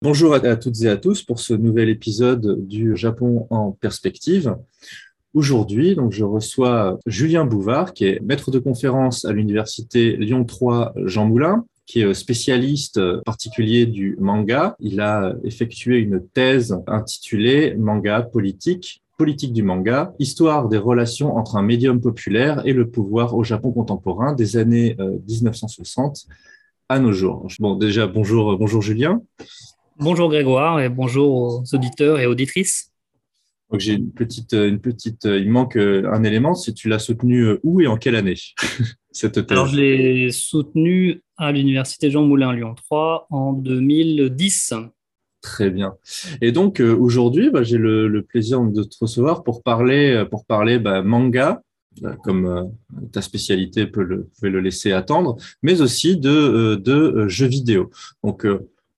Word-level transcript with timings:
Bonjour 0.00 0.32
à 0.32 0.54
toutes 0.54 0.80
et 0.82 0.88
à 0.88 0.96
tous 0.96 1.24
pour 1.24 1.40
ce 1.40 1.54
nouvel 1.54 1.88
épisode 1.88 2.64
du 2.68 2.96
Japon 2.96 3.48
en 3.50 3.72
perspective. 3.72 4.54
Aujourd'hui, 5.34 5.96
donc, 5.96 6.12
je 6.12 6.22
reçois 6.22 7.00
Julien 7.04 7.44
Bouvard, 7.44 7.92
qui 7.92 8.04
est 8.04 8.20
maître 8.20 8.52
de 8.52 8.60
conférence 8.60 9.24
à 9.24 9.32
l'université 9.32 10.16
Lyon 10.16 10.44
3 10.44 10.92
Jean 11.04 11.26
Moulin, 11.26 11.64
qui 11.84 12.02
est 12.02 12.14
spécialiste 12.14 13.00
particulier 13.24 13.86
du 13.86 14.16
manga. 14.20 14.76
Il 14.78 15.00
a 15.00 15.34
effectué 15.42 15.98
une 15.98 16.24
thèse 16.28 16.80
intitulée 16.86 17.74
Manga 17.74 18.22
politique, 18.22 19.02
politique 19.16 19.52
du 19.52 19.64
manga, 19.64 20.14
histoire 20.20 20.68
des 20.68 20.78
relations 20.78 21.36
entre 21.36 21.56
un 21.56 21.62
médium 21.62 22.00
populaire 22.00 22.64
et 22.64 22.72
le 22.72 22.88
pouvoir 22.88 23.34
au 23.34 23.42
Japon 23.42 23.72
contemporain 23.72 24.32
des 24.32 24.58
années 24.58 24.96
1960 25.26 26.26
euh, 26.30 26.34
à 26.88 27.00
nos 27.00 27.12
jours. 27.12 27.48
Bon, 27.58 27.74
déjà, 27.74 28.06
bonjour, 28.06 28.56
bonjour 28.56 28.80
Julien. 28.80 29.20
Bonjour 30.00 30.28
Grégoire 30.30 30.80
et 30.80 30.88
bonjour 30.88 31.32
aux 31.32 31.74
auditeurs 31.74 32.20
et 32.20 32.26
auditrices. 32.26 32.92
Donc 33.68 33.80
j'ai 33.80 33.94
une 33.94 34.12
petite, 34.12 34.52
une 34.52 34.78
petite, 34.78 35.24
il 35.24 35.50
manque 35.50 35.76
un 35.76 36.22
élément, 36.22 36.54
si 36.54 36.72
tu 36.72 36.88
l'as 36.88 37.00
soutenu 37.00 37.58
où 37.64 37.80
et 37.80 37.88
en 37.88 37.96
quelle 37.96 38.14
année 38.14 38.36
cette 39.10 39.44
thèse? 39.44 39.58
Alors 39.58 39.66
je 39.66 39.76
l'ai 39.76 40.30
soutenu 40.30 41.20
à 41.36 41.50
l'université 41.50 42.12
Jean 42.12 42.22
Moulin 42.22 42.52
Lyon 42.52 42.76
3 42.76 43.26
en 43.30 43.52
2010. 43.54 44.74
Très 45.40 45.70
bien. 45.70 45.94
Et 46.40 46.52
donc 46.52 46.80
euh, 46.80 46.96
aujourd'hui, 46.96 47.50
bah, 47.50 47.64
j'ai 47.64 47.78
le, 47.78 48.22
plaisir 48.22 48.60
de 48.60 48.84
te 48.84 48.96
recevoir 49.00 49.42
pour 49.42 49.64
parler, 49.64 50.24
pour 50.30 50.46
parler 50.46 50.78
bah, 50.78 51.02
manga, 51.02 51.60
euh, 52.04 52.14
comme 52.22 52.46
euh, 52.46 52.64
ta 53.10 53.20
spécialité 53.20 53.86
peut 53.86 54.04
le, 54.04 54.28
peut 54.40 54.48
le 54.48 54.60
laisser 54.60 54.92
attendre, 54.92 55.36
mais 55.62 55.80
aussi 55.80 56.16
de, 56.16 56.76
de 56.76 57.26
jeux 57.26 57.48
vidéo. 57.48 57.90
Donc 58.22 58.46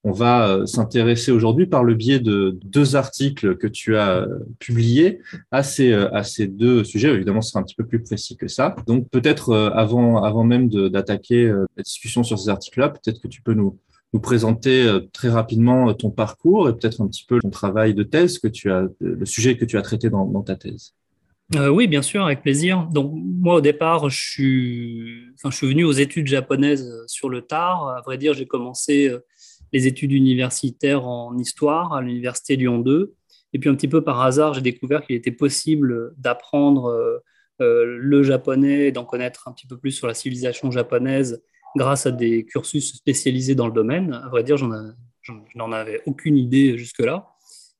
on 0.02 0.12
va 0.12 0.48
euh, 0.48 0.66
s'intéresser 0.66 1.30
aujourd'hui 1.30 1.66
par 1.66 1.84
le 1.84 1.94
biais 1.94 2.20
de 2.20 2.58
deux 2.64 2.96
articles 2.96 3.56
que 3.56 3.66
tu 3.66 3.96
as 3.96 4.16
euh, 4.16 4.38
publiés 4.58 5.20
à 5.50 5.62
ces, 5.62 5.92
euh, 5.92 6.12
à 6.14 6.22
ces 6.22 6.46
deux 6.46 6.84
sujets. 6.84 7.10
Évidemment, 7.10 7.42
ce 7.42 7.50
sera 7.50 7.60
un 7.60 7.64
petit 7.64 7.74
peu 7.74 7.84
plus 7.84 8.02
précis 8.02 8.36
que 8.36 8.48
ça. 8.48 8.74
Donc 8.86 9.08
peut-être 9.10 9.54
avant, 9.74 10.22
avant 10.22 10.44
même 10.44 10.68
d'attaquer 10.68 11.52
la 11.76 11.82
discussion 11.82 12.22
sur 12.22 12.38
ces 12.38 12.48
articles-là, 12.48 12.88
peut-être 12.88 13.20
que 13.20 13.28
tu 13.28 13.42
peux 13.42 13.52
nous, 13.52 13.78
nous 14.12 14.20
présenter 14.20 14.88
très 15.12 15.28
rapidement 15.28 15.92
ton 15.94 16.10
parcours 16.10 16.68
et 16.68 16.72
peut-être 16.72 17.00
un 17.02 17.06
petit 17.06 17.24
peu 17.26 17.38
ton 17.40 17.50
travail 17.50 17.94
de 17.94 18.02
thèse 18.02 18.38
que 18.38 18.48
tu 18.48 18.70
as, 18.70 18.86
le 19.00 19.26
sujet 19.26 19.56
que 19.56 19.64
tu 19.64 19.76
as 19.76 19.82
traité 19.82 20.08
dans, 20.08 20.24
dans 20.24 20.42
ta 20.42 20.56
thèse. 20.56 20.94
oui, 21.54 21.88
bien 21.88 22.02
sûr, 22.02 22.24
avec 22.24 22.42
plaisir. 22.42 22.88
Donc, 22.90 23.12
moi, 23.14 23.56
au 23.56 23.60
départ, 23.60 24.08
je 24.08 24.18
suis, 24.18 25.24
enfin, 25.34 25.50
je 25.50 25.56
suis 25.56 25.68
venu 25.68 25.84
aux 25.84 25.92
études 25.92 26.26
japonaises 26.26 27.04
sur 27.06 27.28
le 27.28 27.42
tard. 27.42 27.88
À 27.88 28.00
vrai 28.02 28.18
dire, 28.18 28.34
j'ai 28.34 28.46
commencé 28.46 29.10
les 29.72 29.86
études 29.86 30.12
universitaires 30.12 31.06
en 31.06 31.36
histoire 31.38 31.92
à 31.92 32.02
l'université 32.02 32.56
Lyon 32.56 32.78
2. 32.78 33.14
Et 33.52 33.58
puis 33.58 33.68
un 33.68 33.74
petit 33.74 33.88
peu 33.88 34.02
par 34.02 34.20
hasard, 34.20 34.54
j'ai 34.54 34.60
découvert 34.60 35.04
qu'il 35.04 35.16
était 35.16 35.32
possible 35.32 36.14
d'apprendre 36.16 36.86
euh, 36.86 37.18
euh, 37.60 37.84
le 37.98 38.22
japonais 38.22 38.92
d'en 38.92 39.04
connaître 39.04 39.48
un 39.48 39.52
petit 39.52 39.66
peu 39.66 39.76
plus 39.76 39.92
sur 39.92 40.06
la 40.06 40.14
civilisation 40.14 40.70
japonaise 40.70 41.42
grâce 41.76 42.06
à 42.06 42.10
des 42.10 42.44
cursus 42.44 42.94
spécialisés 42.94 43.54
dans 43.54 43.66
le 43.66 43.72
domaine. 43.72 44.12
À 44.12 44.28
vrai 44.28 44.44
dire, 44.44 44.56
je 44.56 44.66
n'en 45.54 45.72
avais 45.72 46.00
aucune 46.06 46.36
idée 46.36 46.78
jusque-là. 46.78 47.28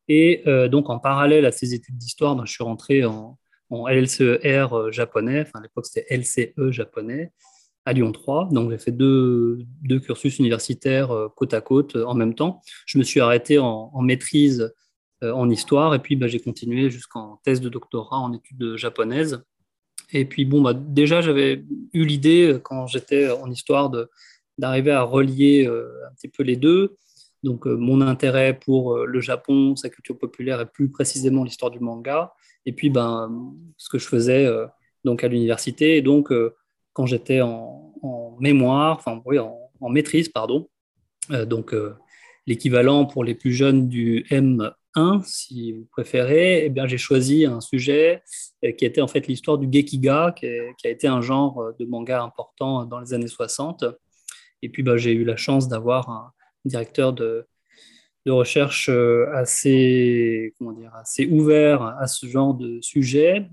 Et 0.09 0.43
euh, 0.47 0.69
donc, 0.69 0.91
en 0.91 0.99
parallèle 0.99 1.47
à 1.47 1.53
ces 1.53 1.75
études 1.75 1.97
d'histoire, 1.97 2.35
ben, 2.35 2.45
je 2.45 2.53
suis 2.53 2.65
rentré 2.65 3.05
en, 3.05 3.39
en 3.71 3.89
LCER 3.89 4.91
japonais, 4.91 5.43
enfin 5.43 5.61
à 5.61 5.63
l'époque 5.63 5.87
c'était 5.87 6.07
LCE 6.15 6.73
japonais, 6.73 7.33
à 7.91 7.93
Lyon 7.93 8.13
3. 8.13 8.51
Donc, 8.53 8.71
j'ai 8.71 8.79
fait 8.79 8.93
deux, 8.93 9.59
deux, 9.83 9.99
cursus 9.99 10.39
universitaires 10.39 11.11
euh, 11.11 11.29
côte 11.29 11.55
à 11.55 11.61
côte 11.61 11.97
euh, 11.97 12.05
en 12.05 12.15
même 12.15 12.35
temps. 12.35 12.63
Je 12.87 12.99
me 12.99 13.03
suis 13.03 13.19
arrêté 13.19 13.59
en, 13.59 13.91
maîtrise 14.01 14.73
euh, 15.25 15.33
en 15.33 15.51
histoire 15.51 15.93
et 15.95 15.99
puis 15.99 16.15
bah, 16.15 16.29
j'ai 16.29 16.39
continué 16.39 16.89
jusqu'en 16.89 17.41
thèse 17.43 17.61
de 17.61 17.69
doctorat 17.69 18.19
en 18.19 18.33
études 18.33 18.77
japonaises. 18.77 19.43
Et 20.13 20.25
puis, 20.25 20.45
bon, 20.45 20.63
bah, 20.63 20.73
déjà, 20.73 21.21
j'avais 21.21 21.65
eu 21.93 22.05
l'idée 22.05 22.61
quand 22.63 22.87
j'étais 22.87 23.29
en 23.29 23.51
histoire 23.51 23.91
d'arriver 24.57 24.93
à 24.93 25.03
relier 25.03 25.67
un 25.67 26.15
petit 26.15 26.29
peu 26.29 26.45
les 26.45 26.57
deux. 26.57 26.97
Donc, 27.43 27.67
mon 27.67 28.01
intérêt 28.01 28.59
pour 28.59 28.99
le 28.99 29.21
Japon, 29.21 29.75
sa 29.75 29.89
culture 29.89 30.19
populaire 30.19 30.61
et 30.61 30.67
plus 30.67 30.91
précisément 30.91 31.45
l'histoire 31.45 31.71
du 31.71 31.81
manga. 31.81 32.35
Et 32.67 32.73
puis, 32.73 32.91
ben, 32.91 33.55
ce 33.77 33.89
que 33.89 33.99
je 33.99 34.07
faisais 34.07 34.49
donc 35.05 35.23
à 35.23 35.29
l'université. 35.29 35.97
Et 35.97 36.03
donc, 36.03 36.33
quand 36.93 37.07
j'étais 37.07 37.41
en, 37.41 37.90
mémoire, 38.41 38.97
enfin 38.97 39.23
oui, 39.25 39.39
en, 39.39 39.89
maîtrise, 39.89 40.29
pardon. 40.29 40.69
Euh, 41.31 41.45
donc 41.45 41.75
euh, 41.75 41.95
l'équivalent 42.47 43.07
pour 43.07 43.25
les 43.25 43.35
plus 43.35 43.53
jeunes 43.53 43.89
du 43.89 44.25
M1, 44.31 44.73
si 45.25 45.73
vous 45.73 45.87
préférez, 45.91 46.65
eh 46.65 46.69
bien 46.69 46.87
j'ai 46.87 46.99
choisi 46.99 47.47
un 47.47 47.61
sujet 47.61 48.23
euh, 48.65 48.73
qui 48.73 48.85
était 48.85 49.01
en 49.01 49.07
fait 49.07 49.27
l'histoire 49.27 49.59
du 49.59 49.69
Gekiga, 49.71 50.35
qui, 50.37 50.47
a 50.47 50.89
été 50.89 51.07
un 51.07 51.21
genre 51.21 51.73
de 51.79 51.85
manga 51.85 52.23
important 52.23 52.85
dans 52.85 53.01
les 53.01 53.15
années 53.15 53.29
60. 53.29 53.85
Et 54.63 54.69
puis 54.69 54.83
bah, 54.83 54.97
j'ai 54.97 55.13
eu 55.13 55.25
la 55.25 55.37
chance 55.37 55.69
d'avoir 55.69 56.11
un 56.11 56.33
directeur 56.65 57.13
de, 57.13 57.47
recherche 58.27 58.89
assez, 59.35 60.55
comment 60.57 60.71
dire, 60.73 60.95
assez 60.95 61.27
ouvert 61.27 61.83
à 61.83 62.07
ce 62.07 62.27
genre 62.27 62.55
de 62.55 62.81
sujet 62.81 63.49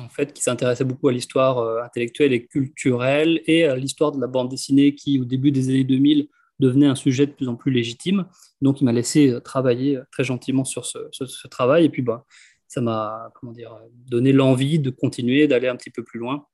en 0.00 0.08
fait, 0.08 0.32
qui 0.32 0.42
s'intéressait 0.42 0.84
beaucoup 0.84 1.08
à 1.08 1.12
l'histoire 1.12 1.58
euh, 1.58 1.82
intellectuelle 1.82 2.32
et 2.32 2.46
culturelle 2.46 3.40
et 3.46 3.64
à 3.64 3.76
l'histoire 3.76 4.12
de 4.12 4.20
la 4.20 4.26
bande 4.26 4.48
dessinée 4.48 4.94
qui, 4.94 5.20
au 5.20 5.24
début 5.24 5.50
des 5.50 5.68
années 5.68 5.84
2000, 5.84 6.28
devenait 6.58 6.86
un 6.86 6.94
sujet 6.94 7.26
de 7.26 7.32
plus 7.32 7.48
en 7.48 7.54
plus 7.54 7.70
légitime. 7.70 8.26
Donc, 8.62 8.80
il 8.80 8.84
m'a 8.84 8.92
laissé 8.92 9.30
euh, 9.30 9.40
travailler 9.40 9.98
très 10.12 10.24
gentiment 10.24 10.64
sur 10.64 10.86
ce, 10.86 11.46
travail. 11.48 11.84
Et 11.84 11.88
puis, 11.88 12.02
bah, 12.02 12.24
ça 12.68 12.80
m'a 12.80 13.30
comment 13.34 13.52
dire, 13.52 13.76
donné 13.92 14.32
l'envie 14.32 14.78
de 14.78 14.90
continuer, 14.90 15.46
d'aller 15.46 15.68
un 15.68 15.76
petit 15.76 15.90
peu 15.90 16.02
plus 16.02 16.18
loin 16.18 16.46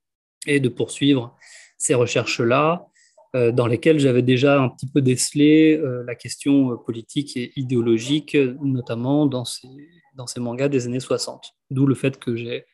et 0.47 0.61
de 0.61 0.69
poursuivre 0.69 1.37
ces 1.79 1.95
recherches-là, 1.95 2.87
dans 3.35 3.67
lesquelles 3.67 3.99
j'avais 3.99 4.21
déjà 4.21 4.61
un 4.61 4.69
petit 4.69 4.87
peu 4.87 5.01
décelé 5.01 5.81
la 6.07 6.15
question 6.15 6.77
politique 6.77 7.35
et 7.37 7.51
idéologique, 7.57 8.37
notamment 8.61 9.25
dans 9.25 9.47
ces, 9.47 9.69
dans 10.15 10.27
ces 10.27 10.41
mangas 10.41 10.69
des 10.69 10.87
années 10.87 11.01
60. 11.01 11.55
D'où 11.71 11.87
le 11.87 11.95
fait 11.95 12.19
que 12.19 12.37
j'ai 12.37 12.59
euh, 12.59 12.72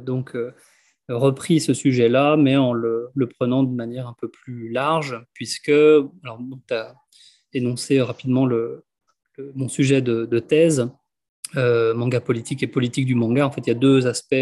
donc 0.00 0.34
euh, 0.34 0.52
repris 1.08 1.60
ce 1.60 1.74
sujet-là, 1.74 2.36
mais 2.36 2.56
en 2.56 2.72
le, 2.72 3.10
prenant 3.38 3.62
de 3.62 3.74
manière 3.74 4.06
un 4.06 4.14
peu 4.20 4.28
plus 4.28 4.70
large, 4.70 5.18
puisque, 5.32 5.72
tu 5.72 6.74
as 6.74 6.94
énoncé 7.52 8.00
rapidement 8.00 8.48
mon 9.54 9.68
sujet 9.68 10.02
de, 10.02 10.38
thèse, 10.38 10.88
euh, 11.56 11.94
manga 11.94 12.20
politique 12.20 12.62
et 12.62 12.66
politique 12.66 13.06
du 13.06 13.14
manga. 13.14 13.46
En 13.46 13.50
fait, 13.50 13.62
il 13.62 13.68
y 13.68 13.72
a 13.72 13.74
deux 13.74 14.06
aspects 14.06 14.34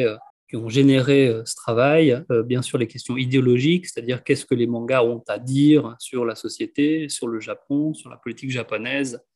qui 0.49 0.57
ont 0.57 0.69
généré 0.69 1.41
ce 1.45 1.55
travail. 1.55 2.25
bien 2.45 2.63
sûr, 2.63 2.79
les 2.79 2.87
questions 2.87 3.17
idéologiques, 3.17 3.87
c'est-à-dire 3.87 4.25
qu'est-ce 4.25 4.45
que 4.45 4.55
les 4.55 4.67
mangas 4.67 5.05
ont 5.05 5.23
à 5.29 5.39
dire 5.39 5.95
sur 5.99 6.25
la 6.25 6.35
société, 6.35 7.09
sur 7.09 7.29
le 7.29 7.41
Japon, 7.41 7.95
sur 7.95 8.11
la 8.11 8.17
politique 8.17 8.51
japonaise, 8.51 9.15
euh, 9.15 9.36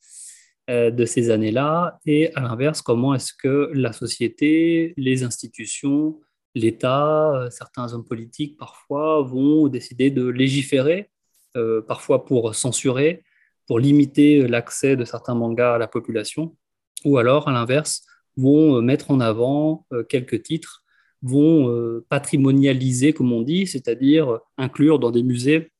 de 0.71 1.05
ces 1.05 1.31
années-là 1.31 1.99
et 2.07 2.33
à 2.37 2.41
l'inverse, 2.41 2.81
comment 2.81 3.15
est-ce 3.15 3.33
que 3.33 3.71
la 3.75 3.93
société, 3.93 4.95
les 4.97 5.25
institutions, 5.25 6.21
l'État, 6.55 7.33
euh, 7.33 7.51
certains 7.51 7.93
hommes 7.93 8.05
politiques 8.05 8.57
parfois 8.57 9.23
vont 9.23 9.69
décider 9.69 10.11
de 10.11 10.27
légiférer, 10.29 11.11
euh, 11.57 11.83
parfois 11.83 12.25
pour 12.25 12.55
censurer, 12.55 13.25
pour 13.67 13.79
limiter 13.79 14.47
l'accès 14.47 14.97
de 14.97 15.05
certains 15.05 15.35
mangas 15.35 15.75
à 15.75 15.79
la 15.79 15.89
population, 15.89 16.57
ou 17.05 17.19
alors 17.19 17.49
à 17.49 17.53
l'inverse, 17.53 18.05
vont 18.37 18.81
mettre 18.81 19.11
en 19.11 19.21
avant 19.21 19.87
quelques 20.09 20.43
titres, 20.43 20.83
vont 21.23 22.03
patrimonialiser, 22.09 23.13
comme 23.13 23.33
on 23.33 23.43
dit, 23.43 23.67
c'est-à-dire 23.67 24.39
inclure 24.57 24.99
dans 24.99 25.11
des 25.11 25.23
musées, 25.23 25.73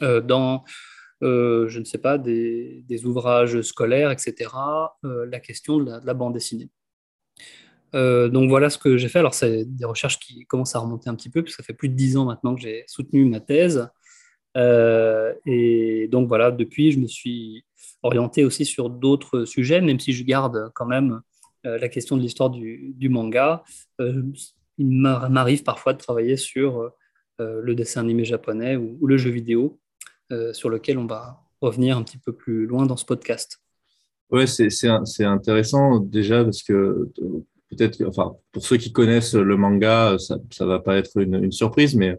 dans 0.00 0.64
euh, 1.22 1.68
je 1.68 1.78
ne 1.78 1.84
sais 1.84 1.98
pas, 1.98 2.18
des, 2.18 2.84
ouvrages 3.04 3.60
scolaires, 3.62 4.10
etc., 4.10 4.50
euh, 5.04 5.26
la 5.26 5.38
question 5.38 5.78
de 5.78 5.92
la, 6.04 6.14
bande 6.14 6.34
dessinée. 6.34 6.68
Euh, 7.94 8.28
donc 8.28 8.48
voilà 8.48 8.70
ce 8.70 8.78
que 8.78 8.96
j'ai 8.96 9.08
fait. 9.08 9.20
Alors 9.20 9.34
c'est 9.34 9.64
des 9.64 9.84
recherches 9.84 10.18
qui 10.18 10.46
commencent 10.46 10.74
à 10.74 10.80
remonter 10.80 11.08
un 11.10 11.14
petit 11.14 11.30
peu, 11.30 11.42
puisque 11.42 11.58
ça 11.58 11.62
fait 11.62 11.74
plus 11.74 11.88
de 11.88 11.94
dix 11.94 12.16
ans 12.16 12.24
maintenant 12.24 12.54
que 12.54 12.60
j'ai 12.60 12.84
soutenu 12.86 13.24
ma 13.26 13.40
thèse. 13.40 13.88
et 14.56 16.08
donc 16.10 16.28
voilà, 16.28 16.50
depuis, 16.50 16.90
je 16.90 16.98
me 16.98 17.06
suis 17.06 17.64
orienté 18.02 18.44
aussi 18.44 18.64
sur 18.64 18.90
d'autres 18.90 19.44
sujets, 19.44 19.80
même 19.80 20.00
si 20.00 20.12
je 20.12 20.24
garde 20.24 20.72
quand 20.74 20.86
même 20.86 21.20
la 21.64 21.88
question 21.88 22.16
de 22.16 22.22
l'histoire 22.22 22.50
du, 22.50 23.08
manga. 23.08 23.62
il 24.00 24.88
m'arrive 24.88 25.62
parfois 25.62 25.92
de 25.92 25.98
travailler 25.98 26.36
sur 26.36 26.90
le 27.38 27.74
dessin 27.74 28.00
animé 28.00 28.24
japonais 28.24 28.76
ou 28.76 29.06
le 29.06 29.16
jeu 29.18 29.30
vidéo. 29.30 29.78
Euh, 30.32 30.54
sur 30.54 30.70
lequel 30.70 30.96
on 30.96 31.04
va 31.04 31.42
revenir 31.60 31.98
un 31.98 32.02
petit 32.02 32.16
peu 32.16 32.32
plus 32.32 32.66
loin 32.66 32.86
dans 32.86 32.96
ce 32.96 33.04
podcast. 33.04 33.58
Oui, 34.30 34.48
c'est 34.48 34.88
intéressant 35.24 35.98
déjà 35.98 36.42
parce 36.42 36.62
que 36.62 37.10
peut-être, 37.68 38.02
enfin, 38.06 38.32
pour 38.50 38.64
ceux 38.64 38.78
qui 38.78 38.92
connaissent 38.92 39.34
le 39.34 39.56
manga, 39.58 40.16
ça, 40.18 40.38
ça 40.50 40.64
va 40.64 40.78
pas 40.78 40.96
être 40.96 41.18
une, 41.20 41.52
surprise, 41.52 41.94
mais 41.94 42.16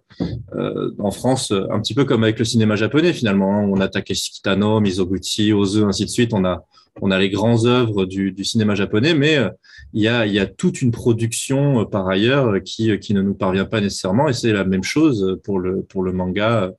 euh, 0.54 0.92
en 1.00 1.10
France, 1.10 1.52
un 1.52 1.80
petit 1.80 1.96
peu 1.96 2.06
comme 2.06 2.24
avec 2.24 2.38
le 2.38 2.46
cinéma 2.46 2.76
japonais 2.76 3.14
finalement, 3.14 3.58
hein, 3.58 3.68
on 3.68 3.82
a 3.82 3.88
Takeshi 3.88 4.32
Kitano, 4.34 4.80
Mizoguchi, 4.80 5.52
Ozu, 5.52 5.84
ainsi 5.84 6.06
de 6.06 6.10
suite. 6.12 6.36
On 6.36 6.46
a, 6.46 6.64
on 7.02 7.10
a 7.10 7.18
les 7.18 7.32
grands 7.32 7.66
œuvres 7.66 8.06
du, 8.06 8.32
du 8.32 8.46
cinéma 8.46 8.76
japonais, 8.76 9.16
mais 9.16 9.38
euh, 9.38 9.50
il 9.94 10.04
y 10.04 10.08
a, 10.08 10.28
il 10.28 10.34
y 10.34 10.40
a 10.40 10.46
toute 10.46 10.84
une 10.84 10.92
production 10.92 11.84
par 11.88 12.08
ailleurs 12.08 12.62
qui, 12.64 13.00
qui 13.00 13.16
ne 13.16 13.24
nous 13.24 13.34
parvient 13.34 13.66
pas 13.66 13.82
nécessairement, 13.82 14.28
et 14.28 14.34
c'est 14.34 14.54
la 14.54 14.66
même 14.66 14.84
chose 14.84 15.40
pour 15.44 15.58
le, 15.58 15.82
pour 15.82 16.04
le 16.04 16.12
manga, 16.12 16.72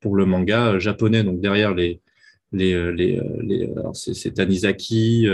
pour 0.00 0.16
le 0.16 0.26
manga 0.26 0.78
japonais. 0.78 1.22
Donc 1.24 1.40
derrière 1.40 1.74
les, 1.74 2.00
les, 2.52 2.92
les, 2.92 3.20
les 3.42 3.70
c'est 3.92 4.34
Tanizaki 4.34 5.28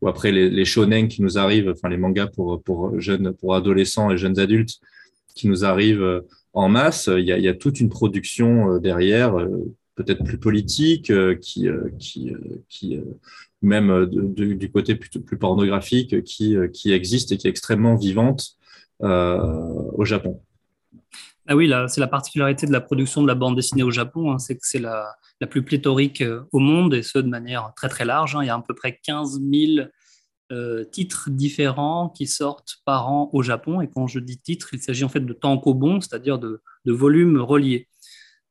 ou 0.00 0.08
après 0.08 0.32
les, 0.32 0.50
les, 0.50 0.64
shonen 0.64 1.08
qui 1.08 1.22
nous 1.22 1.38
arrivent, 1.38 1.70
enfin 1.70 1.88
les 1.88 1.96
mangas 1.96 2.26
pour, 2.26 2.62
pour 2.62 3.00
jeunes, 3.00 3.32
pour 3.32 3.54
adolescents 3.54 4.10
et 4.10 4.18
jeunes 4.18 4.38
adultes 4.38 4.78
qui 5.34 5.48
nous 5.48 5.64
arrivent 5.64 6.02
euh, 6.02 6.20
en 6.52 6.68
masse. 6.68 7.08
Il 7.12 7.24
y 7.24 7.32
a, 7.32 7.38
il 7.38 7.44
y 7.44 7.48
a 7.48 7.54
toute 7.54 7.80
une 7.80 7.88
production 7.88 8.72
euh, 8.72 8.78
derrière, 8.78 9.38
euh, 9.38 9.74
peut-être 9.94 10.24
plus 10.24 10.38
politique, 10.38 11.10
qui, 11.40 11.68
qui, 11.98 12.30
qui 12.68 13.00
même 13.62 14.04
du 14.04 14.70
côté 14.70 14.94
plutôt 14.94 15.20
plus 15.20 15.38
pornographique, 15.38 16.22
qui, 16.22 16.54
qui 16.74 16.92
existe 16.92 17.32
et 17.32 17.38
qui 17.38 17.46
est 17.46 17.50
extrêmement 17.50 17.96
vivante 17.96 18.56
euh, 19.02 19.38
au 19.94 20.04
Japon. 20.04 20.40
Ah 21.48 21.54
oui, 21.54 21.70
c'est 21.88 22.00
la 22.00 22.08
particularité 22.08 22.66
de 22.66 22.72
la 22.72 22.80
production 22.80 23.22
de 23.22 23.28
la 23.28 23.36
bande 23.36 23.54
dessinée 23.54 23.84
au 23.84 23.92
Japon, 23.92 24.32
hein, 24.32 24.38
c'est 24.38 24.56
que 24.56 24.66
c'est 24.66 24.80
la, 24.80 25.16
plus 25.48 25.62
pléthorique 25.62 26.20
euh, 26.22 26.42
au 26.50 26.58
monde, 26.58 26.92
et 26.94 27.02
ce 27.02 27.18
de 27.18 27.28
manière 27.28 27.72
très 27.76 27.88
très 27.88 28.04
large. 28.04 28.34
Hein. 28.34 28.42
Il 28.42 28.46
y 28.46 28.50
a 28.50 28.54
à 28.54 28.62
peu 28.66 28.74
près 28.74 28.98
15 29.00 29.40
000 29.40 29.88
euh, 30.50 30.84
titres 30.84 31.30
différents 31.30 32.08
qui 32.08 32.26
sortent 32.26 32.78
par 32.84 33.08
an 33.08 33.30
au 33.32 33.42
Japon. 33.42 33.80
Et 33.80 33.88
quand 33.88 34.08
je 34.08 34.18
dis 34.18 34.38
titres, 34.38 34.70
il 34.72 34.82
s'agit 34.82 35.04
en 35.04 35.08
fait 35.08 35.20
de 35.20 35.32
tankobon, 35.32 36.00
c'est-à-dire 36.00 36.40
de, 36.40 36.62
volumes 36.84 37.40
reliés. 37.40 37.88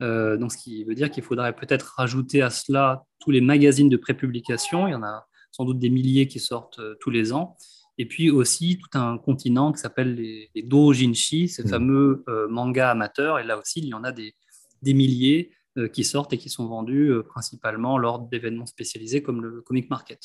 Euh, 0.02 0.38
donc, 0.38 0.54
ce 0.54 0.58
qui 0.58 0.86
veut 0.86 0.96
dire 0.96 1.12
qu'il 1.12 1.24
faudrait 1.24 1.54
peut-être 1.54 1.96
rajouter 1.98 2.42
à 2.42 2.50
cela 2.50 3.04
tous 3.20 3.32
les 3.32 3.42
magazines 3.42 3.90
de 3.90 3.98
prépublication. 3.98 4.88
Il 4.88 4.92
y 4.92 4.96
en 4.96 5.04
a 5.04 5.28
sans 5.52 5.66
doute 5.66 5.80
des 5.80 5.90
milliers 5.90 6.28
qui 6.28 6.40
sortent 6.40 6.82
tous 7.00 7.10
les 7.10 7.34
ans 7.34 7.58
et 7.98 8.06
puis 8.06 8.30
aussi 8.30 8.78
tout 8.78 8.98
un 8.98 9.18
continent 9.18 9.72
qui 9.72 9.80
s'appelle 9.80 10.16
les, 10.16 10.50
les 10.54 10.64
doujinshi, 10.64 11.48
ces 11.48 11.64
mmh. 11.64 11.68
fameux 11.68 12.24
euh, 12.28 12.48
mangas 12.48 12.92
amateurs. 12.92 13.40
Et 13.40 13.44
là 13.44 13.58
aussi, 13.58 13.80
il 13.80 13.88
y 13.88 13.94
en 13.94 14.04
a 14.04 14.12
des, 14.12 14.36
des 14.82 14.94
milliers 14.94 15.52
euh, 15.78 15.88
qui 15.88 16.04
sortent 16.04 16.34
et 16.34 16.38
qui 16.38 16.50
sont 16.50 16.68
vendus 16.68 17.10
euh, 17.10 17.24
principalement 17.24 17.98
lors 17.98 18.20
d'événements 18.20 18.66
spécialisés 18.66 19.22
comme 19.22 19.42
le 19.42 19.62
Comic 19.62 19.90
Market. 19.90 20.20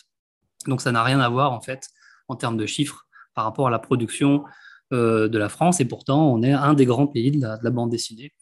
Donc 0.67 0.81
ça 0.81 0.93
n'a 0.93 1.02
rien 1.02 1.20
à 1.20 1.28
voir 1.28 1.52
en 1.52 1.61
fait 1.61 1.88
en 2.28 2.37
termes 2.37 2.56
de 2.56 2.67
chiffres 2.67 3.06
par 3.34 3.44
rapport 3.44 3.69
à 3.69 3.70
la 3.70 3.78
production 3.78 4.44
de 4.93 5.38
la 5.38 5.49
France. 5.49 5.78
Et 5.81 5.84
pourtant, 5.84 6.32
on 6.32 6.43
est 6.43 6.52
un 6.52 6.75
des 6.75 6.84
grands 6.84 7.06
pays 7.06 7.31
de 7.31 7.40
la, 7.40 7.56
de 7.56 7.62
la 7.62 7.70
bande 7.70 7.90
dessinée. 7.90 8.32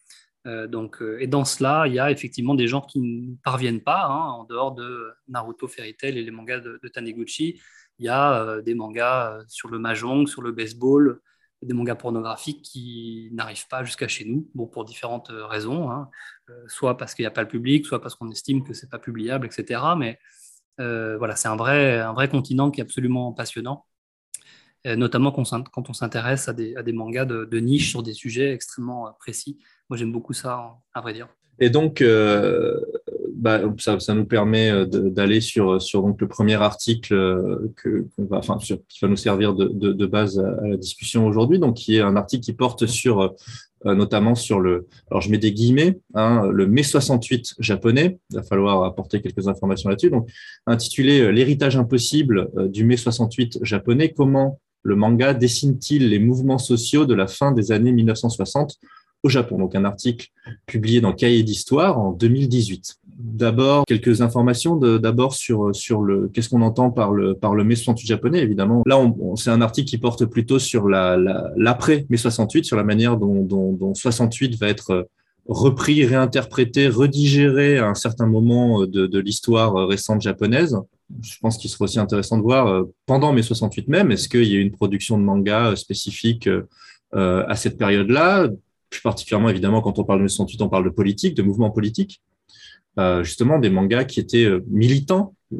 donc, 0.45 0.97
et 1.19 1.27
dans 1.27 1.45
cela, 1.45 1.85
il 1.85 1.93
y 1.93 1.99
a 1.99 2.09
effectivement 2.09 2.55
des 2.55 2.67
gens 2.67 2.81
qui 2.81 2.99
ne 2.99 3.35
parviennent 3.43 3.81
pas, 3.81 4.05
hein, 4.05 4.31
en 4.31 4.45
dehors 4.45 4.73
de 4.73 5.11
Naruto, 5.27 5.67
Fairy 5.67 5.95
Tail 5.95 6.17
et 6.17 6.23
les 6.23 6.31
mangas 6.31 6.59
de, 6.59 6.79
de 6.81 6.87
Taniguchi, 6.87 7.61
il 7.99 8.05
y 8.05 8.09
a 8.09 8.41
euh, 8.41 8.61
des 8.61 8.73
mangas 8.73 9.33
euh, 9.33 9.43
sur 9.47 9.69
le 9.69 9.77
mahjong, 9.77 10.25
sur 10.25 10.41
le 10.41 10.51
baseball, 10.51 11.19
des 11.61 11.73
mangas 11.73 11.95
pornographiques 11.95 12.61
qui 12.61 13.29
n'arrivent 13.33 13.67
pas 13.67 13.83
jusqu'à 13.83 14.07
chez 14.07 14.23
nous, 14.23 14.49
bon, 14.55 14.65
pour 14.65 14.85
différentes 14.85 15.29
euh, 15.29 15.45
raisons, 15.45 15.91
hein. 15.91 16.09
soit 16.67 16.95
parce 16.97 17.13
qu'il 17.13 17.23
n'y 17.23 17.27
a 17.27 17.31
pas 17.31 17.41
le 17.41 17.49
public, 17.49 17.85
soit 17.85 18.01
parce 18.01 18.15
qu'on 18.15 18.31
estime 18.31 18.63
que 18.63 18.73
c'est 18.73 18.89
pas 18.89 18.99
publiable, 18.99 19.45
etc. 19.45 19.81
Mais 19.97 20.19
voilà, 20.77 21.35
c'est 21.35 21.49
un 21.49 21.57
vrai, 21.57 21.99
un 21.99 22.13
vrai 22.13 22.29
continent 22.29 22.71
qui 22.71 22.79
est 22.79 22.83
absolument 22.83 23.33
passionnant, 23.33 23.85
notamment 24.85 25.33
quand 25.33 25.89
on 25.89 25.93
s'intéresse 25.93 26.47
à 26.47 26.53
des, 26.53 26.73
à 26.77 26.83
des, 26.83 26.93
mangas 26.93 27.25
de, 27.25 27.43
de, 27.43 27.59
niche 27.59 27.89
sur 27.89 28.01
des 28.01 28.13
sujets 28.13 28.53
extrêmement 28.53 29.11
précis. 29.19 29.59
Moi, 29.89 29.97
j'aime 29.97 30.13
beaucoup 30.13 30.31
ça, 30.31 30.77
à 30.93 31.01
vrai 31.01 31.11
dire. 31.11 31.27
Et 31.59 31.69
donc, 31.69 32.01
bah, 33.39 33.61
ça, 33.77 34.13
nous 34.13 34.25
permet 34.25 34.69
euh, 34.69 34.85
d'aller 34.85 35.39
sur, 35.39 35.79
donc, 35.93 36.19
le 36.19 36.27
premier 36.27 36.55
article 36.55 37.13
euh, 37.13 37.73
qui 37.81 38.27
va 39.01 39.07
nous 39.07 39.15
servir 39.15 39.53
de 39.53 40.05
base 40.05 40.39
à, 40.39 40.67
la 40.67 40.77
discussion 40.77 41.25
aujourd'hui, 41.25 41.57
donc 41.57 41.77
qui 41.77 41.95
est 41.95 42.01
un 42.01 42.15
article 42.17 42.43
qui 42.43 42.53
porte 42.53 42.85
sur 42.85 43.21
euh, 43.85 43.95
notamment 43.95 44.35
sur 44.35 44.59
le, 44.59 44.87
alors 45.09 45.21
je 45.21 45.31
mets 45.31 45.37
des 45.37 45.53
guillemets, 45.53 45.99
hein, 46.13 46.49
le 46.51 46.67
mai 46.67 46.83
68 46.83 47.55
japonais. 47.59 48.19
Il 48.29 48.35
va 48.35 48.43
falloir 48.43 48.83
apporter 48.83 49.21
quelques 49.21 49.47
informations 49.47 49.89
là-dessus. 49.89 50.09
Donc, 50.09 50.29
intitulé 50.67 51.31
L'héritage 51.31 51.77
impossible 51.77 52.49
du 52.69 52.83
mai 52.83 52.97
68 52.97 53.59
japonais. 53.61 54.11
Comment 54.11 54.59
le 54.83 54.95
manga 54.95 55.33
dessine-t-il 55.33 56.09
les 56.09 56.19
mouvements 56.19 56.57
sociaux 56.57 57.05
de 57.05 57.13
la 57.13 57.27
fin 57.27 57.53
des 57.53 57.71
années 57.71 57.93
1960 57.93 58.79
au 59.23 59.29
Japon. 59.29 59.57
Donc 59.57 59.75
un 59.75 59.85
article 59.85 60.29
publié 60.65 61.01
dans 61.01 61.13
Cahiers 61.13 61.43
d'histoire 61.43 61.99
en 61.99 62.11
2018. 62.11 62.98
D'abord, 63.21 63.83
quelques 63.85 64.21
informations 64.21 64.77
d'abord 64.77 65.33
sur, 65.33 65.75
sur 65.75 66.01
le 66.01 66.29
qu'est-ce 66.29 66.47
qu'on 66.47 66.61
entend 66.61 66.89
par 66.89 67.11
le, 67.11 67.35
par 67.35 67.53
le 67.53 67.65
mai 67.65 67.75
68 67.75 68.07
japonais, 68.07 68.39
évidemment. 68.39 68.81
Là, 68.85 68.97
c'est 69.35 69.49
un 69.49 69.59
article 69.59 69.89
qui 69.89 69.97
porte 69.97 70.23
plutôt 70.23 70.57
sur 70.57 70.87
l'après 70.87 71.95
la, 71.97 72.01
mai 72.09 72.15
68, 72.15 72.63
sur 72.63 72.77
la 72.77 72.85
manière 72.85 73.17
dont, 73.17 73.43
dont, 73.43 73.73
dont 73.73 73.93
68 73.93 74.57
va 74.57 74.69
être 74.69 75.09
repris, 75.49 76.05
réinterprété, 76.05 76.87
redigéré 76.87 77.79
à 77.79 77.87
un 77.87 77.95
certain 77.95 78.27
moment 78.27 78.85
de, 78.85 79.19
l'histoire 79.19 79.87
récente 79.87 80.21
japonaise. 80.21 80.77
Je 81.21 81.37
pense 81.41 81.57
qu'il 81.57 81.69
serait 81.69 81.85
aussi 81.85 81.99
intéressant 81.99 82.37
de 82.37 82.43
voir 82.43 82.67
euh, 82.67 82.83
pendant 83.05 83.33
mai 83.33 83.41
68 83.41 83.87
même, 83.87 84.11
est-ce 84.11 84.29
qu'il 84.29 84.45
y 84.45 84.55
a 84.55 84.59
une 84.59 84.71
production 84.71 85.17
de 85.17 85.23
manga 85.23 85.75
spécifique 85.75 86.47
euh, 86.47 87.43
à 87.47 87.55
cette 87.55 87.77
période-là? 87.77 88.47
Plus 88.91 89.01
particulièrement 89.01 89.49
évidemment 89.49 89.81
quand 89.81 89.97
on 89.99 90.03
parle 90.03 90.21
de 90.21 90.27
68, 90.27 90.61
on 90.61 90.69
parle 90.69 90.85
de 90.85 90.89
politique, 90.89 91.35
de 91.35 91.41
mouvements 91.41 91.71
politiques, 91.71 92.21
euh, 92.21 92.38
justement 93.23 93.59
des 93.59 93.69
mangas 93.69 94.05
qui 94.05 94.19
étaient 94.19 94.45
euh, 94.45 94.63
militants, 94.67 95.35
euh, 95.53 95.57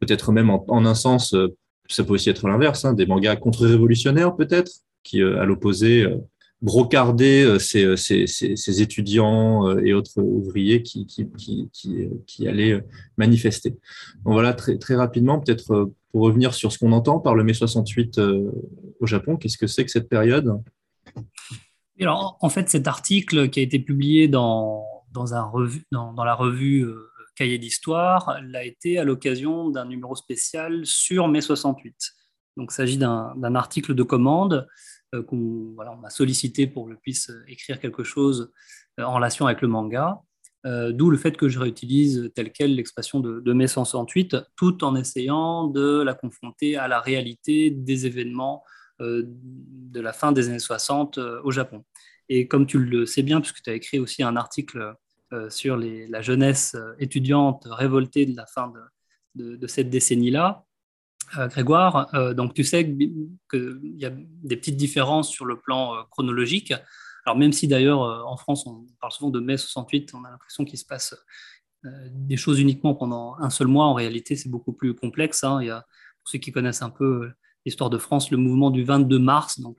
peut-être 0.00 0.32
même 0.32 0.50
en, 0.50 0.84
un 0.84 0.94
sens, 0.94 1.34
euh, 1.34 1.48
ça 1.88 2.04
peut 2.04 2.14
aussi 2.14 2.30
être 2.30 2.46
l'inverse, 2.48 2.84
hein, 2.84 2.92
des 2.92 3.06
mangas 3.06 3.36
contre-révolutionnaires 3.36 4.36
peut-être, 4.36 4.70
qui 5.02 5.22
à 5.22 5.44
l'opposé 5.44 6.06
brocardaient 6.60 7.58
ces, 7.58 7.96
ces, 7.96 8.26
ces, 8.26 8.54
ces, 8.54 8.82
étudiants 8.82 9.78
et 9.78 9.94
autres 9.94 10.20
ouvriers 10.20 10.82
qui, 10.82 11.06
qui, 11.06 11.26
qui, 11.36 11.70
qui, 11.72 12.06
qui 12.26 12.46
allaient 12.46 12.84
manifester. 13.16 13.70
Donc 13.70 14.34
voilà, 14.34 14.52
très, 14.52 14.76
très 14.76 14.94
rapidement, 14.94 15.40
peut-être 15.40 15.90
pour 16.12 16.20
revenir 16.20 16.52
sur 16.52 16.70
ce 16.70 16.78
qu'on 16.78 16.92
entend 16.92 17.18
par 17.18 17.34
le 17.34 17.44
mai 17.44 17.54
68 17.54 18.20
au 19.00 19.06
Japon, 19.06 19.36
qu'est-ce 19.36 19.56
que 19.56 19.66
c'est 19.66 19.84
que 19.84 19.90
cette 19.90 20.10
période? 20.10 20.60
Alors, 21.98 22.36
en 22.40 22.50
fait, 22.50 22.68
cet 22.68 22.86
article 22.86 23.48
qui 23.48 23.60
a 23.60 23.62
été 23.62 23.78
publié 23.78 24.28
dans, 24.28 24.84
dans, 25.10 25.24
la 25.32 26.34
revue 26.34 26.84
euh, 26.84 27.10
Cahiers 27.36 27.58
d'Histoire 27.58 28.38
l'a 28.42 28.64
été 28.64 28.98
à 28.98 29.04
l'occasion 29.04 29.70
d'un 29.70 29.86
numéro 29.86 30.14
spécial 30.14 30.84
sur 30.84 31.28
mai 31.28 31.40
68. 31.40 31.94
Donc, 32.56 32.70
il 32.72 32.74
s'agit 32.74 32.98
d'un 32.98 33.54
article 33.54 33.94
de 33.94 34.02
commande 34.02 34.66
euh, 35.14 35.22
qu'on 35.22 35.72
voilà, 35.74 35.96
m'a 35.96 36.10
sollicité 36.10 36.66
pour 36.66 36.86
que 36.86 36.92
je 36.92 36.96
puisse 36.96 37.32
écrire 37.48 37.80
quelque 37.80 38.04
chose 38.04 38.52
euh, 38.98 39.04
en 39.04 39.14
relation 39.14 39.46
avec 39.46 39.62
le 39.62 39.68
manga. 39.68 40.22
Euh, 40.66 40.92
D'où 40.92 41.10
le 41.10 41.16
fait 41.16 41.36
que 41.36 41.48
je 41.48 41.58
réutilise 41.58 42.30
telle 42.34 42.52
quelle 42.52 42.74
l'expression 42.74 43.20
de, 43.20 43.52
mai 43.52 43.66
68, 43.66 44.36
tout 44.56 44.84
en 44.84 44.94
essayant 44.94 45.66
de 45.66 46.02
la 46.02 46.14
confronter 46.14 46.76
à 46.76 46.86
la 46.86 47.00
réalité 47.00 47.70
des 47.70 48.06
événements 48.06 48.62
euh, 49.00 49.22
de 49.24 50.00
la 50.00 50.12
fin 50.12 50.32
des 50.32 50.48
années 50.48 50.58
60 50.58 51.16
euh, 51.16 51.40
au 51.44 51.50
Japon. 51.50 51.84
Et 52.30 52.46
comme 52.46 52.64
tu 52.64 52.78
le 52.78 53.06
sais 53.06 53.22
bien, 53.22 53.40
puisque 53.40 53.60
tu 53.60 53.70
as 53.70 53.74
écrit 53.74 53.98
aussi 53.98 54.22
un 54.22 54.36
article 54.36 54.94
euh, 55.32 55.50
sur 55.50 55.76
la 55.76 56.22
jeunesse 56.22 56.76
étudiante 56.98 57.66
révoltée 57.68 58.24
de 58.24 58.36
la 58.36 58.46
fin 58.46 58.72
de, 59.34 59.66
cette 59.66 59.90
décennie-là, 59.90 60.64
Grégoire, 61.32 62.10
donc 62.34 62.54
tu 62.54 62.64
sais 62.64 62.84
qu'il 62.84 63.80
y 63.94 64.04
a 64.04 64.10
des 64.10 64.56
petites 64.56 64.76
différences 64.76 65.30
sur 65.30 65.44
le 65.44 65.60
plan 65.60 66.04
chronologique. 66.10 66.74
Alors 67.24 67.38
même 67.38 67.52
si 67.52 67.68
d'ailleurs 67.68 68.00
en 68.00 68.36
France 68.36 68.66
on 68.66 68.84
parle 69.00 69.12
souvent 69.12 69.30
de 69.30 69.38
mai 69.38 69.56
68, 69.56 70.12
on 70.14 70.24
a 70.24 70.30
l'impression 70.30 70.64
qu'il 70.64 70.76
se 70.76 70.84
passe 70.84 71.14
des 71.84 72.36
choses 72.36 72.58
uniquement 72.58 72.96
pendant 72.96 73.36
un 73.38 73.50
seul 73.50 73.68
mois. 73.68 73.84
En 73.84 73.94
réalité, 73.94 74.34
c'est 74.34 74.48
beaucoup 74.48 74.72
plus 74.72 74.94
complexe. 74.94 75.44
Hein. 75.44 75.60
Il 75.62 75.68
y 75.68 75.70
a, 75.70 75.86
pour 76.22 76.28
ceux 76.28 76.38
qui 76.38 76.50
connaissent 76.50 76.82
un 76.82 76.90
peu 76.90 77.30
l'histoire 77.64 77.90
de 77.90 77.98
France, 77.98 78.30
le 78.32 78.36
mouvement 78.36 78.70
du 78.70 78.82
22 78.82 79.18
mars, 79.18 79.60
donc 79.60 79.76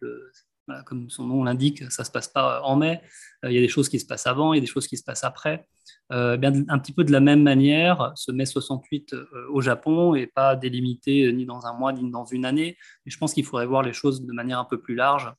comme 0.86 1.10
son 1.10 1.25
nom 1.25 1.44
l'indique, 1.44 1.91
ça 1.91 2.03
ne 2.03 2.06
se 2.06 2.12
passe 2.12 2.27
pas 2.27 2.62
en 2.63 2.75
mai, 2.75 3.01
euh, 3.44 3.51
il 3.51 3.56
y 3.56 3.58
a 3.58 3.62
des 3.62 3.68
choses 3.68 3.89
qui 3.89 4.00
se 4.00 4.06
passent 4.06 4.27
avant, 4.27 4.53
il 4.53 4.58
y 4.58 4.60
a 4.60 4.62
des 4.62 4.68
choses 4.68 4.88
qui 4.88 4.98
se 4.98 5.03
passent 5.03 5.24
après. 5.24 5.68
Euh, 6.12 6.38
bien, 6.38 6.53
un 6.68 6.80
petit 6.80 6.94
peu 6.94 7.03
de 7.03 7.12
la 7.12 7.20
même 7.20 7.41
manière, 7.41 8.12
ce 8.15 8.32
mai 8.32 8.46
68 8.46 9.13
euh, 9.13 9.25
au 9.50 9.62
Japon 9.62 10.13
n'est 10.13 10.27
pas 10.27 10.56
délimité 10.56 11.32
ni 11.34 11.46
dans 11.46 11.65
un 11.65 11.74
mois 11.74 11.94
ni 11.94 12.10
dans 12.10 12.25
une 12.25 12.46
année, 12.46 12.77
mais 13.06 13.12
je 13.12 13.18
pense 13.18 13.34
qu'il 13.34 13.46
faudrait 13.46 13.65
voir 13.65 13.82
les 13.82 13.94
choses 13.94 14.25
de 14.25 14.34
manière 14.34 14.60
un 14.60 14.65
peu 14.65 14.80
plus 14.80 14.96
large, 14.96 15.32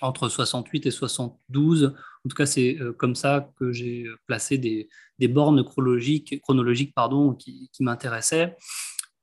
entre 0.00 0.28
68 0.28 0.86
et 0.86 0.90
72. 0.90 1.94
En 2.24 2.28
tout 2.28 2.36
cas, 2.36 2.46
c'est 2.46 2.78
comme 2.98 3.14
ça 3.14 3.50
que 3.58 3.72
j'ai 3.72 4.06
placé 4.26 4.56
des, 4.58 4.88
des, 5.18 5.28
bornes 5.28 5.62
chronologiques, 5.64 6.94
pardon, 6.94 7.34
qui, 7.34 7.70
m'intéressaient. 7.80 8.56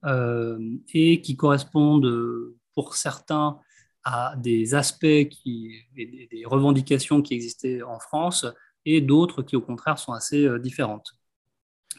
Euh, 0.06 0.60
et 0.94 1.22
qui 1.22 1.36
correspondent 1.36 2.54
pour 2.76 2.96
certains 2.96 3.60
à 4.04 4.36
des 4.38 4.76
aspects 4.76 5.28
qui, 5.30 5.76
et 5.98 6.28
des 6.32 6.46
revendications 6.46 7.22
qui 7.22 7.34
existaient 7.34 7.82
en 7.82 8.00
France 8.00 8.46
et 8.86 9.02
d'autres 9.02 9.42
qui, 9.42 9.56
au 9.56 9.62
contraire, 9.62 10.00
sont 10.00 10.14
assez 10.14 10.48
différentes. 10.60 11.12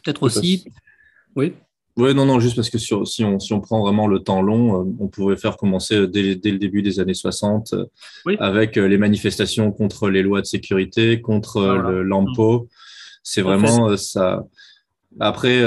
Peut-être 0.03 0.23
aussi. 0.23 0.65
Oui. 1.37 1.55
Oui, 1.99 2.15
non, 2.15 2.27
non, 2.27 2.39
juste 2.39 2.55
parce 2.55 2.71
que 2.71 2.79
si, 2.79 2.95
on, 2.95 3.41
si 3.41 3.53
on 3.53 3.61
prend 3.61 3.81
vraiment 3.81 4.07
le 4.07 4.21
temps 4.21 4.41
long, 4.41 4.81
euh, 4.83 4.85
on 5.01 5.09
pourrait 5.09 5.37
faire 5.37 5.57
commencer 5.57 6.07
dès, 6.07 6.37
dès, 6.37 6.53
le 6.53 6.59
début 6.59 6.81
des 6.81 7.01
années 7.01 7.13
60 7.13 7.73
euh, 7.73 8.37
avec 8.39 8.77
euh, 8.77 8.87
les 8.87 8.99
manifestations 8.99 9.73
contre 9.73 10.09
les 10.09 10.23
lois 10.23 10.41
de 10.41 10.47
sécurité, 10.47 11.21
contre 11.21 11.61
l'AMPO. 11.61 12.69
C'est 13.25 13.43
vraiment 13.43 13.97
ça. 13.97 14.45
Après, 15.21 15.63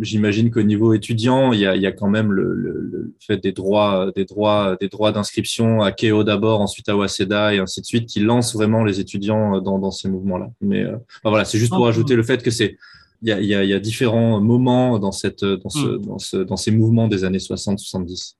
j'imagine 0.00 0.50
qu'au 0.50 0.62
niveau 0.62 0.94
étudiant, 0.94 1.52
il 1.52 1.60
y 1.60 1.66
a, 1.66 1.76
il 1.76 1.82
y 1.82 1.86
a 1.86 1.92
quand 1.92 2.08
même 2.08 2.32
le, 2.32 2.54
le, 2.54 3.14
fait 3.20 3.36
des 3.36 3.52
droits, 3.52 4.10
des 4.16 4.24
droits, 4.24 4.76
des 4.80 4.88
droits 4.88 5.12
d'inscription 5.12 5.82
à 5.82 5.92
Keo 5.92 6.24
d'abord, 6.24 6.60
ensuite 6.60 6.88
à 6.88 6.96
Waseda 6.96 7.54
et 7.54 7.58
ainsi 7.58 7.80
de 7.80 7.86
suite, 7.86 8.08
qui 8.08 8.20
lancent 8.20 8.54
vraiment 8.54 8.84
les 8.84 9.00
étudiants 9.00 9.60
dans, 9.60 9.78
dans 9.78 9.90
ces 9.90 10.08
mouvements-là. 10.08 10.50
Mais 10.60 10.86
voilà, 11.22 11.44
c'est 11.44 11.58
juste 11.58 11.72
pour 11.72 11.86
ajouter 11.86 12.16
le 12.16 12.22
fait 12.22 12.42
que 12.42 12.50
c'est 12.50 12.76
il 13.24 13.46
y, 13.46 13.74
a, 13.74 13.80
différents 13.80 14.40
moments 14.40 14.98
dans, 14.98 15.12
cette, 15.12 15.44
dans, 15.44 15.70
ce, 15.70 15.78
hmm. 15.78 16.06
dans, 16.06 16.18
ce, 16.18 16.36
dans 16.36 16.56
ces 16.56 16.70
mouvements 16.70 17.08
des 17.08 17.24
années 17.24 17.38
60-70. 17.38 18.36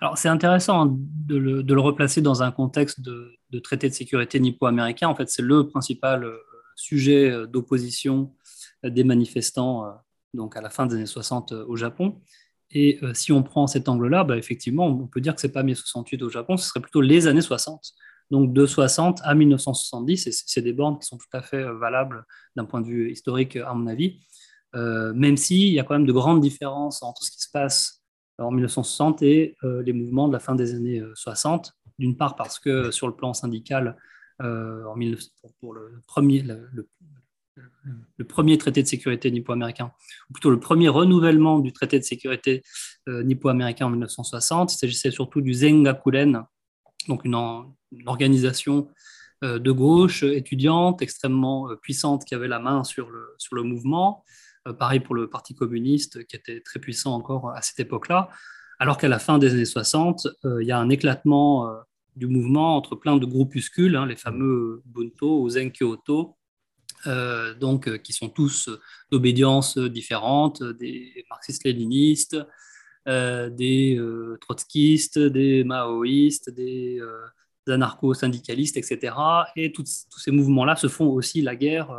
Alors, 0.00 0.18
c'est 0.18 0.28
intéressant 0.28 0.86
de 1.26 1.36
le, 1.36 1.62
de 1.62 1.74
le, 1.74 1.80
replacer 1.80 2.20
dans 2.20 2.42
un 2.42 2.50
contexte 2.50 3.00
de, 3.00 3.32
de 3.50 3.58
traité 3.60 3.88
de 3.88 3.94
sécurité 3.94 4.40
nippo-américain. 4.40 5.08
En 5.08 5.14
fait, 5.14 5.28
c'est 5.28 5.42
le 5.42 5.68
principal 5.68 6.24
euh, 6.24 6.36
sujet 6.74 7.30
euh, 7.30 7.46
d'opposition 7.46 8.32
des 8.84 9.04
manifestants 9.04 9.86
euh, 9.86 9.90
donc 10.34 10.56
à 10.56 10.60
la 10.60 10.70
fin 10.70 10.86
des 10.86 10.96
années 10.96 11.06
60 11.06 11.52
au 11.52 11.76
Japon. 11.76 12.20
Et 12.74 12.98
si 13.12 13.32
on 13.32 13.42
prend 13.42 13.66
cet 13.66 13.86
angle-là, 13.86 14.24
bah, 14.24 14.38
effectivement, 14.38 14.86
on 14.86 15.06
peut 15.06 15.20
dire 15.20 15.34
que 15.34 15.42
ce 15.42 15.46
n'est 15.46 15.52
pas 15.52 15.62
mai 15.62 15.74
68 15.74 16.22
au 16.22 16.30
Japon, 16.30 16.56
ce 16.56 16.66
serait 16.66 16.80
plutôt 16.80 17.02
les 17.02 17.26
années 17.26 17.42
60 17.42 17.92
donc 18.32 18.54
de 18.54 18.64
60 18.64 19.20
à 19.24 19.34
1970, 19.34 20.26
et 20.26 20.32
c'est 20.32 20.62
des 20.62 20.72
bornes 20.72 20.98
qui 20.98 21.06
sont 21.06 21.18
tout 21.18 21.28
à 21.34 21.42
fait 21.42 21.62
euh, 21.62 21.74
valables 21.74 22.24
d'un 22.56 22.64
point 22.64 22.80
de 22.80 22.86
vue 22.86 23.12
historique, 23.12 23.56
à 23.56 23.74
mon 23.74 23.86
avis, 23.86 24.20
euh, 24.74 25.12
même 25.12 25.36
s'il 25.36 25.68
y 25.68 25.78
a 25.78 25.84
quand 25.84 25.92
même 25.92 26.06
de 26.06 26.12
grandes 26.12 26.40
différences 26.40 27.02
entre 27.02 27.22
ce 27.22 27.30
qui 27.30 27.42
se 27.42 27.50
passe 27.50 28.02
en 28.38 28.50
1960 28.50 29.20
et 29.20 29.54
euh, 29.64 29.82
les 29.82 29.92
mouvements 29.92 30.28
de 30.28 30.32
la 30.32 30.40
fin 30.40 30.54
des 30.54 30.74
années 30.74 31.02
60. 31.14 31.74
D'une 31.98 32.16
part 32.16 32.34
parce 32.34 32.58
que 32.58 32.90
sur 32.90 33.06
le 33.06 33.14
plan 33.14 33.34
syndical, 33.34 33.96
en 34.40 34.94
pour 35.60 35.74
le 35.74 36.00
premier, 36.08 36.42
premier 38.28 38.56
traité 38.58 38.82
de 38.82 38.88
sécurité 38.88 39.30
nippo-américain, 39.30 39.92
ou 40.30 40.32
plutôt 40.32 40.50
le 40.50 40.60
premier 40.60 40.88
renouvellement 40.88 41.58
du 41.58 41.72
traité 41.72 41.98
de 41.98 42.04
sécurité 42.04 42.62
nippo-américain 43.06 43.86
en 43.86 43.90
1960, 43.90 44.72
il 44.72 44.78
s'agissait 44.78 45.10
surtout 45.10 45.40
du 45.40 45.52
Zengakuren, 45.52 46.46
donc 47.08 47.24
une, 47.24 47.34
organisation 48.06 48.88
euh, 49.44 49.58
de 49.58 49.70
gauche 49.70 50.22
étudiante 50.22 51.02
extrêmement 51.02 51.70
euh, 51.70 51.76
puissante 51.76 52.24
qui 52.24 52.34
avait 52.34 52.48
la 52.48 52.58
main 52.58 52.84
sur 52.84 53.10
le, 53.10 53.34
sur 53.38 53.54
le 53.54 53.62
mouvement. 53.62 54.24
Euh, 54.66 54.72
pareil 54.72 55.00
pour 55.00 55.14
le 55.14 55.28
Parti 55.28 55.54
communiste 55.54 56.24
qui 56.26 56.36
était 56.36 56.60
très 56.60 56.80
puissant 56.80 57.14
encore 57.14 57.50
à 57.50 57.60
cette 57.60 57.80
époque-là. 57.80 58.28
Alors 58.78 58.96
qu'à 58.96 59.08
la 59.08 59.18
fin 59.18 59.38
des 59.38 59.52
années 59.52 59.64
60, 59.64 60.26
il 60.60 60.66
y 60.66 60.72
a 60.72 60.78
un 60.78 60.88
éclatement 60.88 61.70
du 62.16 62.26
mouvement 62.26 62.76
entre 62.76 62.96
plein 62.96 63.16
de 63.16 63.24
groupuscules, 63.24 63.94
hein, 63.94 64.06
les 64.06 64.16
fameux 64.16 64.82
Bunto 64.86 65.42
ou 65.42 65.48
Zenkyoto, 67.04 67.58
donc, 67.58 67.98
qui 68.02 68.12
sont 68.12 68.28
tous 68.28 68.70
d'obédience 69.10 69.78
différente, 69.78 70.62
des 70.62 71.24
marxistes-léninistes, 71.30 72.36
euh, 73.08 73.50
des 73.50 73.96
euh, 73.98 74.38
trotskistes, 74.40 75.18
des 75.18 75.64
maoïstes, 75.64 76.50
des, 76.50 77.00
euh, 77.00 77.26
anarcho-syndicalistes, 77.66 78.76
etc. 78.76 79.16
Et 79.56 79.72
tous 79.72 80.06
ces 80.16 80.30
mouvements-là 80.30 80.76
se 80.76 80.86
font 80.86 81.08
aussi 81.08 81.42
la 81.42 81.56
guerre 81.56 81.90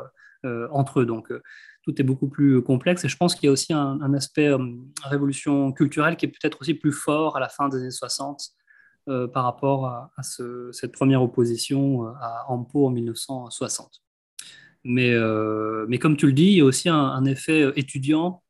entre 0.71 0.99
eux. 0.99 1.05
Donc, 1.05 1.31
tout 1.83 2.01
est 2.01 2.03
beaucoup 2.03 2.27
plus 2.27 2.61
complexe. 2.61 3.05
Et 3.05 3.07
je 3.07 3.15
pense 3.15 3.33
qu'il 3.33 3.45
y 3.45 3.49
a 3.49 3.51
aussi 3.53 3.71
un, 3.71 4.13
aspect 4.13 4.51
révolution 5.05 5.71
culturelle 5.71 6.17
qui 6.17 6.25
est 6.25 6.29
peut-être 6.29 6.59
aussi 6.59 6.73
plus 6.73 6.91
fort 6.91 7.37
à 7.37 7.39
la 7.39 7.47
fin 7.47 7.69
des 7.69 7.77
années 7.77 7.91
60 7.91 8.49
par 9.05 9.45
rapport 9.45 9.85
à, 9.85 10.11
cette 10.73 10.91
première 10.91 11.23
opposition 11.23 12.07
à 12.07 12.43
Ampo 12.49 12.87
en 12.87 12.89
1960. 12.89 14.02
Mais, 14.83 15.15
mais 15.87 15.97
comme 15.97 16.17
tu 16.17 16.27
le 16.27 16.33
dis, 16.33 16.47
il 16.47 16.57
y 16.57 16.61
a 16.61 16.65
aussi 16.65 16.89
un, 16.89 17.25
effet 17.25 17.71
étudiant, 17.75 18.43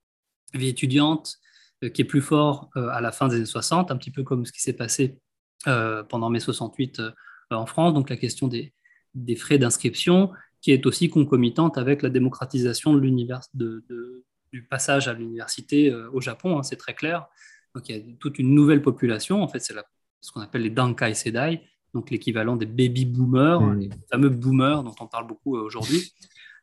vie 0.53 0.69
étudiante, 0.69 1.39
euh, 1.83 1.89
qui 1.89 2.01
est 2.01 2.05
plus 2.05 2.21
fort 2.21 2.69
euh, 2.75 2.87
à 2.89 3.01
la 3.01 3.11
fin 3.11 3.27
des 3.27 3.35
années 3.35 3.45
60, 3.45 3.91
un 3.91 3.97
petit 3.97 4.11
peu 4.11 4.23
comme 4.23 4.45
ce 4.45 4.51
qui 4.51 4.61
s'est 4.61 4.73
passé 4.73 5.17
euh, 5.67 6.03
pendant 6.03 6.29
mai 6.29 6.39
68 6.39 7.01
en 7.51 7.65
France, 7.65 7.93
donc 7.93 8.09
la 8.09 8.17
question 8.17 8.47
des, 8.47 8.73
des 9.13 9.35
frais 9.35 9.57
d'inscription, 9.57 10.31
qui 10.61 10.71
est 10.71 10.85
aussi 10.85 11.09
concomitante 11.09 11.77
avec 11.77 12.01
la 12.01 12.09
démocratisation 12.09 12.93
de 12.93 12.99
de, 13.53 14.23
du 14.51 14.63
passage 14.63 15.07
à 15.07 15.13
l'université 15.13 15.93
au 15.93 16.21
Japon, 16.21 16.57
hein, 16.57 16.63
c'est 16.63 16.77
très 16.77 16.93
clair. 16.93 17.27
Donc 17.75 17.89
il 17.89 17.95
y 17.95 17.99
a 17.99 18.15
toute 18.19 18.39
une 18.39 18.55
nouvelle 18.55 18.81
population, 18.81 19.43
en 19.43 19.47
fait 19.47 19.59
c'est 19.59 19.75
ce 20.21 20.31
qu'on 20.31 20.41
appelle 20.41 20.61
les 20.61 20.69
Dankai 20.69 21.13
Sedai, 21.13 21.61
donc 21.93 22.09
l'équivalent 22.09 22.55
des 22.55 22.65
baby 22.65 23.05
boomers, 23.05 23.61
mmh. 23.61 23.79
les 23.79 23.89
fameux 24.11 24.29
boomers 24.29 24.83
dont 24.83 24.95
on 24.99 25.07
parle 25.07 25.27
beaucoup 25.27 25.55
aujourd'hui. 25.55 26.13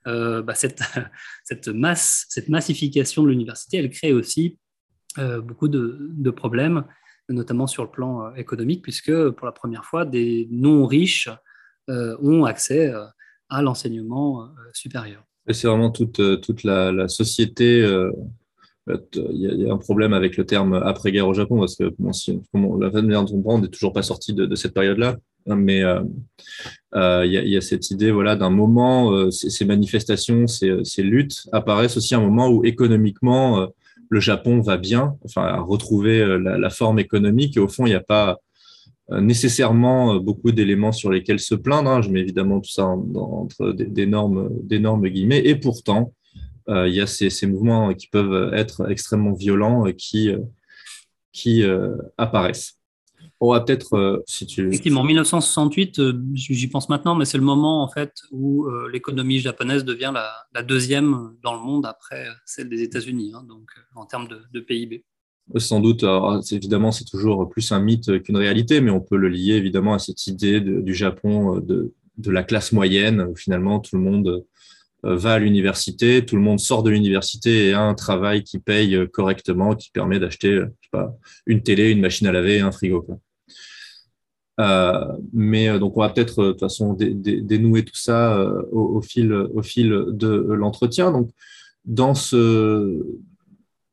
bah 0.04 0.54
cette, 0.54 0.82
cette, 1.44 1.68
masse, 1.68 2.26
cette 2.28 2.48
massification 2.48 3.22
de 3.22 3.28
l'université, 3.28 3.76
elle 3.78 3.90
crée 3.90 4.12
aussi 4.12 4.58
euh, 5.18 5.40
beaucoup 5.40 5.66
de, 5.66 6.30
problèmes, 6.30 6.84
notamment 7.28 7.66
sur 7.66 7.82
le 7.82 7.90
plan 7.90 8.26
euh, 8.26 8.34
économique, 8.34 8.82
puisque 8.82 9.30
pour 9.30 9.44
la 9.44 9.52
première 9.52 9.84
fois, 9.84 10.04
des 10.04 10.46
non-riches 10.52 11.28
euh, 11.88 12.16
ont 12.22 12.44
accès 12.44 12.92
à 13.48 13.62
l'enseignement 13.62 14.48
supérieur. 14.72 15.24
c'est 15.50 15.66
vraiment 15.66 15.90
toute, 15.90 16.20
toute 16.40 16.62
la, 16.62 17.08
société. 17.08 17.84
Il 19.14 19.60
y, 19.62 19.68
a 19.68 19.72
un 19.72 19.76
problème 19.76 20.12
avec 20.12 20.36
le 20.36 20.44
terme 20.44 20.74
après-guerre 20.74 21.28
au 21.28 21.34
Japon, 21.34 21.58
parce 21.58 21.76
que 21.76 21.92
bon, 21.98 22.12
si, 22.12 22.40
la 22.54 22.90
manière 22.90 23.24
dont 23.24 23.42
on 23.44 23.58
n'est 23.58 23.68
toujours 23.68 23.92
pas 23.92 24.02
sorti 24.02 24.32
de, 24.32 24.54
cette 24.54 24.74
période-là. 24.74 25.16
Hein, 25.48 25.56
mais 25.56 25.82
il 26.94 27.30
y, 27.32 27.56
a 27.56 27.60
cette 27.60 27.90
idée 27.90 28.10
voilà, 28.10 28.36
d'un 28.36 28.50
moment, 28.50 29.30
ces, 29.30 29.64
manifestations, 29.64 30.46
ces, 30.46 31.02
luttes 31.02 31.48
apparaissent 31.52 31.96
aussi 31.96 32.14
à 32.14 32.18
un 32.18 32.22
moment 32.22 32.48
où 32.48 32.64
économiquement, 32.64 33.68
le 34.10 34.20
Japon 34.20 34.60
va 34.60 34.76
bien, 34.76 35.16
enfin, 35.24 35.42
à 35.44 35.60
retrouver 35.60 36.20
euh, 36.20 36.38
la, 36.38 36.70
forme 36.70 36.98
économique. 36.98 37.56
Et 37.56 37.60
au 37.60 37.68
fond, 37.68 37.86
il 37.86 37.90
n'y 37.90 37.94
a 37.94 38.00
pas 38.00 38.40
euh, 39.12 39.20
nécessairement 39.20 40.14
euh, 40.14 40.18
beaucoup 40.18 40.50
d'éléments 40.50 40.92
sur 40.92 41.10
lesquels 41.10 41.38
se 41.38 41.54
plaindre. 41.54 41.88
Hein. 41.88 42.02
Je 42.02 42.10
mets 42.10 42.20
évidemment 42.20 42.60
tout 42.60 42.70
ça 42.70 42.86
entre 42.86 43.72
d'énormes 43.72 45.08
guillemets. 45.08 45.42
Et 45.44 45.54
pourtant, 45.54 46.12
il 46.70 46.94
y 46.94 47.00
a 47.00 47.06
ces, 47.06 47.46
mouvements 47.46 47.92
qui 47.94 48.06
peuvent 48.06 48.54
être 48.54 48.90
extrêmement 48.90 49.32
violents 49.32 49.84
qui, 49.92 50.30
qui 51.32 51.64
apparaissent. 52.16 52.80
On 53.42 53.52
va 53.52 53.60
peut-être, 53.60 53.94
euh, 53.94 54.22
si 54.26 54.46
tu... 54.46 54.68
Effectivement, 54.68 55.00
en 55.00 55.04
1968, 55.04 55.98
euh, 55.98 56.22
j'y 56.34 56.66
pense 56.68 56.90
maintenant, 56.90 57.14
mais 57.14 57.24
c'est 57.24 57.38
le 57.38 57.44
moment 57.44 57.82
en 57.82 57.88
fait 57.88 58.12
où 58.30 58.66
euh, 58.66 58.90
l'économie 58.92 59.38
japonaise 59.38 59.82
devient 59.82 60.12
la, 60.14 60.62
deuxième 60.62 61.32
dans 61.42 61.54
le 61.54 61.60
monde 61.60 61.86
après 61.86 62.26
celle 62.44 62.68
des 62.68 62.82
États-Unis, 62.82 63.32
hein, 63.34 63.42
donc 63.48 63.70
en 63.94 64.04
termes 64.04 64.28
de, 64.28 64.60
PIB. 64.60 65.04
Sans 65.56 65.80
doute, 65.80 66.04
évidemment, 66.52 66.92
c'est 66.92 67.06
toujours 67.06 67.48
plus 67.48 67.72
un 67.72 67.80
mythe 67.80 68.22
qu'une 68.22 68.36
réalité, 68.36 68.82
mais 68.82 68.90
on 68.90 69.00
peut 69.00 69.16
le 69.16 69.28
lier 69.28 69.54
évidemment 69.54 69.94
à 69.94 69.98
cette 69.98 70.26
idée 70.26 70.60
du 70.60 70.94
Japon 70.94 71.58
de, 71.60 71.94
de, 72.18 72.30
la 72.30 72.44
classe 72.44 72.72
moyenne, 72.72 73.22
où 73.22 73.34
finalement 73.34 73.80
tout 73.80 73.96
le 73.96 74.02
monde 74.02 74.44
va 75.02 75.34
à 75.34 75.38
l'université, 75.38 76.24
tout 76.24 76.36
le 76.36 76.42
monde 76.42 76.60
sort 76.60 76.82
de 76.82 76.90
l'université 76.90 77.68
et 77.68 77.72
a 77.72 77.80
un 77.80 77.94
travail 77.94 78.42
qui 78.44 78.58
paye 78.58 78.98
correctement, 79.12 79.74
qui 79.74 79.90
permet 79.90 80.18
d'acheter 80.18 80.62
une 81.46 81.62
télé, 81.62 81.90
une 81.90 82.00
machine 82.00 82.26
à 82.26 82.32
laver 82.32 82.60
un 82.60 82.72
frigo. 82.72 83.02
Quoi. 83.02 83.18
Euh, 84.60 85.06
mais 85.32 85.68
euh, 85.68 85.78
donc 85.78 85.96
on 85.96 86.00
va 86.00 86.10
peut-être 86.10 86.40
euh, 86.40 86.46
de 86.48 86.50
toute 86.52 86.60
façon 86.60 86.94
dénouer 86.94 87.84
tout 87.84 87.96
ça 87.96 88.38
au, 88.72 89.00
fil, 89.00 89.32
au 89.32 89.62
fil 89.62 89.88
de 90.08 90.28
l'entretien. 90.28 91.12
Donc 91.12 91.30
dans 91.84 92.14
ce 92.14 93.02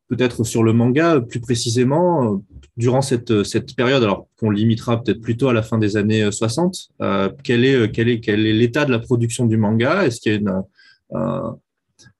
peut-être 0.09 0.45
sur 0.45 0.63
le 0.63 0.71
manga 0.71 1.19
plus 1.19 1.41
précisément 1.41 2.41
durant 2.77 3.01
cette, 3.01 3.43
cette 3.43 3.75
période, 3.75 4.03
alors 4.03 4.27
qu'on 4.39 4.49
limitera 4.49 5.03
peut-être 5.03 5.19
plutôt 5.19 5.49
à 5.49 5.53
la 5.53 5.61
fin 5.61 5.77
des 5.77 5.97
années 5.97 6.31
60, 6.31 6.89
quel 7.43 7.65
est 7.65 7.91
quel 7.91 8.07
est 8.07 8.21
quel 8.21 8.45
est 8.45 8.53
l'état 8.53 8.85
de 8.85 8.91
la 8.91 8.99
production 8.99 9.45
du 9.45 9.57
manga? 9.57 10.05
Est-ce 10.05 10.21
qu'il 10.21 10.31
y 10.31 10.35
a 10.35 10.37
une, 10.37 10.63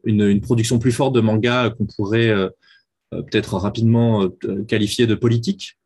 une, 0.03 0.41
production 0.41 0.79
plus 0.79 0.91
forte 0.91 1.13
de 1.13 1.21
manga 1.21 1.69
qu'on 1.71 1.85
pourrait 1.85 2.33
peut-être 3.11 3.57
rapidement 3.57 4.27
qualifier 4.67 5.07
de 5.07 5.15
politique 5.15 5.77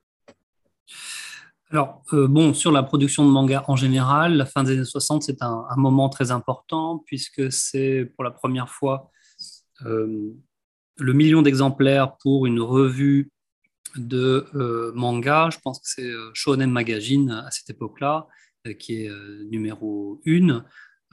alors, 1.71 2.03
euh, 2.11 2.27
bon, 2.27 2.53
sur 2.53 2.71
la 2.71 2.83
production 2.83 3.25
de 3.25 3.31
manga 3.31 3.63
en 3.69 3.77
général, 3.77 4.35
la 4.35 4.45
fin 4.45 4.63
des 4.63 4.73
années 4.73 4.83
60, 4.83 5.23
c'est 5.23 5.41
un, 5.41 5.65
moment 5.77 6.09
très 6.09 6.31
important 6.31 7.01
puisque 7.05 7.49
c'est 7.51 8.11
pour 8.13 8.25
la 8.25 8.31
première 8.31 8.67
fois 8.67 9.09
euh, 9.85 10.33
le 10.97 11.13
million 11.13 11.41
d'exemplaires 11.41 12.17
pour 12.17 12.45
une 12.45 12.59
revue 12.59 13.31
de 13.95 14.45
manga. 14.95 15.49
Je 15.49 15.59
pense 15.63 15.79
que 15.79 15.87
c'est 15.87 16.11
Shonen 16.33 16.69
Magazine 16.69 17.31
à 17.31 17.51
cette 17.51 17.69
époque-là, 17.69 18.27
qui 18.77 19.05
est 19.05 19.09
numéro 19.49 20.21
1. 20.27 20.63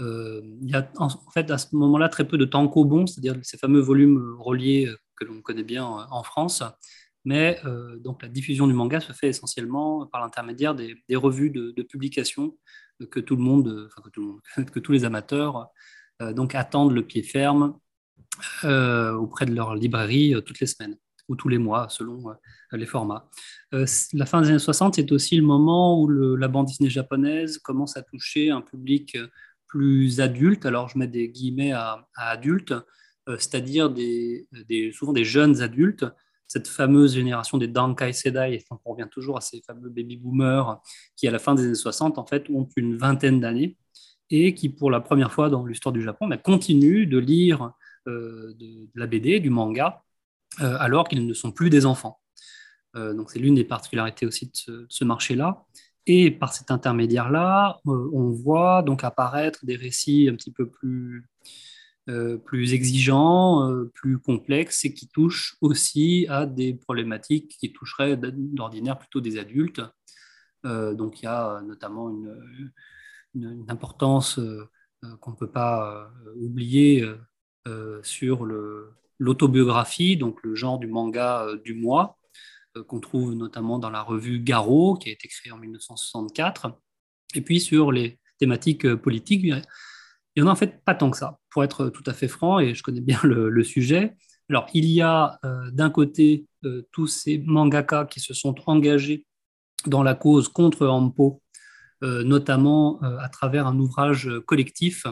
Il 0.01 0.69
y 0.69 0.75
a 0.75 0.91
en 0.97 1.09
fait 1.33 1.51
à 1.51 1.59
ce 1.59 1.75
moment-là 1.75 2.09
très 2.09 2.27
peu 2.27 2.39
de 2.39 2.45
tankobon, 2.45 3.07
c'est-à-dire 3.07 3.35
ces 3.43 3.59
fameux 3.59 3.81
volumes 3.81 4.37
reliés 4.39 4.89
que 5.17 5.25
l'on 5.25 5.41
connaît 5.41 5.65
bien 5.65 5.85
en 5.85 6.23
France. 6.23 6.63
Mais 7.25 7.61
donc 8.01 8.23
la 8.23 8.29
diffusion 8.29 8.67
du 8.67 8.75
manga 8.75 9.01
se 9.01 9.13
fait 9.13 9.29
essentiellement 9.29 10.07
par 10.07 10.21
l'intermédiaire 10.21 10.75
des, 10.75 10.97
revues 11.15 11.51
de, 11.51 11.73
de, 11.73 11.83
publication 11.83 12.57
que 13.11 13.21
tout 13.21 13.37
le 13.37 13.43
monde, 13.43 13.89
enfin 13.89 14.03
que, 14.03 14.11
tout 14.11 14.21
le 14.21 14.27
monde 14.29 14.41
que 14.71 14.79
tous 14.79 14.93
les 14.93 15.05
amateurs 15.05 15.69
donc 16.21 16.55
attendent 16.55 16.93
le 16.93 17.03
pied 17.03 17.23
ferme 17.23 17.79
auprès 18.63 19.47
de 19.47 19.55
leur 19.55 19.75
librairie 19.75 20.35
toutes 20.47 20.61
les 20.61 20.67
semaines 20.67 20.97
ou 21.29 21.37
tous 21.37 21.49
les 21.49 21.59
mois, 21.59 21.89
selon 21.91 22.35
les 22.73 22.87
formats. 22.87 23.29
la 23.73 24.27
fin 24.27 24.41
des 24.41 24.49
années 24.49 24.59
60, 24.59 24.95
c'est 24.95 25.13
aussi 25.13 25.37
le 25.37 25.43
moment 25.43 26.01
où 26.01 26.09
la 26.09 26.49
bande 26.49 26.67
dessinée 26.67 26.91
japonaise 26.91 27.59
commence 27.59 27.97
à 27.97 28.03
toucher 28.03 28.51
un 28.51 28.63
public 28.63 29.17
plus 29.69 30.21
adulte. 30.21 30.67
Alors, 30.67 30.89
je 30.89 30.99
mets 30.99 31.07
des 31.07 31.29
guillemets 31.29 31.73
à, 31.73 32.07
à 32.17 32.31
adulte, 32.31 32.75
c'est-à-dire 33.27 33.91
des, 33.91 34.49
souvent 34.93 35.13
des 35.13 35.25
jeunes 35.25 35.61
adultes, 35.61 36.07
cette 36.47 36.67
fameuse 36.67 37.15
génération 37.15 37.59
des 37.59 37.69
Dankai 37.69 38.15
Sedai, 38.15 38.65
on 38.85 38.93
revient 38.93 39.09
toujours 39.11 39.37
à 39.37 39.43
ces 39.43 39.61
fameux 39.61 39.91
baby 39.91 40.17
boomers 40.17 40.81
qui, 41.15 41.29
à 41.29 41.31
la 41.31 41.39
fin 41.39 41.55
des 41.55 41.65
années 41.65 41.75
60, 41.75 42.17
en 42.19 42.25
fait, 42.25 42.49
ont 42.49 42.67
une 42.77 42.97
vingtaine 42.97 43.39
d'années 43.39 43.77
et 44.31 44.55
qui, 44.55 44.71
pour 44.71 44.91
la 44.91 45.01
première 45.01 45.31
fois 45.31 45.51
dans 45.51 45.65
l'histoire 45.67 45.93
du 45.93 46.03
Japon, 46.03 46.27
bah, 46.27 46.39
continuent 46.39 47.07
de 47.07 47.19
lire 47.19 47.73
de, 48.07 48.57
de, 48.59 48.89
la 48.95 49.07
BD, 49.07 49.41
du 49.41 49.51
manga, 49.51 50.03
euh, 50.61 50.77
alors 50.81 51.07
qu'ils 51.07 51.27
ne 51.27 51.35
sont 51.35 51.53
plus 51.53 51.71
des 51.71 51.85
enfants. 51.85 52.21
Euh, 52.97 53.13
donc 53.15 53.31
c'est 53.31 53.39
l'une 53.39 53.55
des 53.55 53.65
particularités 53.65 54.27
aussi 54.27 54.51
de 54.67 54.87
ce, 54.89 55.05
marché-là. 55.05 55.67
Et 56.09 56.31
par 56.31 56.53
cet 56.53 56.71
intermédiaire-là, 56.71 57.79
euh, 57.87 58.11
on 58.13 58.31
voit 58.31 58.83
donc 58.83 59.05
apparaître 59.05 59.65
des 59.65 59.77
récits 59.77 60.29
un 60.29 60.35
petit 60.35 60.53
peu 60.53 60.69
plus, 60.69 61.29
plus 62.47 62.73
exigeants, 62.73 63.71
plus 63.93 64.19
complexes 64.19 64.87
et 64.87 64.95
qui 64.95 65.09
touchent 65.09 65.57
aussi 65.61 66.27
à 66.31 66.47
des 66.47 66.73
problématiques 66.73 67.57
qui 67.61 67.71
toucheraient 67.71 68.17
d'ordinaire 68.17 68.99
plutôt 68.99 69.21
des 69.21 69.39
adultes. 69.39 69.83
donc 70.65 71.21
il 71.21 71.27
y 71.27 71.29
a 71.29 71.61
notamment 71.61 72.09
une, 72.09 72.73
une 73.35 73.67
importance 73.69 74.41
qu'on 75.21 75.33
ne 75.33 75.37
peut 75.37 75.51
pas 75.51 76.11
oublier 76.37 77.05
sur 78.03 78.47
l'autobiographie, 79.19 80.17
donc 80.17 80.43
le 80.43 80.55
genre 80.55 80.79
du 80.79 80.87
manga 80.87 81.45
euh, 81.45 81.59
du 81.59 81.75
mois, 81.75 82.17
euh, 82.17 82.18
qu'on 82.83 83.01
trouve 83.01 83.35
notamment 83.35 83.79
dans 83.79 83.91
la 83.91 84.03
revue 84.03 84.41
Garo, 84.41 84.97
qui 84.97 85.09
a 85.09 85.13
été 85.13 85.29
créée 85.29 85.53
en 85.53 85.59
1964. 85.59 86.73
Et 87.35 87.41
puis 87.41 87.61
sur 87.61 87.93
les 87.93 88.19
thématiques 88.39 88.87
euh, 88.87 88.97
politiques, 88.97 89.43
il 89.43 89.63
n'y 90.37 90.43
en 90.43 90.49
a 90.49 90.53
en 90.53 90.57
fait 90.57 90.83
pas 90.85 90.95
tant 90.95 91.11
que 91.11 91.17
ça, 91.17 91.39
pour 91.51 91.65
être 91.65 91.89
tout 91.89 92.05
à 92.07 92.13
fait 92.13 92.29
franc, 92.29 92.61
et 92.61 92.75
je 92.75 92.83
connais 92.83 93.01
bien 93.01 93.19
le, 93.25 93.65
sujet. 93.65 94.15
Alors, 94.49 94.67
il 94.73 94.87
y 94.87 95.03
a 95.03 95.41
d'un 95.73 95.91
côté 95.91 96.47
tous 96.93 97.09
ces 97.09 97.39
mangaka 97.39 98.07
qui 98.07 98.21
se 98.21 98.35
sont 98.35 98.55
engagés 98.67 99.27
dans 99.87 100.05
la 100.05 100.15
cause 100.15 100.49
contre 100.49 100.87
Ampo, 100.87 101.43
notamment 102.03 103.01
à 103.01 103.29
travers 103.29 103.67
un 103.67 103.77
ouvrage 103.81 104.31
collectif, 104.47 105.07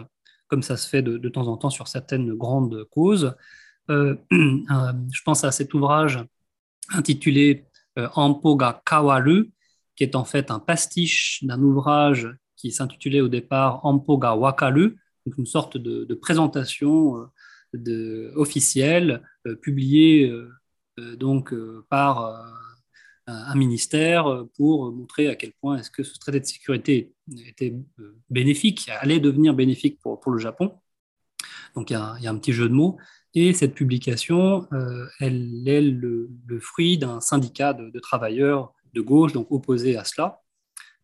comme 0.48 0.62
ça 0.62 0.76
se 0.76 0.88
fait 0.88 1.02
de, 1.02 1.28
temps 1.28 1.48
en 1.48 1.56
temps 1.56 1.70
sur 1.70 1.88
certaines 1.88 2.32
grandes 2.34 2.84
causes. 2.90 3.34
Euh, 3.90 4.16
euh, 4.32 4.92
je 5.12 5.22
pense 5.24 5.44
à 5.44 5.52
cet 5.52 5.74
ouvrage 5.74 6.18
intitulé 6.92 7.66
euh, 7.98 8.08
Ampoga 8.14 8.82
Kawaru, 8.84 9.50
qui 9.96 10.04
est 10.04 10.14
en 10.14 10.24
fait 10.24 10.50
un 10.50 10.58
pastiche 10.58 11.42
d'un 11.42 11.60
ouvrage 11.62 12.28
qui 12.56 12.72
s'intitulait 12.72 13.20
au 13.20 13.28
départ 13.28 13.84
Ampoga 13.84 14.34
Wakaru, 14.34 14.96
donc 15.26 15.38
une 15.38 15.46
sorte 15.46 15.76
de, 15.76 16.14
présentation 16.14 17.28
de, 17.72 18.32
officielle 18.36 19.22
publiée 19.60 20.32
donc 21.18 21.52
par 21.88 22.44
un 23.26 23.54
ministère 23.54 24.44
pour 24.56 24.92
montrer 24.92 25.28
à 25.28 25.34
quel 25.34 25.52
point 25.60 25.78
est-ce 25.78 25.90
que 25.90 26.02
ce 26.02 26.18
traité 26.18 26.40
de 26.40 26.46
sécurité 26.46 27.12
était 27.46 27.74
bénéfique, 28.30 28.88
allait 29.00 29.20
devenir 29.20 29.54
bénéfique 29.54 29.98
pour, 30.00 30.30
le 30.30 30.38
Japon. 30.38 30.78
Donc 31.74 31.90
il 31.90 31.94
y, 31.94 31.96
a, 31.96 32.30
un 32.30 32.38
petit 32.38 32.52
jeu 32.52 32.68
de 32.68 32.74
mots. 32.74 32.98
Et 33.38 33.52
cette 33.52 33.74
publication, 33.74 34.66
euh, 34.72 35.06
elle 35.20 35.68
est 35.68 35.82
le, 35.82 36.30
fruit 36.58 36.96
d'un 36.96 37.20
syndicat 37.20 37.74
de, 37.74 38.00
travailleurs 38.00 38.72
de 38.94 39.02
gauche, 39.02 39.34
donc 39.34 39.48
opposé 39.52 39.98
à 39.98 40.04
cela, 40.04 40.40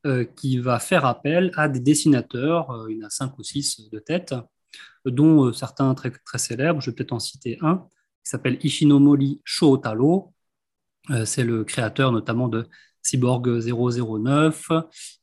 euh, 0.06 0.24
qui 0.24 0.58
va 0.58 0.78
faire 0.78 1.04
appel 1.04 1.52
à 1.56 1.68
des 1.68 1.78
dessinateurs, 1.78 2.70
euh, 2.70 2.90
il 2.90 2.96
y 2.96 3.04
en 3.04 3.06
a 3.06 3.10
cinq 3.10 3.38
ou 3.38 3.42
six 3.42 3.90
de 3.90 3.98
tête, 3.98 4.34
dont 5.04 5.52
certains 5.52 5.94
très, 5.94 6.10
célèbres, 6.36 6.80
je 6.80 6.90
vais 6.90 6.94
peut-être 6.94 7.12
en 7.12 7.18
citer 7.18 7.58
un, 7.60 7.86
qui 8.24 8.30
s'appelle 8.30 8.58
Ishinomori 8.62 9.42
Shotaro. 9.44 10.32
C'est 11.26 11.44
le 11.44 11.64
créateur 11.64 12.12
notamment 12.12 12.48
de 12.48 12.66
Cyborg 13.02 13.46
009. 13.60 14.70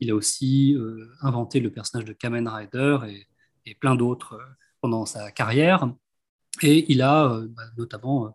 Il 0.01 0.11
a 0.11 0.15
aussi 0.15 0.77
inventé 1.21 1.61
le 1.61 1.71
personnage 1.71 2.05
de 2.05 2.11
Kamen 2.11 2.47
Rider 2.47 2.97
et 3.65 3.75
plein 3.75 3.95
d'autres 3.95 4.37
pendant 4.81 5.05
sa 5.05 5.31
carrière. 5.31 5.89
Et 6.61 6.91
il 6.91 7.01
a 7.01 7.31
euh, 7.31 7.47
bah, 7.49 7.63
notamment 7.77 8.25
euh, 8.25 8.29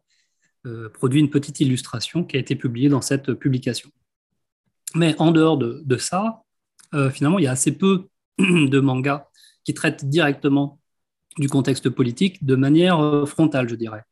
euh, 0.67 0.89
produit 0.89 1.21
une 1.21 1.31
petite 1.31 1.61
illustration 1.61 2.25
qui 2.25 2.37
a 2.37 2.41
été 2.41 2.57
publiée 2.57 2.89
dans 2.89 3.03
cette 3.03 3.35
publication. 3.35 3.91
Mais 4.95 5.15
en 5.19 5.33
dehors 5.33 5.59
de, 5.59 5.97
ça, 5.97 6.43
finalement, 7.11 7.41
il 7.41 7.45
y 7.45 7.49
a 7.49 7.51
assez 7.51 7.77
peu 7.77 8.07
de 8.39 8.79
mangas 8.79 9.27
qui 9.65 9.75
traitent 9.75 10.05
directement 10.05 10.79
du 11.37 11.49
contexte 11.49 11.91
politique 11.91 12.45
de 12.45 12.55
manière 12.55 13.27
frontale, 13.27 13.69
je 13.69 13.75
dirais. 13.75 14.05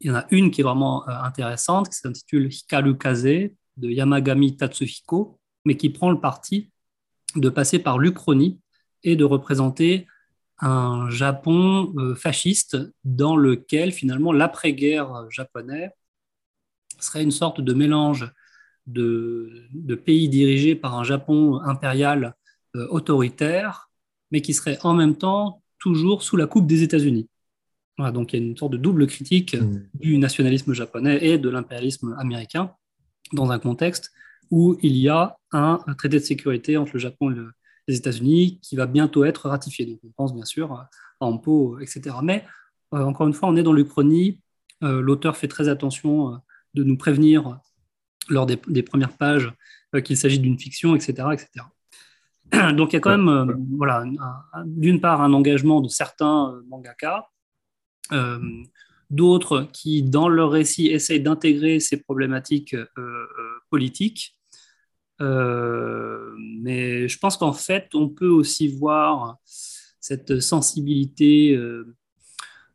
Il 0.00 0.08
y 0.08 0.10
en 0.10 0.16
a 0.16 0.26
une 0.32 0.50
qui 0.50 0.62
est 0.62 0.64
vraiment 0.64 1.06
intéressante, 1.06 1.90
qui 1.90 1.96
s'intitule 1.96 2.52
Hikaru 2.52 2.98
Kaze 2.98 3.22
de 3.76 3.88
Yamagami 3.88 4.56
Tatsuhiko, 4.56 5.38
mais 5.64 5.76
qui 5.76 5.90
prend 5.90 6.10
le 6.10 6.18
parti 6.18 6.70
de 7.36 7.48
passer 7.48 7.78
par 7.78 8.00
l'Uchronie 8.00 8.58
et 9.04 9.14
de 9.14 9.24
représenter 9.24 10.08
un 10.60 11.10
Japon 11.10 11.92
euh, 11.98 12.14
fasciste 12.14 12.78
dans 13.04 13.36
lequel 13.36 13.92
finalement 13.92 14.32
l'après-guerre 14.32 15.26
japonais 15.30 15.90
serait 16.98 17.22
une 17.22 17.30
sorte 17.30 17.60
de 17.60 17.74
mélange 17.74 18.32
de, 18.86 19.68
pays 20.04 20.28
dirigés 20.28 20.74
par 20.74 20.98
un 20.98 21.04
Japon 21.04 21.60
impérial 21.60 22.34
euh, 22.76 22.86
autoritaire, 22.88 23.90
mais 24.30 24.40
qui 24.40 24.54
serait 24.54 24.78
en 24.82 24.94
même 24.94 25.16
temps 25.16 25.62
toujours 25.78 26.22
sous 26.22 26.36
la 26.36 26.46
coupe 26.46 26.66
des 26.66 26.82
États-Unis. 26.82 27.28
donc 27.98 28.32
il 28.32 28.40
y 28.40 28.42
a 28.42 28.46
une 28.46 28.56
sorte 28.56 28.72
de 28.72 28.78
double 28.78 29.06
critique 29.06 29.54
mmh. 29.54 29.88
du 29.94 30.18
nationalisme 30.18 30.72
japonais 30.72 31.18
et 31.22 31.38
de 31.38 31.48
l'impérialisme 31.48 32.16
américain 32.18 32.72
dans 33.32 33.50
un 33.50 33.58
contexte 33.58 34.12
où 34.50 34.78
il 34.82 34.96
y 34.96 35.08
a 35.08 35.36
un, 35.52 35.78
traité 35.98 36.18
de 36.18 36.24
sécurité 36.24 36.76
entre 36.76 36.92
le 36.94 37.00
Japon 37.00 37.30
et 37.30 37.34
le, 37.34 37.52
les 37.86 37.96
États-Unis 37.96 38.58
qui 38.62 38.76
va 38.76 38.86
bientôt 38.86 39.24
être 39.24 39.48
ratifié. 39.48 39.86
Donc 39.86 40.00
on 40.04 40.10
pense 40.10 40.34
bien 40.34 40.44
sûr 40.44 40.72
à 40.72 40.90
Ampo, 41.20 41.78
etc. 41.80 42.16
Mais 42.22 42.44
euh, 42.94 43.02
encore 43.02 43.26
une 43.26 43.32
fois, 43.32 43.48
on 43.48 43.56
est 43.56 43.62
dans 43.62 43.72
l'Uchronie. 43.72 44.40
Euh, 44.82 45.00
l'auteur 45.00 45.36
fait 45.36 45.48
très 45.48 45.68
attention 45.68 46.34
euh, 46.34 46.36
de 46.74 46.84
nous 46.84 46.96
prévenir 46.96 47.58
lors 48.28 48.46
des, 48.46 48.56
premières 48.82 49.16
pages 49.16 49.52
qu'il 50.04 50.16
s'agit 50.16 50.40
d'une 50.40 50.58
fiction, 50.58 50.94
etc., 50.96 51.28
etc. 51.32 51.64
Donc 52.74 52.92
il 52.92 52.96
y 52.96 52.96
a 52.96 53.00
quand 53.00 53.16
même, 53.16 53.66
voilà, 53.76 54.04
d'une 54.66 55.00
part 55.00 55.22
un 55.22 55.32
engagement 55.32 55.80
de 55.80 55.88
certains 55.88 56.60
mangaka, 56.68 57.28
d'autres 59.08 59.68
qui, 59.72 60.02
dans 60.02 60.28
leur 60.28 60.50
récit, 60.50 60.88
essayent 60.88 61.22
d'intégrer 61.22 61.78
ces 61.78 62.02
problématiques 62.02 62.76
politiques 63.70 64.36
mais 65.18 67.08
je 67.08 67.18
pense 67.18 67.36
qu'en 67.36 67.52
fait, 67.52 67.94
on 67.94 68.08
peut 68.08 68.28
aussi 68.28 68.68
voir 68.68 69.38
cette 70.00 70.40
sensibilité 70.40 71.54
euh, 71.56 71.96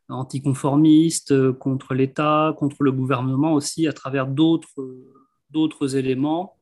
anticonformiste 0.08 1.52
contre 1.52 1.94
l'État, 1.94 2.54
contre 2.58 2.82
le 2.82 2.92
gouvernement 2.92 3.54
aussi 3.54 3.86
à 3.86 3.92
travers 3.92 4.26
d'autres 4.26 5.96
éléments, 5.96 6.58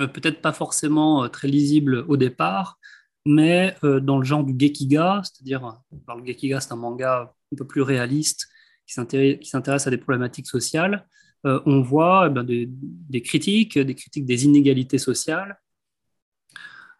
euh, 0.00 0.06
peut-être 0.06 0.40
pas 0.40 0.52
forcément 0.52 1.28
très 1.28 1.48
lisibles 1.48 2.04
au 2.08 2.16
départ, 2.16 2.78
mais 3.26 3.74
dans 3.82 4.18
le 4.18 4.24
genre 4.24 4.44
du 4.44 4.52
gekiga, 4.52 5.22
c'est-à-dire, 5.24 5.80
le 5.90 6.26
gekiga 6.26 6.60
c'est 6.60 6.72
un 6.72 6.76
manga 6.76 7.34
un 7.52 7.56
peu 7.56 7.66
plus 7.66 7.80
réaliste 7.80 8.48
qui 8.86 8.92
s'intéresse 8.92 9.86
à 9.86 9.90
des 9.90 9.96
problématiques 9.96 10.46
sociales, 10.46 11.06
euh, 11.46 11.60
on 11.66 11.82
voit 11.82 12.26
eh 12.28 12.30
ben, 12.30 12.44
des, 12.44 13.22
critiques, 13.22 13.78
des 13.78 13.94
critiques 13.94 14.24
des 14.26 14.44
inégalités 14.46 14.98
sociales, 14.98 15.58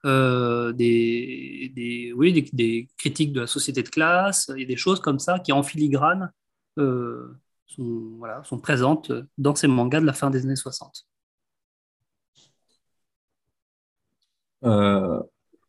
euh, 0.05 0.73
des, 0.73 2.13
oui, 2.17 2.49
des, 2.53 2.89
critiques 2.99 3.33
de 3.33 3.41
la 3.41 3.47
société 3.47 3.83
de 3.83 3.89
classe, 3.89 4.51
et 4.57 4.67
des 4.67 4.77
choses 4.77 5.01
comme 5.01 5.19
ça 5.19 5.39
qui 5.39 5.53
en 5.53 5.63
filigrane 5.63 6.31
euh, 6.79 7.35
sont, 7.67 8.17
voilà, 8.19 8.43
sont 8.45 8.59
présentes 8.59 9.13
dans 9.39 9.55
ces 9.55 9.69
mangas 9.69 10.01
de 10.01 10.07
la 10.07 10.13
fin 10.13 10.31
des 10.31 10.45
années 10.45 10.57
60. 10.57 11.07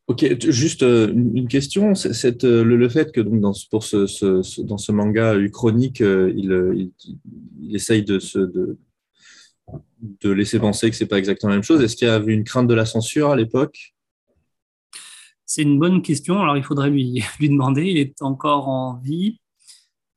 Euh, 0.09 0.13
ok, 0.13 0.49
juste 0.49 0.81
une 0.81 1.47
question. 1.47 1.95
Cette, 1.95 2.43
le, 2.43 2.89
fait 2.89 3.11
que 3.11 3.21
donc, 3.21 3.39
dans, 3.39 3.53
pour 3.69 3.83
ce, 3.83 4.61
dans 4.61 4.77
ce 4.77 4.91
manga 4.91 5.35
uchronique, 5.35 5.99
il, 5.99 6.91
il, 7.61 7.75
essaye 7.75 8.03
de, 8.03 8.19
se, 8.19 8.39
de, 9.99 10.31
laisser 10.31 10.59
penser 10.59 10.89
que 10.89 10.95
c'est 10.95 11.07
pas 11.07 11.17
exactement 11.17 11.49
la 11.51 11.57
même 11.57 11.63
chose. 11.63 11.81
Est-ce 11.81 11.95
qu'il 11.95 12.07
y 12.07 12.11
avait 12.11 12.33
une 12.33 12.43
crainte 12.43 12.67
de 12.67 12.73
la 12.73 12.85
censure 12.85 13.31
à 13.31 13.35
l'époque? 13.35 13.95
C'est 15.45 15.61
une 15.61 15.79
bonne 15.79 16.01
question. 16.01 16.41
Alors 16.41 16.57
il 16.57 16.63
faudrait 16.63 16.89
lui, 16.89 17.23
lui 17.39 17.49
demander. 17.49 17.85
Il 17.85 17.97
est 17.97 18.21
encore 18.21 18.67
en 18.67 18.95
vie. 18.95 19.39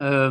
Euh, 0.03 0.31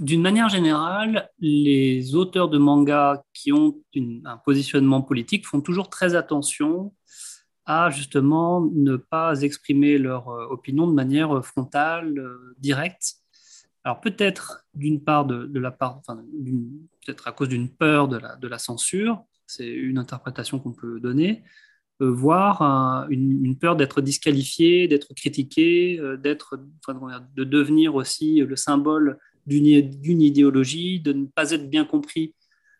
d'une 0.00 0.22
manière 0.22 0.48
générale, 0.48 1.30
les 1.38 2.14
auteurs 2.14 2.48
de 2.48 2.58
manga 2.58 3.22
qui 3.32 3.52
ont 3.52 3.80
un 4.24 4.36
positionnement 4.38 5.02
politique 5.02 5.46
font 5.46 5.60
toujours 5.60 5.88
très 5.88 6.14
attention 6.14 6.92
à 7.66 7.90
justement 7.90 8.68
ne 8.72 8.96
pas 8.96 9.40
exprimer 9.42 9.98
leur 9.98 10.28
euh, 10.28 10.46
opinion 10.48 10.86
de 10.86 10.92
manière 10.92 11.44
frontale, 11.44 12.18
euh, 12.18 12.54
directe, 12.58 13.16
alors 13.84 14.00
peut-être 14.00 14.66
d'une 14.74 15.02
part 15.02 15.26
de, 15.26 15.58
la 15.58 15.70
part, 15.70 16.00
peut-être 17.04 17.28
à 17.28 17.32
cause 17.32 17.50
d'une 17.50 17.68
peur 17.68 18.08
de 18.08 18.16
la, 18.16 18.36
de 18.36 18.48
la 18.48 18.58
censure, 18.58 19.22
c'est 19.46 19.68
une 19.68 19.98
interprétation 19.98 20.58
qu'on 20.58 20.72
peut 20.72 21.00
donner, 21.00 21.44
euh, 22.00 22.10
voire 22.10 23.06
une, 23.10 23.56
peur 23.56 23.76
d'être 23.76 24.00
disqualifié, 24.00 24.88
d'être 24.88 25.12
critiqué, 25.14 25.98
euh, 26.00 26.16
d'être, 26.16 26.58
de 27.36 27.44
devenir 27.44 27.94
aussi 27.94 28.40
le 28.40 28.56
symbole 28.56 29.18
d'une 29.46 30.22
idéologie, 30.22 31.00
de 31.00 31.12
ne 31.12 31.26
pas 31.26 31.50
être 31.50 31.68
bien 31.68 31.84
compris 31.84 32.34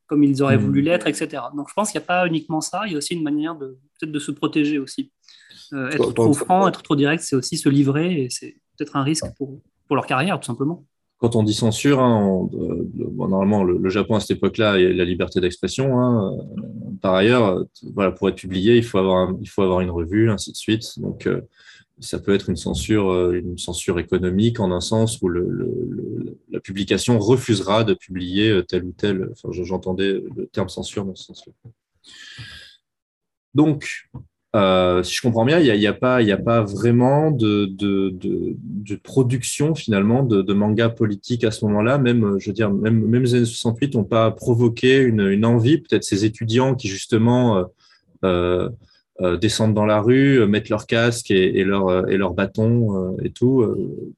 comme 0.07 0.23
ils 0.23 0.43
auraient 0.43 0.57
voulu 0.57 0.83
mmh. 0.83 0.85
l'être, 0.85 1.07
etc. 1.07 1.43
Donc 1.57 1.69
je 1.69 1.75
pense 1.75 1.91
qu'il 1.91 1.99
n'y 1.99 2.05
a 2.05 2.07
pas 2.07 2.27
uniquement 2.27 2.61
ça, 2.61 2.83
il 2.87 2.93
y 2.93 2.95
a 2.95 2.99
aussi 2.99 3.15
une 3.15 3.23
manière 3.23 3.55
de 3.55 3.79
peut-être 3.99 4.13
de 4.13 4.19
se 4.19 4.31
protéger 4.31 4.79
aussi. 4.79 5.13
Euh, 5.73 5.91
être 5.91 6.13
trop 6.13 6.35
franc, 6.35 6.69
être 6.69 6.83
trop 6.83 6.97
direct, 6.97 7.23
c'est 7.23 7.37
aussi 7.37 7.57
se 7.57 7.69
livrer 7.69 8.25
et 8.25 8.31
c'est 8.31 8.57
peut-être 8.77 8.97
un 8.97 9.03
risque 9.03 9.27
pour, 9.37 9.61
pour 9.87 9.97
leur 9.97 10.07
carrière, 10.07 10.39
tout 10.39 10.47
simplement 10.47 10.85
quand 11.25 11.37
on 11.37 11.43
dit 11.43 11.55
censure, 11.55 12.01
hein, 12.01 12.51
normalement, 13.17 13.65
le, 13.65 13.89
Japon 13.89 14.17
à 14.17 14.21
cette 14.21 14.33
époque-là, 14.33 14.79
il 14.79 14.83
y 14.83 14.87
a 14.87 14.93
la 14.93 15.07
liberté 15.07 15.41
d'expression. 15.41 15.99
Hein. 15.99 16.37
Par 17.01 17.15
ailleurs, 17.15 17.65
voilà, 17.95 18.11
pour 18.11 18.29
être 18.29 18.35
publié, 18.35 18.77
il 18.77 18.83
faut 18.83 18.99
avoir, 18.99 19.33
il 19.41 19.49
faut 19.49 19.63
avoir 19.63 19.81
une 19.81 19.91
revue, 19.91 20.29
ainsi 20.31 20.53
de 20.53 20.57
suite. 20.57 20.99
Donc, 20.99 21.27
euh, 21.27 21.41
ça 22.01 22.19
peut 22.19 22.35
être 22.35 22.51
une 22.51 22.57
censure, 22.57 23.11
euh, 23.11 23.33
une 23.33 23.59
censure 23.59 23.99
économique 23.99 24.61
en 24.61 24.73
un 24.73 24.81
sens 24.81 25.21
où 25.23 25.29
la 25.29 26.61
publication 26.61 27.19
refusera 27.19 27.85
de 27.85 27.95
publier 27.95 28.51
euh, 28.51 28.63
tel 28.63 28.85
ou 28.85 28.93
tel. 28.93 29.31
Enfin, 29.33 29.51
j'entendais 29.63 30.23
le 30.37 30.47
terme 30.47 30.69
censure 30.69 31.05
dans 31.05 31.15
ce 31.15 31.27
sens-là. 31.27 31.53
Donc, 33.55 34.09
euh, 34.57 35.03
si 35.03 35.15
je 35.15 35.23
comprends 35.23 35.45
bien, 35.45 35.61
il 35.61 35.79
n'y 35.79 35.87
a, 35.87 35.93
pas, 35.93 36.63
vraiment 36.63 37.31
de, 37.31 37.67
production 39.03 39.75
finalement 39.75 40.25
de, 40.25 40.53
manga 40.53 40.89
politique 40.89 41.45
à 41.45 41.53
ce 41.53 41.65
moment-là. 41.67 41.99
Même, 41.99 42.39
je 42.39 42.49
veux 42.49 42.53
dire, 42.53 42.73
même, 42.73 43.05
même 43.07 43.23
les 43.23 43.35
années 43.37 43.45
68 43.45 43.95
n'ont 43.95 44.05
pas 44.05 44.33
provoqué 44.33 44.99
une, 44.99 45.45
envie. 45.45 45.79
Peut-être 45.79 46.05
ces 46.05 46.25
étudiants 46.25 46.75
qui 46.75 46.89
justement 46.89 47.65
euh, 49.21 49.35
euh 49.35 49.37
descendent 49.37 49.75
dans 49.75 49.87
la 49.87 50.01
rue, 50.01 50.47
mettent 50.47 50.69
leur 50.69 50.87
casque 50.87 51.31
et, 51.31 51.59
et 51.59 51.65
leur, 51.65 52.09
et 52.09 52.17
leur 52.17 52.35
bâton 52.35 53.17
et 53.23 53.31
tout. 53.31 53.65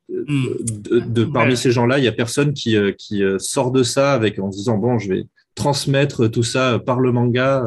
Hmm. 0.09 0.44
De, 0.88 1.24
parmi 1.24 1.56
ces 1.56 1.70
gens-là, 1.70 1.98
il 1.98 2.02
n'y 2.02 2.09
a 2.09 2.12
personne 2.12 2.52
qui, 2.52 2.76
qui 2.98 3.22
sort 3.38 3.70
de 3.72 3.82
ça 3.82 4.12
avec 4.12 4.38
en 4.38 4.50
se 4.50 4.59
disant 4.59 4.78
bon, 4.78 4.98
je 4.98 5.09
vais 5.09 5.26
transmettre 5.54 6.30
tout 6.30 6.42
ça 6.42 6.78
par 6.78 7.00
le 7.00 7.12
manga. 7.12 7.64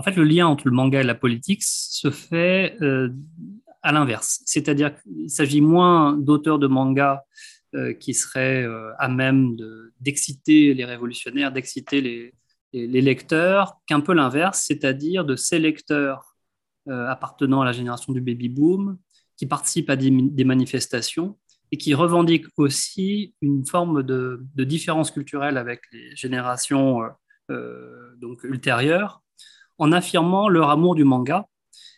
En 0.00 0.02
fait, 0.02 0.16
le 0.16 0.24
lien 0.24 0.46
entre 0.46 0.66
le 0.66 0.72
manga 0.72 1.00
et 1.00 1.04
la 1.04 1.14
politique 1.14 1.62
se 1.62 2.10
fait 2.10 2.74
euh, 2.80 3.10
à 3.82 3.92
l'inverse. 3.92 4.40
C'est-à-dire 4.46 4.94
qu'il 5.02 5.28
s'agit 5.28 5.60
moins 5.60 6.16
d'auteurs 6.16 6.58
de 6.58 6.66
manga 6.66 7.22
euh, 7.74 7.92
qui 7.92 8.14
seraient 8.14 8.64
euh, 8.64 8.92
à 8.98 9.08
même 9.08 9.56
d'exciter 10.00 10.72
les 10.72 10.86
révolutionnaires, 10.86 11.52
d'exciter 11.52 12.00
les, 12.00 12.32
lecteurs, 12.72 13.80
qu'un 13.86 14.00
peu 14.00 14.12
l'inverse, 14.12 14.64
c'est-à-dire 14.66 15.24
de 15.24 15.36
ces 15.36 15.58
lecteurs 15.58 16.36
appartenant 16.86 17.60
à 17.60 17.64
la 17.64 17.72
génération 17.72 18.12
du 18.12 18.20
baby-boom, 18.20 18.98
qui 19.36 19.46
participent 19.46 19.90
à 19.90 19.96
des, 19.96 20.44
manifestations 20.44 21.38
et 21.72 21.76
qui 21.76 21.94
revendiquent 21.94 22.46
aussi 22.56 23.34
une 23.40 23.64
forme 23.64 24.02
de, 24.02 24.44
différence 24.56 25.10
culturelle 25.10 25.56
avec 25.56 25.82
les 25.92 26.14
générations 26.16 27.00
donc 28.18 28.44
ultérieures, 28.44 29.22
en 29.78 29.92
affirmant 29.92 30.48
leur 30.48 30.70
amour 30.70 30.94
du 30.94 31.04
manga 31.04 31.46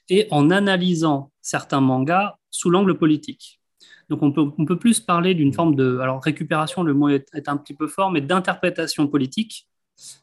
et 0.08 0.28
en 0.30 0.50
analysant 0.50 1.32
certains 1.42 1.80
mangas 1.80 2.36
sous 2.50 2.70
l'angle 2.70 2.96
politique. 2.96 3.60
Donc 4.08 4.22
on 4.22 4.32
peut, 4.32 4.44
on 4.56 4.64
peut 4.64 4.78
plus 4.78 5.00
parler 5.00 5.34
d'une 5.34 5.52
forme 5.52 5.74
de... 5.74 5.98
Alors 5.98 6.22
récupération, 6.22 6.82
le 6.82 6.94
mot 6.94 7.08
est, 7.08 7.48
un 7.48 7.56
petit 7.56 7.74
peu 7.74 7.88
fort, 7.88 8.10
mais 8.10 8.20
d'interprétation 8.20 9.08
politique 9.08 9.66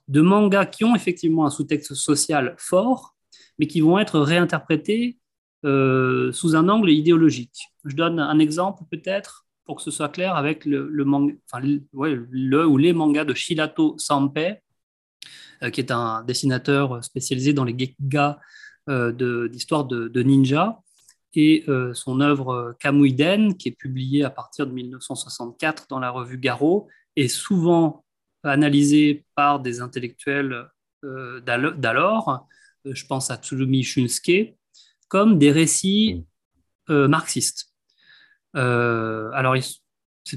de 0.08 0.22
mangas 0.22 0.66
qui 0.66 0.84
ont 0.84 0.96
effectivement 0.96 1.46
un 1.46 1.50
sous-texte 1.50 1.94
social 1.94 2.56
fort, 2.58 3.16
mais 3.58 3.68
qui 3.68 3.82
vont 3.82 4.00
être 4.00 4.20
réinterprétés 4.20 5.18
euh, 5.66 6.32
sous 6.32 6.56
un 6.56 6.70
angle 6.70 6.90
idéologique. 6.90 7.68
Je 7.84 7.96
donne 7.96 8.20
un 8.20 8.40
exemple 8.40 8.84
peut-être 8.90 9.46
pour 9.66 9.76
que 9.76 9.82
ce 9.84 9.92
soit 9.92 10.10
clair 10.10 10.36
avec 10.36 10.66
le, 10.66 10.88
le, 10.88 11.04
manga, 11.04 11.34
enfin, 11.52 11.62
le, 11.62 12.66
ou 12.66 12.78
les 12.78 12.94
mangas 12.94 13.26
de 13.26 13.34
Shilato 13.34 13.96
Sanpei, 13.98 14.62
euh, 15.62 15.70
qui 15.70 15.82
est 15.82 15.92
un 15.92 16.24
dessinateur 16.24 17.04
spécialisé 17.04 17.52
dans 17.54 17.66
les 17.66 17.78
gekigas 17.78 18.40
euh, 18.90 19.48
d'histoire 19.50 19.86
de, 19.86 20.24
ninja. 20.24 20.80
Et 21.36 21.64
son 21.94 22.22
œuvre 22.22 22.76
Kamuiden, 22.80 23.56
qui 23.56 23.68
est 23.68 23.78
publiée 23.78 24.24
à 24.24 24.32
partir 24.32 24.66
de 24.66 24.72
1964 24.72 25.86
dans 25.88 26.00
la 26.00 26.10
revue 26.10 26.40
Garo, 26.40 26.88
est 27.16 27.28
souvent 27.28 28.04
analysée 28.44 29.26
par 29.36 29.60
des 29.60 29.82
intellectuels 29.82 30.68
d'alors, 31.04 32.48
je 32.86 33.06
pense 33.06 33.32
à 33.32 33.38
Tsurumi 33.38 33.84
Shunsuke, 33.84 34.56
comme 35.08 35.38
des 35.38 35.52
récits 35.52 36.26
marxistes. 36.88 37.74
alors, 38.54 39.56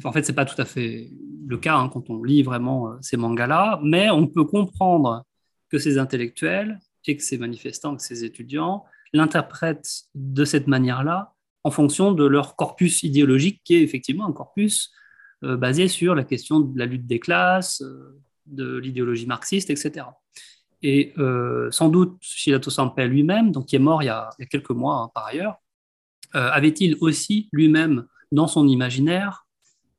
en 0.04 0.12
fait, 0.12 0.22
ce 0.22 0.32
n'est 0.32 0.36
pas 0.36 0.44
tout 0.44 0.60
à 0.60 0.64
fait 0.64 1.10
le 1.46 1.58
cas 1.58 1.76
hein, 1.76 1.88
quand 1.88 2.10
on 2.10 2.22
lit 2.22 2.42
vraiment 2.42 2.88
euh, 2.88 2.96
ces 3.00 3.16
mangas-là, 3.16 3.80
mais 3.82 4.10
on 4.10 4.26
peut 4.26 4.44
comprendre 4.44 5.24
que 5.68 5.78
ces 5.78 5.98
intellectuels 5.98 6.80
et 7.06 7.16
que 7.16 7.22
ces 7.22 7.38
manifestants, 7.38 7.96
que 7.96 8.02
ces 8.02 8.24
étudiants 8.24 8.84
l'interprètent 9.12 10.04
de 10.14 10.44
cette 10.44 10.66
manière-là 10.66 11.34
en 11.64 11.70
fonction 11.70 12.12
de 12.12 12.24
leur 12.24 12.56
corpus 12.56 13.02
idéologique 13.02 13.60
qui 13.64 13.74
est 13.74 13.82
effectivement 13.82 14.26
un 14.26 14.32
corpus 14.32 14.92
euh, 15.44 15.57
basé 15.57 15.88
sur 15.88 16.14
la 16.14 16.24
question 16.24 16.61
de 16.61 16.78
la 16.78 16.87
lutte 16.87 17.07
des 17.07 17.20
classes, 17.20 17.83
euh, 17.83 18.20
de 18.46 18.76
l'idéologie 18.76 19.26
marxiste, 19.26 19.70
etc. 19.70 20.07
Et 20.85 21.14
sans 21.70 21.88
doute, 21.88 22.16
Shilato 22.20 22.68
Sanpei 22.68 23.07
lui-même, 23.07 23.52
donc 23.52 23.66
qui 23.66 23.76
est 23.76 23.78
mort 23.78 24.02
il 24.02 24.07
y 24.07 24.09
a, 24.09 24.31
quelques 24.50 24.70
mois 24.70 24.96
hein, 24.96 25.11
par 25.14 25.26
ailleurs, 25.26 25.55
avait-il 26.33 26.96
aussi 27.00 27.48
lui-même 27.52 28.07
dans 28.33 28.48
son 28.48 28.66
imaginaire 28.66 29.46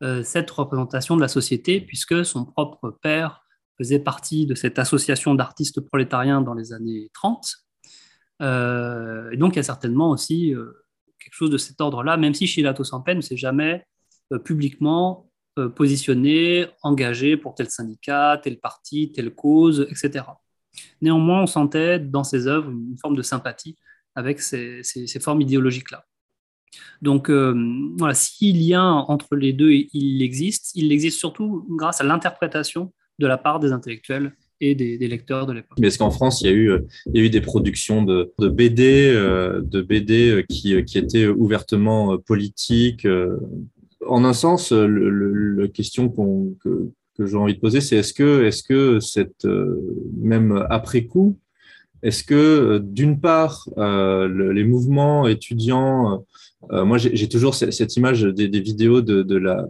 euh, 0.03 0.21
cette 0.21 0.51
représentation 0.51 1.15
de 1.15 1.21
la 1.21 1.29
société, 1.29 1.79
puisque 1.79 2.25
son 2.25 2.43
propre 2.43 2.89
père 3.01 3.41
faisait 3.77 3.99
partie 3.99 4.45
de 4.45 4.53
cette 4.53 4.77
association 4.77 5.34
d'artistes 5.34 5.79
prolétariens 5.79 6.41
dans 6.41 6.53
les 6.53 6.73
années 6.73 7.10
30. 7.13 7.56
Euh, 8.41 9.32
et 9.32 9.38
donc, 9.38 9.53
il 9.53 9.58
y 9.58 9.60
a 9.60 9.63
certainement 9.63 10.10
aussi 10.10 10.53
euh, 10.53 10.73
quelque 11.19 11.34
chose 11.34 11.51
de 11.51 11.58
cet 11.58 11.79
ordre-là, 11.79 12.17
même 12.17 12.34
si 12.34 12.47
Shilato 12.47 12.84
Sampen 12.84 13.17
ne 13.17 13.21
s'est 13.21 13.38
jamais 13.38 13.86
publiquement 14.43 15.29
positionné, 15.75 16.67
engagé 16.81 17.37
pour 17.37 17.55
tel 17.55 17.69
syndicat, 17.69 18.39
tel 18.43 18.59
parti, 18.59 19.11
telle 19.11 19.33
cause, 19.33 19.87
etc. 19.89 20.25
Néanmoins, 21.01 21.43
on 21.43 21.47
sentait 21.47 21.99
dans 21.99 22.23
ses 22.23 22.47
œuvres 22.47 22.71
une 22.71 22.97
forme 22.99 23.15
de 23.15 23.21
sympathie 23.21 23.75
avec 24.15 24.41
ces 24.41 24.83
formes 25.19 25.41
idéologiques-là. 25.41 26.05
Donc 27.01 27.29
euh, 27.29 27.53
voilà, 27.97 28.13
s'il 28.13 28.61
y 28.61 28.73
a 28.73 28.83
entre 28.83 29.35
les 29.35 29.53
deux, 29.53 29.71
il 29.71 30.21
existe. 30.21 30.71
Il 30.75 30.91
existe 30.91 31.19
surtout 31.19 31.65
grâce 31.69 32.01
à 32.01 32.03
l'interprétation 32.03 32.93
de 33.19 33.27
la 33.27 33.37
part 33.37 33.59
des 33.59 33.71
intellectuels 33.71 34.33
et 34.59 34.75
des, 34.75 34.97
lecteurs 35.07 35.45
de 35.45 35.51
l'époque. 35.51 35.77
Mais 35.79 35.87
est-ce 35.87 35.97
qu'en 35.97 36.09
France, 36.09 36.41
il 36.41 36.47
y, 36.47 36.49
a 36.49 36.53
eu, 36.53 36.71
il 37.07 37.17
y 37.17 37.21
a 37.21 37.25
eu 37.25 37.29
des 37.29 37.41
productions 37.41 38.01
de, 38.01 38.33
BD, 38.39 39.11
de 39.13 39.81
BD 39.81 40.31
euh, 40.31 40.41
qui, 40.43 40.73
étaient 40.73 41.27
ouvertement 41.27 42.13
euh, 42.13 42.17
politiques 42.17 43.05
En 44.07 44.25
un 44.25 44.33
sens, 44.33 44.71
la 44.71 45.67
question 45.67 46.09
que, 46.09 46.91
j'ai 47.19 47.35
envie 47.35 47.55
de 47.55 47.59
poser, 47.59 47.81
c'est 47.81 47.97
est-ce 47.97 48.13
que, 48.13 48.43
est-ce 48.43 48.63
que 48.63 48.99
cette, 48.99 49.45
même 50.17 50.65
après 50.69 51.05
coup, 51.05 51.37
est-ce 52.01 52.23
que 52.23 52.79
d'une 52.83 53.19
part, 53.19 53.69
les 53.77 54.63
mouvements 54.63 55.27
étudiants 55.27 56.23
euh, 56.71 56.85
moi, 56.85 56.97
j'ai 56.97 57.27
toujours 57.27 57.55
cette, 57.55 57.95
image 57.95 58.23
des, 58.23 58.59
vidéos 58.59 59.01
de, 59.01 59.35
la, 59.35 59.65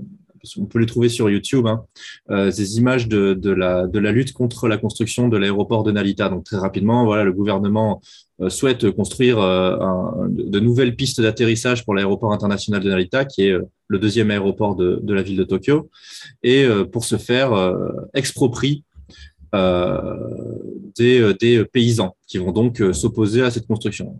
on 0.58 0.65
peut 0.65 0.80
les 0.80 0.86
trouver 0.86 1.10
sur 1.10 1.30
YouTube, 1.30 1.65
hein, 1.67 1.86
des 2.30 2.78
images 2.78 3.08
de, 3.08 3.34
de, 3.34 3.52
la, 3.52 3.88
de 3.88 4.00
la 4.00 4.12
lutte 4.12 4.34
contre 4.34 4.67
la 4.67 4.78
construction 4.78 5.28
de 5.28 5.38
l'aéroport 5.38 5.84
de 5.84 5.91
Nalita. 5.91 6.30
Donc 6.30 6.43
très 6.43 6.58
rapidement, 6.58 7.06
voilà, 7.06 7.24
le 7.24 7.34
gouvernement 7.34 8.02
souhaite 8.50 8.89
construire 8.91 9.38
de 9.38 10.60
nouvelles 10.60 10.96
pistes 10.96 11.22
d'atterrissage 11.22 11.86
pour 11.86 11.93
l'aéroport 11.93 12.34
international 12.34 12.82
de 12.82 12.89
Narita, 12.89 13.26
qui 13.26 13.43
est 13.43 13.56
le 13.88 14.00
deuxième 14.00 14.32
aéroport 14.32 14.76
de, 14.76 15.00
de, 15.02 15.13
la 15.13 15.22
ville 15.22 15.38
de 15.38 15.43
Tokyo, 15.43 15.89
et 16.41 16.65
pour 16.91 17.06
ce 17.06 17.17
faire, 17.17 17.54
exproprie 18.13 18.84
des, 19.54 21.63
paysans 21.72 22.15
qui 22.28 22.39
vont 22.39 22.52
donc 22.52 22.82
s'opposer 22.93 23.43
à 23.43 23.52
cette 23.52 23.67
construction 23.67 24.19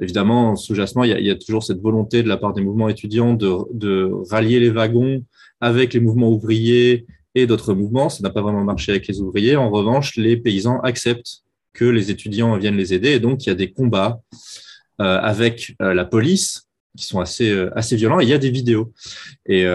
évidemment, 0.00 0.56
sous-jacent, 0.56 1.02
il, 1.04 1.24
y, 1.24 1.30
a, 1.30 1.34
toujours 1.34 1.62
cette 1.62 1.80
volonté 1.80 2.22
de 2.22 2.28
la 2.28 2.36
part 2.36 2.52
des 2.52 2.62
mouvements 2.62 2.88
étudiants 2.88 3.34
de, 3.34 4.30
rallier 4.30 4.60
les 4.60 4.70
wagons 4.70 5.22
avec 5.60 5.94
les 5.94 6.00
mouvements 6.00 6.30
ouvriers 6.30 7.06
et 7.34 7.46
d'autres 7.46 7.74
mouvements. 7.74 8.08
Ça 8.08 8.22
n'a 8.22 8.30
pas 8.30 8.42
vraiment 8.42 8.64
marché 8.64 8.92
avec 8.92 9.06
les 9.06 9.20
ouvriers. 9.20 9.56
En 9.56 9.70
revanche, 9.70 10.16
les 10.16 10.36
paysans 10.36 10.80
acceptent 10.80 11.42
que 11.76 11.84
les 11.84 12.10
étudiants 12.10 12.56
viennent 12.56 12.76
les 12.76 12.94
aider. 12.94 13.10
Et 13.10 13.20
donc, 13.20 13.44
il 13.44 13.50
y 13.50 13.52
a 13.52 13.54
des 13.54 13.70
combats 13.70 14.20
euh, 15.00 15.18
avec 15.20 15.76
euh, 15.82 15.92
la 15.92 16.06
police 16.06 16.68
qui 16.96 17.04
sont 17.04 17.20
assez, 17.20 17.50
euh, 17.50 17.70
assez 17.76 17.96
violents. 17.96 18.18
Et 18.18 18.24
il 18.24 18.30
y 18.30 18.32
a 18.32 18.38
des 18.38 18.50
vidéos. 18.50 18.94
Et, 19.44 19.66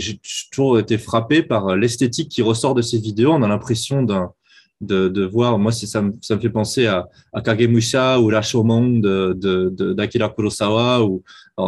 j'ai 0.00 0.18
toujours 0.50 0.78
été 0.78 0.96
frappé 0.96 1.42
par 1.42 1.76
l'esthétique 1.76 2.30
qui 2.30 2.42
ressort 2.42 2.74
de 2.74 2.82
ces 2.82 2.98
vidéos. 2.98 3.32
On 3.32 3.42
a 3.42 3.48
l'impression 3.48 4.02
d'un 4.02 4.32
de, 4.80 5.08
de, 5.08 5.26
voir. 5.26 5.58
Moi, 5.58 5.72
ça, 5.72 6.00
me, 6.00 6.12
ça 6.22 6.36
me 6.36 6.40
fait 6.40 6.48
penser 6.48 6.86
à, 6.86 7.06
à 7.34 7.42
Kagemusha 7.42 8.18
ou 8.18 8.28
Rashomon 8.28 9.00
de, 9.00 9.36
de, 9.36 9.92
d'Akira 9.92 10.30
Kurosawa, 10.30 11.04
ou 11.04 11.22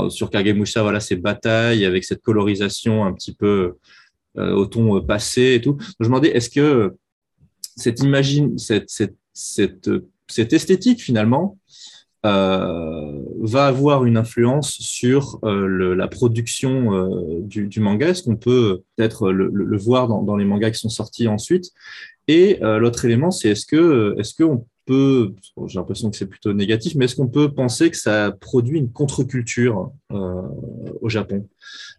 sur 0.08 0.30
Kagemusha, 0.30 0.80
voilà, 0.82 0.98
ces 1.00 1.16
batailles 1.16 1.84
avec 1.84 2.04
cette 2.04 2.22
colorisation 2.22 3.04
un 3.04 3.12
petit 3.12 3.34
peu 3.34 3.74
au 4.38 4.64
ton 4.64 5.02
passé 5.02 5.56
et 5.56 5.60
tout. 5.60 5.76
je 5.78 6.04
me 6.04 6.06
demandais, 6.06 6.30
est-ce 6.30 6.48
que 6.48 6.94
cette, 7.76 8.00
imagine, 8.00 8.56
cette, 8.58 8.88
cette, 9.32 9.88
esthétique, 10.36 11.02
finalement, 11.02 11.58
euh, 12.24 13.20
va 13.40 13.66
avoir 13.66 14.04
une 14.04 14.16
influence 14.16 14.70
sur 14.78 15.40
euh, 15.42 15.96
la 15.96 16.06
production 16.06 16.94
euh, 16.94 17.40
du, 17.40 17.80
manga. 17.80 18.10
Est-ce 18.10 18.22
qu'on 18.22 18.36
peut 18.36 18.82
peut-être 18.96 19.32
le, 19.32 19.76
voir 19.76 20.06
dans, 20.06 20.36
les 20.36 20.44
mangas 20.44 20.70
qui 20.70 20.78
sont 20.78 20.88
sortis 20.88 21.26
ensuite 21.26 21.72
et 22.28 22.60
l'autre 22.62 23.04
élément, 23.04 23.32
c'est 23.32 23.48
est-ce 23.48 23.66
que 23.66 24.14
est-ce 24.16 24.40
qu'on 24.40 24.64
peut, 24.86 25.34
j'ai 25.66 25.80
l'impression 25.80 26.08
que 26.08 26.16
c'est 26.16 26.28
plutôt 26.28 26.52
négatif, 26.52 26.94
mais 26.94 27.06
est-ce 27.06 27.16
qu'on 27.16 27.26
peut 27.26 27.52
penser 27.52 27.90
que 27.90 27.96
ça 27.96 28.30
produit 28.40 28.78
une 28.78 28.92
contre-culture 28.92 29.90
au 30.08 31.08
Japon? 31.08 31.48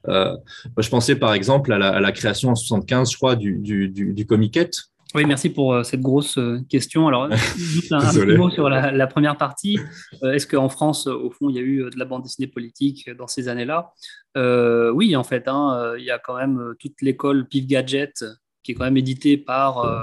Je 0.07 0.89
pensais 0.89 1.17
par 1.17 1.33
exemple 1.33 1.73
à 1.73 1.99
la, 1.99 2.11
création 2.13 2.51
en 2.51 2.55
75, 2.55 3.11
je 3.11 3.17
crois, 3.17 3.35
du, 3.35 3.57
du, 3.57 3.89
du, 3.89 4.13
du 4.13 4.25
Comiquette. 4.25 4.75
Oui, 5.15 5.25
merci 5.25 5.49
pour 5.49 5.85
cette 5.85 6.01
grosse 6.01 6.39
question. 6.69 7.07
Alors, 7.07 7.31
juste 7.57 7.91
un, 7.91 7.99
un 7.99 8.37
mot 8.37 8.49
sur 8.49 8.69
la, 8.69 8.91
la 8.91 9.07
première 9.07 9.37
partie. 9.37 9.77
Est-ce 10.23 10.47
qu'en 10.47 10.69
France, 10.69 11.07
au 11.07 11.29
fond, 11.29 11.49
il 11.49 11.55
y 11.55 11.59
a 11.59 11.61
eu 11.61 11.89
de 11.89 11.99
la 11.99 12.05
bande 12.05 12.23
dessinée 12.23 12.47
politique 12.47 13.09
dans 13.11 13.27
ces 13.27 13.47
années-là? 13.47 13.93
Euh, 14.37 14.91
Oui, 14.91 15.15
en 15.15 15.23
fait, 15.23 15.47
hein, 15.47 15.93
il 15.97 16.03
y 16.03 16.11
a 16.11 16.19
quand 16.19 16.37
même 16.37 16.73
toute 16.79 17.01
l'école 17.01 17.47
Pif 17.47 17.67
Gadget 17.67 18.23
qui 18.63 18.71
est 18.71 18.75
quand 18.75 18.85
même 18.85 18.97
édité 18.97 19.37
par 19.37 19.79
euh, 19.79 20.01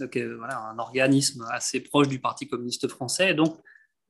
un 0.00 0.78
organisme 0.78 1.44
assez 1.50 1.80
proche 1.80 2.08
du 2.08 2.20
Parti 2.20 2.46
communiste 2.46 2.86
français. 2.88 3.34
Donc, 3.34 3.58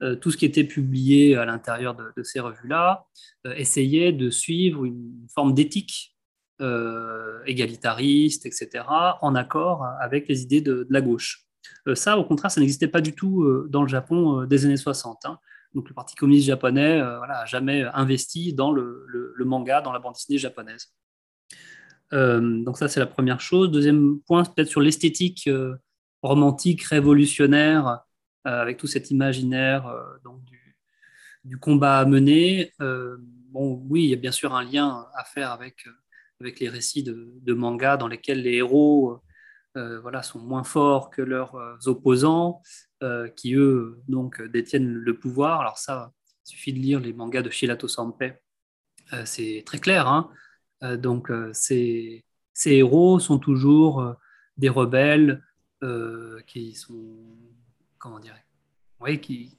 euh, 0.03 0.15
tout 0.17 0.31
ce 0.31 0.37
qui 0.37 0.45
était 0.45 0.65
publié 0.65 1.37
à 1.37 1.45
l'intérieur 1.45 1.97
de, 1.97 2.23
ces 2.23 2.41
revues-là 2.41 3.07
euh, 3.47 3.55
essayait 3.55 4.13
de 4.13 4.31
suivre 4.31 4.85
une 4.85 5.27
forme 5.35 5.55
d'éthique 5.55 6.17
égalitariste, 7.47 8.47
etc., 8.47 8.85
en 9.23 9.35
accord 9.35 9.85
avec 10.01 10.29
les 10.29 10.43
idées 10.43 10.61
de, 10.61 10.87
la 10.91 11.01
gauche. 11.01 11.47
ça, 11.95 12.19
au 12.19 12.25
contraire, 12.25 12.51
ça 12.51 12.61
n'existait 12.61 12.89
pas 12.89 13.01
du 13.01 13.15
tout 13.15 13.67
dans 13.69 13.83
le 13.83 13.89
Japon 13.89 14.45
des 14.45 14.67
années 14.67 14.77
60. 14.77 15.25
Hein. 15.25 15.39
Donc, 15.75 15.89
le 15.89 15.95
Parti 15.95 16.15
communiste 16.17 16.47
japonais 16.47 16.99
n'a 16.99 17.45
jamais 17.47 17.85
investi 17.95 18.53
dans 18.55 18.73
le, 18.73 19.35
manga, 19.41 19.81
dans 19.81 19.93
la 19.93 19.99
bande 19.99 20.15
dessinée 20.15 20.39
japonaise. 20.39 20.93
Euh, 22.13 22.63
donc 22.63 22.79
ça, 22.79 22.89
c'est 22.89 23.01
la 23.01 23.07
première 23.07 23.41
chose. 23.41 23.71
Deuxième 23.71 24.21
point, 24.21 24.45
peut-être 24.45 24.69
sur 24.69 24.81
l'esthétique 24.81 25.47
euh, 25.47 25.77
romantique, 26.23 26.83
révolutionnaire, 26.83 28.01
euh, 28.47 28.63
avec 28.63 28.79
tout 28.79 28.87
cet 28.87 29.11
imaginaire 29.11 29.93
donc 30.25 30.41
du, 31.45 31.59
combat 31.59 31.99
à 31.99 32.05
mener. 32.05 32.73
bon, 32.79 33.83
oui, 33.89 34.05
il 34.05 34.11
y 34.11 34.13
a 34.13 34.17
bien 34.17 34.33
sûr 34.33 34.55
un 34.55 34.63
lien 34.63 35.07
à 35.15 35.25
faire 35.25 35.51
avec, 35.51 35.87
avec 36.41 36.61
les 36.61 36.69
récits 36.69 37.03
de, 37.03 37.33
de 37.41 37.55
manga 37.55 37.97
dans 37.97 38.09
lesquels 38.09 38.43
les 38.43 38.55
héros 38.55 39.23
voilà, 39.75 40.25
sont 40.25 40.41
moins 40.41 40.65
forts 40.65 41.09
que 41.09 41.23
leurs 41.23 41.55
opposants, 41.87 42.63
qui 43.37 43.55
eux 43.55 44.03
donc 44.09 44.43
détiennent 44.43 44.93
le 44.93 45.17
pouvoir. 45.17 45.61
Alors 45.61 45.79
ça, 45.79 46.13
il 46.47 46.51
suffit 46.51 46.73
de 46.73 46.81
lire 46.81 46.99
les 46.99 47.13
mangas 47.13 47.43
de 47.43 47.51
Shilato 47.51 47.87
Sanpei. 47.87 48.35
c'est 49.25 49.63
très 49.65 49.79
clair. 49.79 50.09
Hein 50.09 50.33
euh, 50.83 50.97
donc, 50.97 51.31
euh, 51.31 51.51
ces, 51.53 52.25
héros 52.65 53.19
sont 53.19 53.39
toujours 53.39 54.01
euh, 54.01 54.15
des 54.57 54.69
rebelles 54.69 55.43
qui 56.49 56.75
sont, 56.75 57.15
comment 57.99 58.19
dire, 58.19 58.35
oui, 58.99 59.21
qui, 59.21 59.57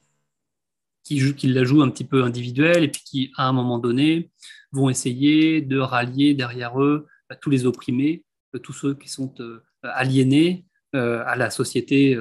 qui, 1.16 1.48
la 1.48 1.64
jouent 1.64 1.82
un 1.82 1.90
petit 1.90 2.04
peu 2.04 2.22
individuelle 2.24 2.84
et 2.84 2.88
puis 2.88 3.02
qui, 3.04 3.32
à 3.36 3.48
un 3.48 3.52
moment 3.52 3.78
donné, 3.78 4.30
vont 4.72 4.88
essayer 4.88 5.60
de 5.60 5.78
rallier 5.78 6.34
derrière 6.34 6.80
eux 6.80 7.06
tous 7.40 7.50
les 7.50 7.66
opprimés, 7.66 8.24
tous 8.62 8.72
ceux 8.72 8.94
qui 8.94 9.08
sont 9.08 9.34
aliénés 9.82 10.64
à 10.92 11.36
la 11.36 11.50
société 11.50 12.18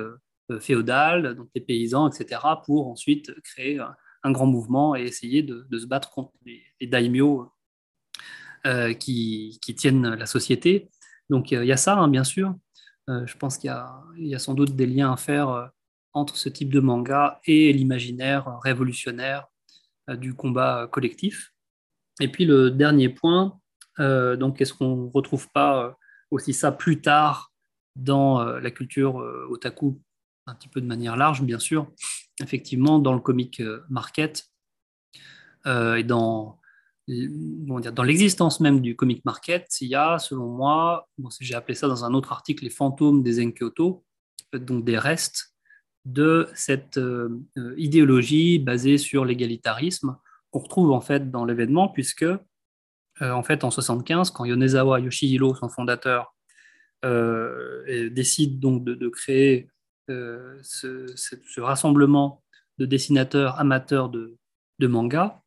féodale, 0.60 1.36
donc 1.36 1.49
les 1.56 1.62
paysans, 1.62 2.10
etc., 2.10 2.41
pour 2.65 2.88
ensuite 2.88 3.34
créer 3.41 3.80
un, 4.23 4.32
grand 4.32 4.47
mouvement 4.47 4.95
et 4.95 5.04
essayer 5.04 5.43
de, 5.43 5.65
se 5.78 5.86
battre 5.86 6.12
contre 6.12 6.34
les, 6.45 6.62
les 6.80 6.88
daimyos 6.88 7.52
euh, 8.67 8.93
qui, 8.93 9.58
tiennent 9.78 10.15
la 10.15 10.25
société. 10.25 10.89
Donc 11.30 11.52
il 11.52 11.63
y 11.63 11.71
a 11.71 11.78
ça, 11.78 11.95
hein, 11.97 12.10
bien 12.10 12.25
sûr. 12.25 12.54
Euh, 13.10 13.25
je 13.25 13.38
pense 13.38 13.58
qu'il 13.58 13.73
y, 14.17 14.36
a 14.36 14.39
sans 14.39 14.54
doute 14.54 14.75
des 14.75 14.86
liens 14.86 15.13
à 15.13 15.17
faire 15.17 15.49
euh, 15.49 15.65
entre 16.13 16.36
ce 16.36 16.50
type 16.50 16.72
de 16.72 16.80
manga 16.80 17.39
et 17.45 17.72
l'imaginaire 17.74 18.60
révolutionnaire 18.63 19.48
du 20.10 20.34
combat 20.34 20.88
collectif. 20.91 21.54
Et 22.19 22.28
puis 22.28 22.45
le 22.45 22.72
dernier 22.72 23.10
point, 23.10 23.60
donc 23.98 24.62
est-ce 24.62 24.74
qu'on 24.74 25.06
ne 25.06 25.12
retrouve 25.12 25.50
pas 25.52 25.95
aussi 26.32 26.54
ça 26.54 26.72
plus 26.72 27.02
tard 27.02 27.54
dans 27.95 28.43
la 28.43 28.72
culture 28.72 29.15
otaku, 29.50 30.02
un 30.48 30.56
petit 30.56 30.69
peu 30.69 30.82
de 30.82 30.88
manière 30.88 31.15
large, 31.15 31.41
bien 31.43 31.60
sûr, 31.60 31.91
effectivement, 32.41 33.00
dans 33.00 33.13
le 33.13 33.19
comic 33.19 33.62
market 33.89 34.50
et 35.65 36.04
dans 36.04 36.60
dans 37.08 38.04
l'existence 38.04 38.60
même 38.60 38.82
du 38.82 38.95
comic 38.95 39.26
market, 39.26 39.67
il 39.82 39.88
y 39.88 39.95
a, 39.95 40.19
selon 40.19 40.48
moi, 40.48 41.10
j'ai 41.39 41.56
appelé 41.56 41.74
ça 41.74 41.88
dans 41.88 42.06
un 42.06 42.13
autre 42.13 42.32
article, 42.32 42.63
les 42.65 42.69
fantômes 42.69 43.24
des 43.24 43.43
Enkyoto, 43.43 44.06
donc 44.54 44.86
des 44.86 45.00
restes 45.00 45.56
de 46.05 46.49
cette 46.53 46.97
euh, 46.97 47.45
idéologie 47.77 48.59
basée 48.59 48.97
sur 48.97 49.25
l'égalitarisme 49.25 50.17
qu'on 50.51 50.59
retrouve 50.59 50.91
en 50.91 51.01
fait 51.01 51.29
dans 51.29 51.45
l'événement, 51.45 51.89
puisque 51.89 52.23
euh, 52.23 52.38
en 53.21 53.43
fait 53.43 53.63
en 53.63 53.71
75, 53.71 54.31
quand 54.31 54.45
Yonezawa 54.45 54.99
Yoshihiro, 54.99 55.55
son 55.55 55.69
fondateur, 55.69 56.33
euh, 57.05 58.09
décide 58.09 58.59
donc 58.59 58.83
de, 58.83 59.07
créer 59.07 59.69
ce, 60.07 61.62
rassemblement 61.62 62.43
de 62.77 62.85
dessinateurs 62.85 63.57
amateurs 63.59 64.09
de, 64.09 64.38
manga, 64.81 65.41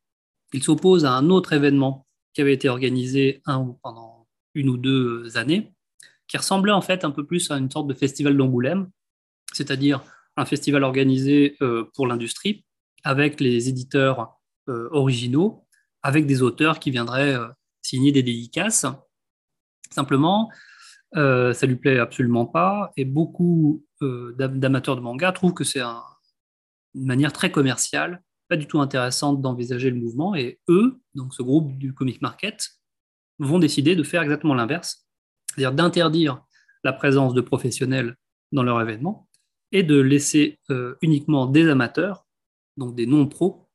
il 0.53 0.63
s'oppose 0.63 1.05
à 1.05 1.13
un 1.13 1.31
autre 1.31 1.53
événement 1.53 2.07
qui 2.33 2.41
avait 2.41 2.55
été 2.55 2.69
organisé 2.69 3.43
pendant 3.45 4.27
une 4.55 4.69
ou 4.69 4.77
deux 4.77 5.37
années, 5.37 5.73
qui 6.27 6.37
ressemblait 6.37 6.73
en 6.73 6.83
fait 6.83 7.05
un 7.05 7.11
peu 7.11 7.27
plus 7.27 7.51
à 7.51 7.57
une 7.57 7.71
sorte 7.71 7.87
de 7.87 7.95
festival 7.95 8.37
d'Angoulême, 8.37 8.91
c'est-à-dire 9.53 10.03
un 10.37 10.45
festival 10.45 10.83
organisé 10.85 11.57
euh, 11.63 11.91
pour 11.95 12.07
l'industrie, 12.07 12.65
avec 13.05 13.41
les 13.41 13.69
éditeurs 13.69 14.41
euh, 14.69 14.89
originaux, 14.93 15.67
avec 16.03 16.27
des 16.27 16.43
auteurs 16.43 16.79
qui 16.79 16.91
viendraient 16.91 17.35
euh, 17.35 17.49
signer 17.83 18.13
des 18.13 18.23
dédicaces. 18.23 18.87
Simplement, 19.91 20.51
ça 21.15 21.67
lui 21.67 21.77
plaît 21.77 21.99
absolument 21.99 22.47
pas, 22.47 22.91
et 22.97 23.05
beaucoup 23.05 23.85
d'amateurs 24.01 24.97
de 24.97 25.03
manga 25.03 25.31
trouvent 25.33 25.53
que 25.53 25.65
c'est 25.65 25.83
une 25.83 27.05
manière 27.05 27.35
très 27.35 27.51
commerciale 27.51 28.23
pas 28.53 28.59
du 28.59 28.67
tout 28.67 28.81
intéressante 28.81 29.41
d'envisager 29.41 29.89
le 29.89 29.97
mouvement. 29.97 30.35
Et 30.35 30.61
eux, 30.69 31.01
donc 31.15 31.33
ce 31.33 31.43
groupe 31.43 31.79
du 31.79 31.95
Comic 31.95 32.21
Market, 32.21 32.69
vont 33.39 33.59
décider 33.59 33.97
de 33.97 34.03
faire 34.03 34.21
exactement 34.21 34.53
l'inverse, 34.53 35.07
c'est-à-dire 35.47 35.73
d'interdire 35.73 36.43
la 36.85 36.93
présence 36.93 37.33
de 37.33 37.41
professionnels 37.41 38.15
dans 38.53 38.63
leur 38.63 38.79
événement 38.79 39.27
et 39.73 39.83
de 39.83 39.99
laisser 39.99 40.59
euh, 40.71 40.95
uniquement 41.03 41.47
des 41.47 41.69
amateurs, 41.69 42.27
donc 42.77 42.95
des 42.95 43.07
non-pros, 43.07 43.69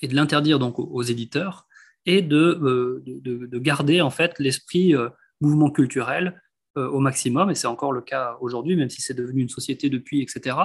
et 0.00 0.08
de 0.08 0.14
l'interdire 0.14 0.58
donc 0.58 0.78
aux, 0.78 1.02
éditeurs 1.02 1.66
et 2.06 2.22
de, 2.22 3.02
de, 3.04 3.58
garder 3.58 4.00
en 4.00 4.10
fait 4.10 4.38
l'esprit 4.38 4.94
mouvement 5.40 5.70
culturel 5.72 6.40
au 6.76 7.00
maximum. 7.00 7.50
Et 7.50 7.56
c'est 7.56 7.66
encore 7.66 7.92
le 7.92 8.00
cas 8.00 8.36
aujourd'hui, 8.40 8.76
même 8.76 8.90
si 8.90 9.02
c'est 9.02 9.14
devenu 9.14 9.42
une 9.42 9.48
société 9.48 9.90
depuis, 9.90 10.22
etc. 10.22 10.56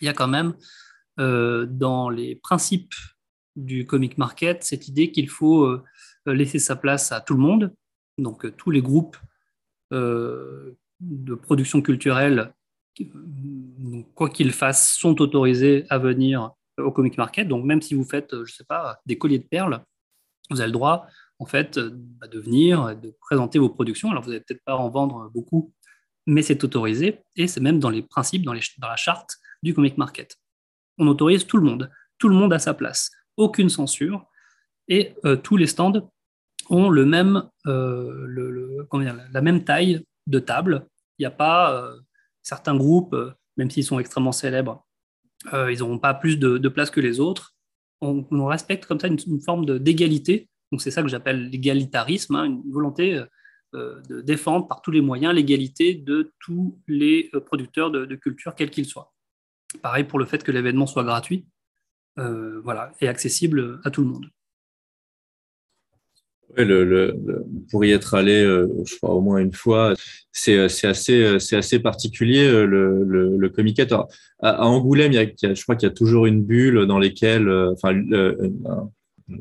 Il 0.00 0.06
y 0.06 0.08
a 0.08 0.14
quand 0.14 0.26
même 0.26 0.54
dans 1.16 2.10
les 2.10 2.34
principes 2.34 2.92
du 3.54 3.86
comic 3.86 4.18
market 4.18 4.64
cette 4.64 4.88
idée 4.88 5.12
qu'il 5.12 5.28
faut 5.28 5.78
laisser 6.26 6.58
sa 6.58 6.74
place 6.74 7.12
à 7.12 7.20
tout 7.20 7.34
le 7.34 7.40
monde, 7.40 7.72
donc 8.18 8.56
tous 8.56 8.72
les 8.72 8.82
groupes 8.82 9.16
de 9.92 11.34
production 11.40 11.82
culturelle 11.82 12.52
quoi 14.14 14.30
qu'ils 14.30 14.52
fassent, 14.52 14.92
sont 14.92 15.20
autorisés 15.20 15.86
à 15.90 15.98
venir 15.98 16.50
au 16.78 16.90
comic 16.90 17.18
market. 17.18 17.48
Donc, 17.48 17.64
même 17.64 17.82
si 17.82 17.94
vous 17.94 18.04
faites, 18.04 18.30
je 18.32 18.40
ne 18.40 18.46
sais 18.46 18.64
pas, 18.64 18.98
des 19.06 19.18
colliers 19.18 19.38
de 19.38 19.46
perles, 19.46 19.82
vous 20.50 20.60
avez 20.60 20.68
le 20.68 20.72
droit, 20.72 21.06
en 21.38 21.46
fait, 21.46 21.78
bah, 21.78 22.28
de 22.28 22.38
venir, 22.38 22.96
de 22.96 23.14
présenter 23.20 23.58
vos 23.58 23.68
productions. 23.68 24.10
Alors, 24.10 24.22
vous 24.22 24.30
n'allez 24.30 24.40
peut-être 24.40 24.64
pas 24.64 24.76
en 24.76 24.88
vendre 24.90 25.30
beaucoup, 25.32 25.72
mais 26.26 26.42
c'est 26.42 26.62
autorisé. 26.64 27.22
Et 27.36 27.46
c'est 27.48 27.60
même 27.60 27.78
dans 27.78 27.90
les 27.90 28.02
principes, 28.02 28.44
dans, 28.44 28.52
la 28.52 28.96
charte 28.96 29.36
du 29.62 29.74
comic 29.74 29.98
market. 29.98 30.36
On 30.98 31.06
autorise 31.06 31.46
tout 31.46 31.56
le 31.56 31.64
monde. 31.64 31.90
Tout 32.18 32.28
le 32.28 32.36
monde 32.36 32.52
à 32.52 32.58
sa 32.58 32.74
place. 32.74 33.10
Aucune 33.36 33.68
censure. 33.68 34.26
Et 34.88 35.14
euh, 35.24 35.36
tous 35.36 35.56
les 35.56 35.66
stands 35.66 36.10
ont 36.70 36.88
le 36.88 37.04
même, 37.04 37.48
euh, 37.66 38.86
la 39.32 39.40
même 39.40 39.64
taille 39.64 40.04
de 40.26 40.38
table. 40.38 40.86
Il 41.18 41.22
n'y 41.22 41.26
a 41.26 41.30
pas 41.30 41.72
euh, 41.72 41.96
certains 42.44 42.76
groupes, 42.76 43.14
euh, 43.14 43.32
même 43.56 43.70
s'ils 43.70 43.84
sont 43.84 43.98
extrêmement 43.98 44.32
célèbres, 44.32 44.86
euh, 45.52 45.72
ils 45.72 45.80
n'auront 45.80 45.98
pas 45.98 46.14
plus 46.14 46.38
de, 46.38 46.68
place 46.68 46.90
que 46.90 47.00
les 47.00 47.18
autres. 47.18 47.54
On, 48.00 48.46
respecte 48.46 48.84
comme 48.84 49.00
ça 49.00 49.08
une, 49.08 49.40
forme 49.40 49.78
d'égalité. 49.78 50.48
Donc 50.70 50.82
c'est 50.82 50.90
ça 50.90 51.02
que 51.02 51.08
j'appelle 51.08 51.48
l'égalitarisme, 51.48 52.36
hein, 52.36 52.44
une 52.44 52.70
volonté 52.70 53.24
euh, 53.74 54.00
de 54.08 54.20
défendre 54.20 54.68
par 54.68 54.82
tous 54.82 54.90
les 54.90 55.00
moyens 55.00 55.34
l'égalité 55.34 55.94
de 55.94 56.32
tous 56.40 56.78
les 56.86 57.30
producteurs 57.46 57.90
de, 57.90 58.14
culture, 58.14 58.54
quels 58.54 58.70
qu'ils 58.70 58.86
soient. 58.86 59.12
Pareil 59.82 60.04
pour 60.04 60.18
le 60.18 60.26
fait 60.26 60.44
que 60.44 60.52
l'événement 60.52 60.86
soit 60.86 61.02
gratuit 61.02 61.46
voilà, 62.16 62.92
et 63.00 63.08
accessible 63.08 63.80
à 63.84 63.90
tout 63.90 64.02
le 64.02 64.06
monde 64.06 64.26
le, 66.62 67.16
pour 67.70 67.84
y 67.84 67.92
être 67.92 68.14
allé, 68.14 68.42
euh, 68.42 68.68
je 68.86 68.96
crois 68.96 69.14
au 69.14 69.20
moins 69.20 69.38
une 69.38 69.52
fois, 69.52 69.94
c'est 70.32 70.58
assez, 70.58 71.38
c'est 71.40 71.56
assez 71.56 71.78
particulier 71.78 72.46
euh, 72.46 72.66
le, 72.66 73.04
le, 73.04 73.36
le. 73.36 73.52
À, 74.40 74.66
Angoulême, 74.66 75.12
il 75.12 75.16
y 75.16 75.46
a, 75.46 75.54
je 75.54 75.62
crois 75.62 75.76
qu'il 75.76 75.88
y 75.88 75.92
a 75.92 75.94
toujours 75.94 76.26
une 76.26 76.42
bulle 76.42 76.86
dans 76.86 76.98
lesquelles, 76.98 77.48
euh, 77.48 77.72
enfin, 77.72 77.94
un, 77.94 78.90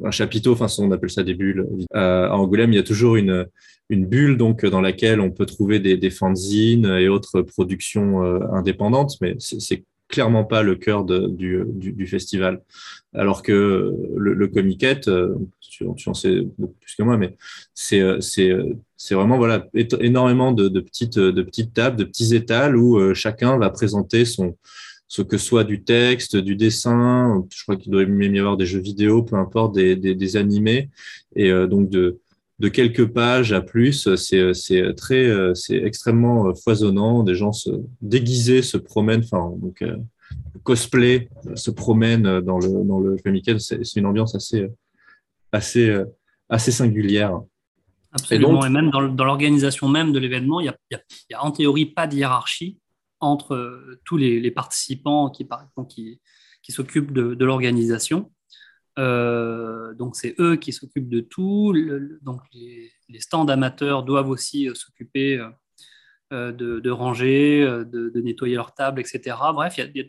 un, 0.03 0.11
chapiteau, 0.11 0.53
enfin, 0.53 0.67
on 0.79 0.91
appelle 0.91 1.09
ça 1.09 1.23
des 1.23 1.33
bulles. 1.33 1.67
À 1.93 2.35
Angoulême, 2.35 2.73
il 2.73 2.77
y 2.77 2.79
a 2.79 2.83
toujours 2.83 3.15
une, 3.15 3.45
une 3.89 4.05
bulle 4.05 4.37
donc 4.37 4.65
dans 4.65 4.81
laquelle 4.81 5.19
on 5.19 5.31
peut 5.31 5.45
trouver 5.45 5.79
des, 5.79 5.97
des 5.97 6.09
fanzines 6.09 6.85
et 6.85 7.09
autres 7.09 7.41
productions 7.41 8.21
indépendantes, 8.53 9.17
mais 9.21 9.35
c'est 9.39 9.83
clairement 10.13 10.43
pas 10.43 10.61
le 10.61 10.75
cœur 10.75 11.05
du, 11.05 12.07
festival. 12.07 12.61
Alors 13.13 13.41
que 13.41 13.91
le, 14.15 14.33
le 14.33 14.47
Comiquet, 14.47 14.99
tu, 14.99 15.85
tu, 15.97 16.09
en 16.09 16.13
sais 16.13 16.41
beaucoup 16.57 16.75
plus 16.79 16.95
que 16.95 17.03
moi, 17.03 17.17
mais 17.17 17.35
c'est 17.73 18.21
c'est 18.21 18.51
c'est 18.95 19.15
vraiment 19.15 19.37
voilà 19.37 19.67
énormément 19.99 20.51
de, 20.51 20.79
petites 20.79 21.17
de 21.17 21.41
petites 21.41 21.73
tables, 21.73 21.97
de 21.97 22.03
petits 22.03 22.35
étals 22.35 22.77
où 22.77 22.99
euh, 22.99 23.15
chacun 23.15 23.57
va 23.57 23.71
présenter 23.71 24.23
son 24.23 24.55
ce 25.07 25.21
que 25.21 25.37
soit 25.37 25.63
du 25.63 25.83
texte, 25.83 26.37
du 26.37 26.55
dessin, 26.55 27.45
je 27.53 27.61
crois 27.61 27.75
qu'il 27.75 27.91
doit 27.91 28.03
même 28.03 28.35
y 28.35 28.39
avoir 28.39 28.57
des 28.57 28.65
jeux 28.65 28.79
vidéo, 28.79 29.21
peu 29.21 29.35
importe, 29.35 29.75
des, 29.75 29.95
des, 29.95 30.15
des 30.15 30.37
animés, 30.37 30.89
et 31.35 31.51
euh, 31.51 31.67
donc 31.67 31.91
de, 31.91 32.19
de 32.63 32.69
quelques 32.69 33.05
pages 33.05 33.51
à 33.51 33.59
plus, 33.59 34.15
c'est 34.15 34.95
très, 34.95 35.29
c'est 35.53 35.75
extrêmement 35.75 36.55
foisonnant. 36.55 37.23
Des 37.23 37.35
gens 37.35 37.51
se 37.51 37.69
déguisés 37.99 38.61
se 38.61 38.77
promènent, 38.77 39.21
enfin 39.21 39.51
donc 39.57 39.83
cosplay 40.63 41.27
se 41.55 41.71
promènent 41.71 42.39
dans 42.39 42.59
le 42.59 42.85
dans 42.85 43.01
le 43.01 43.17
C'est 43.59 43.95
une 43.97 44.05
ambiance 44.05 44.33
assez 44.33 44.69
assez 45.51 45.93
assez 46.47 46.71
singulière. 46.71 47.41
Absolument. 48.13 48.65
Et, 48.65 48.69
même 48.69 48.91
dans, 48.91 49.01
l'organisation 49.01 49.89
même 49.89 50.13
de 50.13 50.19
l'événement, 50.19 50.61
il 50.61 50.71
n'y 50.91 50.97
a, 50.97 51.39
a, 51.39 51.43
en 51.43 51.51
théorie 51.51 51.87
pas 51.87 52.07
de 52.07 52.15
hiérarchie 52.15 52.77
entre 53.19 53.99
tous 54.05 54.15
les, 54.15 54.51
participants 54.51 55.29
qui, 55.29 55.45
qui, 55.89 56.21
qui 56.61 56.71
s'occupent 56.71 57.11
de, 57.11 57.33
de 57.33 57.45
l'organisation. 57.45 58.31
Euh, 58.99 59.93
donc 59.95 60.15
c'est 60.15 60.35
eux 60.39 60.55
qui 60.55 60.71
s'occupent 60.71 61.09
de 61.09 61.21
tout. 61.21 61.73
donc 62.21 62.41
les, 62.53 62.91
stands 63.19 63.47
amateurs 63.47 64.03
doivent 64.03 64.29
aussi 64.29 64.69
euh, 64.69 64.75
s'occuper 64.75 65.43
euh, 66.31 66.51
de, 66.51 66.89
ranger, 66.89 67.61
de, 67.63 68.21
nettoyer 68.21 68.55
leur 68.55 68.73
table, 68.73 68.99
etc. 68.99 69.35
Bref, 69.53 69.75
il 69.77 69.91
y, 69.95 70.01
a 70.01 70.03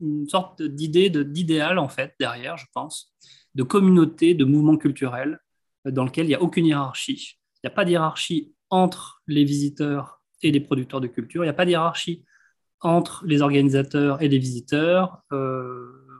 une 0.00 0.28
sorte 0.28 0.62
d'idée, 0.62 1.08
d'idéal 1.10 1.78
en 1.78 1.88
fait 1.88 2.14
derrière, 2.18 2.56
je 2.56 2.66
pense, 2.74 3.14
de 3.54 3.62
communauté, 3.62 4.34
de 4.34 4.44
mouvement 4.44 4.76
culturel 4.76 5.38
dans 5.84 6.04
lequel 6.04 6.26
il 6.26 6.28
n'y 6.28 6.34
a 6.34 6.42
aucune 6.42 6.66
hiérarchie. 6.66 7.38
Il 7.56 7.66
n'y 7.66 7.72
a 7.72 7.74
pas 7.74 7.84
de 7.84 7.90
hiérarchie 7.90 8.54
entre 8.70 9.22
les 9.26 9.44
visiteurs 9.44 10.22
et 10.42 10.50
les 10.50 10.60
producteurs 10.60 11.00
de 11.00 11.06
culture. 11.06 11.42
Il 11.42 11.46
n'y 11.46 11.50
a 11.50 11.54
pas 11.54 11.64
de 11.64 11.70
hiérarchie 11.70 12.24
entre 12.80 13.24
les 13.26 13.42
organisateurs 13.42 14.20
et 14.20 14.28
les 14.28 14.38
visiteurs. 14.38 15.22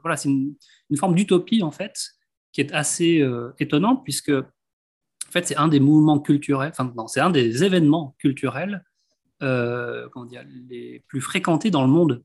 Voilà, 0.03 0.17
c'est 0.17 0.29
une, 0.29 0.57
forme 0.97 1.15
d'utopie 1.15 1.63
en 1.63 1.71
fait 1.71 1.97
qui 2.53 2.61
est 2.61 2.73
assez 2.73 3.21
euh, 3.21 3.53
étonnante 3.59 4.05
puisque 4.05 4.31
en 4.31 5.31
fait 5.31 5.47
c'est 5.47 5.57
un 5.57 5.69
des 5.69 5.81
mouvements 5.81 6.21
culturels, 6.21 6.73
non, 6.97 7.09
c'est 7.09 7.21
un 7.21 7.31
des 7.31 7.65
événements 7.65 8.15
culturels 8.19 8.85
euh, 9.43 10.09
les 10.69 11.03
plus 11.09 11.21
fréquentés 11.21 11.71
dans 11.71 11.83
le 11.83 11.89
monde. 11.89 12.23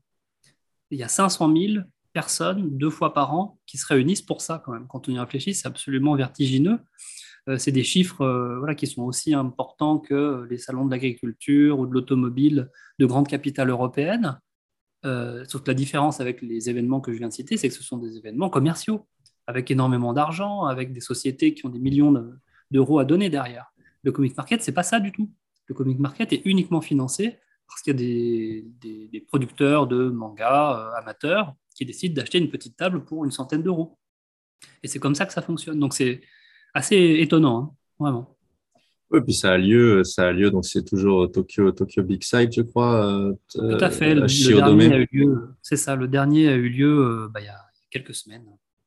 Il 0.90 0.98
y 0.98 1.02
a 1.02 1.08
500 1.08 1.54
000 1.56 1.84
personnes 2.12 2.76
deux 2.76 2.90
fois 2.90 3.14
par 3.14 3.34
an 3.34 3.58
qui 3.66 3.78
se 3.78 3.86
réunissent 3.86 4.22
pour 4.22 4.40
ça 4.40 4.62
quand 4.64 4.72
même. 4.72 4.86
Quand 4.86 5.08
on 5.08 5.12
y 5.12 5.18
réfléchit, 5.18 5.54
c'est 5.54 5.68
absolument 5.68 6.14
vertigineux. 6.14 6.78
Euh, 7.48 7.56
c'est 7.58 7.72
des 7.72 7.84
chiffres 7.84 8.56
voilà, 8.58 8.74
qui 8.74 8.86
sont 8.86 9.02
aussi 9.02 9.34
importants 9.34 9.98
que 9.98 10.46
les 10.50 10.58
salons 10.58 10.84
de 10.84 10.90
l'agriculture 10.90 11.78
ou 11.78 11.86
de 11.86 11.92
l'automobile 11.92 12.70
de 12.98 13.06
grandes 13.06 13.28
capitales 13.28 13.70
européennes. 13.70 14.38
Euh, 15.04 15.44
sauf 15.46 15.62
que 15.62 15.70
la 15.70 15.74
différence 15.74 16.20
avec 16.20 16.42
les 16.42 16.68
événements 16.68 17.00
que 17.00 17.12
je 17.12 17.18
viens 17.18 17.28
de 17.28 17.32
citer, 17.32 17.56
c'est 17.56 17.68
que 17.68 17.74
ce 17.74 17.82
sont 17.82 17.98
des 17.98 18.16
événements 18.16 18.50
commerciaux, 18.50 19.06
avec 19.46 19.70
énormément 19.70 20.12
d'argent, 20.12 20.64
avec 20.64 20.92
des 20.92 21.00
sociétés 21.00 21.54
qui 21.54 21.64
ont 21.66 21.70
des 21.70 21.78
millions 21.78 22.12
d'euros 22.70 22.98
à 22.98 23.04
donner 23.04 23.30
derrière. 23.30 23.72
Le 24.02 24.12
comic 24.12 24.36
market, 24.36 24.62
c'est 24.62 24.72
pas 24.72 24.82
ça 24.82 25.00
du 25.00 25.12
tout. 25.12 25.30
Le 25.66 25.74
comic 25.74 25.98
market 25.98 26.32
est 26.32 26.42
uniquement 26.44 26.80
financé 26.80 27.38
parce 27.68 27.82
qu'il 27.82 28.00
y 28.00 28.62
a 28.62 29.08
des, 29.10 29.20
producteurs 29.28 29.86
de 29.86 30.08
mangas 30.08 30.78
euh, 30.78 30.98
amateurs 30.98 31.54
qui 31.74 31.84
décident 31.84 32.14
d'acheter 32.14 32.38
une 32.38 32.50
petite 32.50 32.76
table 32.76 33.04
pour 33.04 33.24
une 33.24 33.30
centaine 33.30 33.62
d'euros. 33.62 33.98
Et 34.82 34.88
c'est 34.88 34.98
comme 34.98 35.14
ça 35.14 35.26
que 35.26 35.32
ça 35.32 35.42
fonctionne. 35.42 35.78
Donc 35.78 35.94
c'est 35.94 36.22
assez 36.74 37.16
étonnant, 37.20 37.58
hein, 37.58 37.74
vraiment. 37.98 38.37
Oui, 39.10 39.20
puis 39.22 39.32
ça 39.32 39.52
a 39.52 39.58
lieu, 39.58 40.04
ça 40.04 40.28
a 40.28 40.32
lieu, 40.32 40.50
donc 40.50 40.66
c'est 40.66 40.84
toujours 40.84 41.30
Tokyo, 41.32 41.72
Tokyo 41.72 42.02
Big 42.02 42.22
Side, 42.22 42.52
je 42.52 42.60
crois. 42.60 43.06
Euh, 43.06 43.32
Tout 43.54 43.78
à 43.80 43.90
fait. 43.90 44.14
Le, 44.14 44.26
dernier 44.26 44.92
a 44.92 44.98
eu 44.98 45.08
lieu, 45.10 45.48
c'est 45.62 45.76
ça. 45.76 45.96
Le 45.96 46.08
dernier 46.08 46.48
a 46.48 46.54
eu 46.54 46.68
lieu 46.68 46.88
euh, 46.88 47.28
bah, 47.32 47.40
il 47.40 47.46
y 47.46 47.48
a 47.48 47.58
quelques 47.90 48.14
semaines. 48.14 48.44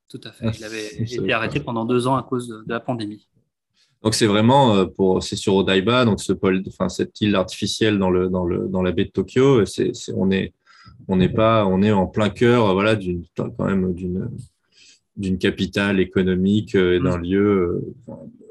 Tout 0.08 0.20
à 0.22 0.30
fait. 0.30 0.46
Il 0.56 0.64
avait 0.64 0.86
été 0.86 1.32
arrêté 1.32 1.58
pendant 1.58 1.84
deux 1.84 2.06
ans 2.06 2.16
à 2.16 2.22
cause 2.22 2.46
de, 2.48 2.62
la 2.68 2.78
pandémie. 2.78 3.26
Donc 4.02 4.14
c'est 4.14 4.26
vraiment 4.26 4.76
euh, 4.76 4.84
pour 4.84 5.22
c'est 5.22 5.36
sur 5.36 5.56
Odaiba, 5.56 6.04
donc 6.04 6.20
ce 6.20 6.32
enfin 6.68 6.88
cette 6.88 7.20
île 7.20 7.34
artificielle 7.34 7.98
dans 7.98 8.10
le 8.10 8.28
dans 8.28 8.44
le 8.44 8.68
dans 8.68 8.82
la 8.82 8.92
baie 8.92 9.06
de 9.06 9.10
Tokyo. 9.10 9.64
C'est 9.64 9.92
on 10.14 10.30
est 10.30 10.52
on 11.08 11.16
n'est 11.16 11.30
pas 11.30 11.66
on 11.66 11.82
est 11.82 11.92
en 11.92 12.06
plein 12.06 12.30
cœur 12.30 12.72
voilà 12.74 12.94
d'une 12.94 13.24
quand 13.36 13.64
même 13.64 13.92
d'une 13.94 14.28
d'une 15.16 15.38
capitale 15.38 16.00
économique 16.00 16.74
et 16.74 17.00
d'un 17.00 17.18
mm. 17.18 17.22
lieu 17.22 17.94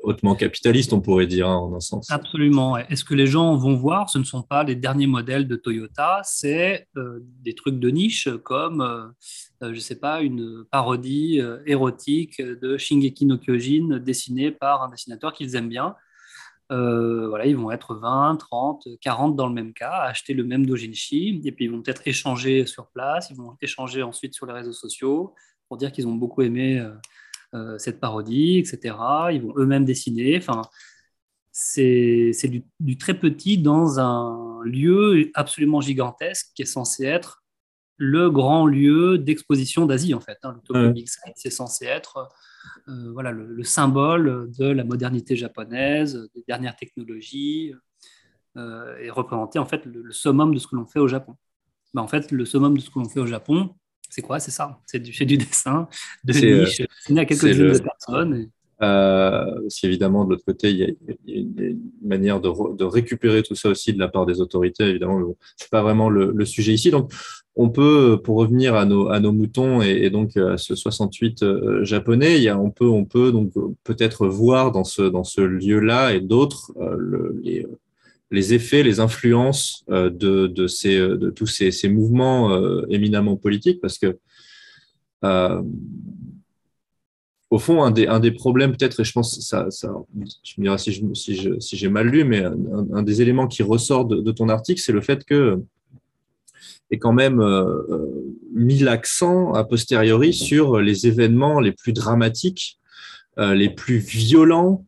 hautement 0.04 0.36
capitaliste, 0.36 0.94
on 0.94 1.02
pourrait 1.02 1.28
dire, 1.28 1.48
hein, 1.48 1.58
en 1.58 1.76
un 1.76 1.80
sens. 1.80 2.10
Absolument. 2.10 2.78
Est-ce 2.78 3.04
que 3.04 3.14
les 3.14 3.28
gens 3.28 3.56
vont 3.56 3.76
voir 3.76 4.10
Ce 4.10 4.18
ne 4.18 4.24
sont 4.24 4.42
pas 4.42 4.64
les 4.64 4.76
derniers 4.76 5.08
modèles 5.08 5.48
de 5.48 5.56
Toyota, 5.56 6.22
c'est 6.24 6.88
euh, 6.98 7.20
des 7.44 7.54
trucs 7.54 7.80
de 7.80 7.90
niche 7.90 8.30
comme, 8.44 8.82
euh, 8.82 9.06
euh, 9.64 9.70
je 9.70 9.76
ne 9.76 9.80
sais 9.80 10.00
pas, 10.00 10.22
une 10.22 10.66
parodie 10.72 11.40
érotique 11.66 12.42
de 12.42 12.78
Shingeki 12.78 13.26
no 13.26 13.38
Kyojin 13.38 14.00
dessinée 14.00 14.52
par 14.52 14.84
un 14.84 14.90
dessinateur 14.90 15.34
qu'ils 15.34 15.56
aiment 15.56 15.70
bien. 15.70 15.96
voilà, 16.70 17.46
ils 17.46 17.58
vont 17.58 17.72
être 17.72 17.96
20, 17.96 18.38
30, 18.38 18.88
40 19.02 19.36
dans 19.36 19.48
le 19.48 19.54
même 19.54 19.74
cas, 19.74 20.04
acheter 20.04 20.34
le 20.34 20.44
même 20.44 20.66
dojinshi, 20.66 21.42
et 21.44 21.52
puis 21.52 21.66
ils 21.66 21.72
vont 21.72 21.82
peut-être 21.82 22.08
échanger 22.08 22.66
sur 22.66 22.88
place, 22.88 23.30
ils 23.30 23.36
vont 23.38 23.56
échanger 23.62 24.04
ensuite 24.04 24.34
sur 24.34 24.46
les 24.46 24.54
réseaux 24.54 24.74
sociaux 24.74 25.34
pour 25.68 25.78
dire 25.78 25.92
qu'ils 25.92 26.08
ont 26.08 26.16
beaucoup 26.16 26.42
aimé 26.42 26.82
euh, 27.54 27.78
cette 27.78 28.00
parodie, 28.00 28.58
etc. 28.58 28.96
Ils 29.32 29.42
vont 29.42 29.54
eux-mêmes 29.58 29.86
dessiner. 29.86 30.38
Enfin, 30.38 30.62
c'est 31.52 32.32
du, 32.80 32.98
très 32.98 33.14
petit 33.14 33.58
dans 33.58 34.00
un 34.00 34.62
lieu 34.64 35.30
absolument 35.34 35.82
gigantesque 35.82 36.48
qui 36.56 36.62
est 36.62 36.66
censé 36.66 37.06
être 37.06 37.44
le 37.98 38.32
grand 38.32 38.66
lieu 38.66 39.18
d'exposition 39.18 39.86
d'Asie, 39.86 40.14
en 40.14 40.22
fait. 40.22 40.38
Hein. 40.44 40.54
Le 40.56 40.62
Tokyo 40.62 40.92
Big 40.92 41.08
Sight, 41.08 41.34
c'est 41.36 41.52
censé 41.52 41.86
être 41.86 42.30
euh, 42.88 43.12
voilà, 43.12 43.32
le, 43.32 43.64
symbole 43.64 44.50
de 44.58 44.66
la 44.66 44.84
modernité 44.84 45.36
japonaise, 45.36 46.30
des 46.34 46.44
dernières 46.48 46.76
technologies, 46.76 47.74
euh, 48.58 48.98
et 48.98 49.10
représenter 49.10 49.60
en 49.60 49.66
fait 49.66 49.86
le, 49.86 50.12
summum 50.12 50.54
de 50.54 50.60
ce 50.60 50.68
que 50.68 50.76
l'on 50.76 50.86
fait 50.86 51.00
au 51.00 51.08
Japon. 51.08 51.36
Ben, 51.94 52.02
en 52.02 52.08
fait, 52.08 52.32
le 52.32 52.46
summum 52.46 52.76
de 52.76 52.82
ce 52.82 52.90
que 52.90 53.00
l'on 53.00 53.08
fait 53.08 53.20
au 53.20 53.28
Japon, 53.28 53.76
c'est 54.12 54.22
quoi? 54.22 54.40
C'est 54.40 54.52
ça. 54.52 54.78
C'est 54.86 55.00
du, 55.00 55.26
du, 55.26 55.38
dessin 55.38 55.88
de 56.24 56.34
niche, 56.34 56.82
destiné 56.82 57.22
à 57.22 57.26
quelques-unes 57.26 57.72
de 57.72 57.80
personnes. 57.80 58.50
Euh, 58.82 59.46
parce 59.62 59.80
qu'évidemment, 59.80 60.26
de 60.26 60.32
l'autre 60.32 60.44
côté, 60.44 60.72
il 60.72 60.78
y, 60.78 60.84
a, 60.84 60.88
une 61.28 61.80
manière 62.04 62.42
de, 62.42 62.84
récupérer 62.84 63.42
tout 63.42 63.56
ça 63.56 63.70
aussi 63.70 63.94
de 63.94 64.00
la 64.00 64.10
part 64.10 64.26
des 64.26 64.42
autorités. 64.42 64.84
Évidemment, 64.84 65.22
c'est 65.56 65.70
pas 65.70 65.82
vraiment 65.82 66.10
le, 66.10 66.46
sujet 66.46 66.74
ici. 66.74 66.92
Donc, 66.92 67.12
on 67.56 67.70
peut, 67.70 68.20
pour 68.22 68.38
revenir 68.38 68.76
à 68.76 68.86
nos, 68.86 69.08
à 69.10 69.20
nos 69.20 69.32
moutons 69.32 69.82
et, 69.82 70.10
donc 70.10 70.36
à 70.36 70.58
ce 70.58 70.76
68 70.76 71.44
euh, 71.44 71.84
japonais, 71.86 72.38
il 72.38 72.44
y 72.44 72.50
a, 72.50 72.60
on 72.60 72.72
peut, 72.72 72.88
on 72.88 73.06
peut 73.06 73.32
donc 73.32 73.54
peut-être 73.84 74.28
voir 74.28 74.72
dans 74.72 74.84
ce, 74.84 75.04
dans 75.04 75.24
ce 75.24 75.42
lieu-là 75.42 76.14
et 76.14 76.20
d'autres 76.20 76.74
euh, 76.82 77.40
les, 77.44 77.66
les, 78.32 78.54
effets, 78.54 78.84
les 78.84 79.00
influences 79.00 79.84
de, 79.90 80.10
de, 80.48 81.30
tous 81.30 81.48
ces, 81.48 81.90
mouvements 81.90 82.86
éminemment 82.88 83.36
politiques, 83.36 83.82
parce 83.82 83.98
que 83.98 84.18
au 87.52 87.60
fond, 87.60 87.84
un 87.84 87.92
des, 87.92 88.32
problèmes, 88.32 88.72
peut-être, 88.72 89.02
et 89.02 89.04
je 89.04 89.12
pense, 89.12 89.40
ça, 89.42 89.68
je 89.70 90.54
me 90.58 90.64
dirai 90.64 90.78
si, 90.78 91.78
j'ai 91.78 91.90
mal 91.90 92.08
lu, 92.08 92.24
mais 92.24 92.44
un, 92.44 93.04
des 93.04 93.22
éléments 93.22 93.48
qui 93.48 93.62
ressort 93.62 94.06
de, 94.06 94.32
ton 94.32 94.48
article, 94.48 94.80
c'est 94.80 94.94
le 94.94 95.02
fait 95.02 95.26
que 95.26 95.62
est 96.92 96.98
quand 96.98 97.14
même 97.14 97.40
euh, 97.40 97.64
euh, 97.90 98.38
mis 98.54 98.80
l'accent 98.80 99.54
a 99.54 99.64
posteriori 99.64 100.34
sur 100.34 100.80
les 100.80 101.08
événements 101.08 101.60
les 101.60 101.72
plus 101.72 101.94
dramatiques, 101.94 102.80
euh, 103.40 103.54
les 103.54 103.70
plus 103.70 103.98
violents 103.98 104.86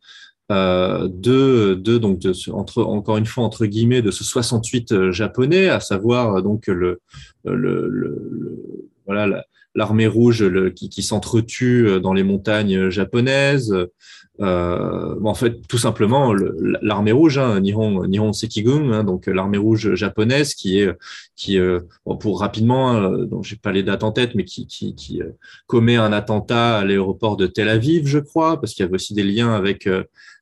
de, 0.53 1.73
de, 1.73 1.97
donc 1.97 2.19
de, 2.19 2.33
entre, 2.51 2.83
encore 2.83 3.17
une 3.17 3.25
fois 3.25 3.43
entre 3.43 3.65
guillemets 3.65 4.01
de 4.01 4.11
ce 4.11 4.23
68 4.23 5.11
japonais, 5.11 5.69
à 5.69 5.79
savoir 5.79 6.41
donc 6.43 6.67
le, 6.67 7.01
le, 7.45 7.87
le 7.89 8.89
voilà 9.05 9.27
la, 9.27 9.43
l'armée 9.75 10.07
rouge 10.07 10.45
qui, 10.75 10.89
qui 10.89 11.03
s'entretue 11.03 11.87
euh, 11.87 11.99
dans 11.99 12.13
les 12.13 12.23
montagnes 12.23 12.89
japonaises. 12.89 13.75
Euh, 14.41 15.15
en 15.23 15.35
fait, 15.35 15.61
tout 15.67 15.77
simplement, 15.77 16.33
l'armée 16.81 17.11
rouge, 17.11 17.37
hein, 17.37 17.59
Nihon, 17.59 18.05
Nihon 18.07 18.33
Sekigun, 18.33 18.91
hein, 18.91 19.03
donc 19.03 19.27
l'armée 19.27 19.59
rouge 19.59 19.93
japonaise, 19.93 20.55
qui 20.55 20.79
est, 20.79 20.89
qui, 21.35 21.59
euh, 21.59 21.81
pour 22.19 22.39
rapidement, 22.39 22.95
euh, 22.95 23.25
donc 23.25 23.43
j'ai 23.43 23.57
pas 23.57 23.71
les 23.71 23.83
dates 23.83 24.03
en 24.03 24.11
tête, 24.11 24.33
mais 24.33 24.43
qui, 24.43 24.65
qui, 24.65 24.95
qui 24.95 25.21
euh, 25.21 25.29
commet 25.67 25.97
un 25.97 26.11
attentat 26.11 26.79
à 26.79 26.85
l'aéroport 26.85 27.37
de 27.37 27.45
Tel 27.45 27.69
Aviv, 27.69 28.07
je 28.07 28.19
crois, 28.19 28.59
parce 28.59 28.73
qu'il 28.73 28.83
y 28.83 28.87
avait 28.87 28.95
aussi 28.95 29.13
des 29.13 29.23
liens 29.23 29.53
avec 29.53 29.87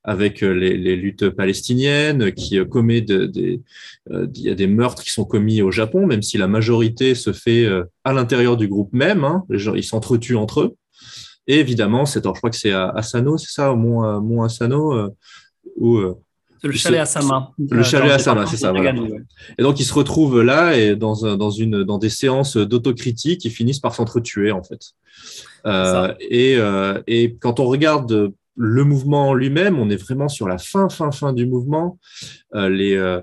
avec 0.03 0.43
euh, 0.43 0.51
les, 0.51 0.77
les, 0.77 0.95
luttes 0.95 1.29
palestiniennes, 1.29 2.31
qui 2.31 2.57
euh, 2.57 2.65
commet 2.65 3.01
des, 3.01 3.61
euh, 4.11 4.27
il 4.35 4.41
y 4.41 4.49
a 4.49 4.55
des 4.55 4.67
meurtres 4.67 5.03
qui 5.03 5.11
sont 5.11 5.25
commis 5.25 5.61
au 5.61 5.71
Japon, 5.71 6.07
même 6.07 6.21
si 6.21 6.37
la 6.37 6.47
majorité 6.47 7.15
se 7.15 7.33
fait 7.33 7.67
à 8.03 8.13
l'intérieur 8.13 8.57
du 8.57 8.67
groupe 8.67 8.93
même. 8.93 9.23
Hein, 9.23 9.43
les 9.49 9.59
gens, 9.59 9.75
ils 9.75 9.83
s'entretuent 9.83 10.35
entre 10.35 10.61
eux. 10.61 10.75
Et 11.47 11.59
évidemment, 11.59 12.05
c'est, 12.05 12.23
je 12.23 12.29
crois 12.29 12.49
que 12.49 12.55
c'est 12.55 12.71
à 12.71 12.89
Asano, 12.89 13.37
c'est 13.37 13.51
ça, 13.51 13.71
au 13.71 13.75
mont, 13.75 14.21
mont 14.21 14.43
Asano, 14.43 15.09
où 15.75 15.99
le 16.63 16.71
chalet 16.73 16.99
Asama. 16.99 17.51
Le 17.57 17.83
chalet 17.83 18.11
Asama, 18.11 18.45
c'est 18.45 18.57
ça. 18.57 18.71
Voilà. 18.71 18.93
Et 19.57 19.63
donc, 19.63 19.79
ils 19.79 19.85
se 19.85 19.93
retrouvent 19.93 20.41
là 20.41 20.77
et 20.77 20.95
dans, 20.95 21.35
dans, 21.35 21.49
une, 21.49 21.83
dans 21.83 21.97
des 21.97 22.09
séances 22.09 22.57
d'autocritique 22.57 23.41
qui 23.41 23.49
finissent 23.49 23.79
par 23.79 23.95
s'entretuer, 23.95 24.51
en 24.51 24.63
fait. 24.63 24.91
Euh, 25.65 26.13
et, 26.19 26.57
euh, 26.57 27.01
et 27.07 27.35
quand 27.39 27.59
on 27.59 27.65
regarde 27.65 28.31
le 28.55 28.83
mouvement 28.83 29.33
lui-même, 29.33 29.79
on 29.79 29.89
est 29.89 29.95
vraiment 29.95 30.27
sur 30.27 30.47
la 30.47 30.57
fin, 30.57 30.89
fin, 30.89 31.11
fin 31.11 31.33
du 31.33 31.47
mouvement. 31.47 31.99
Euh, 32.53 32.69
les, 32.69 32.95
euh, 32.95 33.17
euh, 33.17 33.21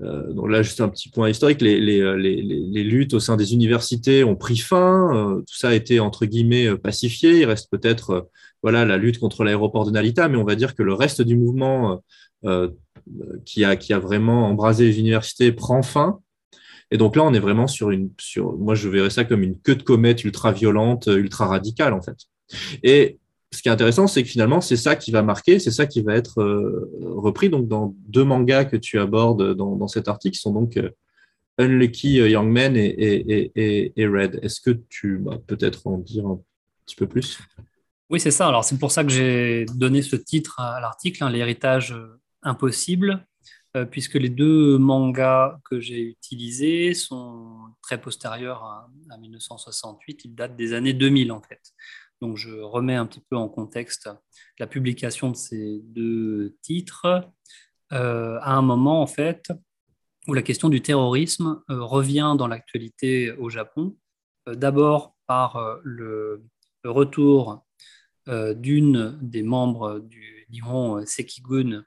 donc 0.00 0.48
là, 0.48 0.62
juste 0.62 0.80
un 0.80 0.88
petit 0.88 1.10
point 1.10 1.28
historique, 1.28 1.60
les, 1.60 1.78
les, 1.78 2.84
luttes 2.84 3.12
au 3.12 3.20
sein 3.20 3.36
des 3.36 3.52
universités 3.52 4.24
ont 4.24 4.36
pris 4.36 4.56
fin, 4.56 5.42
tout 5.46 5.56
ça 5.56 5.68
a 5.68 5.74
été 5.74 6.00
entre 6.00 6.26
guillemets 6.26 6.76
pacifié. 6.78 7.40
Il 7.40 7.44
reste 7.44 7.68
peut-être 7.70 8.30
voilà 8.62 8.84
la 8.84 8.96
lutte 8.96 9.18
contre 9.18 9.44
l'aéroport 9.44 9.84
de 9.84 9.90
Nalita, 9.90 10.28
mais 10.28 10.38
on 10.38 10.44
va 10.44 10.54
dire 10.54 10.74
que 10.74 10.82
le 10.82 10.94
reste 10.94 11.20
du 11.20 11.36
mouvement 11.36 12.02
qui, 13.44 13.64
a, 13.64 13.76
qui 13.76 13.92
a 13.92 13.98
vraiment 13.98 14.48
embrasé 14.48 14.86
les 14.86 14.98
universités 14.98 15.52
prend 15.52 15.82
fin. 15.82 16.20
Et 16.90 16.96
donc 16.96 17.16
là, 17.16 17.22
on 17.22 17.32
est 17.32 17.40
vraiment 17.40 17.68
sur 17.68 17.90
une, 17.90 18.10
sur, 18.18 18.56
moi 18.58 18.74
je 18.74 18.88
verrais 18.88 19.10
ça 19.10 19.24
comme 19.24 19.42
une 19.42 19.58
queue 19.60 19.76
de 19.76 19.82
comète 19.82 20.24
ultra 20.24 20.52
violente, 20.52 21.06
ultra 21.06 21.46
radicale 21.46 21.92
en 21.92 22.02
fait. 22.02 22.16
Et 22.82 23.19
ce 23.52 23.62
qui 23.62 23.68
est 23.68 23.72
intéressant, 23.72 24.06
c'est 24.06 24.22
que 24.22 24.28
finalement, 24.28 24.60
c'est 24.60 24.76
ça 24.76 24.96
qui 24.96 25.10
va 25.10 25.22
marquer, 25.22 25.58
c'est 25.58 25.70
ça 25.70 25.86
qui 25.86 26.02
va 26.02 26.14
être 26.14 26.40
euh, 26.40 26.90
repris 27.02 27.50
donc 27.50 27.66
dans 27.66 27.94
deux 28.06 28.24
mangas 28.24 28.64
que 28.64 28.76
tu 28.76 28.98
abordes 28.98 29.54
dans, 29.54 29.88
cet 29.88 30.08
article, 30.08 30.34
qui 30.34 30.40
sont 30.40 30.52
donc 30.52 30.76
euh, 30.76 30.90
Unlucky 31.58 32.14
Young 32.14 32.48
Men 32.48 32.76
et, 32.76 33.92
Red. 33.98 34.38
Est-ce 34.42 34.60
que 34.60 34.70
tu 34.88 35.18
vas 35.18 35.38
peut-être 35.38 35.86
en 35.86 35.98
dire 35.98 36.26
un 36.26 36.40
petit 36.86 36.96
peu 36.96 37.06
plus? 37.06 37.38
Oui, 38.08 38.20
c'est 38.20 38.30
ça. 38.30 38.48
Alors, 38.48 38.64
c'est 38.64 38.78
pour 38.78 38.92
ça 38.92 39.04
que 39.04 39.10
j'ai 39.10 39.66
donné 39.74 40.02
ce 40.02 40.16
titre 40.16 40.58
à 40.58 40.80
l'article, 40.80 41.22
hein, 41.22 41.30
L'héritage 41.30 41.94
impossible, 42.42 43.26
euh, 43.76 43.84
puisque 43.84 44.14
les 44.14 44.30
deux 44.30 44.78
mangas 44.78 45.60
que 45.64 45.78
j'ai 45.78 46.00
utilisés 46.00 46.92
sont 46.94 47.56
très 47.82 48.00
postérieurs 48.00 48.64
à 48.64 49.16
1968. 49.18 50.24
Ils 50.24 50.34
datent 50.34 50.56
des 50.56 50.72
années 50.72 50.92
2000, 50.92 51.30
en 51.30 51.40
fait. 51.40 51.60
Donc, 52.20 52.36
je 52.36 52.50
remets 52.50 52.96
un 52.96 53.06
petit 53.06 53.22
peu 53.30 53.36
en 53.36 53.48
contexte 53.48 54.10
la 54.58 54.66
publication 54.66 55.30
de 55.30 55.36
ces 55.36 55.80
deux 55.84 56.56
titres 56.62 57.30
euh, 57.92 58.38
à 58.40 58.54
un 58.54 58.62
moment, 58.62 59.02
en 59.02 59.06
fait, 59.06 59.50
où 60.28 60.34
la 60.34 60.42
question 60.42 60.68
du 60.68 60.80
terrorisme 60.80 61.62
euh, 61.70 61.82
revient 61.82 62.34
dans 62.38 62.46
l'actualité 62.46 63.32
au 63.32 63.48
Japon. 63.48 63.96
Euh, 64.48 64.54
d'abord 64.54 65.16
par 65.26 65.80
le, 65.84 66.44
retour 66.82 67.64
d'une 68.26 69.18
des 69.20 69.42
membres 69.42 69.98
du 69.98 70.46
Nihon 70.50 71.04
Sekigun 71.04 71.84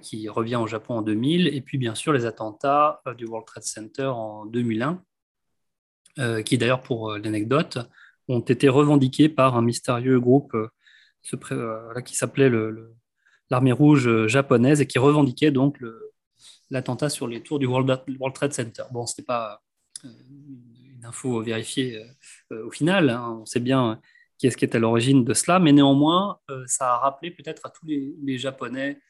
qui 0.00 0.28
revient 0.28 0.56
au 0.56 0.66
Japon 0.66 0.98
en 0.98 1.02
2000, 1.02 1.48
et 1.48 1.60
puis 1.60 1.76
bien 1.76 1.94
sûr 1.94 2.14
les 2.14 2.24
attentats 2.24 3.02
du 3.18 3.26
World 3.26 3.46
Trade 3.46 3.64
Center 3.64 4.06
en 4.06 4.46
2001, 4.46 5.04
qui 6.44 6.56
d'ailleurs, 6.56 6.80
pour 6.80 7.12
l'anecdote, 7.18 7.78
ont 8.28 8.40
été 8.40 8.68
revendiqués 8.68 9.28
par 9.28 9.56
un 9.56 9.62
mystérieux 9.62 10.20
groupe 10.20 10.54
euh, 10.54 10.68
euh, 11.52 12.00
qui 12.02 12.16
s'appelait 12.16 12.50
l'Armée 13.50 13.72
rouge 13.72 14.06
euh, 14.08 14.28
japonaise 14.28 14.80
et 14.80 14.86
qui 14.86 14.98
revendiquait 14.98 15.50
donc 15.50 15.78
l'attentat 16.70 17.08
sur 17.08 17.26
les 17.28 17.42
tours 17.42 17.58
du 17.58 17.66
World, 17.66 18.02
Trade 18.34 18.52
Center. 18.52 18.84
Bon, 18.92 19.06
ce 19.06 19.14
n'est 19.18 19.24
pas 19.24 19.62
une 20.02 21.04
info 21.04 21.40
vérifiée 21.42 22.04
au 22.50 22.70
final, 22.70 23.10
hein. 23.10 23.38
on 23.40 23.46
sait 23.46 23.60
bien 23.60 24.00
qui 24.36 24.48
est-ce 24.48 24.56
qui 24.56 24.64
est 24.64 24.74
à 24.74 24.78
l'origine 24.78 25.24
de 25.24 25.32
cela, 25.32 25.58
mais 25.58 25.72
néanmoins, 25.72 26.40
ça 26.66 26.94
a 26.94 26.98
rappelé 26.98 27.30
peut-être 27.30 27.64
à 27.64 27.70
tous 27.70 27.86
les, 27.86 28.38
Japonais 28.38 29.00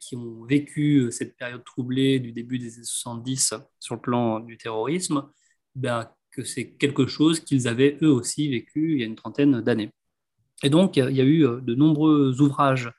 qui 0.00 0.16
ont 0.16 0.44
vécu 0.44 1.10
cette 1.10 1.36
période 1.36 1.64
troublée 1.64 2.18
du 2.18 2.32
début 2.32 2.58
des 2.58 2.74
années 2.74 2.84
70 2.84 3.54
sur 3.78 3.94
le 3.94 4.00
plan 4.00 4.40
du 4.40 4.58
terrorisme, 4.58 5.30
ben, 5.74 6.10
que 6.30 6.42
c'est 6.42 6.70
quelque 6.70 7.06
chose 7.06 7.40
qu'ils 7.40 7.68
avaient 7.68 7.98
eux 8.02 8.10
aussi 8.10 8.48
vécu 8.48 8.94
il 8.94 9.00
y 9.00 9.02
a 9.02 9.06
une 9.06 9.16
trentaine 9.16 9.60
d'années. 9.60 9.90
Et 10.62 10.70
donc, 10.70 10.96
il 10.96 11.10
y 11.10 11.20
a 11.20 11.24
eu 11.24 11.46
euh, 11.46 11.60
de 11.60 11.74
nombreux 11.74 12.40
ouvrages 12.40 12.92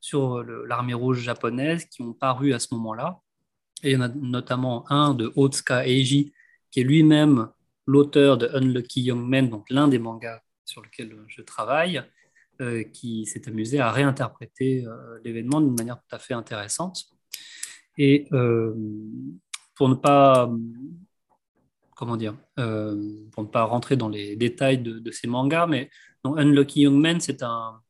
sur 0.00 0.42
l'armée 0.44 0.94
rouge 0.94 1.20
japonaise 1.20 1.86
qui 1.86 2.02
ont 2.02 2.12
paru 2.12 2.52
à 2.52 2.58
ce 2.58 2.72
moment-là. 2.74 3.20
Et 3.82 3.90
il 3.90 3.94
y 3.94 3.96
en 3.96 4.02
a 4.02 4.08
notamment 4.08 4.90
un 4.90 5.14
de 5.14 5.32
Otsuka 5.34 5.86
Eiji, 5.86 6.32
qui 6.70 6.80
est 6.80 6.84
lui-même 6.84 7.48
l'auteur 7.86 8.38
de 8.38 8.48
Unlucky 8.52 9.02
Young 9.02 9.26
Men, 9.26 9.48
donc 9.48 9.68
l'un 9.70 9.88
des 9.88 9.98
mangas 9.98 10.42
sur 10.64 10.82
lequel 10.82 11.16
je 11.26 11.42
travaille, 11.42 12.02
euh, 12.60 12.84
qui 12.84 13.26
s'est 13.26 13.48
amusé 13.48 13.80
à 13.80 13.90
réinterpréter 13.90 14.86
euh, 14.86 15.18
l'événement 15.24 15.60
d'une 15.60 15.76
manière 15.76 15.96
tout 15.96 16.14
à 16.14 16.18
fait 16.18 16.34
intéressante. 16.34 17.06
Et 17.98 18.28
pour 19.74 19.88
ne 19.88 19.94
pas 19.94 20.50
comment 21.96 22.16
dire, 22.16 22.36
euh, 22.60 23.24
pour 23.32 23.42
ne 23.42 23.48
pas 23.48 23.64
rentrer 23.64 23.96
dans 23.96 24.08
les 24.08 24.36
détails 24.36 24.78
de, 24.78 25.10
ces 25.10 25.26
mangas, 25.26 25.66
mais 25.66 25.90
Unlucky 26.24 26.82
Young 26.82 27.00
Men, 27.00 27.20
c'est 27.20 27.42
un, 27.42 27.80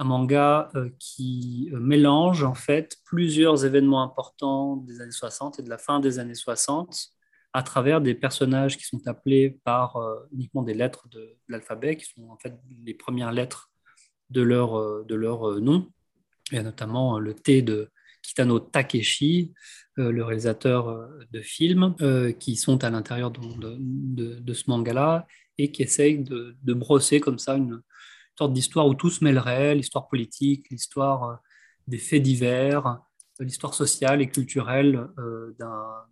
manga 0.00 0.68
euh, 0.74 0.90
qui 0.98 1.70
euh, 1.72 1.80
mélange 1.80 2.44
en 2.44 2.52
fait 2.52 2.98
plusieurs 3.06 3.64
événements 3.64 4.02
importants 4.02 4.76
des 4.76 5.00
années 5.00 5.10
60 5.10 5.60
et 5.60 5.62
de 5.62 5.70
la 5.70 5.78
fin 5.78 5.98
des 5.98 6.18
années 6.18 6.34
60 6.34 7.08
à 7.54 7.62
travers 7.62 8.02
des 8.02 8.14
personnages 8.14 8.76
qui 8.76 8.84
sont 8.84 9.00
appelés 9.06 9.58
par 9.64 9.96
uniquement 10.32 10.62
des 10.62 10.74
lettres 10.74 11.08
de, 11.08 11.36
l'alphabet, 11.48 11.96
qui 11.96 12.04
sont 12.04 12.28
en 12.28 12.36
fait 12.36 12.52
les 12.84 12.94
premières 12.94 13.30
lettres 13.30 13.70
de 14.30 14.42
leur, 14.42 15.04
de 15.04 15.14
leur 15.14 15.60
nom. 15.60 15.88
Il 16.50 16.56
y 16.56 16.58
a 16.58 16.64
notamment 16.64 17.20
le 17.20 17.32
T 17.32 17.62
de 17.62 17.90
Kitano 18.22 18.58
Takeshi, 18.58 19.54
le 19.96 20.24
réalisateur 20.24 21.08
de 21.30 21.40
films, 21.40 21.94
qui 22.38 22.56
sont 22.56 22.82
à 22.84 22.90
l'intérieur 22.90 23.30
de, 23.30 24.52
ce 24.52 24.64
manga-là 24.68 25.26
et 25.58 25.70
qui 25.70 25.82
essayent 25.82 26.22
de, 26.22 26.74
brosser 26.74 27.20
comme 27.20 27.38
ça 27.38 27.56
une 27.56 27.80
sorte 28.36 28.52
d'histoire 28.52 28.86
où 28.86 28.94
tout 28.94 29.10
se 29.10 29.22
mêlerait, 29.22 29.74
l'histoire 29.74 30.08
politique, 30.08 30.68
l'histoire 30.70 31.40
des 31.86 31.98
faits 31.98 32.22
divers, 32.22 33.00
l'histoire 33.38 33.74
sociale 33.74 34.20
et 34.20 34.28
culturelle 34.28 35.08
d'un 35.58 36.04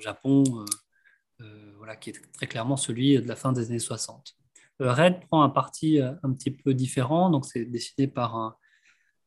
Japon 0.00 0.44
voilà, 1.78 1.96
qui 1.96 2.10
est 2.10 2.32
très 2.32 2.46
clairement 2.46 2.76
celui 2.76 3.20
de 3.20 3.28
la 3.28 3.36
fin 3.36 3.52
des 3.52 3.70
années 3.70 3.78
60. 3.78 4.36
Red 4.80 5.20
prend 5.28 5.42
un 5.42 5.48
parti 5.48 6.00
un 6.00 6.32
petit 6.32 6.50
peu 6.50 6.74
différent, 6.74 7.30
donc 7.30 7.46
c'est 7.46 7.64
dessiné 7.64 8.08
par 8.08 8.36
un, 8.36 8.56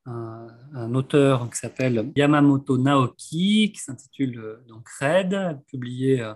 un, 0.06 0.94
auteur 0.94 1.50
qui 1.50 1.58
s'appelle 1.58 2.12
Yamamoto 2.16 2.78
Naoki, 2.78 3.72
qui 3.74 3.80
s'intitule 3.80 4.40
euh, 4.40 4.64
donc 4.68 4.88
Red, 5.00 5.60
publié 5.68 6.22
euh, 6.22 6.34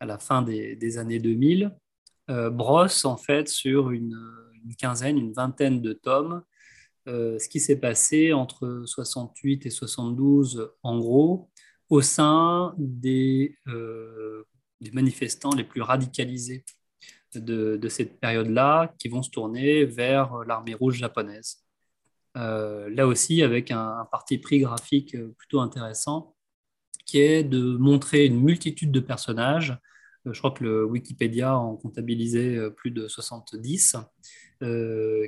à 0.00 0.06
la 0.06 0.18
fin 0.18 0.42
des, 0.42 0.98
années 0.98 1.18
2000, 1.18 1.74
euh, 2.30 2.50
brosse 2.50 3.04
en 3.04 3.16
fait 3.16 3.48
sur 3.48 3.90
une, 3.90 4.16
quinzaine, 4.78 5.18
une 5.18 5.32
vingtaine 5.32 5.80
de 5.80 5.92
tomes, 5.92 6.42
ce 7.06 7.48
qui 7.48 7.58
s'est 7.58 7.80
passé 7.80 8.34
entre 8.34 8.82
68 8.84 9.64
et 9.64 9.70
72 9.70 10.70
en 10.82 10.98
gros, 10.98 11.48
au 11.88 12.02
sein 12.02 12.74
des, 12.76 13.56
manifestants 14.92 15.54
les 15.54 15.64
plus 15.64 15.80
radicalisés 15.80 16.66
de 17.34 17.88
cette 17.88 18.20
période-là, 18.20 18.92
qui 18.98 19.08
vont 19.08 19.22
se 19.22 19.30
tourner 19.30 19.86
vers 19.86 20.44
l'armée 20.44 20.74
rouge 20.74 20.98
japonaise. 20.98 21.64
Euh, 22.36 22.88
là 22.90 23.06
aussi 23.06 23.42
avec 23.42 23.70
un, 23.70 24.06
parti 24.10 24.38
pris 24.38 24.60
graphique 24.60 25.14
euh, 25.14 25.34
plutôt 25.38 25.60
intéressant, 25.60 26.34
qui 27.06 27.20
est 27.20 27.44
de 27.44 27.76
montrer 27.76 28.26
une 28.26 28.40
multitude 28.40 28.92
de 28.92 29.00
personnages. 29.00 29.78
Euh, 30.26 30.32
je 30.32 30.38
crois 30.38 30.52
que 30.52 30.64
le 30.64 30.84
Wikipédia 30.84 31.56
en 31.56 31.76
comptabilisait 31.76 32.70
plus 32.72 32.90
de 32.90 33.08
70, 33.08 33.96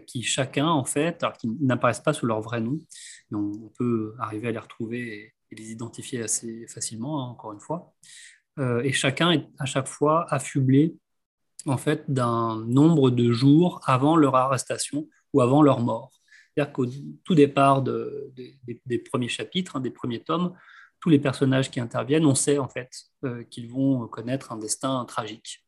qui 0.06 0.22
chacun, 0.22 0.66
en 0.66 0.84
fait, 0.84 1.22
alors 1.22 1.36
n'apparaissent 1.60 2.00
pas 2.00 2.12
sous 2.12 2.26
leur 2.26 2.40
vrai 2.40 2.60
nom, 2.60 2.78
on, 3.32 3.70
peut 3.78 4.14
arriver 4.18 4.48
à 4.48 4.50
les 4.50 4.58
retrouver 4.58 5.14
et, 5.14 5.34
les 5.52 5.72
identifier 5.72 6.22
assez 6.22 6.66
facilement, 6.68 7.24
hein, 7.24 7.30
encore 7.30 7.52
une 7.52 7.60
fois. 7.60 7.92
et 8.58 8.92
chacun 8.92 9.32
est 9.32 9.48
à 9.58 9.66
chaque 9.66 9.88
fois 9.88 10.26
affublé 10.32 10.96
en 11.66 11.76
fait 11.76 12.04
d'un 12.08 12.64
nombre 12.66 13.10
de 13.10 13.32
jours 13.32 13.80
avant 13.84 14.16
leur 14.16 14.36
arrestation 14.36 15.08
ou 15.32 15.40
avant 15.40 15.62
leur 15.62 15.80
mort. 15.80 16.19
C'est-à-dire 16.60 16.72
qu'au 16.74 16.86
tout 17.24 17.34
départ 17.34 17.82
des, 17.82 18.98
premiers 18.98 19.28
chapitres, 19.28 19.76
hein, 19.76 19.80
des 19.80 19.90
premiers 19.90 20.20
tomes, 20.20 20.54
tous 21.00 21.08
les 21.08 21.18
personnages 21.18 21.70
qui 21.70 21.80
interviennent, 21.80 22.26
on 22.26 22.34
sait 22.34 22.58
en 22.58 22.68
fait 22.68 22.90
euh, 23.24 23.42
qu'ils 23.44 23.70
vont 23.70 24.06
connaître 24.08 24.52
un 24.52 24.58
destin 24.58 25.06
tragique. 25.06 25.64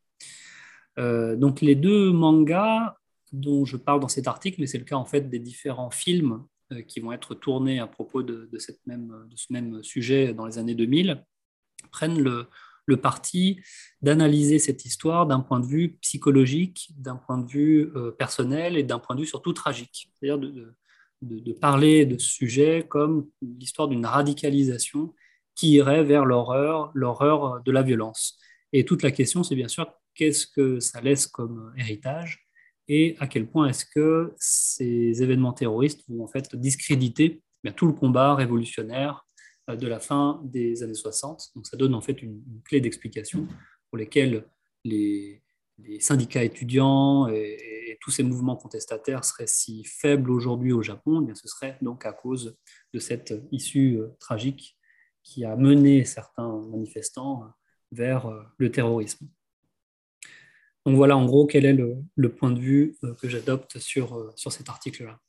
Euh, 0.99 1.35
donc 1.35 1.61
les 1.61 1.73
deux 1.73 2.11
mangas 2.11 2.95
dont 3.31 3.65
je 3.65 3.77
parle 3.77 4.01
dans 4.01 4.07
cet 4.07 4.27
article, 4.27 4.61
mais 4.61 4.67
c'est 4.67 4.77
le 4.77 4.83
cas 4.83 4.95
en 4.95 5.05
fait 5.05 5.21
des 5.31 5.39
différents 5.39 5.89
films 5.89 6.45
euh, 6.71 6.83
qui 6.83 6.99
vont 6.99 7.11
être 7.11 7.33
tournés 7.33 7.79
à 7.79 7.87
propos 7.87 8.21
de, 8.21 8.47
cette 8.59 8.85
même, 8.85 9.25
de 9.27 9.35
ce 9.35 9.51
même 9.51 9.81
sujet 9.81 10.35
dans 10.35 10.45
les 10.45 10.59
années 10.59 10.75
2000, 10.75 11.25
prennent 11.91 12.21
le, 12.21 12.45
le 12.85 12.97
parti 12.97 13.59
d'analyser 14.03 14.59
cette 14.59 14.85
histoire 14.85 15.25
d'un 15.25 15.39
point 15.39 15.59
de 15.59 15.65
vue 15.65 15.97
psychologique, 16.01 16.91
d'un 16.95 17.15
point 17.15 17.39
de 17.39 17.49
vue 17.49 17.91
personnel 18.19 18.77
et 18.77 18.83
d'un 18.83 18.99
point 18.99 19.15
de 19.15 19.21
vue 19.21 19.27
surtout 19.27 19.53
tragique. 19.53 20.11
C'est-à-dire 20.19 20.37
de, 20.37 20.75
parler 21.59 22.05
de 22.05 22.17
ce 22.17 22.29
sujet 22.29 22.85
comme 22.87 23.27
l'histoire 23.41 23.87
d'une 23.87 24.05
radicalisation 24.05 25.13
qui 25.55 25.71
irait 25.71 26.03
vers 26.03 26.25
l'horreur, 26.25 26.91
l'horreur 26.93 27.61
de 27.63 27.71
la 27.71 27.83
violence. 27.83 28.39
Et 28.71 28.85
toute 28.85 29.03
la 29.03 29.11
question, 29.11 29.43
c'est 29.43 29.55
bien 29.55 29.67
sûr 29.67 29.91
qu'est-ce 30.15 30.47
que 30.47 30.79
ça 30.79 31.01
laisse 31.01 31.27
comme 31.27 31.73
héritage 31.77 32.47
et 32.87 33.15
à 33.19 33.27
quel 33.27 33.47
point 33.47 33.67
est-ce 33.67 33.85
que 33.85 34.33
ces 34.37 35.23
événements 35.23 35.53
terroristes 35.53 36.03
vont 36.09 36.23
en 36.23 36.27
fait 36.27 36.55
discréditer 36.55 37.41
bien, 37.63 37.71
tout 37.71 37.87
le 37.87 37.93
combat 37.93 38.35
révolutionnaire 38.35 39.25
euh, 39.69 39.75
de 39.75 39.87
la 39.87 39.99
fin 39.99 40.41
des 40.43 40.83
années 40.83 40.93
60. 40.93 41.51
Donc 41.55 41.65
ça 41.65 41.77
donne 41.77 41.95
en 41.95 42.01
fait 42.01 42.21
une, 42.21 42.41
clé 42.65 42.81
d'explication 42.81 43.47
pour 43.89 43.97
lesquelles 43.97 44.45
les, 44.83 45.41
syndicats 45.99 46.43
étudiants 46.43 47.27
et, 47.27 47.57
tous 48.01 48.11
ces 48.11 48.23
mouvements 48.23 48.55
contestataires 48.55 49.23
seraient 49.23 49.47
si 49.47 49.83
faibles 49.83 50.31
aujourd'hui 50.31 50.71
au 50.71 50.81
Japon. 50.81 51.21
Eh 51.21 51.25
bien, 51.25 51.35
ce 51.35 51.47
serait 51.47 51.77
donc 51.81 52.05
à 52.05 52.13
cause 52.13 52.57
de 52.93 52.99
cette 52.99 53.33
issue 53.51 53.97
euh, 53.97 54.15
tragique 54.19 54.77
qui 55.23 55.45
a 55.45 55.55
mené 55.55 56.05
certains 56.05 56.59
manifestants 56.69 57.43
euh, 57.43 57.47
vers 57.91 58.31
le 58.57 58.71
terrorisme. 58.71 59.27
Donc 60.85 60.95
voilà 60.95 61.15
en 61.15 61.25
gros 61.25 61.45
quel 61.45 61.65
est 61.65 61.73
le, 61.73 62.29
point 62.29 62.51
de 62.51 62.59
vue 62.59 62.97
que 63.21 63.29
j'adopte 63.29 63.79
sur, 63.79 64.33
sur 64.35 64.51
cet 64.51 64.67
article-là. 64.67 65.19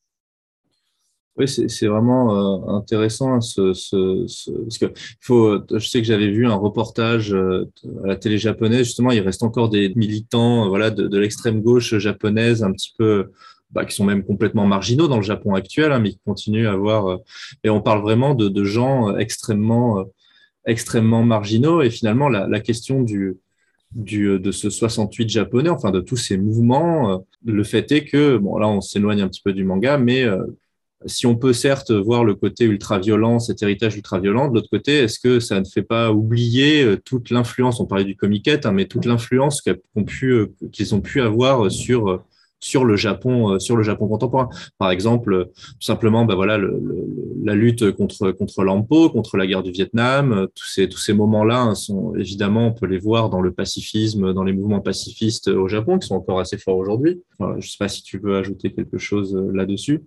Oui, 1.36 1.48
c'est 1.48 1.86
vraiment 1.88 2.68
euh, 2.68 2.76
intéressant. 2.76 3.40
Ce, 3.40 3.72
ce, 3.74 4.24
ce, 4.28 4.50
parce 4.52 4.78
que 4.78 4.92
faut, 5.20 5.58
je 5.68 5.88
sais 5.88 6.00
que 6.00 6.06
j'avais 6.06 6.30
vu 6.30 6.46
un 6.46 6.54
reportage 6.54 7.34
euh, 7.34 7.68
à 8.04 8.06
la 8.06 8.16
télé 8.16 8.38
japonaise. 8.38 8.86
Justement, 8.86 9.10
il 9.10 9.20
reste 9.20 9.42
encore 9.42 9.68
des 9.68 9.92
militants, 9.96 10.66
euh, 10.66 10.68
voilà, 10.68 10.90
de, 10.90 11.08
de 11.08 11.18
l'extrême 11.18 11.60
gauche 11.60 11.96
japonaise, 11.98 12.62
un 12.62 12.70
petit 12.70 12.92
peu, 12.96 13.32
bah, 13.72 13.84
qui 13.84 13.96
sont 13.96 14.04
même 14.04 14.22
complètement 14.22 14.64
marginaux 14.64 15.08
dans 15.08 15.16
le 15.16 15.24
Japon 15.24 15.54
actuel, 15.56 15.90
hein, 15.90 15.98
mais 15.98 16.10
qui 16.10 16.20
continuent 16.24 16.68
à 16.68 16.72
avoir. 16.72 17.18
et 17.64 17.70
on 17.70 17.80
parle 17.80 18.02
vraiment 18.02 18.34
de, 18.36 18.48
de 18.48 18.64
gens 18.64 19.16
extrêmement, 19.16 20.04
extrêmement 20.66 21.24
marginaux. 21.24 21.82
Et 21.82 21.90
finalement, 21.90 22.28
la, 22.28 22.46
la 22.46 22.60
question 22.60 23.02
du 23.02 23.36
du, 23.92 24.40
de 24.40 24.50
ce 24.50 24.70
68 24.70 25.28
japonais, 25.28 25.68
enfin 25.70 25.92
de 25.92 26.00
tous 26.00 26.16
ces 26.16 26.36
mouvements. 26.36 27.24
Le 27.44 27.62
fait 27.62 27.92
est 27.92 28.04
que, 28.04 28.36
bon 28.38 28.58
là 28.58 28.66
on 28.66 28.80
s'éloigne 28.80 29.20
un 29.20 29.28
petit 29.28 29.40
peu 29.40 29.52
du 29.52 29.62
manga, 29.62 29.98
mais 29.98 30.26
si 31.06 31.26
on 31.26 31.36
peut 31.36 31.52
certes 31.52 31.90
voir 31.90 32.24
le 32.24 32.34
côté 32.34 32.64
ultra-violent, 32.64 33.38
cet 33.38 33.62
héritage 33.62 33.96
ultra-violent, 33.96 34.48
de 34.48 34.54
l'autre 34.54 34.70
côté, 34.70 34.98
est-ce 34.98 35.18
que 35.18 35.40
ça 35.40 35.60
ne 35.60 35.64
fait 35.64 35.82
pas 35.82 36.12
oublier 36.12 36.82
euh, 36.82 36.96
toute 36.96 37.30
l'influence, 37.30 37.80
on 37.80 37.86
parlait 37.86 38.04
du 38.04 38.16
comiquette, 38.16 38.66
hein, 38.66 38.72
mais 38.72 38.86
toute 38.86 39.04
l'influence 39.04 39.62
euh, 39.66 40.46
qu'ils 40.72 40.94
ont 40.94 41.00
pu 41.00 41.20
avoir 41.20 41.70
sur 41.70 42.10
euh, 42.10 42.22
sur 42.60 42.86
le 42.86 42.96
Japon, 42.96 43.58
sur 43.58 43.76
le 43.76 43.82
Japon 43.82 44.08
contemporain? 44.08 44.48
Par 44.78 44.90
exemple, 44.90 45.50
tout 45.54 45.86
simplement, 45.86 46.24
bah 46.24 46.34
voilà, 46.34 46.58
la 47.44 47.54
lutte 47.54 47.90
contre 47.90 48.30
contre 48.30 48.64
l'Ampo, 48.64 49.10
contre 49.10 49.36
la 49.36 49.46
guerre 49.46 49.62
du 49.62 49.70
Vietnam, 49.70 50.48
tous 50.54 50.66
ces 50.66 50.88
tous 50.88 50.96
ces 50.96 51.12
moments-là 51.12 51.60
hein, 51.60 51.74
évidemment, 52.18 52.68
on 52.68 52.72
peut 52.72 52.86
les 52.86 52.96
voir 52.96 53.28
dans 53.28 53.42
le 53.42 53.52
pacifisme, 53.52 54.32
dans 54.32 54.44
les 54.44 54.54
mouvements 54.54 54.80
pacifistes 54.80 55.48
au 55.48 55.68
Japon, 55.68 55.98
qui 55.98 56.06
sont 56.06 56.14
encore 56.14 56.40
assez 56.40 56.56
forts 56.56 56.78
aujourd'hui. 56.78 57.20
je 57.38 57.44
ne 57.56 57.60
sais 57.60 57.76
pas 57.78 57.88
si 57.88 58.02
tu 58.02 58.18
veux 58.18 58.36
ajouter 58.38 58.72
quelque 58.72 58.96
chose 58.96 59.38
là-dessus. 59.52 60.00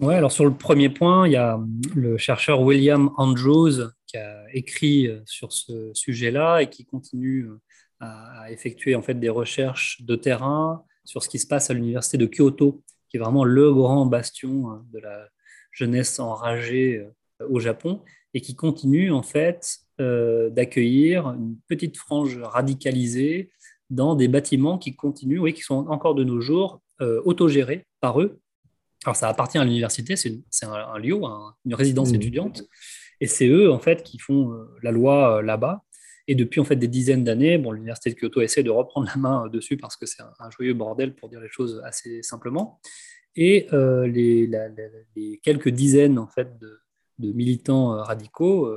Oui, 0.00 0.14
alors 0.14 0.30
sur 0.30 0.44
le 0.44 0.54
premier 0.54 0.90
point, 0.90 1.26
il 1.26 1.32
y 1.32 1.36
a 1.36 1.58
le 1.96 2.16
chercheur 2.18 2.62
William 2.62 3.10
Andrews 3.16 3.90
qui 4.06 4.16
a 4.16 4.44
écrit 4.54 5.08
euh, 5.08 5.20
sur 5.26 5.52
ce 5.52 5.92
sujet-là 5.92 6.60
et 6.60 6.70
qui 6.70 6.84
continue 6.84 7.48
euh, 7.48 7.56
à 7.98 8.48
effectuer 8.52 8.94
en 8.94 9.02
fait 9.02 9.14
des 9.14 9.28
recherches 9.28 10.00
de 10.02 10.14
terrain 10.14 10.84
sur 11.04 11.24
ce 11.24 11.28
qui 11.28 11.40
se 11.40 11.48
passe 11.48 11.70
à 11.70 11.74
l'université 11.74 12.16
de 12.16 12.26
Kyoto, 12.26 12.84
qui 13.08 13.16
est 13.16 13.20
vraiment 13.20 13.42
le 13.42 13.74
grand 13.74 14.06
bastion 14.06 14.70
euh, 14.70 14.76
de 14.92 15.00
la 15.00 15.26
jeunesse 15.72 16.20
enragée 16.20 17.04
au 17.50 17.58
Japon 17.58 18.00
et 18.34 18.40
qui 18.40 18.54
continue 18.54 19.10
en 19.12 19.22
fait 19.22 19.78
d'accueillir 19.98 21.28
une 21.28 21.56
petite 21.68 21.96
frange 21.96 22.38
radicalisée 22.38 23.50
dans 23.90 24.14
des 24.14 24.28
bâtiments 24.28 24.78
qui 24.78 24.94
continuent, 24.96 25.40
oui, 25.40 25.54
qui 25.54 25.62
sont 25.62 25.86
encore 25.88 26.14
de 26.14 26.24
nos 26.24 26.40
jours 26.40 26.80
autogérés 27.00 27.86
par 28.00 28.20
eux 28.20 28.40
alors, 29.04 29.16
ça 29.16 29.28
appartient 29.28 29.58
à 29.58 29.64
l'université, 29.64 30.16
c'est 30.16 30.66
un, 30.66 30.98
lieu, 30.98 31.14
une 31.64 31.74
résidence 31.74 32.12
mmh. 32.12 32.16
étudiante, 32.16 32.62
et 33.20 33.26
c'est 33.26 33.48
eux, 33.48 33.70
en 33.70 33.78
fait, 33.78 34.02
qui 34.02 34.18
font 34.18 34.52
euh, 34.52 34.64
la 34.82 34.90
loi 34.90 35.38
euh, 35.38 35.42
là-bas. 35.42 35.84
Et 36.26 36.34
depuis, 36.34 36.60
en 36.60 36.64
fait, 36.64 36.76
des 36.76 36.88
dizaines 36.88 37.24
d'années, 37.24 37.58
bon, 37.58 37.72
l'université 37.72 38.10
de 38.10 38.16
Kyoto 38.16 38.40
essaie 38.40 38.62
de 38.62 38.70
reprendre 38.70 39.08
la 39.08 39.16
main 39.16 39.46
euh, 39.46 39.48
dessus 39.48 39.76
parce 39.76 39.96
que 39.96 40.06
c'est 40.06 40.22
un, 40.22 40.50
joyeux 40.50 40.74
bordel, 40.74 41.14
pour 41.14 41.28
dire 41.28 41.40
les 41.40 41.48
choses 41.48 41.80
assez 41.84 42.22
simplement. 42.22 42.80
Et 43.36 43.68
les, 43.72 44.50
quelques 45.44 45.68
dizaines, 45.68 46.18
en 46.18 46.26
fait, 46.26 46.58
de, 46.58 46.80
militants 47.20 47.90
radicaux 48.02 48.68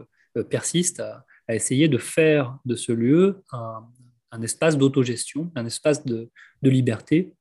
persistent 0.50 1.00
à, 1.00 1.26
essayer 1.50 1.88
de 1.88 1.98
faire 1.98 2.60
de 2.66 2.76
ce 2.76 2.92
lieu 2.92 3.44
un, 3.52 4.42
espace 4.44 4.78
d'autogestion, 4.78 5.52
un 5.56 5.66
espace 5.66 6.06
de, 6.06 6.30
liberté 6.62 7.34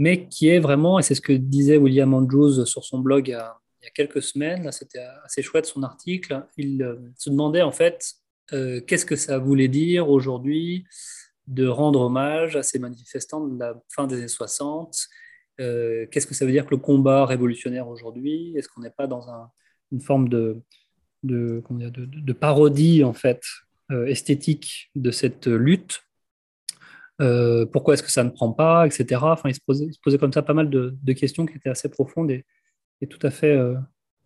mais 0.00 0.28
qui 0.28 0.48
est 0.48 0.60
vraiment, 0.60 0.98
et 0.98 1.02
c'est 1.02 1.14
ce 1.14 1.20
que 1.20 1.34
disait 1.34 1.76
William 1.76 2.14
Andrews 2.14 2.64
sur 2.64 2.84
son 2.84 3.00
blog 3.00 3.28
il 3.28 3.32
y 3.32 3.34
a, 3.34 3.60
quelques 3.94 4.22
semaines, 4.22 4.72
c'était 4.72 5.04
assez 5.24 5.42
chouette 5.42 5.66
son 5.66 5.82
article, 5.82 6.46
il 6.56 6.82
euh, 6.82 6.96
se 7.18 7.28
demandait 7.28 7.60
en 7.60 7.70
fait 7.70 8.14
euh, 8.54 8.80
qu'est-ce 8.80 9.04
que 9.04 9.14
ça 9.14 9.38
voulait 9.38 9.68
dire 9.68 10.08
aujourd'hui 10.08 10.86
de 11.48 11.66
rendre 11.66 12.00
hommage 12.00 12.56
à 12.56 12.62
ces 12.62 12.78
manifestants 12.78 13.46
de 13.46 13.58
la 13.58 13.74
fin 13.90 14.06
des 14.06 14.16
années 14.16 14.28
60, 14.28 14.96
euh, 15.60 16.06
qu'est-ce 16.10 16.26
que 16.26 16.34
ça 16.34 16.46
veut 16.46 16.52
dire 16.52 16.64
que 16.64 16.70
le 16.70 16.78
combat 16.78 17.26
révolutionnaire 17.26 17.86
aujourd'hui, 17.86 18.54
est-ce 18.56 18.70
qu'on 18.70 18.80
n'est 18.80 18.88
pas 18.88 19.06
dans 19.06 19.28
un, 19.28 19.50
une 19.92 20.00
forme 20.00 20.30
de, 20.30 20.62
parodie 22.40 23.04
en 23.04 23.12
fait 23.12 23.42
esthétique 24.06 24.90
de 24.94 25.10
cette 25.10 25.46
lutte? 25.46 26.00
Pourquoi 27.72 27.94
est-ce 27.94 28.02
que 28.02 28.10
ça 28.10 28.24
ne 28.24 28.30
prend 28.30 28.52
pas, 28.52 28.86
etc. 28.86 29.20
Enfin, 29.22 29.50
il 29.50 29.54
se 29.54 29.60
posait, 29.60 30.18
comme 30.18 30.32
ça 30.32 30.42
pas 30.42 30.54
mal 30.54 30.70
de, 30.70 31.12
questions 31.12 31.46
qui 31.46 31.56
étaient 31.56 31.68
assez 31.68 31.88
profondes 31.88 32.30
et, 32.30 32.44
tout 33.08 33.18
à 33.22 33.30
fait 33.30 33.58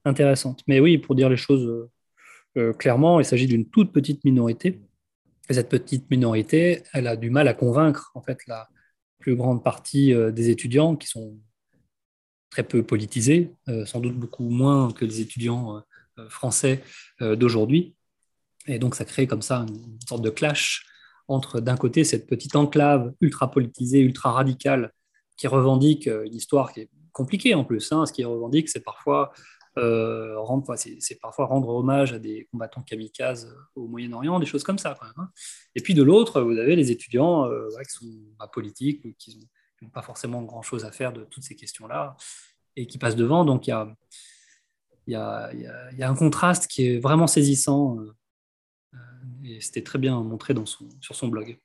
intéressantes. 0.05 0.63
Mais 0.67 0.81
oui, 0.81 0.99
pour 0.99 1.15
dire 1.15 1.29
les 1.29 1.37
choses 1.37 1.89
clairement, 2.79 3.21
il 3.21 3.25
s'agit 3.25 3.47
d'une 3.47 3.69
toute 3.69 3.93
petite 3.93 4.25
minorité. 4.25 4.81
Et 5.49 5.55
cette 5.55 5.69
petite 5.69 6.11
minorité, 6.11 6.83
elle 6.93 7.07
a 7.07 7.17
du 7.17 7.31
mal 7.31 7.49
à 7.49 7.55
convaincre 7.55 8.13
en 8.15 8.23
fait 8.23 8.47
la 8.47 8.69
plus 9.19 9.37
grande 9.37 9.63
partie 9.65 10.15
des 10.33 10.51
étudiants 10.51 10.97
qui 10.97 11.09
sont 11.09 11.37
très 12.55 12.63
peu 12.63 12.85
politisés, 12.85 13.53
euh, 13.69 13.85
sans 13.85 13.99
doute 13.99 14.15
beaucoup 14.15 14.49
moins 14.49 14.93
que 14.93 15.05
les 15.05 15.21
étudiants 15.21 15.83
euh, 16.19 16.29
français 16.29 16.85
euh, 17.21 17.35
d'aujourd'hui. 17.35 17.97
Et 18.69 18.79
donc, 18.79 18.95
ça 18.95 19.05
crée 19.05 19.27
comme 19.27 19.43
ça 19.43 19.67
une 19.69 19.99
sorte 20.09 20.23
de 20.23 20.31
clash 20.31 20.87
entre, 21.29 21.61
d'un 21.61 21.77
côté, 21.77 22.05
cette 22.05 22.27
petite 22.27 22.57
enclave 22.57 23.13
ultra 23.21 23.51
politisée, 23.51 24.01
ultra 24.01 24.33
radicale, 24.33 24.93
qui 25.37 25.47
revendique 25.47 26.07
une 26.07 26.35
histoire 26.35 26.73
qui 26.73 26.81
est 26.81 26.91
compliquée 27.13 27.55
en 27.55 27.65
plus. 27.65 27.91
Hein, 27.93 28.07
ce 28.07 28.13
qui 28.13 28.25
revendique, 28.25 28.69
c'est 28.69 28.85
parfois, 28.85 29.33
rendre, 29.77 30.77
c'est, 30.77 31.19
parfois 31.21 31.47
rendre 31.47 31.69
hommage 31.69 32.13
à 32.13 32.19
des 32.19 32.47
combattants 32.53 32.83
kamikazes 32.83 33.53
au 33.75 33.89
Moyen-Orient, 33.89 34.39
des 34.39 34.47
choses 34.47 34.63
comme 34.63 34.79
ça. 34.79 34.97
Hein. 35.17 35.29
Et 35.75 35.81
puis 35.81 35.95
de 35.95 36.03
l'autre, 36.03 36.41
vous 36.41 36.59
avez 36.59 36.77
les 36.77 36.93
étudiants 36.93 37.49
qui 37.83 37.91
sont 37.91 38.07
pas 38.39 38.47
politiques 38.47 39.05
ou 39.05 39.13
qui 39.19 39.49
ont 39.85 39.91
pas 39.91 40.03
forcément 40.03 40.43
grand-chose 40.43 40.85
à 40.85 40.93
faire 40.93 41.13
de 41.13 41.25
toutes 41.25 41.45
ces 41.45 41.57
questions-là 41.57 42.17
et 42.77 42.87
qui 42.87 42.99
passent 42.99 43.17
devant. 43.17 43.45
Donc 43.45 43.67
il 43.67 43.71
y 43.71 43.73
a, 43.73 43.95
y, 45.07 45.15
a, 45.15 45.53
y 45.53 46.03
a, 46.03 46.11
un 46.11 46.15
contraste 46.15 46.67
qui 46.67 46.87
est 46.87 46.99
vraiment 46.99 47.27
saisissant 47.27 47.99
euh, 47.99 48.15
et 49.45 49.61
c'était 49.61 49.83
très 49.83 49.99
bien 49.99 50.21
montré 50.23 50.55
dans 50.55 50.67
son, 50.67 50.87
sur 51.01 51.15
son 51.15 51.29
blog. 51.29 51.59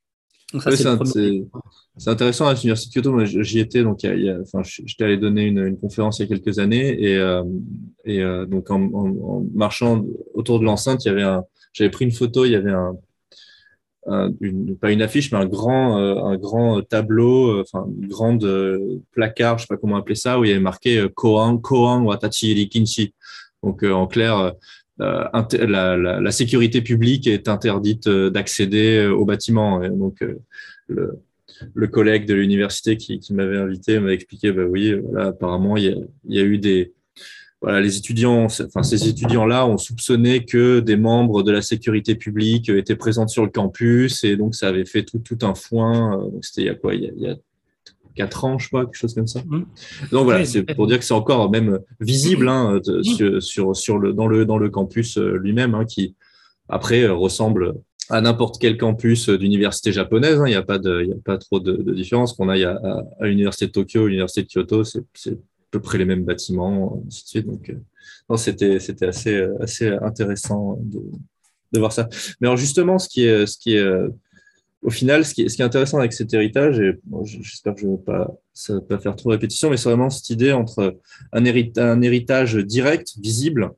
c'est 0.53 2.09
intéressant 2.09 2.47
à 2.47 2.53
l'Université 2.53 3.01
de 3.01 3.09
Kyoto. 3.09 3.25
J'y 3.43 3.59
étais, 3.59 3.83
donc 3.83 4.03
il 4.03 4.23
y 4.23 4.29
a, 4.29 4.39
enfin, 4.41 4.61
j'étais 4.63 5.03
allé 5.03 5.17
donner 5.17 5.45
une, 5.45 5.59
une, 5.59 5.79
conférence 5.79 6.19
il 6.19 6.23
y 6.23 6.25
a 6.25 6.35
quelques 6.35 6.59
années 6.59 7.01
et, 7.01 7.17
euh, 7.17 7.43
et 8.05 8.21
euh, 8.21 8.45
donc 8.45 8.69
en, 8.71 8.81
en, 8.81 9.45
marchant 9.53 10.03
autour 10.33 10.59
de 10.59 10.65
l'enceinte, 10.65 11.05
il 11.05 11.09
y 11.09 11.11
avait 11.11 11.23
un, 11.23 11.43
j'avais 11.73 11.89
pris 11.89 12.05
une 12.05 12.11
photo, 12.11 12.45
il 12.45 12.51
y 12.51 12.55
avait 12.55 12.71
un, 12.71 12.95
une, 14.41 14.77
pas 14.77 14.91
une 14.91 15.01
affiche, 15.01 15.31
mais 15.31 15.37
un 15.37 15.45
grand, 15.45 15.99
euh, 15.99 16.15
un 16.23 16.37
grand 16.37 16.81
tableau, 16.81 17.49
euh, 17.49 17.63
enfin, 17.65 17.87
une 18.01 18.07
grande 18.07 18.43
euh, 18.43 18.99
placard, 19.11 19.57
je 19.57 19.63
sais 19.63 19.67
pas 19.67 19.77
comment 19.77 19.97
appeler 19.97 20.15
ça, 20.15 20.39
où 20.39 20.45
il 20.45 20.49
y 20.49 20.51
avait 20.51 20.59
marqué 20.59 21.07
Koan, 21.15 21.59
Koan 21.59 22.03
Watachi 22.03 22.53
Rikinshi. 22.53 23.13
Donc, 23.61 23.83
en 23.83 24.07
clair, 24.07 24.53
la, 24.99 25.97
la, 25.97 26.31
sécurité 26.31 26.81
publique 26.81 27.27
est 27.27 27.47
interdite 27.47 28.09
d'accéder 28.09 29.07
au 29.07 29.25
bâtiment. 29.25 29.79
Donc, 29.89 30.23
le, 30.87 31.87
collègue 31.87 32.25
de 32.25 32.33
l'université 32.33 32.97
qui, 32.97 33.21
m'avait 33.33 33.57
invité 33.57 33.99
m'a 33.99 34.11
expliqué, 34.11 34.51
bah 34.51 34.65
oui, 34.65 34.93
voilà, 34.93 35.27
apparemment, 35.27 35.77
il 35.77 36.07
y 36.27 36.39
a, 36.39 36.43
eu 36.43 36.57
des, 36.57 36.93
voilà, 37.61 37.81
les 37.81 37.97
étudiants, 37.97 38.45
enfin 38.45 38.83
ces 38.83 39.09
étudiants-là 39.09 39.67
ont 39.67 39.77
soupçonné 39.77 40.45
que 40.45 40.79
des 40.79 40.95
membres 40.95 41.43
de 41.43 41.51
la 41.51 41.61
sécurité 41.61 42.15
publique 42.15 42.69
étaient 42.69 42.95
présents 42.95 43.27
sur 43.27 43.43
le 43.43 43.51
campus 43.51 44.23
et 44.23 44.37
donc 44.37 44.55
ça 44.55 44.69
avait 44.69 44.85
fait 44.85 45.03
tout, 45.03 45.37
un 45.41 45.55
foin. 45.55 46.21
Euh, 46.21 46.29
c'était 46.41 46.61
il 46.61 46.67
y 46.67 46.69
a 46.69 46.75
quoi 46.75 46.95
il 46.95 47.11
y 47.17 47.27
a, 47.27 47.35
quatre 48.15 48.45
ans, 48.45 48.57
je 48.57 48.65
sais 48.65 48.69
pas, 48.71 48.85
quelque 48.85 48.97
chose 48.97 49.13
comme 49.13 49.27
ça. 49.27 49.41
Mmh. 49.45 49.65
Donc 50.11 50.23
voilà, 50.25 50.45
c'est 50.45 50.63
pour 50.63 50.87
dire 50.87 50.99
que 50.99 51.05
c'est 51.05 51.13
encore 51.13 51.49
même 51.49 51.79
visible 51.99 52.47
hein, 52.47 52.79
mmh. 52.85 53.39
sur, 53.41 53.75
sur, 53.75 53.97
le, 53.97 54.13
dans, 54.13 54.27
le, 54.27 54.45
dans 54.45 54.57
le 54.57 54.69
campus 54.69 55.17
euh, 55.17 55.37
lui-même, 55.37 55.75
hein, 55.75 55.85
qui 55.85 56.15
après 56.67 57.03
euh, 57.03 57.13
ressemble 57.13 57.73
à 58.09 58.21
n'importe 58.21 58.59
quel 58.59 58.77
campus 58.77 59.29
d'université 59.29 59.91
japonaise. 59.91 60.39
Hein. 60.39 60.47
Il 60.47 60.51
n'y 60.51 60.55
a, 60.55 60.63
pas 60.63 60.79
de, 60.79 61.01
il 61.03 61.09
y 61.09 61.13
a 61.13 61.17
pas 61.23 61.37
trop 61.37 61.59
de, 61.59 61.73
de 61.73 61.93
différence 61.93 62.33
qu'on 62.33 62.49
aille 62.49 62.63
à, 62.63 62.75
à, 62.83 63.03
à 63.19 63.27
l'université 63.27 63.67
de 63.67 63.71
Tokyo, 63.71 64.07
l'université 64.07 64.43
de 64.43 64.47
Kyoto. 64.47 64.83
C'est 64.83 65.37
peu 65.71 65.79
près 65.79 65.97
les 65.97 66.05
mêmes 66.05 66.23
bâtiments, 66.23 67.01
ainsi 67.07 67.23
de 67.23 67.27
suite. 67.27 67.47
Donc, 67.47 67.69
euh, 67.69 68.37
c'était, 68.37 68.79
c'était 68.79 69.07
assez, 69.07 69.35
euh, 69.35 69.55
assez 69.61 69.87
intéressant 69.87 70.79
de, 70.81 71.01
de, 71.71 71.79
voir 71.79 71.91
ça. 71.91 72.07
Mais 72.39 72.47
alors, 72.47 72.57
justement, 72.57 72.99
ce 72.99 73.07
qui 73.07 73.25
est, 73.25 73.45
ce 73.45 73.57
qui 73.57 73.75
est 73.75 73.79
euh, 73.79 74.09
au 74.81 74.89
final, 74.89 75.25
ce 75.25 75.33
qui, 75.33 75.41
est, 75.41 75.61
intéressant 75.61 75.99
avec 75.99 76.13
cet 76.13 76.33
héritage, 76.33 76.79
et 76.79 76.99
j'espère 77.23 77.75
que 77.75 77.81
je 77.81 77.87
ne 77.87 77.97
vais 77.97 78.03
pas, 78.03 78.33
ça 78.53 78.75
va 78.75 78.81
pas 78.81 78.99
faire 78.99 79.15
trop 79.15 79.29
répétition, 79.29 79.69
mais 79.69 79.77
c'est 79.77 79.89
vraiment 79.89 80.09
cette 80.09 80.29
idée 80.29 80.53
entre 80.53 80.97
un, 81.33 81.45
un 81.45 82.01
héritage 82.01 82.55
direct, 82.55 83.13
visible, 83.19 83.71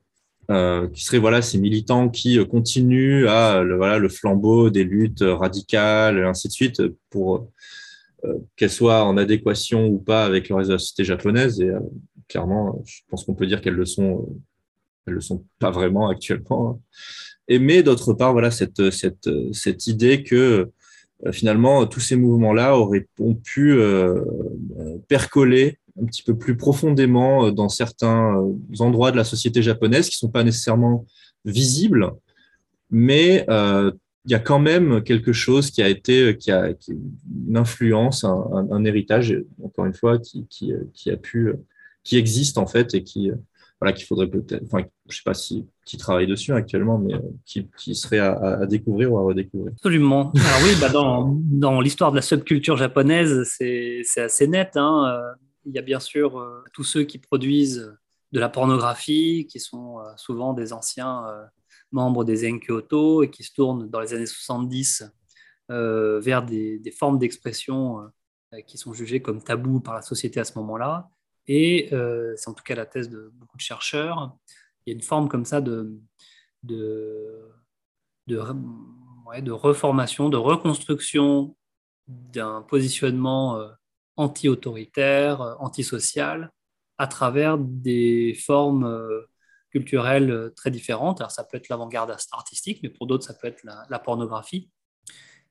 euh, 0.50 0.88
qui 0.88 1.04
serait 1.04 1.18
voilà 1.18 1.40
ces 1.40 1.58
militants 1.58 2.08
qui 2.08 2.44
continuent 2.46 3.26
à 3.28 3.62
le, 3.62 3.76
voilà 3.76 3.98
le 3.98 4.08
flambeau 4.08 4.70
des 4.70 4.84
luttes 4.84 5.24
radicales, 5.24 6.18
et 6.18 6.22
ainsi 6.22 6.48
de 6.48 6.52
suite, 6.52 6.82
pour 7.10 7.48
euh, 8.24 8.38
qu'elles 8.54 8.70
soient 8.70 9.04
en 9.04 9.16
adéquation 9.16 9.86
ou 9.86 9.98
pas 9.98 10.24
avec 10.24 10.48
le 10.48 10.54
reste 10.54 10.68
de 10.68 10.74
la 10.74 10.78
société 10.78 11.04
japonaise. 11.04 11.60
Et 11.60 11.68
euh, 11.68 11.80
clairement, 12.28 12.80
je 12.84 13.00
pense 13.08 13.24
qu'on 13.24 13.34
peut 13.34 13.46
dire 13.46 13.60
qu'elles 13.60 13.74
le 13.74 13.84
sont, 13.84 14.20
euh, 14.20 14.40
elles 15.06 15.14
le 15.14 15.20
sont 15.20 15.44
pas 15.58 15.72
vraiment 15.72 16.08
actuellement. 16.08 16.80
Et 17.48 17.58
mais 17.58 17.82
d'autre 17.82 18.14
part, 18.14 18.32
voilà 18.32 18.52
cette 18.52 18.90
cette 18.90 19.28
cette 19.52 19.88
idée 19.88 20.22
que 20.22 20.70
finalement 21.30 21.86
tous 21.86 22.00
ces 22.00 22.16
mouvements-là 22.16 22.76
auraient 22.76 23.06
ont 23.20 23.34
pu 23.34 23.78
percoler 25.08 25.78
un 26.00 26.06
petit 26.06 26.22
peu 26.22 26.36
plus 26.36 26.56
profondément 26.56 27.52
dans 27.52 27.68
certains 27.68 28.42
endroits 28.80 29.12
de 29.12 29.16
la 29.16 29.24
société 29.24 29.62
japonaise 29.62 30.08
qui 30.08 30.16
sont 30.16 30.30
pas 30.30 30.42
nécessairement 30.42 31.06
visibles, 31.44 32.10
mais 32.90 33.46
il 33.48 34.30
y 34.30 34.34
a 34.34 34.38
quand 34.38 34.58
même 34.58 35.02
quelque 35.02 35.32
chose 35.32 35.70
qui 35.70 35.82
a 35.82 35.88
été, 35.88 36.36
qui 36.36 36.50
a, 36.50 36.70
une 36.88 37.56
influence, 37.56 38.24
un, 38.24 38.84
héritage, 38.84 39.36
encore 39.62 39.86
une 39.86 39.94
fois, 39.94 40.18
qui, 40.18 40.46
qui, 40.48 40.72
qui, 40.92 41.10
a 41.10 41.16
pu, 41.16 41.52
qui 42.04 42.16
existe 42.16 42.58
en 42.58 42.66
fait 42.66 42.94
et 42.94 43.02
qui, 43.02 43.30
voilà, 43.82 43.92
qu'il 43.92 44.06
faudrait 44.06 44.28
peut-être, 44.28 44.62
enfin, 44.64 44.84
je 45.08 45.16
sais 45.16 45.22
pas 45.24 45.34
si 45.34 45.66
qui 45.84 45.96
travaille 45.96 46.28
dessus 46.28 46.52
actuellement, 46.52 46.98
mais 46.98 47.14
qui, 47.44 47.68
qui 47.76 47.94
serait 47.94 48.20
à, 48.20 48.66
découvrir 48.66 49.12
ou 49.12 49.18
à 49.18 49.22
redécouvrir. 49.22 49.72
Absolument. 49.72 50.32
Alors 50.36 50.60
oui, 50.64 50.70
bah 50.80 50.88
dans, 50.88 51.36
dans 51.44 51.80
l'histoire 51.80 52.12
de 52.12 52.16
la 52.16 52.22
subculture 52.22 52.76
japonaise, 52.76 53.42
c'est 53.44 54.04
assez 54.16 54.46
net. 54.46 54.76
Hein. 54.76 55.20
Il 55.64 55.72
y 55.74 55.78
a 55.78 55.82
bien 55.82 56.00
sûr 56.00 56.38
euh, 56.38 56.62
tous 56.72 56.84
ceux 56.84 57.04
qui 57.04 57.18
produisent 57.18 57.92
de 58.32 58.40
la 58.40 58.48
pornographie, 58.48 59.46
qui 59.48 59.60
sont 59.60 59.98
euh, 59.98 60.04
souvent 60.16 60.54
des 60.54 60.72
anciens 60.72 61.24
euh, 61.28 61.44
membres 61.92 62.24
des 62.24 62.36
Zen 62.36 62.58
Kyoto 62.60 63.22
et 63.22 63.30
qui 63.30 63.44
se 63.44 63.52
tournent 63.52 63.88
dans 63.88 64.00
les 64.00 64.14
années 64.14 64.26
70 64.26 65.04
euh, 65.70 66.20
vers 66.20 66.42
des, 66.42 66.80
formes 66.98 67.18
d'expression 67.18 68.00
euh, 68.00 68.60
qui 68.66 68.78
sont 68.78 68.92
jugées 68.92 69.22
comme 69.22 69.42
tabous 69.42 69.80
par 69.80 69.94
la 69.94 70.02
société 70.02 70.40
à 70.40 70.44
ce 70.44 70.58
moment-là. 70.58 71.08
Et 71.48 71.88
euh, 71.92 72.34
c'est 72.36 72.48
en 72.48 72.54
tout 72.54 72.62
cas 72.62 72.74
la 72.74 72.86
thèse 72.86 73.08
de 73.08 73.32
beaucoup 73.34 73.56
de 73.56 73.62
chercheurs. 73.62 74.36
Il 74.86 74.90
y 74.90 74.92
a 74.92 74.96
une 74.96 75.02
forme 75.02 75.28
comme 75.28 75.44
ça 75.44 75.60
de, 75.60 75.98
de, 76.62 77.50
de, 78.26 78.40
de 79.40 79.50
reformation, 79.52 80.28
de 80.28 80.36
reconstruction 80.36 81.56
d'un 82.08 82.62
positionnement 82.62 83.60
anti-autoritaire, 84.16 85.56
antisocial, 85.60 86.50
à 86.98 87.06
travers 87.06 87.58
des 87.58 88.34
formes 88.34 89.26
culturelles 89.72 90.30
euh, 90.30 90.50
très 90.50 90.70
différentes. 90.70 91.20
Alors, 91.20 91.30
ça 91.30 91.44
peut 91.44 91.56
être 91.56 91.68
l'avant-garde 91.68 92.14
artistique, 92.32 92.80
mais 92.82 92.90
pour 92.90 93.06
d'autres, 93.06 93.24
ça 93.24 93.34
peut 93.34 93.48
être 93.48 93.64
la, 93.64 93.98
pornographie. 93.98 94.70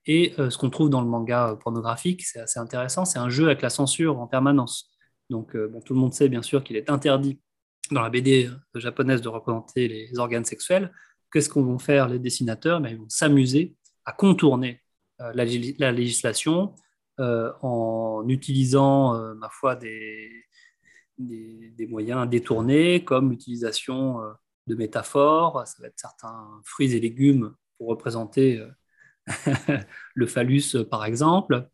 Et 0.06 0.34
euh, 0.40 0.50
ce 0.50 0.58
qu'on 0.58 0.70
trouve 0.70 0.90
dans 0.90 1.02
le 1.02 1.08
manga 1.08 1.50
euh, 1.50 1.56
pornographique, 1.56 2.24
c'est 2.24 2.40
assez 2.40 2.60
intéressant, 2.60 3.04
c'est 3.04 3.20
un 3.20 3.30
jeu 3.30 3.46
avec 3.46 3.62
la 3.62 3.70
censure 3.70 4.20
en 4.20 4.28
permanence. 4.28 4.91
Donc, 5.32 5.58
bon, 5.58 5.82
tout 5.82 5.94
le 5.94 6.00
monde 6.00 6.14
sait 6.14 6.30
bien 6.30 6.42
sûr 6.42 6.64
qu'il 6.64 6.76
est 6.76 6.90
interdit 6.90 7.40
dans 7.90 8.02
la 8.02 8.10
BD 8.10 8.50
japonaise 8.76 9.22
de 9.22 9.30
représenter 9.30 9.88
les 9.88 10.20
organes 10.20 10.46
sexuels. 10.46 10.92
Qu'est-ce 11.32 11.50
qu'on 11.50 11.64
vont 11.64 11.80
faire 11.80 12.08
les 12.08 12.20
dessinateurs? 12.20 12.80
Mais 12.80 12.92
Ils 12.92 12.98
vont 12.98 13.10
s'amuser 13.10 13.76
à 14.06 14.12
contourner 14.12 14.82
la, 15.20 15.44
législation 15.92 16.76
en 17.18 18.24
utilisant, 18.28 19.36
ma 19.36 19.50
foi, 19.50 19.76
des, 19.76 20.30
des, 21.22 21.88
moyens 21.88 22.30
détournés, 22.30 23.04
comme 23.04 23.32
l'utilisation 23.32 24.22
euh, 24.22 24.32
de 24.68 24.76
métaphores, 24.76 25.66
ça 25.68 25.76
va 25.82 25.88
être 25.88 26.00
certains 26.00 26.62
fruits 26.64 26.94
et 26.94 27.00
légumes 27.00 27.54
pour 27.78 27.88
représenter 27.90 28.60
euh, 28.60 29.78
le 30.16 30.26
phallus, 30.26 30.76
par 30.90 31.06
exemple. 31.06 31.68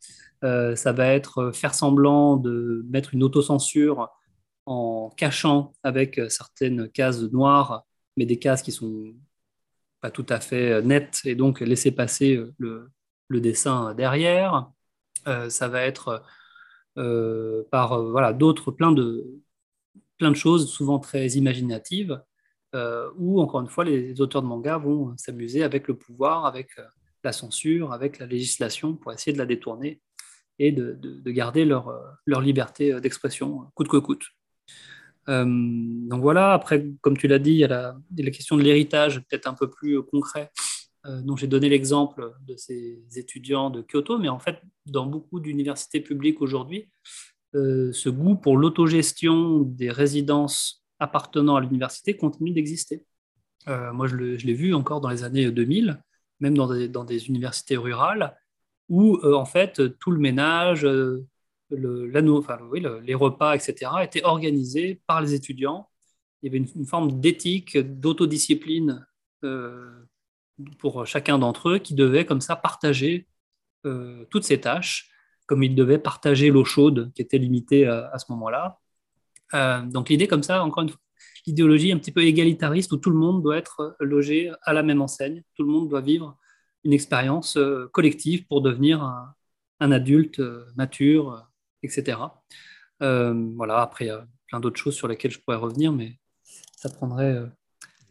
Euh, 0.44 0.76
ça 0.76 0.92
va 0.92 1.08
être 1.08 1.52
faire 1.52 1.74
semblant 1.74 2.38
de 2.38 2.86
mettre 2.90 3.14
une 3.14 3.24
autocensure 3.24 4.10
en 4.66 5.10
cachant 5.16 5.74
avec 5.84 6.20
certaines 6.30 6.90
cases 6.90 7.22
noires, 7.22 7.86
mais 8.18 8.26
des 8.26 8.38
cases 8.38 8.62
qui 8.62 8.72
sont 8.72 9.14
pas 10.02 10.12
tout 10.12 10.26
à 10.30 10.40
fait 10.40 10.82
nettes, 10.82 11.22
et 11.26 11.36
donc 11.36 11.62
laisser 11.62 11.92
passer 11.92 12.40
le, 12.60 12.92
dessin 13.30 13.94
derrière. 13.96 14.70
ça 15.50 15.68
va 15.68 15.82
être 15.82 16.24
euh, 16.98 17.64
par 17.72 17.94
euh, 17.94 18.12
voilà, 18.12 18.34
d'autres, 18.34 18.72
plein 18.72 18.92
de, 18.92 19.26
plein 20.18 20.32
de 20.32 20.36
choses, 20.36 20.70
souvent 20.70 21.00
très 21.00 21.28
imaginatives, 21.30 22.22
où, 23.18 23.42
encore 23.42 23.62
une 23.62 23.70
fois, 23.70 23.86
les 23.86 24.22
auteurs 24.22 24.44
de 24.44 24.48
manga 24.48 24.78
vont 24.78 25.18
s'amuser 25.18 25.64
avec 25.64 25.88
le 25.88 25.98
pouvoir, 25.98 26.46
avec 26.46 26.70
la 27.24 27.32
censure, 27.32 27.92
avec 27.92 28.20
la 28.20 28.28
législation 28.28 28.96
pour 28.96 29.12
essayer 29.12 29.34
de 29.34 29.40
la 29.40 29.48
détourner 29.48 30.00
et 30.60 30.72
de, 30.72 31.32
garder 31.32 31.66
leur, 31.66 31.94
leur 32.26 32.42
liberté 32.42 33.00
d'expression 33.00 33.66
coûte 33.76 33.88
que 33.88 33.98
coûte. 33.98 34.26
donc 35.28 36.22
voilà, 36.22 36.54
après, 36.54 36.88
comme 37.02 37.18
tu 37.18 37.28
l'as 37.28 37.40
dit, 37.40 37.52
il 37.52 37.58
y 37.58 37.64
a 37.64 37.96
la, 38.18 38.32
question 38.32 38.58
de 38.58 38.64
l'héritage, 38.64 39.20
peut-être 39.28 39.48
un 39.48 39.54
peu 39.54 39.70
plus 39.70 40.02
concret, 40.04 40.52
euh, 41.08 41.22
dont 41.22 41.38
j'ai 41.38 41.48
donné 41.48 41.70
l'exemple 41.70 42.34
de 42.46 42.56
ces 42.58 43.00
étudiants 43.16 43.70
de 43.70 43.82
Kyoto, 43.82 44.18
mais 44.18 44.30
en 44.30 44.40
fait, 44.40 44.60
dans 44.86 45.06
beaucoup 45.06 45.40
d'universités 45.40 46.02
publiques 46.02 46.42
aujourd'hui, 46.42 46.90
euh, 47.56 47.94
ce 47.94 48.10
goût 48.10 48.36
pour 48.36 48.58
l'autogestion 48.58 49.62
des 49.62 49.90
résidences 49.90 50.84
appartenant 51.00 51.56
à 51.56 51.62
l'université 51.62 52.18
continue 52.18 52.52
d'exister. 52.52 53.06
Euh, 53.70 53.94
moi, 53.94 54.08
je 54.08 54.16
l'ai 54.16 54.54
vu 54.54 54.74
encore 54.74 55.00
dans 55.00 55.10
les 55.10 55.24
années 55.24 55.50
2000, 55.50 56.02
même 56.40 56.58
dans 56.58 57.04
des 57.06 57.28
universités 57.28 57.78
rurales, 57.78 58.36
où 58.90 59.20
en 59.26 59.46
fait 59.46 59.98
tout 60.00 60.12
le 60.12 60.20
ménage, 60.20 60.88
oui, 61.70 62.84
les 63.04 63.16
repas, 63.16 63.56
etc., 63.56 63.92
étaient 64.04 64.24
organisés 64.24 65.02
par 65.08 65.22
les 65.22 65.34
étudiants. 65.34 65.90
Il 66.42 66.48
y 66.48 66.50
avait 66.50 66.66
une, 66.76 66.86
forme 66.86 67.20
d'éthique, 67.20 67.78
d'autodiscipline 67.78 69.06
pour 70.80 71.06
chacun 71.06 71.40
d'entre 71.40 71.70
eux 71.70 71.80
qui 71.80 71.94
devait 71.94 72.26
comme 72.26 72.42
ça 72.42 72.56
partager 72.56 73.28
euh, 73.86 74.26
toutes 74.30 74.44
ces 74.44 74.60
tâches, 74.60 75.10
comme 75.46 75.64
ils 75.64 75.76
devaient 75.76 76.00
partager 76.00 76.50
l'eau 76.50 76.66
chaude 76.66 77.12
qui 77.14 77.22
était 77.22 77.38
limitée 77.38 77.86
à, 77.86 78.18
ce 78.18 78.32
moment-là. 78.32 78.80
Euh, 79.54 79.82
donc 79.82 80.10
l'idée 80.10 80.28
comme 80.28 80.44
ça, 80.44 80.64
encore 80.64 80.84
une 80.84 80.90
fois, 80.90 81.00
l'idéologie 81.46 81.92
un 81.92 81.98
petit 81.98 82.12
peu 82.12 82.24
égalitariste 82.24 82.92
où 82.92 82.98
tout 82.98 83.10
le 83.10 83.18
monde 83.18 83.42
doit 83.42 83.58
être 83.58 83.96
logé 84.00 84.52
à 84.64 84.74
la 84.74 84.84
même 84.84 85.02
enseigne, 85.02 85.44
tout 85.56 85.64
le 85.64 85.72
monde 85.72 85.90
doit 85.90 86.02
vivre 86.02 86.38
une 86.84 86.94
expérience 86.94 87.58
euh, 87.58 87.90
collective 87.92 88.46
pour 88.48 88.62
devenir 88.62 89.04
un, 89.04 89.34
un 89.80 89.92
adulte 89.92 90.42
mature, 90.76 91.48
etc. 91.84 92.20
voilà, 93.00 93.82
après, 93.82 94.06
il 94.06 94.08
y 94.08 94.12
a 94.12 94.26
plein 94.48 94.60
d'autres 94.60 94.80
choses 94.80 94.96
sur 94.96 95.08
lesquelles 95.08 95.32
je 95.32 95.40
pourrais 95.40 95.58
revenir, 95.58 95.92
mais 95.92 96.18
ça 96.76 96.90
prendrait 96.90 97.44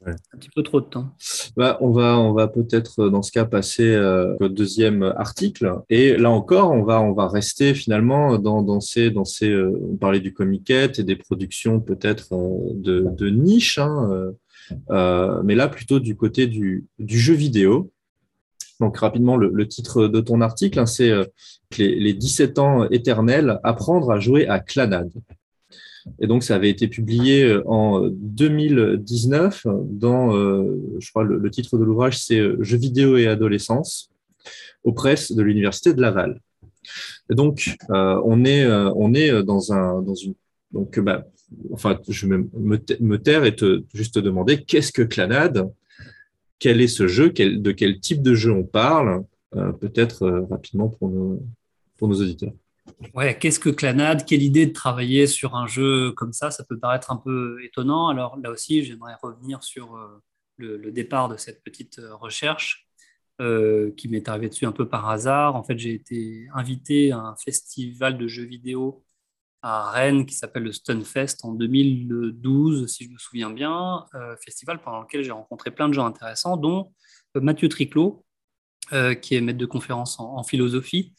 un 0.06 0.38
petit 0.38 0.50
peu 0.54 0.62
trop 0.62 0.80
de 0.80 0.86
temps. 0.86 1.14
Bah, 1.56 1.78
on 1.80 1.90
va, 1.90 2.18
on 2.18 2.32
va 2.32 2.48
peut-être 2.48 3.00
euh, 3.00 3.10
dans 3.10 3.22
ce 3.22 3.32
cas 3.32 3.44
passer 3.44 3.94
euh, 3.94 4.36
au 4.40 4.48
deuxième 4.48 5.02
article. 5.02 5.80
Et 5.88 6.16
là 6.16 6.30
encore, 6.30 6.70
on 6.70 6.82
va, 6.82 7.00
on 7.00 7.12
va 7.12 7.28
rester 7.28 7.74
finalement 7.74 8.38
dans, 8.38 8.62
dans 8.62 8.80
ces, 8.80 9.10
dans 9.10 9.24
ces 9.24 9.50
euh, 9.50 9.72
on 9.90 9.96
parlait 9.96 10.20
du 10.20 10.32
comiquette 10.32 10.98
et 10.98 11.04
des 11.04 11.16
productions 11.16 11.80
peut-être 11.80 12.28
de, 12.74 13.06
de, 13.10 13.30
niche, 13.30 13.78
hein, 13.78 14.32
mais 15.44 15.54
là 15.54 15.68
plutôt 15.68 16.00
du 16.00 16.16
côté 16.16 16.46
du, 16.46 16.86
du 16.98 17.18
jeu 17.18 17.34
vidéo. 17.34 17.92
Donc 18.80 18.98
rapidement, 18.98 19.36
le, 19.36 19.68
titre 19.68 20.06
de 20.06 20.20
ton 20.20 20.40
article, 20.40 20.78
hein, 20.78 20.86
c'est 20.86 21.12
les, 21.78 21.98
les 21.98 22.14
17 22.14 22.58
ans 22.58 22.88
éternels, 22.90 23.58
apprendre 23.64 24.10
à 24.10 24.20
jouer 24.20 24.46
à 24.46 24.60
Clanade. 24.60 25.12
Et 26.20 26.26
donc, 26.26 26.44
ça 26.44 26.54
avait 26.54 26.70
été 26.70 26.88
publié 26.88 27.44
euh, 27.44 27.62
en 27.66 28.08
2019 28.08 29.66
dans, 29.84 30.34
euh, 30.36 30.80
je 30.98 31.10
crois, 31.10 31.24
le, 31.24 31.50
titre 31.50 31.78
de 31.78 31.84
l'ouvrage, 31.84 32.18
c'est 32.18 32.38
euh, 32.38 32.56
Jeux 32.60 32.78
vidéo 32.78 33.16
et 33.16 33.26
adolescence 33.26 34.10
aux 34.84 34.92
presses 34.92 35.32
de 35.32 35.42
l'Université 35.42 35.92
de 35.94 36.00
Laval. 36.00 36.40
Donc, 37.28 37.76
on, 37.88 38.44
est, 38.44 38.64
on 38.64 39.12
est 39.14 39.42
dans, 39.42 39.72
un, 39.72 40.00
dans 40.02 40.14
une. 40.14 40.34
Donc, 40.70 41.00
bah, 41.00 41.26
enfin, 41.72 41.98
je 42.08 42.28
vais 42.28 42.38
me, 42.54 43.16
taire 43.16 43.44
et 43.44 43.56
te, 43.56 43.82
juste 43.92 44.14
te 44.14 44.20
demander 44.20 44.62
qu'est-ce 44.62 44.92
que 44.92 45.02
Clanade 45.02 45.68
Quel 46.58 46.80
est 46.80 46.88
ce 46.88 47.06
jeu 47.06 47.30
De 47.30 47.72
quel 47.72 48.00
type 48.00 48.22
de 48.22 48.34
jeu 48.34 48.52
on 48.52 48.64
parle 48.64 49.24
Peut-être 49.80 50.28
rapidement 50.50 50.88
pour 50.88 51.08
nos, 51.08 51.42
pour 51.96 52.08
nos 52.08 52.20
auditeurs. 52.20 52.52
Ouais, 53.14 53.36
qu'est-ce 53.38 53.60
que 53.60 53.68
Clanade 53.68 54.24
Quelle 54.24 54.42
idée 54.42 54.66
de 54.66 54.72
travailler 54.72 55.26
sur 55.26 55.54
un 55.56 55.66
jeu 55.66 56.12
comme 56.12 56.32
ça 56.32 56.50
Ça 56.50 56.64
peut 56.64 56.78
paraître 56.78 57.10
un 57.10 57.16
peu 57.16 57.62
étonnant. 57.64 58.08
Alors 58.08 58.36
là 58.38 58.50
aussi, 58.50 58.84
j'aimerais 58.84 59.14
revenir 59.22 59.62
sur 59.62 59.96
euh, 59.96 60.22
le, 60.56 60.90
départ 60.92 61.28
de 61.28 61.36
cette 61.36 61.62
petite 61.62 61.98
euh, 61.98 62.14
recherche 62.14 62.88
euh, 63.40 63.92
qui 63.96 64.08
m'est 64.08 64.28
arrivée 64.28 64.48
dessus 64.48 64.66
un 64.66 64.72
peu 64.72 64.88
par 64.88 65.08
hasard. 65.08 65.56
En 65.56 65.62
fait, 65.62 65.78
j'ai 65.78 65.94
été 65.94 66.46
invité 66.54 67.12
à 67.12 67.18
un 67.18 67.36
festival 67.36 68.18
de 68.18 68.26
jeux 68.28 68.44
vidéo 68.46 69.04
à 69.62 69.90
Rennes 69.90 70.26
qui 70.26 70.34
s'appelle 70.34 70.62
le 70.62 70.72
Stunfest 70.72 71.38
en 71.42 71.52
2012, 71.52 72.86
si 72.86 73.04
je 73.04 73.10
me 73.10 73.18
souviens 73.18 73.50
bien. 73.50 74.06
festival 74.44 74.80
pendant 74.80 75.00
lequel 75.00 75.24
j'ai 75.24 75.32
rencontré 75.32 75.70
plein 75.70 75.88
de 75.88 75.94
gens 75.94 76.06
intéressants, 76.06 76.56
dont 76.56 76.92
Mathieu 77.34 77.68
Triclot, 77.68 78.24
qui 79.20 79.34
est 79.34 79.40
maître 79.40 79.58
de 79.58 79.66
conférence 79.66 80.20
en 80.20 80.42
philosophie 80.44 81.14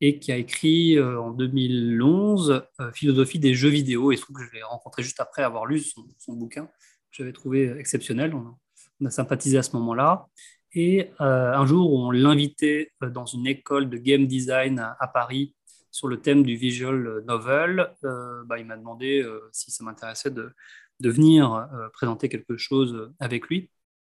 et 0.00 0.18
qui 0.18 0.32
a 0.32 0.36
écrit 0.36 0.96
euh, 0.96 1.20
en 1.20 1.30
2011 1.30 2.62
euh, 2.80 2.92
Philosophie 2.92 3.38
des 3.38 3.54
jeux 3.54 3.68
vidéo. 3.68 4.12
Et 4.12 4.16
je 4.16 4.22
trouve 4.22 4.36
que 4.36 4.44
je 4.44 4.52
l'ai 4.52 4.62
rencontré 4.62 5.02
juste 5.02 5.20
après 5.20 5.42
avoir 5.42 5.66
lu 5.66 5.80
son, 5.80 6.34
bouquin, 6.34 6.66
que 6.66 6.70
j'avais 7.12 7.32
trouvé 7.32 7.70
exceptionnel. 7.78 8.34
On 8.34 9.06
a, 9.06 9.10
sympathisé 9.10 9.58
à 9.58 9.62
ce 9.62 9.76
moment-là. 9.76 10.26
Et 10.72 11.10
euh, 11.20 11.52
un 11.52 11.66
jour, 11.66 11.92
on 11.92 12.10
l'invitait 12.10 12.92
dans 13.02 13.26
une 13.26 13.46
école 13.46 13.90
de 13.90 13.98
game 13.98 14.26
design 14.26 14.78
à, 14.78 15.08
Paris 15.08 15.54
sur 15.90 16.08
le 16.08 16.20
thème 16.20 16.42
du 16.42 16.56
visual 16.56 17.22
novel. 17.26 17.92
bah, 18.02 18.58
il 18.58 18.66
m'a 18.66 18.76
demandé 18.76 19.26
si 19.52 19.70
ça 19.70 19.84
m'intéressait 19.84 20.30
de, 20.30 20.52
venir 21.02 21.68
présenter 21.92 22.28
quelque 22.28 22.56
chose 22.56 23.12
avec 23.18 23.48
lui. 23.48 23.70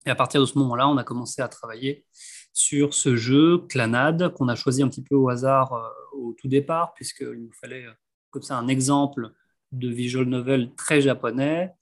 Et 0.07 0.11
à 0.11 0.14
partir 0.14 0.41
de 0.41 0.47
ce 0.47 0.59
moment-là, 0.59 0.89
on 0.89 0.97
a 0.97 1.05
commencé 1.05 1.43
à 1.43 1.49
travailler 1.49 2.07
sur 2.53 2.95
ce 2.95 3.16
jeu, 3.16 3.59
Clanade, 3.68 4.33
qu'on 4.35 4.49
a 4.49 4.55
choisi 4.55 4.83
un 4.83 4.89
petit 4.89 5.03
peu 5.03 5.14
au 5.14 5.29
hasard 5.29 5.73
euh, 5.73 5.89
au 6.16 6.33
tout 6.33 6.49
départ, 6.49 6.95
puisqu'il 6.95 7.45
nous 7.45 7.53
fallait 7.53 7.87
euh, 7.87 7.93
comme 8.31 8.43
ça 8.43 8.57
un 8.57 8.68
exemple 8.68 9.31
de 9.73 9.89
visual 9.89 10.27
novel 10.27 10.75
très 10.75 11.01
japonais, 11.01 11.73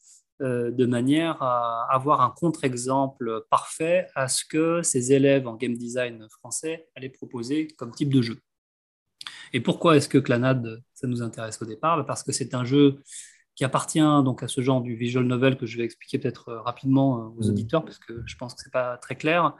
euh, 0.42 0.70
de 0.70 0.86
manière 0.86 1.42
à 1.42 1.86
avoir 1.92 2.20
un 2.20 2.30
contre-exemple 2.30 3.44
parfait 3.50 4.08
à 4.14 4.28
ce 4.28 4.44
que 4.44 4.82
ces 4.82 5.12
élèves 5.12 5.46
en 5.46 5.56
game 5.56 5.74
design 5.74 6.26
français 6.28 6.88
allaient 6.94 7.08
proposer 7.08 7.68
comme 7.68 7.92
type 7.92 8.12
de 8.12 8.22
jeu. 8.22 8.38
Et 9.52 9.60
pourquoi 9.60 9.96
est-ce 9.96 10.08
que 10.08 10.18
Clanade, 10.18 10.82
ça 10.94 11.06
nous 11.06 11.22
intéresse 11.22 11.60
au 11.62 11.64
départ? 11.64 12.04
Parce 12.06 12.22
que 12.22 12.32
c'est 12.32 12.54
un 12.54 12.64
jeu 12.64 13.00
qui 13.54 13.64
appartient 13.64 13.98
donc 13.98 14.44
à 14.44 14.48
ce 14.48 14.60
genre 14.60 14.80
du 14.80 14.94
visual 14.94 15.24
novel 15.24 15.56
que 15.56 15.66
je 15.66 15.76
vais 15.78 15.84
expliquer 15.84 16.18
peut-être 16.18 16.52
rapidement 16.64 17.34
aux 17.36 17.44
mmh. 17.44 17.48
auditeurs, 17.48 17.84
parce 17.84 17.98
que 17.98 18.22
je 18.24 18.36
pense 18.36 18.54
que 18.54 18.62
ce 18.62 18.68
n'est 18.68 18.72
pas 18.72 18.96
très 18.98 19.16
clair. 19.16 19.54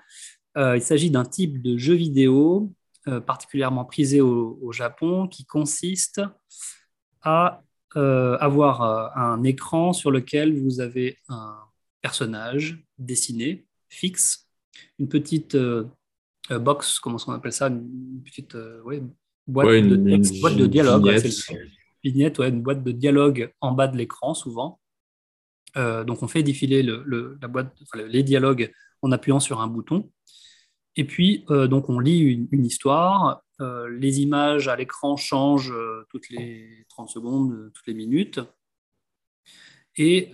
Euh, 0.56 0.76
il 0.76 0.82
s'agit 0.82 1.10
d'un 1.10 1.24
type 1.24 1.60
de 1.62 1.76
jeu 1.76 1.94
vidéo 1.94 2.72
euh, 3.06 3.20
particulièrement 3.20 3.84
prisé 3.84 4.20
au, 4.20 4.70
Japon 4.72 5.26
qui 5.26 5.44
consiste 5.44 6.20
à 7.22 7.62
euh, 7.96 8.36
avoir 8.38 9.16
un 9.16 9.42
écran 9.42 9.92
sur 9.92 10.10
lequel 10.10 10.60
vous 10.62 10.80
avez 10.80 11.18
un 11.28 11.56
personnage 12.00 12.84
dessiné, 12.98 13.66
fixe, 13.88 14.48
une 14.98 15.08
petite 15.08 15.56
box, 16.50 16.98
comment 17.00 17.18
on 17.26 17.32
appelle 17.32 17.52
ça, 17.52 17.66
une 17.66 18.22
petite 18.24 18.56
boîte, 19.48 19.66
de 19.66 20.66
dialogue. 20.66 21.10
Vignette. 22.04 22.38
une 22.38 22.62
boîte 22.62 22.84
de 22.84 22.92
dialogue 22.92 23.52
en 23.60 23.72
bas 23.72 23.88
de 23.88 23.96
l'écran 23.96 24.34
souvent. 24.34 24.80
donc 25.74 26.22
on 26.22 26.28
fait 26.28 26.44
défiler 26.44 26.82
la 26.82 27.48
boîte, 27.48 27.74
les 27.94 28.22
dialogues 28.22 28.72
en 29.02 29.12
appuyant 29.12 29.40
sur 29.40 29.60
un 29.60 29.66
bouton. 29.66 30.10
Et 30.98 31.04
puis, 31.04 31.44
euh, 31.50 31.68
donc, 31.68 31.88
on 31.88 32.00
lit 32.00 32.48
une, 32.50 32.66
histoire. 32.66 33.44
Euh, 33.60 33.88
les 33.88 34.20
images 34.20 34.66
à 34.66 34.74
l'écran 34.74 35.16
changent 35.16 35.70
euh, 35.70 36.04
toutes 36.10 36.28
les 36.28 36.84
30 36.88 37.08
secondes, 37.08 37.70
toutes 37.72 37.86
les 37.86 37.94
minutes. 37.94 38.40
Et 39.96 40.30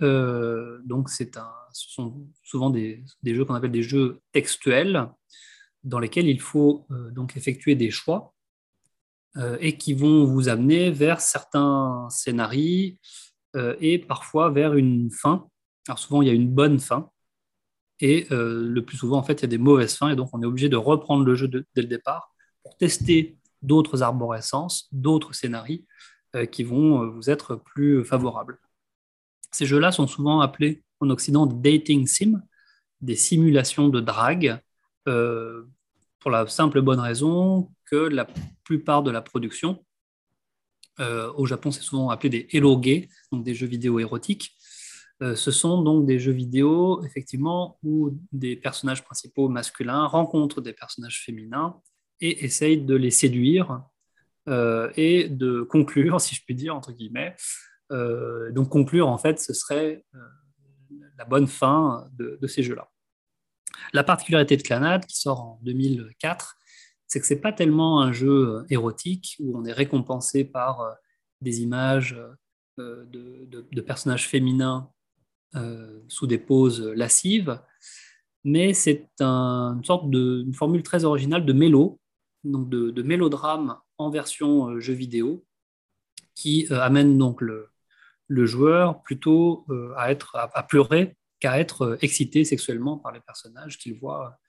donc, 0.83 1.09
c'est 1.09 1.37
un, 1.37 1.49
ce 1.73 1.89
sont 1.91 2.27
souvent 2.43 2.69
des, 2.69 3.03
jeux 3.23 3.45
qu'on 3.45 3.55
appelle 3.55 3.71
des 3.71 3.81
jeux 3.81 4.21
textuels, 4.31 5.09
dans 5.83 5.97
lesquels 5.97 6.27
il 6.27 6.39
faut 6.39 6.85
donc 7.11 7.35
effectuer 7.35 7.73
des 7.73 7.89
choix 7.89 8.34
et 9.59 9.77
qui 9.77 9.93
vont 9.93 10.25
vous 10.25 10.47
amener 10.47 10.91
vers 10.91 11.19
certains 11.19 12.07
scénarios 12.09 12.95
et 13.81 13.99
parfois 13.99 14.49
vers 14.49 14.75
une 14.75 15.11
fin. 15.11 15.47
Alors 15.87 15.99
souvent, 15.99 16.21
il 16.21 16.27
y 16.27 16.31
a 16.31 16.33
une 16.33 16.49
bonne 16.49 16.79
fin, 16.79 17.09
et 17.99 18.27
euh, 18.31 18.67
le 18.67 18.83
plus 18.83 18.97
souvent, 18.97 19.17
en 19.17 19.23
fait, 19.23 19.33
il 19.33 19.41
y 19.41 19.45
a 19.45 19.47
des 19.49 19.57
mauvaises 19.57 19.95
fins. 19.95 20.09
Et 20.09 20.15
donc, 20.15 20.29
on 20.33 20.41
est 20.41 20.45
obligé 20.45 20.69
de 20.69 20.75
reprendre 20.75 21.23
le 21.23 21.35
jeu 21.35 21.47
dès 21.47 21.81
le 21.81 21.87
départ 21.87 22.33
pour 22.63 22.77
tester 22.77 23.37
d'autres 23.61 24.03
arborescences, 24.03 24.87
d'autres 24.91 25.33
scénarios 25.33 25.81
euh, 26.35 26.45
qui 26.45 26.63
vont 26.63 27.03
euh, 27.03 27.07
vous 27.07 27.29
être 27.29 27.55
plus 27.55 28.03
favorables. 28.03 28.59
Ces 29.51 29.65
jeux-là 29.65 29.91
sont 29.91 30.07
souvent 30.07 30.41
appelés 30.41 30.83
en 30.99 31.09
Occident 31.09 31.45
dating 31.45 32.05
sim, 32.07 32.41
des 33.01 33.15
simulations 33.15 33.89
de 33.89 34.01
drague, 34.01 34.59
pour 36.25 36.31
la 36.31 36.47
simple 36.47 36.81
bonne 36.81 36.99
raison 36.99 37.71
que 37.85 37.95
la 37.95 38.27
plupart 38.63 39.03
de 39.03 39.11
la 39.11 39.21
production, 39.21 39.85
au 40.99 41.45
Japon, 41.45 41.69
c'est 41.69 41.83
souvent 41.83 42.09
appelé 42.09 42.29
des 42.29 42.47
eroge, 42.57 43.07
donc 43.31 43.43
des 43.43 43.53
jeux 43.53 43.67
vidéo 43.67 43.99
érotiques, 43.99 44.57
ce 45.21 45.51
sont 45.51 45.83
donc 45.83 46.07
des 46.07 46.17
jeux 46.17 46.31
vidéo, 46.31 47.03
effectivement, 47.03 47.77
où 47.83 48.17
des 48.31 48.55
personnages 48.55 49.03
principaux 49.03 49.49
masculins 49.49 50.07
rencontrent 50.07 50.61
des 50.61 50.73
personnages 50.73 51.21
féminins 51.23 51.79
et 52.21 52.43
essayent 52.43 52.81
de 52.81 52.95
les 52.95 53.11
séduire 53.11 53.83
et 54.47 55.29
de 55.29 55.61
conclure, 55.61 56.19
si 56.25 56.33
je 56.33 56.41
puis 56.43 56.55
dire, 56.55 56.75
entre 56.75 56.91
guillemets. 56.91 57.35
donc 57.91 58.69
conclure, 58.69 59.09
en 59.09 59.19
fait, 59.19 59.39
ce 59.39 59.53
serait 59.53 60.03
la 61.19 61.25
bonne 61.25 61.45
fin 61.45 62.09
de, 62.17 62.39
de 62.41 62.47
ces 62.47 62.63
jeux-là. 62.63 62.89
La 63.93 64.03
particularité 64.03 64.57
de 64.57 64.61
Clanad, 64.61 65.05
qui 65.05 65.17
sort 65.17 65.41
en 65.41 65.59
2004, 65.63 66.57
c'est 67.07 67.19
que 67.19 67.27
ce 67.27 67.33
n'est 67.33 67.39
pas 67.39 67.53
tellement 67.53 68.01
un 68.01 68.11
jeu 68.11 68.29
euh, 68.29 68.65
érotique 68.69 69.37
où 69.39 69.57
on 69.57 69.65
est 69.65 69.73
récompensé 69.73 70.43
par 70.43 70.81
euh, 70.81 70.91
des 71.41 71.61
images 71.61 72.17
euh, 72.79 73.05
de, 73.05 73.81
personnages 73.81 74.27
féminins 74.27 74.89
sous 76.09 76.27
des 76.27 76.37
poses 76.37 76.81
lascives, 76.81 77.61
mais 78.43 78.73
c'est 78.73 79.09
une 79.21 79.83
sorte 79.85 80.09
de 80.09 80.45
formule 80.53 80.83
très 80.83 81.05
originale 81.05 81.45
de, 81.45 83.01
mélodrame 83.01 83.77
en 83.97 84.09
version 84.09 84.77
jeu 84.81 84.93
vidéo, 84.93 85.45
qui 86.33 86.67
amène 86.71 87.17
donc 87.17 87.39
le, 87.39 87.69
joueur 88.45 89.01
plutôt 89.03 89.65
à, 89.95 90.11
être, 90.11 90.35
à 90.35 90.63
pleurer 90.63 91.15
qu'à 91.45 91.59
être 91.59 91.99
excité 92.01 92.43
sexuellement 92.43 92.97
par 92.97 93.11
les 93.11 93.19
personnages 93.19 93.77
qu'il 93.77 93.93
voit 93.99 94.39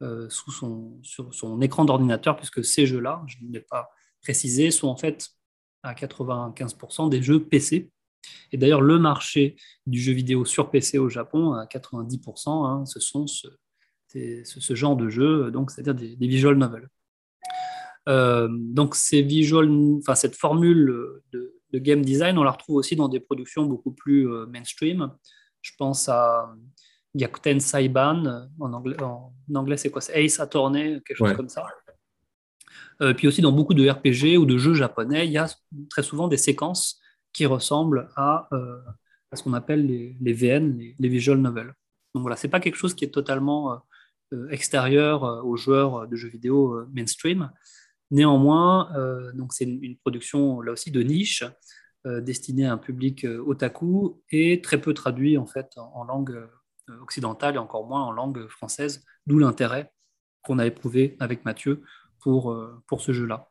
euh, 0.00 0.26
sous 0.30 0.50
son, 0.50 0.98
sur 1.02 1.34
son 1.34 1.60
écran 1.60 1.84
d'ordinateur, 1.84 2.34
puisque 2.34 2.64
ces 2.64 2.86
jeux-là, 2.86 3.22
je 3.26 3.36
ne 3.42 3.52
l'ai 3.52 3.60
pas 3.60 3.90
précisé, 4.22 4.70
sont 4.70 4.88
en 4.88 4.96
fait 4.96 5.28
à 5.82 5.92
95% 5.92 7.10
des 7.10 7.22
jeux 7.22 7.44
PC. 7.44 7.90
Et 8.52 8.56
d'ailleurs, 8.56 8.80
le 8.80 8.98
marché 8.98 9.56
du 9.86 10.00
jeu 10.00 10.14
vidéo 10.14 10.46
sur 10.46 10.70
PC 10.70 10.96
au 10.96 11.10
Japon, 11.10 11.52
à 11.52 11.66
90%, 11.66 12.66
hein, 12.66 12.86
ce 12.86 13.00
sont 13.00 13.26
ce, 13.26 14.74
genre 14.74 14.96
de 14.96 15.10
jeux, 15.10 15.52
c'est-à-dire 15.68 15.94
des, 15.94 16.26
visual 16.26 16.56
novels. 16.56 16.88
Euh, 18.08 18.48
donc 18.50 18.94
cette 18.94 20.36
formule 20.36 21.20
de, 21.32 21.52
game 21.74 22.00
design, 22.00 22.38
on 22.38 22.44
la 22.44 22.52
retrouve 22.52 22.76
aussi 22.76 22.96
dans 22.96 23.08
des 23.08 23.20
productions 23.20 23.66
beaucoup 23.66 23.92
plus 23.92 24.26
euh, 24.32 24.46
mainstream. 24.46 25.12
Je 25.66 25.72
pense 25.76 26.08
à 26.08 26.54
Yakuten 27.14 27.58
Saiban, 27.58 28.48
en 28.60 28.72
anglais, 28.72 28.96
en 29.02 29.32
anglais 29.52 29.76
c'est 29.76 29.90
quoi? 29.90 30.00
C'est 30.00 30.24
Ace 30.24 30.38
Attorney, 30.38 31.02
quelque 31.04 31.16
chose 31.16 31.34
comme 31.34 31.48
ça. 31.48 31.66
Euh, 33.02 33.14
puis 33.14 33.26
aussi 33.26 33.42
dans 33.42 33.52
beaucoup 33.52 33.74
de 33.74 33.88
RPG 33.88 34.38
ou 34.38 34.46
de 34.46 34.58
jeux 34.58 34.74
japonais, 34.74 35.26
il 35.26 35.32
y 35.32 35.38
a 35.38 35.46
très 35.90 36.02
souvent 36.02 36.28
des 36.28 36.36
séquences 36.36 37.00
qui 37.32 37.44
ressemblent 37.46 38.08
à, 38.14 38.48
euh, 38.52 38.78
ce 39.34 39.42
qu'on 39.42 39.54
appelle 39.54 39.86
les, 39.86 40.32
VN, 40.32 40.78
les, 40.98 41.08
visual 41.08 41.38
novels. 41.38 41.74
Donc 42.14 42.22
voilà, 42.22 42.36
c'est 42.36 42.48
pas 42.48 42.60
quelque 42.60 42.76
chose 42.76 42.94
qui 42.94 43.04
est 43.04 43.10
totalement 43.10 43.82
euh, 44.32 44.48
extérieur 44.50 45.44
aux 45.44 45.56
joueurs 45.56 46.06
de 46.06 46.16
jeux 46.16 46.28
vidéo 46.28 46.86
mainstream. 46.94 47.50
Néanmoins, 48.12 48.88
donc 49.34 49.52
c'est 49.52 49.64
une, 49.64 49.96
production 49.96 50.60
là 50.60 50.70
aussi 50.72 50.92
de 50.92 51.02
niche 51.02 51.42
destinée 52.06 52.66
à 52.66 52.72
un 52.72 52.78
public 52.78 53.26
otaku 53.46 54.22
et 54.30 54.60
très 54.62 54.80
peu 54.80 54.94
traduit 54.94 55.36
en 55.38 55.46
fait 55.46 55.72
en 55.76 56.04
langue 56.04 56.46
euh, 56.88 57.00
occidentale 57.02 57.56
et 57.56 57.58
encore 57.58 57.88
moins 57.88 58.04
en 58.04 58.12
langue 58.12 58.46
française, 58.46 59.02
d'où 59.26 59.40
l'intérêt 59.40 59.92
qu'on 60.42 60.60
a 60.60 60.66
éprouvé 60.66 61.16
avec 61.18 61.44
Mathieu 61.44 61.82
pour, 62.20 62.52
euh, 62.52 62.80
pour 62.86 63.00
ce 63.00 63.12
jeu-là. 63.12 63.50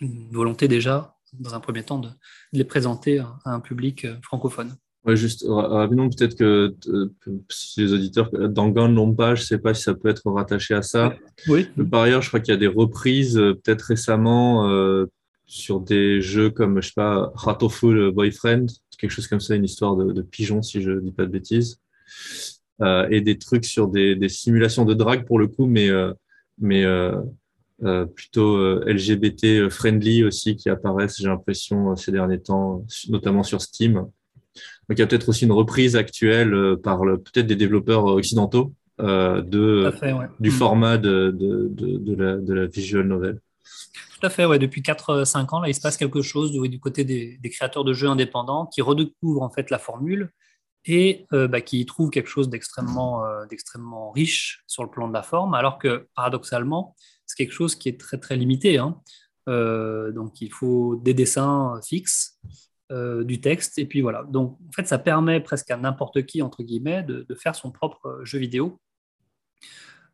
Une 0.00 0.30
volonté 0.30 0.68
déjà, 0.68 1.16
dans 1.32 1.56
un 1.56 1.60
premier 1.60 1.82
temps, 1.82 1.98
de, 1.98 2.10
les 2.52 2.62
présenter 2.62 3.18
à, 3.18 3.36
un 3.44 3.58
public 3.58 4.04
euh, 4.04 4.14
francophone. 4.22 4.76
Ouais, 5.04 5.16
juste 5.16 5.44
rapidement, 5.48 6.08
peut-être 6.08 6.36
que 6.36 6.76
si 7.48 7.80
les 7.80 7.92
auditeurs 7.92 8.30
d'Angan 8.30 8.88
n'ont 8.88 9.14
pas, 9.14 9.34
je 9.34 9.42
ne 9.42 9.46
sais 9.46 9.58
pas 9.58 9.74
si 9.74 9.82
ça 9.82 9.94
peut 9.94 10.08
être 10.08 10.30
rattaché 10.30 10.74
à 10.74 10.82
ça. 10.82 11.14
Oui. 11.48 11.68
Par 11.90 12.02
ailleurs, 12.02 12.22
je 12.22 12.28
crois 12.28 12.40
qu'il 12.40 12.52
y 12.52 12.56
a 12.56 12.60
des 12.60 12.66
reprises, 12.66 13.34
peut-être 13.34 13.82
récemment, 13.82 14.64
sur 15.46 15.80
des 15.80 16.20
jeux 16.20 16.50
comme, 16.50 16.80
je 16.82 16.88
sais 16.88 16.94
pas, 16.94 17.30
Ratoful 17.34 18.10
Boyfriend, 18.10 18.66
quelque 18.98 19.10
chose 19.10 19.28
comme 19.28 19.40
ça, 19.40 19.54
une 19.54 19.64
histoire 19.64 19.96
de, 19.96 20.12
de 20.12 20.22
pigeon, 20.22 20.62
si 20.62 20.82
je 20.82 20.90
ne 20.90 21.00
dis 21.00 21.12
pas 21.12 21.24
de 21.24 21.30
bêtises. 21.30 21.80
Euh, 22.82 23.06
et 23.10 23.22
des 23.22 23.38
trucs 23.38 23.64
sur 23.64 23.88
des, 23.88 24.16
des, 24.16 24.28
simulations 24.28 24.84
de 24.84 24.92
drague 24.92 25.24
pour 25.24 25.38
le 25.38 25.46
coup, 25.46 25.66
mais, 25.66 25.88
euh, 25.88 26.12
mais 26.58 26.84
euh, 26.84 27.16
plutôt 28.14 28.80
LGBT 28.80 29.70
friendly 29.70 30.24
aussi 30.24 30.56
qui 30.56 30.68
apparaissent, 30.68 31.16
j'ai 31.18 31.28
l'impression, 31.28 31.96
ces 31.96 32.12
derniers 32.12 32.40
temps, 32.40 32.84
notamment 33.08 33.42
sur 33.42 33.62
Steam. 33.62 33.94
Donc 33.94 34.12
il 34.90 34.98
y 34.98 35.02
a 35.02 35.06
peut-être 35.06 35.28
aussi 35.30 35.46
une 35.46 35.52
reprise 35.52 35.96
actuelle 35.96 36.76
par 36.82 37.00
peut-être 37.00 37.46
des 37.46 37.56
développeurs 37.56 38.04
occidentaux 38.04 38.74
de, 38.98 39.90
du 40.40 40.50
mm. 40.50 40.52
format 40.52 40.98
de, 40.98 41.34
de, 41.34 41.68
de, 41.70 42.14
la, 42.14 42.36
de 42.36 42.54
la 42.54 42.66
visual 42.66 43.06
novel. 43.06 43.40
Tout 44.18 44.26
à 44.26 44.30
fait, 44.30 44.46
ouais. 44.46 44.58
depuis 44.58 44.80
4-5 44.80 45.54
ans, 45.54 45.60
là, 45.60 45.68
il 45.68 45.74
se 45.74 45.80
passe 45.80 45.98
quelque 45.98 46.22
chose 46.22 46.50
du, 46.50 46.80
côté 46.80 47.04
des, 47.04 47.38
créateurs 47.50 47.84
de 47.84 47.92
jeux 47.92 48.08
indépendants 48.08 48.64
qui 48.66 48.80
redécouvrent 48.80 49.42
en 49.42 49.50
fait 49.50 49.68
la 49.68 49.78
formule 49.78 50.30
et 50.86 51.26
euh, 51.34 51.48
bah, 51.48 51.60
qui 51.60 51.84
trouve 51.84 52.08
quelque 52.08 52.28
chose 52.30 52.46
euh, 52.48 53.46
d'extrêmement 53.46 54.10
riche 54.12 54.64
sur 54.66 54.84
le 54.84 54.88
plan 54.88 55.06
de 55.08 55.12
la 55.12 55.22
forme, 55.22 55.52
alors 55.52 55.78
que 55.78 56.08
paradoxalement, 56.14 56.96
c'est 57.26 57.36
quelque 57.36 57.52
chose 57.52 57.74
qui 57.74 57.90
est 57.90 58.00
très 58.00 58.16
très 58.16 58.36
limité. 58.36 58.78
Hein. 58.78 58.98
Euh, 59.50 60.12
donc 60.12 60.40
il 60.40 60.50
faut 60.50 60.96
des 60.96 61.12
dessins 61.12 61.78
fixes, 61.84 62.38
du 62.88 63.40
texte, 63.40 63.78
et 63.78 63.84
puis 63.84 64.00
voilà. 64.00 64.22
Donc 64.22 64.58
en 64.66 64.72
fait, 64.72 64.86
ça 64.86 64.98
permet 64.98 65.40
presque 65.40 65.70
à 65.70 65.76
n'importe 65.76 66.24
qui, 66.24 66.40
entre 66.40 66.62
guillemets, 66.62 67.02
de, 67.02 67.26
faire 67.34 67.54
son 67.54 67.70
propre 67.70 68.20
jeu 68.22 68.38
vidéo. 68.38 68.80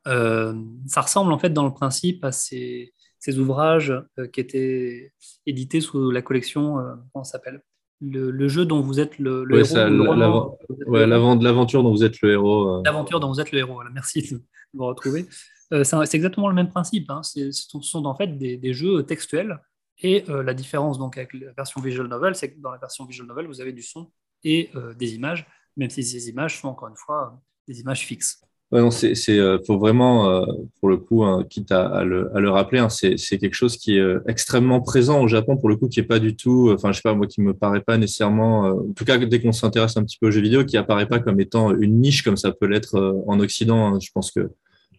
ça 0.06 1.00
ressemble 1.02 1.32
en 1.32 1.38
fait 1.38 1.50
dans 1.50 1.66
le 1.66 1.74
principe 1.74 2.24
à 2.24 2.32
ces, 2.32 2.94
ces 3.22 3.38
ouvrages 3.38 3.94
qui 4.32 4.40
étaient 4.40 5.12
édités 5.46 5.80
sous 5.80 6.10
la 6.10 6.22
collection, 6.22 6.74
comment 7.12 7.22
ça 7.22 7.32
s'appelle? 7.32 7.62
Le, 8.04 8.48
jeu 8.48 8.66
dont 8.66 8.80
vous 8.80 8.98
êtes 8.98 9.18
le, 9.20 9.44
héros. 9.54 10.58
L'aventure 10.88 11.84
dont 11.84 11.92
vous 11.92 12.02
êtes 12.02 12.20
le 12.20 12.32
héros. 12.32 12.78
Euh. 12.78 12.82
L'aventure 12.84 13.20
dont 13.20 13.28
vous 13.28 13.40
êtes 13.40 13.52
le 13.52 13.60
héros. 13.60 13.80
Merci 13.94 14.22
de 14.32 14.42
vous 14.74 14.86
retrouver. 14.86 15.26
Euh, 15.72 15.84
c'est 15.84 16.14
exactement 16.14 16.48
le 16.48 16.54
même 16.54 16.68
principe. 16.68 17.08
Hein. 17.10 17.22
Ce 17.22 17.52
sont 17.52 18.04
en 18.04 18.16
fait 18.16 18.36
des, 18.36 18.72
jeux 18.72 19.04
textuels. 19.04 19.60
Et 19.98 20.24
euh, 20.28 20.42
la 20.42 20.52
différence 20.52 20.98
donc 20.98 21.16
avec 21.16 21.32
la 21.32 21.52
version 21.52 21.80
visual 21.80 22.08
novel, 22.08 22.34
c'est 22.34 22.52
que 22.52 22.60
dans 22.60 22.72
la 22.72 22.78
version 22.78 23.04
visual 23.04 23.28
novel, 23.28 23.46
vous 23.46 23.60
avez 23.60 23.72
du 23.72 23.82
son 23.82 24.10
et 24.42 24.72
des 24.96 25.14
images, 25.14 25.46
même 25.76 25.88
si 25.88 26.02
ces 26.02 26.28
images 26.28 26.60
sont 26.60 26.66
encore 26.66 26.88
une 26.88 26.96
fois 26.96 27.40
des 27.68 27.78
images 27.78 28.04
fixes. 28.04 28.42
Ouais, 28.72 28.90
c'est, 28.90 29.14
c'est, 29.14 29.38
euh, 29.38 29.58
faut 29.66 29.78
vraiment, 29.78 30.30
euh, 30.30 30.46
pour 30.80 30.88
le 30.88 30.96
coup, 30.96 31.24
hein, 31.24 31.44
quitte 31.48 31.70
à, 31.72 32.04
le, 32.04 32.34
à, 32.34 32.40
le, 32.40 32.48
rappeler, 32.48 32.78
hein, 32.78 32.88
c'est, 32.88 33.18
c'est 33.18 33.36
quelque 33.36 33.52
chose 33.52 33.76
qui 33.76 33.98
est 33.98 34.00
euh, 34.00 34.20
extrêmement 34.26 34.80
présent 34.80 35.22
au 35.22 35.28
Japon, 35.28 35.58
pour 35.58 35.68
le 35.68 35.76
coup, 35.76 35.88
qui 35.88 36.00
est 36.00 36.04
pas 36.04 36.18
du 36.18 36.36
tout, 36.36 36.70
enfin, 36.72 36.90
je 36.90 36.96
sais 36.96 37.02
pas, 37.02 37.12
moi, 37.14 37.26
qui 37.26 37.42
me 37.42 37.52
paraît 37.52 37.82
pas 37.82 37.98
nécessairement, 37.98 38.60
en 38.60 38.92
tout 38.94 39.04
cas, 39.04 39.18
dès 39.18 39.42
qu'on 39.42 39.52
s'intéresse 39.52 39.98
un 39.98 40.04
petit 40.04 40.16
peu 40.18 40.28
aux 40.28 40.30
jeux 40.30 40.40
vidéo, 40.40 40.64
qui 40.64 40.78
apparaît 40.78 41.06
pas 41.06 41.18
comme 41.18 41.38
étant 41.38 41.70
une 41.76 42.00
niche 42.00 42.22
comme 42.22 42.38
ça 42.38 42.50
peut 42.50 42.64
l'être 42.64 43.22
en 43.26 43.40
Occident. 43.40 43.94
Hein. 43.94 43.98
Je 44.00 44.10
pense 44.10 44.30
que 44.30 44.50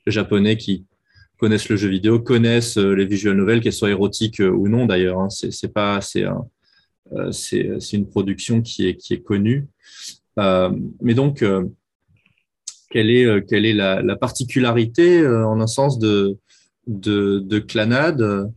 les 0.05 0.11
Japonais 0.11 0.55
qui 0.55 0.85
connaissent 1.39 1.69
le 1.69 1.75
jeu 1.75 1.89
vidéo 1.89 2.19
connaissent 2.19 2.77
les 2.77 3.05
visual 3.05 3.35
novels, 3.35 3.59
qu'elles 3.59 3.73
soient 3.73 3.89
érotiques 3.89 4.39
ou 4.39 4.67
non, 4.67 4.85
d'ailleurs. 4.85 5.19
Hein. 5.19 5.31
C'est, 5.31 5.51
c'est 5.51 5.73
pas, 5.73 5.99
c'est, 5.99 6.25
c'est, 7.31 7.71
c'est 7.79 7.97
une 7.97 8.07
production 8.07 8.61
qui 8.61 8.87
est, 8.87 8.97
qui 8.97 9.15
est 9.15 9.21
connue. 9.23 9.67
mais 10.37 11.15
donc, 11.15 11.43
quelle 12.93 13.09
est, 13.09 13.25
euh, 13.25 13.41
quelle 13.41 13.65
est 13.65 13.73
la, 13.73 14.15
particularité, 14.15 15.19
euh, 15.19 15.47
en 15.47 15.59
un 15.59 15.67
sens, 15.67 15.97
de, 15.97 16.37
de, 16.85 17.39
de 17.39 17.57
Clanade 17.57 18.53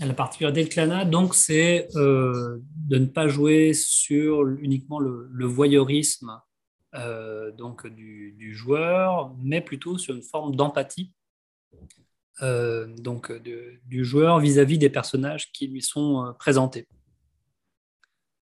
La 0.00 0.14
particularité 0.14 0.64
de 0.64 0.68
Clanade, 0.68 1.08
donc, 1.08 1.36
c'est 1.36 1.86
euh, 1.94 2.58
de 2.88 2.98
ne 2.98 3.06
pas 3.06 3.28
jouer 3.28 3.72
sur 3.74 4.48
uniquement 4.48 4.98
le, 4.98 5.46
voyeurisme 5.46 6.32
donc 7.56 7.86
du, 7.86 8.52
joueur, 8.52 9.32
mais 9.38 9.60
plutôt 9.60 9.96
sur 9.96 10.16
une 10.16 10.22
forme 10.22 10.56
d'empathie 10.56 11.12
donc 12.40 13.30
du 13.84 14.04
joueur 14.04 14.40
vis-à-vis 14.40 14.76
-vis 14.76 14.80
des 14.80 14.90
personnages 14.90 15.52
qui 15.52 15.68
lui 15.68 15.82
sont 15.82 16.34
présentés 16.38 16.88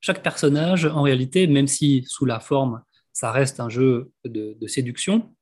chaque 0.02 0.22
personnage, 0.22 0.84
en 0.84 1.02
réalité, 1.02 1.46
même 1.46 1.68
si 1.68 2.04
sous 2.08 2.26
la 2.26 2.40
forme, 2.40 2.82
ça 3.12 3.30
reste 3.30 3.60
un 3.60 3.68
jeu 3.68 4.10
de, 4.24 4.66
séduction, 4.66 5.34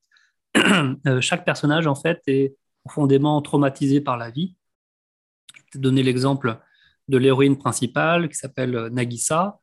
euh, 0.56 1.20
chaque 1.20 1.44
personnage, 1.44 1.86
en 1.86 1.94
fait, 1.94 2.20
est 2.26 2.54
profondément 2.84 3.40
traumatisé 3.40 4.00
par 4.02 4.18
la 4.18 4.30
vie. 4.30 4.54
Je 5.54 5.62
vais 5.62 5.68
te 5.72 5.78
donner 5.78 6.02
l'exemple 6.02 6.58
de 7.08 7.16
l'héroïne 7.16 7.56
principale 7.56 8.28
qui 8.28 8.34
s'appelle 8.34 8.88
Nagisa, 8.92 9.60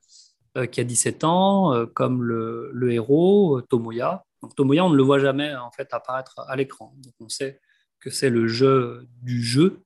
euh, 0.57 0.65
qui 0.65 0.79
a 0.79 0.83
17 0.83 1.23
ans, 1.23 1.73
euh, 1.73 1.85
comme 1.85 2.23
le, 2.23 2.91
héros 2.91 3.61
Tomoya. 3.69 4.25
Donc, 4.41 4.55
Tomoya, 4.55 4.83
on 4.83 4.89
ne 4.89 4.97
le 4.97 5.03
voit 5.03 5.19
jamais 5.19 5.55
en 5.55 5.71
fait 5.71 5.93
apparaître 5.93 6.39
à 6.47 6.55
l'écran. 6.55 6.95
Donc, 7.03 7.13
on 7.19 7.29
sait 7.29 7.61
que 7.99 8.09
c'est 8.09 8.31
le 8.31 8.47
jeu 8.47 9.07
du 9.21 9.43
jeu, 9.43 9.83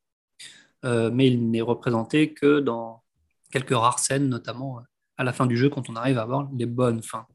mais 0.84 1.28
il 1.28 1.50
n'est 1.50 1.62
représenté 1.62 2.34
que 2.34 2.60
dans 2.60 3.04
quelques 3.52 3.72
rares 3.72 4.00
scènes, 4.00 4.28
notamment 4.28 4.82
à 5.22 5.24
la 5.24 5.34
fin 5.34 5.46
du 5.46 5.56
jeu 5.58 5.70
quand 5.70 5.90
on 5.90 5.96
arrive 5.96 6.18
à 6.18 6.24
avoir 6.24 6.50
les 6.58 6.66
bonnes 6.66 7.04
fins. 7.04 7.28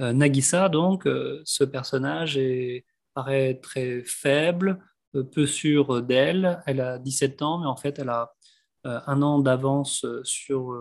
Nagisa, 0.00 0.68
donc, 0.68 1.04
ce 1.04 1.62
personnage 1.62 2.36
est, 2.36 2.84
paraît 3.14 3.60
très 3.62 4.02
faible, 4.02 4.82
peu 5.32 5.46
sûre 5.46 6.02
d'elle. 6.02 6.60
Elle 6.66 6.80
a 6.80 6.98
17 6.98 7.40
ans, 7.42 7.58
mais 7.58 7.66
en 7.66 7.76
fait, 7.76 8.00
elle 8.00 8.08
a 8.08 8.32
un 8.84 9.22
an 9.22 9.38
d'avance 9.38 10.04
sur, 10.24 10.76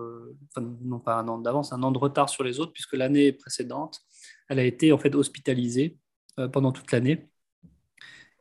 enfin, 0.49 0.67
non 0.81 0.99
pas 0.99 1.19
un 1.19 1.27
an 1.27 1.37
d'avance, 1.37 1.71
un 1.71 1.83
an 1.83 1.91
de 1.91 1.99
retard 1.99 2.29
sur 2.29 2.43
les 2.43 2.59
autres, 2.59 2.73
puisque 2.73 2.93
l'année 2.93 3.31
précédente, 3.31 3.99
elle 4.49 4.57
a 4.57 4.63
été 4.63 4.91
en 4.91 4.97
fait 4.97 5.13
hospitalisée 5.13 5.99
pendant 6.51 6.71
toute 6.71 6.91
l'année. 6.91 7.29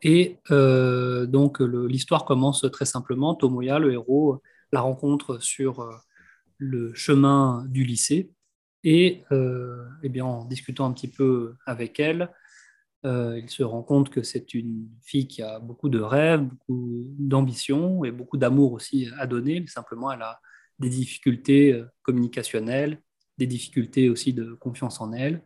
Et 0.02 0.38
euh, 0.50 1.26
donc 1.26 1.60
l'histoire 1.60 2.24
commence 2.24 2.66
très 2.72 2.84
simplement. 2.84 3.34
Tomoya, 3.34 3.78
le 3.78 3.92
héros, 3.92 4.42
la 4.72 4.80
rencontre 4.80 5.38
sur 5.42 5.80
euh, 5.80 5.90
le 6.60 6.94
chemin 6.94 7.64
du 7.68 7.82
lycée. 7.82 8.30
Et 8.84 9.24
euh, 9.32 9.84
eh 10.04 10.08
bien, 10.08 10.24
en 10.24 10.44
discutant 10.44 10.86
un 10.86 10.92
petit 10.92 11.08
peu 11.08 11.56
avec 11.66 11.98
elle, 11.98 12.30
il 13.02 13.48
se 13.48 13.62
rend 13.62 13.82
compte 13.82 14.10
que 14.10 14.22
c'est 14.22 14.52
une 14.52 14.86
fille 15.02 15.26
qui 15.26 15.40
a 15.40 15.58
beaucoup 15.58 15.88
de 15.88 16.00
rêves, 16.00 16.42
beaucoup 16.42 17.06
d'ambition 17.18 18.04
et 18.04 18.10
beaucoup 18.10 18.36
d'amour 18.36 18.74
aussi 18.74 19.08
à 19.18 19.26
donner, 19.26 19.58
mais 19.60 19.68
simplement 19.68 20.12
elle 20.12 20.20
a 20.20 20.38
des 20.78 20.90
difficultés 20.90 21.82
communicationnelles, 22.02 23.00
des 23.38 23.46
difficultés 23.46 24.10
aussi 24.10 24.34
de 24.34 24.52
confiance 24.52 25.00
en 25.00 25.14
elle. 25.14 25.42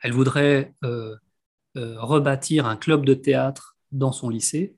Elle 0.00 0.12
voudrait 0.12 0.74
euh, 1.78 2.00
rebâtir 2.00 2.66
un 2.66 2.76
club 2.76 3.04
de 3.04 3.14
théâtre 3.14 3.76
dans 3.92 4.10
son 4.10 4.30
lycée, 4.30 4.76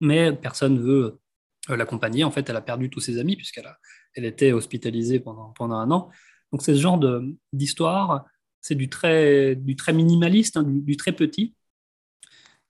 mais 0.00 0.32
personne 0.32 0.74
ne 0.74 0.80
veut 0.80 1.04
euh, 1.04 1.20
l'accompagner. 1.68 2.24
En 2.24 2.30
fait, 2.30 2.48
elle 2.48 2.56
a 2.56 2.60
perdu 2.60 2.90
tous 2.90 3.00
ses 3.00 3.18
amis 3.18 3.36
puisqu'elle 3.36 3.70
elle 4.14 4.24
était 4.24 4.52
hospitalisée 4.52 5.20
pendant, 5.20 5.54
un 5.60 5.90
an. 5.90 6.10
Donc, 6.52 6.62
c'est 6.62 6.74
ce 6.74 6.80
genre 6.80 7.00
d'histoire, 7.52 8.26
c'est 8.60 8.74
du 8.74 8.88
très, 8.88 9.56
du 9.56 9.76
très 9.76 9.92
minimaliste, 9.92 10.56
hein, 10.56 10.62
du, 10.62 10.96
très 10.96 11.12
petit, 11.12 11.54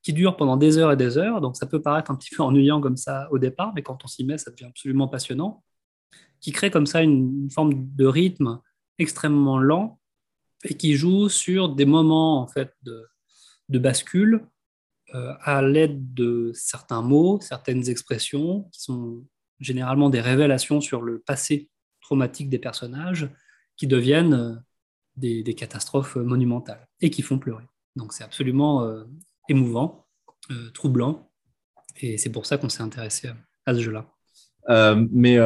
qui 0.02 0.12
dure 0.12 0.36
pendant 0.36 0.56
des 0.56 0.78
heures 0.78 0.92
et 0.92 0.96
des 0.96 1.18
heures. 1.18 1.40
Donc, 1.40 1.56
ça 1.56 1.66
peut 1.66 1.82
paraître 1.82 2.10
un 2.10 2.16
petit 2.16 2.34
peu 2.34 2.42
ennuyant 2.42 2.80
comme 2.80 2.96
ça 2.96 3.28
au 3.30 3.38
départ, 3.38 3.72
mais 3.74 3.82
quand 3.82 4.04
on 4.04 4.08
s'y 4.08 4.24
met, 4.24 4.38
ça 4.38 4.50
devient 4.50 4.66
absolument 4.66 5.08
passionnant, 5.08 5.62
qui 6.40 6.52
crée 6.52 6.70
comme 6.70 6.86
ça 6.86 7.02
une 7.02 7.50
forme 7.50 7.72
de 7.94 8.06
rythme 8.06 8.60
extrêmement 8.98 9.58
lent 9.58 10.00
et 10.64 10.74
qui 10.74 10.94
joue 10.94 11.28
sur 11.28 11.68
des 11.68 11.84
moments 11.84 12.48
de, 12.82 13.06
de 13.68 13.78
bascule 13.78 14.36
euh, 14.36 14.53
à 15.42 15.62
l'aide 15.62 16.12
de 16.14 16.50
certains 16.54 17.02
mots, 17.02 17.40
certaines 17.40 17.88
expressions 17.88 18.68
qui 18.72 18.82
sont 18.82 19.24
généralement 19.60 20.10
des 20.10 20.20
révélations 20.20 20.80
sur 20.80 21.02
le 21.02 21.20
passé 21.20 21.70
traumatique 22.00 22.48
des 22.48 22.58
personnages 22.58 23.28
qui 23.76 23.86
deviennent 23.86 24.34
euh, 24.34 24.54
des, 25.16 25.54
catastrophes 25.54 26.16
monumentales 26.16 26.88
et 27.00 27.10
qui 27.10 27.22
font 27.22 27.38
pleurer. 27.38 27.64
Donc 27.96 28.12
c'est 28.12 28.24
absolument 28.24 28.82
euh, 28.82 29.04
émouvant, 29.48 30.06
troublant, 30.74 31.30
et 32.00 32.18
c'est 32.18 32.30
pour 32.30 32.44
ça 32.44 32.58
qu'on 32.58 32.68
s'est 32.68 32.82
intéressé 32.82 33.30
à, 33.66 33.74
ce 33.74 33.80
jeu-là. 33.80 34.10
mais 35.12 35.38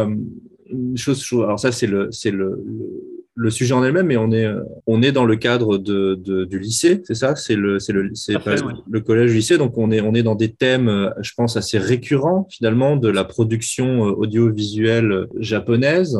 chose, 0.96 1.24
alors 1.32 1.60
ça 1.60 1.72
c'est 1.72 1.86
le, 1.86 2.10
c'est 2.10 2.30
le 2.30 3.17
le 3.38 3.50
sujet 3.50 3.72
en 3.72 3.84
elle-même, 3.84 4.06
mais 4.06 4.16
on 4.16 4.32
est, 4.32 4.44
euh, 4.44 4.64
on 4.88 5.00
est 5.00 5.12
dans 5.12 5.24
le 5.24 5.36
cadre 5.36 5.78
de, 5.78 6.16
du 6.44 6.58
lycée, 6.58 7.00
c'est 7.04 7.14
ça? 7.14 7.36
C'est 7.36 7.54
le, 7.54 7.78
c'est 7.78 7.92
le, 7.92 8.10
c'est 8.14 8.34
le 8.34 9.00
collège 9.00 9.32
lycée, 9.32 9.58
donc 9.58 9.78
on 9.78 9.92
est, 9.92 10.00
on 10.00 10.12
est 10.14 10.24
dans 10.24 10.34
des 10.34 10.52
thèmes, 10.52 10.88
euh, 10.88 11.10
je 11.20 11.32
pense, 11.36 11.56
assez 11.56 11.78
récurrents 11.78 12.48
finalement 12.50 12.96
de 12.96 13.08
la 13.08 13.22
production 13.22 14.06
euh, 14.06 14.10
audiovisuelle 14.10 15.28
japonaise. 15.38 16.18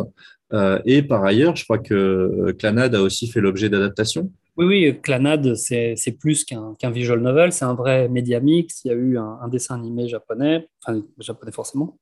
et 0.84 1.02
par 1.02 1.24
ailleurs, 1.24 1.56
je 1.56 1.64
crois 1.64 1.78
que 1.78 2.54
Clanad 2.58 2.94
a 2.94 3.02
aussi 3.02 3.26
fait 3.26 3.40
l'objet 3.40 3.68
d'adaptation. 3.68 4.30
Oui, 4.56 4.66
oui, 4.66 4.98
Clanad, 5.02 5.56
c'est, 5.56 5.94
c'est 5.96 6.12
plus 6.12 6.44
qu'un, 6.44 6.74
qu'un 6.78 6.90
visual 6.90 7.20
novel, 7.20 7.52
c'est 7.52 7.64
un 7.64 7.74
vrai 7.74 8.08
média 8.08 8.38
mix. 8.40 8.84
Il 8.84 8.88
y 8.88 8.90
a 8.92 8.94
eu 8.94 9.18
un, 9.18 9.48
dessin 9.48 9.74
animé 9.74 10.08
japonais, 10.08 10.68
enfin 10.80 11.02
japonais 11.18 11.52
forcément, 11.52 11.98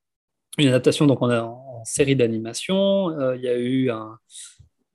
une 0.59 0.69
adaptation 0.69 1.07
donc 1.07 1.23
on 1.23 1.31
a 1.31 1.43
en, 1.43 1.83
série 1.85 2.17
d'animation. 2.17 3.11
il 3.35 3.41
y 3.41 3.49
a 3.49 3.57
eu 3.57 3.91
un, 3.91 4.19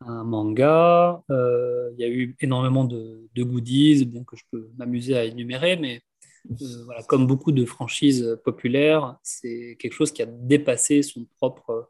un 0.06 0.24
manga. 0.24 1.22
Euh, 1.30 1.90
il 1.94 2.02
y 2.02 2.04
a 2.04 2.10
eu 2.10 2.36
énormément 2.40 2.86
de, 2.86 3.28
goodies, 3.38 4.10
que 4.28 4.36
je 4.36 4.44
peux 4.52 4.70
m'amuser 4.78 5.18
à 5.18 5.26
énumérer, 5.26 5.78
mais 5.78 6.02
euh, 6.50 6.66
voilà, 6.86 7.04
comme 7.04 7.28
beaucoup 7.28 7.52
de 7.52 7.66
franchises 7.66 8.38
populaires, 8.44 9.18
c'est 9.24 9.78
quelque 9.80 9.94
chose 9.94 10.12
qui 10.12 10.22
a 10.22 10.26
dépassé 10.26 11.02
son 11.02 11.26
propre 11.38 11.90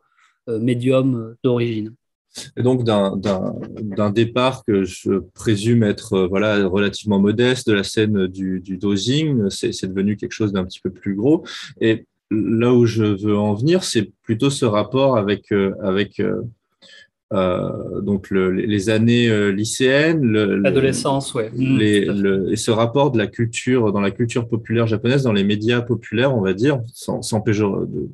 euh, 0.49 0.59
médium 0.59 1.35
d'origine. 1.43 1.95
Et 2.55 2.63
donc 2.63 2.85
d'un 2.85 4.09
départ 4.09 4.63
que 4.63 4.85
je 4.85 5.19
présume 5.33 5.83
être 5.83 6.27
voilà 6.29 6.65
relativement 6.65 7.19
modeste 7.19 7.67
de 7.67 7.73
la 7.73 7.83
scène 7.83 8.27
du, 8.27 8.61
du 8.61 8.77
dosing, 8.77 9.49
c'est 9.49 9.87
devenu 9.87 10.15
quelque 10.15 10.31
chose 10.31 10.53
d'un 10.53 10.63
petit 10.63 10.79
peu 10.79 10.91
plus 10.91 11.13
gros. 11.13 11.43
Et 11.81 12.05
là 12.29 12.73
où 12.73 12.85
je 12.85 13.03
veux 13.03 13.37
en 13.37 13.53
venir, 13.53 13.83
c'est 13.83 14.13
plutôt 14.23 14.49
ce 14.49 14.63
rapport 14.63 15.17
avec 15.17 15.51
avec 15.81 16.21
donc 17.31 18.29
les 18.29 18.89
années 18.89 19.29
euh, 19.29 19.51
lycéennes, 19.51 20.21
l'adolescence, 20.33 21.33
ouais. 21.33 21.49
Mmh, 21.55 21.81
et 22.51 22.55
ce 22.57 22.71
rapport 22.71 23.11
de 23.11 23.17
la 23.17 23.27
culture 23.27 23.93
dans 23.93 24.01
la 24.01 24.11
culture 24.11 24.49
populaire 24.49 24.85
japonaise, 24.85 25.23
dans 25.23 25.31
les 25.31 25.45
médias 25.45 25.81
populaires, 25.81 26.35
on 26.35 26.41
va 26.41 26.53
dire, 26.53 26.81
sans, 26.93 27.21
sans 27.21 27.41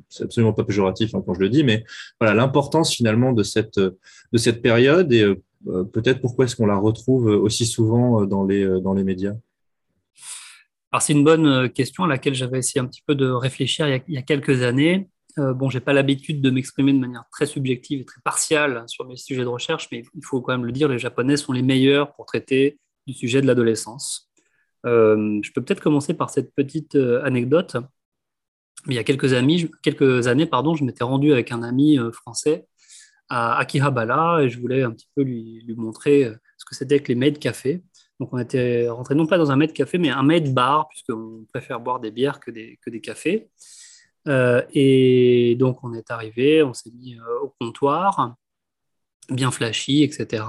c'est 0.08 0.24
absolument 0.24 0.52
pas 0.52 0.62
péjoratif 0.62 1.14
hein, 1.14 1.22
quand 1.26 1.34
je 1.34 1.40
le 1.40 1.48
dis, 1.48 1.64
mais 1.64 1.84
voilà 2.20 2.34
l'importance 2.34 2.94
finalement 2.94 3.32
de 3.32 3.42
cette 3.42 3.78
de 3.78 4.38
cette 4.38 4.62
période 4.62 5.12
et 5.12 5.22
euh, 5.22 5.84
peut-être 5.84 6.20
pourquoi 6.20 6.44
est-ce 6.44 6.54
qu'on 6.54 6.66
la 6.66 6.76
retrouve 6.76 7.26
aussi 7.26 7.66
souvent 7.66 8.24
dans 8.24 8.44
les 8.44 8.64
dans 8.80 8.92
les 8.92 9.02
médias? 9.02 9.34
Alors 10.92 11.02
c'est 11.02 11.12
une 11.12 11.24
bonne 11.24 11.68
question 11.70 12.04
à 12.04 12.06
laquelle 12.06 12.34
j'avais 12.34 12.58
essayé 12.58 12.80
un 12.80 12.86
petit 12.86 13.02
peu 13.04 13.16
de 13.16 13.28
réfléchir 13.28 13.88
il 13.88 14.14
y 14.14 14.18
a 14.18 14.22
quelques 14.22 14.62
années. 14.62 15.08
Euh, 15.36 15.52
bon, 15.52 15.68
j'ai 15.70 15.80
pas 15.80 15.92
l'habitude 15.92 16.40
de 16.40 16.50
m'exprimer 16.50 16.92
de 16.92 16.98
manière 16.98 17.24
très 17.30 17.46
subjective 17.46 18.00
et 18.00 18.04
très 18.04 18.20
partiale 18.22 18.84
sur 18.86 19.06
mes 19.06 19.16
sujets 19.16 19.42
de 19.42 19.48
recherche, 19.48 19.88
mais 19.92 20.02
il 20.14 20.24
faut 20.24 20.40
quand 20.40 20.52
même 20.52 20.64
le 20.64 20.72
dire, 20.72 20.88
les 20.88 20.98
Japonais 20.98 21.36
sont 21.36 21.52
les 21.52 21.62
meilleurs 21.62 22.12
pour 22.14 22.26
traiter 22.26 22.78
du 23.06 23.12
sujet 23.12 23.40
de 23.40 23.46
l'adolescence. 23.46 24.30
Euh, 24.86 25.38
je 25.42 25.52
peux 25.52 25.62
peut-être 25.62 25.80
commencer 25.80 26.14
par 26.14 26.30
cette 26.30 26.54
petite 26.54 26.94
euh, 26.94 27.22
anecdote. 27.24 27.76
Il 28.86 28.94
y 28.94 28.98
a 28.98 29.04
quelques, 29.04 29.32
années, 29.34 30.46
pardon, 30.46 30.74
je 30.74 30.84
m'étais 30.84 31.04
rendu 31.04 31.32
avec 31.32 31.52
un 31.52 31.62
ami 31.62 31.98
français 32.12 32.66
à 33.28 33.58
Akihabara 33.58 34.44
et 34.44 34.48
je 34.48 34.58
voulais 34.58 34.82
un 34.82 34.92
petit 34.92 35.08
peu 35.14 35.22
lui, 35.22 35.64
montrer 35.76 36.32
ce 36.56 36.64
que 36.64 36.74
c'était 36.74 37.00
que 37.00 37.08
les 37.08 37.16
made 37.16 37.38
café. 37.38 37.82
Donc 38.20 38.32
on 38.32 38.38
était 38.38 38.88
rentré 38.88 39.14
non 39.16 39.26
pas 39.26 39.36
dans 39.36 39.50
un 39.50 39.56
made 39.56 39.72
café, 39.72 39.98
mais 39.98 40.10
un 40.10 40.22
made 40.22 40.54
bar, 40.54 40.88
puisqu'on 40.88 41.44
préfère 41.52 41.80
boire 41.80 41.98
des 41.98 42.12
bières 42.12 42.38
que 42.38 42.50
des 42.50 43.00
cafés. 43.02 43.50
Euh, 44.26 44.62
et 44.72 45.56
donc, 45.58 45.82
on 45.84 45.94
est 45.94 46.10
arrivé, 46.10 46.62
on 46.62 46.74
s'est 46.74 46.90
mis 46.90 47.16
euh, 47.16 47.40
au 47.42 47.54
comptoir, 47.60 48.34
bien 49.30 49.50
flashy, 49.50 50.02
etc. 50.02 50.44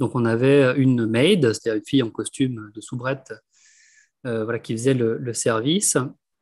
Donc, 0.00 0.14
on 0.14 0.24
avait 0.24 0.74
une 0.76 1.06
maid, 1.06 1.52
c'est-à-dire 1.52 1.78
une 1.78 1.86
fille 1.86 2.02
en 2.02 2.10
costume 2.10 2.70
de 2.74 2.80
soubrette, 2.80 3.32
euh, 4.26 4.44
voilà, 4.44 4.58
qui 4.58 4.72
faisait 4.72 4.94
le, 4.94 5.32
service. 5.32 5.96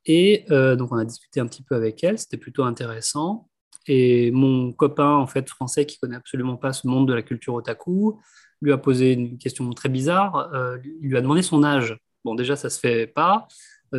Et 0.04 0.44
donc, 0.48 0.92
on 0.92 0.96
a 0.96 1.04
discuté 1.04 1.40
un 1.40 1.46
petit 1.46 1.62
peu 1.62 1.74
avec 1.74 2.04
elle, 2.04 2.18
c'était 2.18 2.36
plutôt 2.36 2.62
intéressant. 2.62 3.48
Et 3.88 4.30
mon 4.30 4.72
copain, 4.72 5.14
en 5.14 5.26
fait, 5.26 5.48
français, 5.48 5.86
qui 5.86 5.98
connaît 5.98 6.16
absolument 6.16 6.56
pas 6.56 6.72
ce 6.72 6.86
monde 6.86 7.08
de 7.08 7.14
la 7.14 7.22
culture 7.22 7.54
otaku, 7.54 8.20
lui 8.60 8.72
a 8.72 8.78
posé 8.78 9.12
une 9.12 9.38
question 9.38 9.68
très 9.70 9.88
bizarre. 9.88 10.50
il 10.84 11.08
lui 11.08 11.16
a 11.16 11.20
demandé 11.20 11.42
son 11.42 11.64
âge. 11.64 11.98
Bon, 12.24 12.34
déjà, 12.34 12.56
ça 12.56 12.70
se 12.70 12.78
fait 12.78 13.06
pas. 13.06 13.48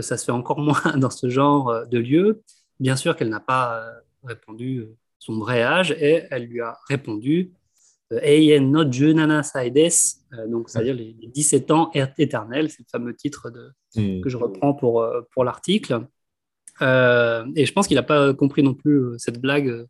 Ça 0.02 0.18
se 0.18 0.26
fait 0.26 0.32
encore 0.32 0.60
moins 0.62 0.98
dans 0.98 1.10
ce 1.10 1.30
genre 1.30 1.88
de 1.88 1.98
lieu. 1.98 2.44
Bien 2.80 2.96
sûr 2.96 3.16
qu'elle 3.16 3.30
n'a 3.30 3.40
pas 3.40 3.82
euh, 3.82 4.00
répondu 4.24 4.80
euh, 4.80 4.96
son 5.20 5.40
vrai 5.40 5.64
âge 5.64 5.92
et 5.92 6.24
elle 6.30 6.46
lui 6.46 6.62
a 6.62 6.78
répondu 6.88 7.54
euh, 8.14 8.20
Eien 8.22 8.62
no 8.62 8.90
junana 8.90 9.44
saides, 9.44 9.92
donc 10.48 10.70
c'est-à-dire 10.70 10.94
les, 10.94 11.14
17 11.14 11.72
ans 11.72 11.92
éternels, 12.18 12.70
c'est 12.70 12.84
le 12.84 12.88
fameux 12.90 13.16
titre 13.16 13.50
de, 13.50 13.72
hmm. 13.96 14.22
que 14.22 14.30
je 14.30 14.38
reprends 14.38 14.74
pour, 14.74 15.06
pour 15.32 15.44
l'article. 15.44 16.06
et 16.82 17.66
je 17.66 17.74
pense 17.74 17.88
qu'il 17.88 17.96
n'a 17.96 18.04
pas 18.04 18.34
compris 18.34 18.64
non 18.64 18.76
plus 18.76 19.18
cette 19.18 19.42
blague 19.42 19.86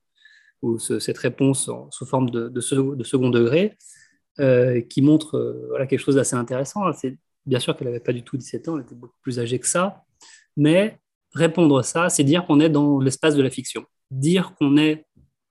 ou 0.64 0.80
cette 0.80 1.18
réponse 1.18 1.70
sous 1.92 2.06
forme 2.06 2.30
de, 2.32 2.50
de, 2.50 2.62
second 2.62 3.30
degré, 3.30 3.78
qui 4.90 5.02
montre 5.04 5.68
voilà, 5.70 5.86
quelque 5.86 6.00
chose 6.00 6.16
d'assez 6.16 6.36
intéressant. 6.36 6.92
C'est 6.94 7.18
bien 7.48 7.60
sûr 7.60 7.76
qu'elle 7.76 7.88
n'avait 7.88 8.00
pas 8.00 8.14
du 8.14 8.24
tout 8.24 8.38
17 8.38 8.70
ans, 8.70 8.78
elle 8.78 8.84
était 8.84 8.96
beaucoup 8.96 9.18
plus 9.22 9.40
âgée 9.40 9.58
que 9.58 9.68
ça, 9.68 10.04
mais 10.56 11.00
répondre 11.34 11.82
ça, 11.84 12.10
c'est 12.10 12.24
dire 12.24 12.46
qu'on 12.46 12.60
est 12.60 12.70
dans 12.70 13.00
l'espace 13.00 13.36
de 13.36 13.42
la 13.42 13.50
fiction. 13.50 13.86
Dire 14.12 14.54
qu'on 14.56 14.78
est 14.78 15.06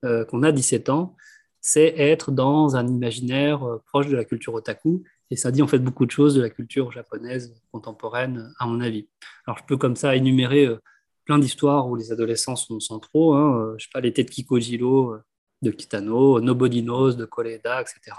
euh, 0.04 0.24
qu'on 0.24 0.42
a 0.42 0.52
17 0.52 0.90
ans, 0.90 1.16
c'est 1.60 1.94
être 1.98 2.30
dans 2.30 2.76
un 2.76 2.86
imaginaire 2.86 3.64
euh, 3.64 3.82
proche 3.86 4.08
de 4.08 4.16
la 4.16 4.24
culture 4.24 4.54
otaku. 4.54 5.04
Et 5.30 5.36
ça 5.36 5.50
dit 5.50 5.62
en 5.62 5.66
fait 5.66 5.78
beaucoup 5.78 6.06
de 6.06 6.10
choses 6.10 6.34
de 6.34 6.42
la 6.42 6.50
culture 6.50 6.92
japonaise 6.92 7.54
contemporaine, 7.72 8.52
à 8.58 8.66
mon 8.66 8.80
avis. 8.80 9.08
Alors 9.46 9.58
je 9.58 9.64
peux 9.64 9.76
comme 9.76 9.96
ça 9.96 10.14
énumérer 10.14 10.66
euh, 10.66 10.80
plein 11.24 11.38
d'histoires 11.38 11.88
où 11.88 11.96
les 11.96 12.12
adolescents 12.12 12.56
sont 12.56 12.78
centraux. 12.78 13.34
Hein, 13.34 13.74
je 13.78 13.84
sais 13.84 13.90
pas, 13.92 14.00
l'été 14.00 14.22
de 14.22 14.30
Kikojiro 14.30 15.16
de 15.62 15.70
Kitano, 15.70 16.40
Nobody 16.40 16.82
Knows 16.82 17.14
de 17.14 17.24
Koleda, 17.24 17.80
etc. 17.80 18.16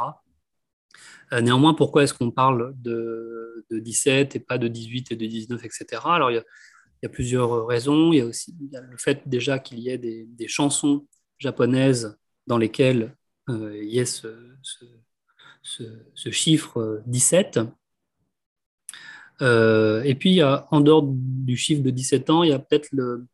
néanmoins, 1.41 1.73
pourquoi 1.73 2.03
est-ce 2.03 2.13
qu'on 2.13 2.31
parle 2.31 2.73
de, 2.81 3.65
17 3.71 4.35
et 4.35 4.39
pas 4.39 4.57
de 4.57 4.67
18 4.67 5.11
et 5.11 5.15
de 5.15 5.25
19, 5.25 5.63
etc. 5.65 6.01
Alors, 6.05 6.31
il 6.31 6.35
y, 7.03 7.05
a, 7.05 7.09
plusieurs 7.09 7.67
raisons. 7.67 8.13
Il 8.13 8.17
y 8.17 8.21
a 8.21 8.25
aussi 8.25 8.55
le 8.71 8.97
fait 8.97 9.21
déjà 9.25 9.59
qu'il 9.59 9.79
y 9.79 9.89
ait 9.89 9.97
des, 9.97 10.47
chansons 10.47 11.05
japonaises 11.37 12.17
dans 12.47 12.57
lesquelles 12.57 13.15
il 13.49 13.89
y 13.89 13.99
ait 13.99 14.05
ce, 14.05 14.29
chiffre 16.31 17.01
17. 17.07 17.59
Euh, 19.41 20.01
et 20.03 20.15
puis, 20.15 20.41
en 20.43 20.81
dehors 20.81 21.03
du 21.05 21.57
chiffre 21.57 21.83
de 21.83 21.89
17 21.89 22.29
ans, 22.29 22.43
il 22.43 22.49
y 22.49 22.53
a 22.53 22.59
peut-être 22.59 22.89
le, 22.91 23.27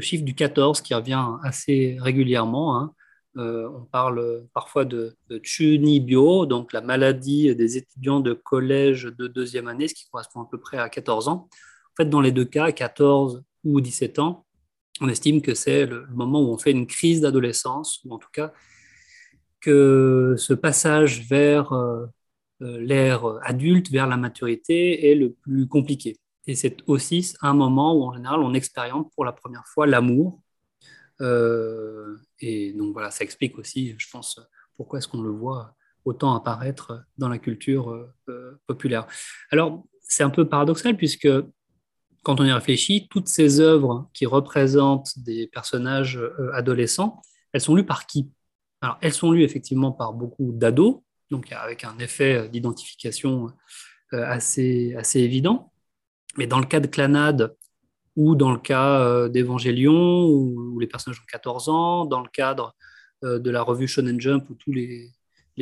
chiffre 0.00 0.24
du 0.24 0.34
14 0.34 0.82
qui 0.82 0.92
revient 0.92 1.24
assez 1.42 1.96
régulièrement. 2.00 2.78
Hein. 2.78 2.94
Euh, 3.36 3.68
on 3.68 3.84
parle 3.84 4.46
parfois 4.54 4.84
de, 4.84 5.14
de, 5.28 6.44
donc 6.46 6.72
la 6.72 6.80
maladie 6.80 7.54
des 7.54 7.76
étudiants 7.76 8.20
de 8.20 8.32
collège 8.32 9.04
de 9.04 9.26
deuxième 9.26 9.68
année, 9.68 9.88
ce 9.88 9.94
qui 9.94 10.08
correspond 10.10 10.42
à 10.42 10.48
peu 10.50 10.58
près 10.58 10.78
à 10.78 10.88
14 10.88 11.28
ans. 11.28 11.48
En 11.92 11.96
fait, 11.96 12.08
dans 12.08 12.20
les 12.20 12.32
deux 12.32 12.44
cas, 12.44 12.72
14 12.72 13.42
ou 13.64 13.80
17 13.80 14.18
ans, 14.18 14.46
on 15.00 15.08
estime 15.08 15.42
que 15.42 15.54
c'est 15.54 15.86
le 15.86 16.06
moment 16.08 16.40
où 16.40 16.52
on 16.52 16.58
fait 16.58 16.70
une 16.70 16.86
crise 16.86 17.20
d'adolescence, 17.20 18.00
ou 18.04 18.14
en 18.14 18.18
tout 18.18 18.30
cas 18.32 18.52
que 19.60 20.34
ce 20.38 20.54
passage 20.54 21.26
vers 21.28 21.72
euh, 21.72 22.06
euh, 22.62 22.80
l'ère 22.80 23.24
adulte 23.42 23.90
vers 23.90 24.06
la 24.06 24.16
maturité 24.16 25.10
est 25.10 25.14
le 25.14 25.32
plus 25.32 25.66
compliqué. 25.66 26.16
Et 26.46 26.54
c'est 26.54 26.76
aussi 26.86 27.34
un 27.42 27.54
moment 27.54 27.94
où, 27.94 28.04
en 28.04 28.14
général, 28.14 28.40
on 28.40 28.54
expérimente 28.54 29.10
pour 29.14 29.24
la 29.24 29.32
première 29.32 29.66
fois 29.66 29.86
l'amour. 29.86 30.40
Euh, 31.20 32.16
et 32.40 32.72
donc 32.72 32.92
voilà, 32.92 33.10
ça 33.10 33.24
explique 33.24 33.58
aussi, 33.58 33.94
je 33.98 34.10
pense, 34.10 34.40
pourquoi 34.76 34.98
est-ce 34.98 35.08
qu'on 35.08 35.22
le 35.22 35.30
voit 35.30 35.74
autant 36.04 36.34
apparaître 36.34 37.04
dans 37.18 37.28
la 37.28 37.38
culture 37.38 37.90
euh, 38.28 38.60
populaire. 38.66 39.06
Alors, 39.50 39.84
c'est 40.02 40.22
un 40.22 40.30
peu 40.30 40.48
paradoxal 40.48 40.96
puisque 40.96 41.28
quand 42.22 42.40
on 42.40 42.44
y 42.44 42.52
réfléchit, 42.52 43.08
toutes 43.08 43.28
ces 43.28 43.60
œuvres 43.60 44.08
qui 44.12 44.26
représentent 44.26 45.18
des 45.18 45.46
personnages 45.46 46.20
adolescents, 46.52 47.22
elles 47.52 47.60
sont 47.60 47.74
lues 47.74 47.86
par 47.86 48.06
qui? 48.06 48.30
Alors, 48.80 48.98
elles 49.00 49.12
sont 49.12 49.30
lues 49.30 49.42
effectivement 49.42 49.92
par 49.92 50.12
beaucoup 50.12 50.52
d'ados, 50.52 51.00
donc 51.30 51.50
avec 51.52 51.84
un 51.84 51.98
effet 51.98 52.48
d'identification 52.48 53.52
euh, 54.12 54.24
assez, 54.24 54.94
assez 54.94 55.20
évident. 55.20 55.72
Mais 56.36 56.46
dans 56.46 56.60
le 56.60 56.66
cas 56.66 56.80
de 56.80 56.86
Clanade, 56.86 57.56
ou 58.16 58.34
dans 58.34 58.50
le 58.50 58.58
cas 58.58 59.00
euh, 59.00 59.28
d'Evangélion, 59.28 60.26
où, 60.26 60.78
les 60.80 60.86
personnages 60.86 61.20
ont 61.20 61.26
14 61.30 61.68
ans, 61.68 62.04
dans 62.04 62.20
le 62.20 62.28
cadre 62.28 62.74
euh, 63.24 63.38
de 63.38 63.50
la 63.50 63.62
revue 63.62 63.86
Shonen 63.86 64.20
Jump, 64.20 64.48
où 64.50 64.54
tous 64.54 64.72
les, 64.72 65.12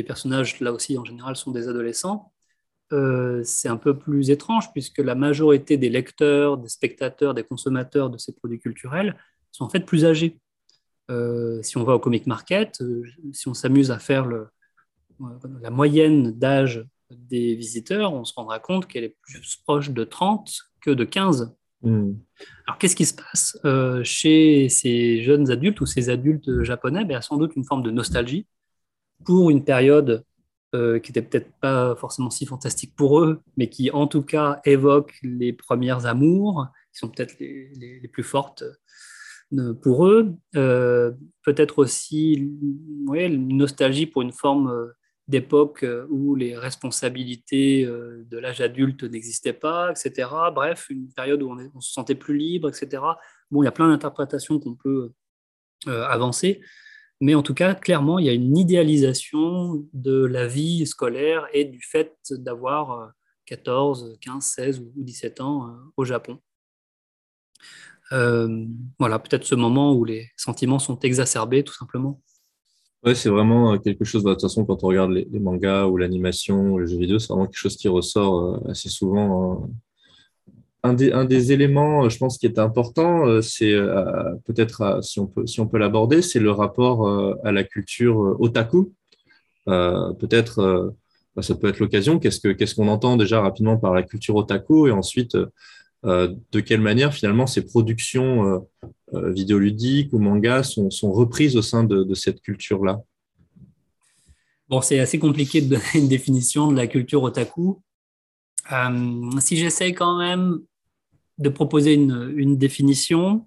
personnages, 0.07 0.61
là 0.61 0.73
aussi, 0.73 0.99
en 0.99 1.05
général, 1.05 1.37
sont 1.37 1.51
des 1.51 1.69
adolescents, 1.69 2.33
c'est 3.43 3.69
un 3.69 3.77
peu 3.77 3.99
plus 3.99 4.31
étrange, 4.31 4.73
puisque 4.73 4.99
la 4.99 5.17
majorité 5.17 5.77
des 5.77 5.89
lecteurs, 5.89 6.59
des 6.59 6.69
spectateurs, 6.69 7.35
des 7.35 7.43
consommateurs 7.43 8.09
de 8.09 8.19
ces 8.19 8.33
produits 8.33 8.61
culturels 8.61 9.17
sont 9.51 9.65
en 9.65 9.69
fait 9.69 9.81
plus 9.81 10.05
âgés. 10.05 10.39
si 11.63 11.77
on 11.77 11.83
va 11.83 11.95
au 11.95 11.99
comic 11.99 12.29
market, 12.29 12.81
si 13.33 13.49
on 13.49 13.55
s'amuse 13.55 13.91
à 13.91 13.99
faire 13.99 14.29
la 15.61 15.71
moyenne 15.71 16.39
d'âge 16.39 16.87
des 17.11 17.55
visiteurs, 17.55 18.13
on 18.13 18.25
se 18.25 18.35
rendra 18.35 18.59
compte 18.59 18.87
qu'elle 18.87 19.05
est 19.05 19.17
plus 19.23 19.57
proche 19.65 19.91
de 19.91 20.05
30 20.05 20.57
que 20.81 20.91
de 20.91 21.05
15. 21.05 21.55
Hmm. 21.85 22.14
Alors, 22.66 22.78
qu'est-ce 22.78 22.97
qui 22.97 23.05
se 23.05 23.14
passe 23.14 23.59
euh, 23.66 24.03
chez 24.05 24.70
ces 24.70 25.22
jeunes 25.22 25.51
adultes 25.51 25.80
ou 25.82 25.87
ces 25.87 26.09
adultes 26.09 26.62
japonais? 26.62 27.05
Ben, 27.05 27.20
sans 27.20 27.37
doute 27.37 27.55
une 27.57 27.64
forme 27.64 27.82
de 27.82 27.91
nostalgie 27.91 28.47
pour 29.24 29.51
une 29.51 29.64
période 29.64 30.24
euh, 30.74 30.99
qui 30.99 31.11
n'était 31.11 31.22
peut-être 31.22 31.53
pas 31.61 31.95
forcément 31.95 32.30
si 32.30 32.47
fantastique 32.47 32.97
pour 32.97 33.20
eux, 33.20 33.43
mais 33.59 33.68
qui 33.68 33.91
en 33.91 34.07
tout 34.07 34.22
cas 34.22 34.61
évoque 34.64 35.12
les 35.22 35.53
premières 35.53 36.07
amours, 36.07 36.66
qui 36.93 37.01
sont 37.01 37.11
peut-être 37.11 37.39
les, 37.39 38.09
plus 38.11 38.22
fortes 38.22 38.64
euh, 39.53 39.74
pour 39.74 40.07
eux. 40.07 40.35
peut-être 40.53 41.78
aussi 41.78 42.32
une 42.32 43.57
nostalgie 43.57 44.07
pour 44.07 44.22
une 44.22 44.32
forme 44.32 44.91
d'époque 45.27 45.85
euh, 45.85 46.07
où 46.11 46.35
les 46.35 46.57
responsabilités 46.57 47.85
euh, 47.85 48.25
de 48.31 48.39
l'âge 48.39 48.61
adulte 48.61 49.05
n'existaient 49.05 49.55
pas, 49.55 49.91
etc. 49.91 50.29
Bref, 50.55 50.87
une 50.91 51.12
période 51.12 51.43
où 51.43 51.51
on, 51.51 51.81
se 51.81 51.93
sentait 51.93 52.14
plus 52.14 52.37
libre, 52.37 52.68
etc. 52.68 53.03
Bon, 53.51 53.62
il 53.62 53.64
y 53.64 53.68
a 53.68 53.72
plein 53.72 53.89
d'interprétations 53.89 54.59
qu'on 54.61 54.75
peut 54.75 55.12
euh, 55.89 56.05
avancer, 56.07 56.61
mais 57.20 57.35
en 57.35 57.43
tout 57.43 57.55
cas, 57.55 57.75
clairement, 57.75 58.18
il 58.18 58.27
y 58.27 58.29
a 58.29 58.33
une 58.33 58.57
idéalisation 58.57 59.87
de 59.93 60.25
la 60.25 60.47
vie 60.47 60.87
scolaire 60.87 61.47
et 61.53 61.64
du 61.64 61.81
fait 61.81 62.16
d'avoir 62.31 63.12
14, 63.47 64.18
15, 64.20 64.45
16 64.45 64.81
ou 64.81 64.93
17 64.97 65.41
ans 65.41 65.75
au 65.97 66.05
Japon. 66.05 66.39
voilà, 68.11 69.18
peut-être 69.18 69.45
ce 69.45 69.55
moment 69.55 69.95
où 69.95 70.05
les 70.05 70.31
sentiments 70.37 70.79
sont 70.79 70.99
exacerbés, 70.99 71.64
tout 71.64 71.75
simplement. 71.75 72.20
Ouais, 73.05 73.15
c'est 73.15 73.29
vraiment 73.29 73.75
euh, 73.75 73.79
quelque 73.79 74.05
chose, 74.05 74.23
bah, 74.25 74.31
de 74.31 74.35
toute 74.37 74.43
façon, 74.43 74.65
quand 74.65 74.83
on 74.83 74.87
regarde 74.89 75.11
les, 75.11 75.39
mangas 75.39 75.87
ou 75.87 75.99
l'animation 75.99 76.79
les 76.79 76.87
jeux 76.87 76.97
vidéo, 76.99 77.19
c'est 77.19 77.29
vraiment 77.29 77.45
quelque 77.45 77.59
chose 77.59 77.77
qui 77.77 77.89
ressort 77.89 78.65
euh, 78.67 78.71
assez 78.71 78.89
souvent. 78.89 79.65
Hein. 79.65 79.71
Un 80.83 81.25
des, 81.25 81.53
éléments, 81.53 82.09
je 82.09 82.19
pense, 82.19 82.39
qui 82.39 82.47
est 82.47 82.59
important, 82.59 83.27
euh, 83.27 83.41
c'est 83.43 83.75
peut-être, 84.45 85.01
si 85.03 85.19
on 85.19 85.27
peut, 85.27 85.47
si 85.47 85.65
peut 85.67 85.79
l'aborder, 85.79 86.21
c'est 86.23 86.41
le 86.41 86.51
rapport 86.51 87.09
à 87.43 87.53
la 87.53 87.65
culture 87.65 88.37
otaku. 88.39 88.93
peut-être, 89.67 90.95
bah, 91.37 91.43
ça 91.43 91.55
peut 91.55 91.69
être 91.69 91.79
l'occasion. 91.79 92.19
Qu'est-ce 92.19 92.41
que, 92.41 92.49
qu'est-ce 92.53 92.75
qu'on 92.75 92.89
entend 92.89 93.17
déjà 93.17 93.41
rapidement 93.41 93.79
par 93.79 93.95
la 93.95 94.03
culture 94.03 94.37
otaku 94.37 94.89
et 94.89 94.93
ensuite, 94.93 95.39
de 96.05 96.61
quelle 96.61 96.81
manière 96.81 97.15
finalement 97.15 97.47
ces 97.47 97.65
productions 97.65 98.47
euh, 98.47 98.59
vidéoludiques 99.31 100.12
ou 100.12 100.19
mangas 100.19 100.65
sont, 100.65 100.91
sont, 100.91 101.12
reprises 101.12 101.57
au 101.57 101.62
sein 101.62 101.85
de, 101.85 102.15
cette 102.15 102.41
culture-là 102.41 103.01
Bon, 104.69 104.81
c'est 104.81 104.99
assez 104.99 105.19
compliqué 105.19 105.61
de 105.61 105.69
donner 105.69 105.85
une 105.95 106.09
définition 106.09 106.71
de 106.71 106.77
la 106.77 106.87
culture 106.87 107.23
otaku. 107.23 107.83
Euh, 108.73 109.31
si 109.41 109.57
j'essaie 109.57 109.93
quand 109.93 110.19
même 110.19 110.61
de 111.39 111.49
proposer 111.49 111.95
une, 111.95 112.33
une, 112.37 112.57
définition, 112.57 113.47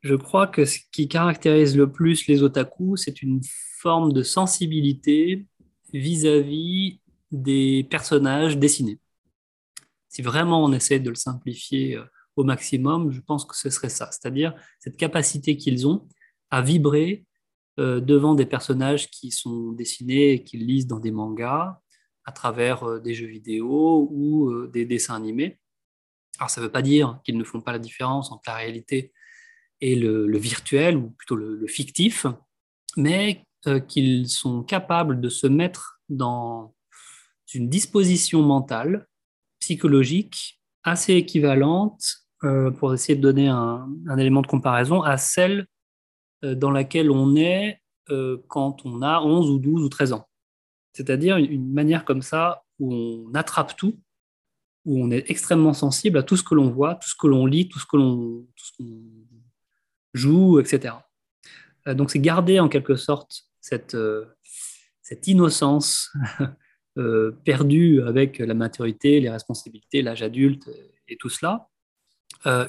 je 0.00 0.14
crois 0.14 0.46
que 0.46 0.64
ce 0.64 0.78
qui 0.90 1.08
caractérise 1.08 1.76
le 1.76 1.90
plus 1.90 2.26
les 2.26 2.42
otaku, 2.42 2.96
c'est 2.96 3.22
une 3.22 3.40
forme 3.78 4.12
de 4.12 4.22
sensibilité 4.22 5.46
vis-à-vis 5.92 7.00
des 7.30 7.86
personnages 7.90 8.56
dessinés. 8.56 8.98
Si 10.08 10.22
vraiment 10.22 10.64
on 10.64 10.72
essaie 10.72 11.00
de 11.00 11.10
le 11.10 11.14
simplifier 11.14 11.96
euh, 11.96 12.04
au 12.36 12.44
maximum, 12.44 13.10
je 13.10 13.20
pense 13.20 13.44
que 13.44 13.56
ce 13.56 13.70
serait 13.70 13.88
ça, 13.88 14.10
c'est-à-dire 14.12 14.54
cette 14.78 14.96
capacité 14.96 15.56
qu'ils 15.56 15.86
ont 15.88 16.06
à 16.50 16.62
vibrer 16.62 17.24
euh, 17.78 18.00
devant 18.00 18.34
des 18.34 18.46
personnages 18.46 19.10
qui 19.10 19.30
sont 19.30 19.72
dessinés 19.72 20.32
et 20.32 20.44
qu'ils 20.44 20.66
lisent 20.66 20.86
dans 20.86 21.00
des 21.00 21.10
mangas, 21.10 21.80
à 22.24 22.32
travers 22.32 22.84
euh, 22.84 23.00
des 23.00 23.14
jeux 23.14 23.26
vidéo 23.26 24.08
ou 24.10 24.50
euh, 24.50 24.70
des 24.72 24.84
dessins 24.84 25.14
animés. 25.14 25.58
Alors 26.38 26.50
ça 26.50 26.60
ne 26.60 26.66
veut 26.66 26.72
pas 26.72 26.82
dire 26.82 27.20
qu'ils 27.24 27.38
ne 27.38 27.44
font 27.44 27.60
pas 27.60 27.72
la 27.72 27.78
différence 27.78 28.30
entre 28.30 28.44
la 28.46 28.54
réalité 28.54 29.12
et 29.80 29.94
le, 29.94 30.38
virtuel, 30.38 30.96
ou 30.96 31.10
plutôt 31.10 31.36
le, 31.36 31.66
fictif, 31.66 32.26
mais 32.96 33.44
qu'ils 33.88 34.28
sont 34.28 34.62
capables 34.62 35.20
de 35.20 35.28
se 35.28 35.46
mettre 35.46 36.00
dans 36.08 36.74
une 37.52 37.68
disposition 37.68 38.40
mentale, 38.40 39.06
psychologique, 39.60 40.62
assez 40.82 41.14
équivalente 41.14 42.25
euh, 42.44 42.70
pour 42.70 42.92
essayer 42.92 43.16
de 43.16 43.22
donner 43.22 43.48
un, 43.48 43.88
élément 44.18 44.42
de 44.42 44.46
comparaison, 44.46 45.00
à 45.00 45.16
celle 45.16 45.66
euh, 46.44 46.54
dans 46.54 46.70
laquelle 46.70 47.10
on 47.10 47.34
est 47.34 47.80
euh, 48.10 48.36
quand 48.48 48.84
on 48.84 49.00
a 49.00 49.22
11 49.22 49.48
ou 49.48 49.58
12 49.58 49.82
ou 49.82 49.88
13 49.88 50.12
ans. 50.12 50.28
C'est-à-dire 50.92 51.38
une, 51.38 51.72
manière 51.72 52.04
comme 52.04 52.20
ça 52.20 52.62
où 52.78 52.92
on 52.92 53.34
attrape 53.34 53.74
tout, 53.78 53.98
où 54.84 55.02
on 55.02 55.10
est 55.10 55.30
extrêmement 55.30 55.72
sensible 55.72 56.18
à 56.18 56.22
tout 56.22 56.36
ce 56.36 56.42
que 56.42 56.54
l'on 56.54 56.68
voit, 56.68 56.96
tout 56.96 57.08
ce 57.08 57.14
que 57.18 57.26
l'on 57.26 57.46
lit, 57.46 57.70
tout 57.70 57.78
ce 57.78 57.86
que 57.86 57.96
l'on 57.96 58.46
joue, 60.12 60.60
etc. 60.60 60.94
donc 61.86 62.10
c'est 62.10 62.18
garder 62.18 62.60
en 62.60 62.68
quelque 62.68 62.96
sorte 62.96 63.44
cette, 63.60 63.96
innocence 65.26 66.12
perdue 67.44 68.02
avec 68.02 68.38
la 68.38 68.54
maturité, 68.54 69.20
les 69.20 69.30
responsabilités, 69.30 70.02
l'âge 70.02 70.22
adulte 70.22 70.70
et 71.08 71.16
tout 71.16 71.28
cela, 71.28 71.68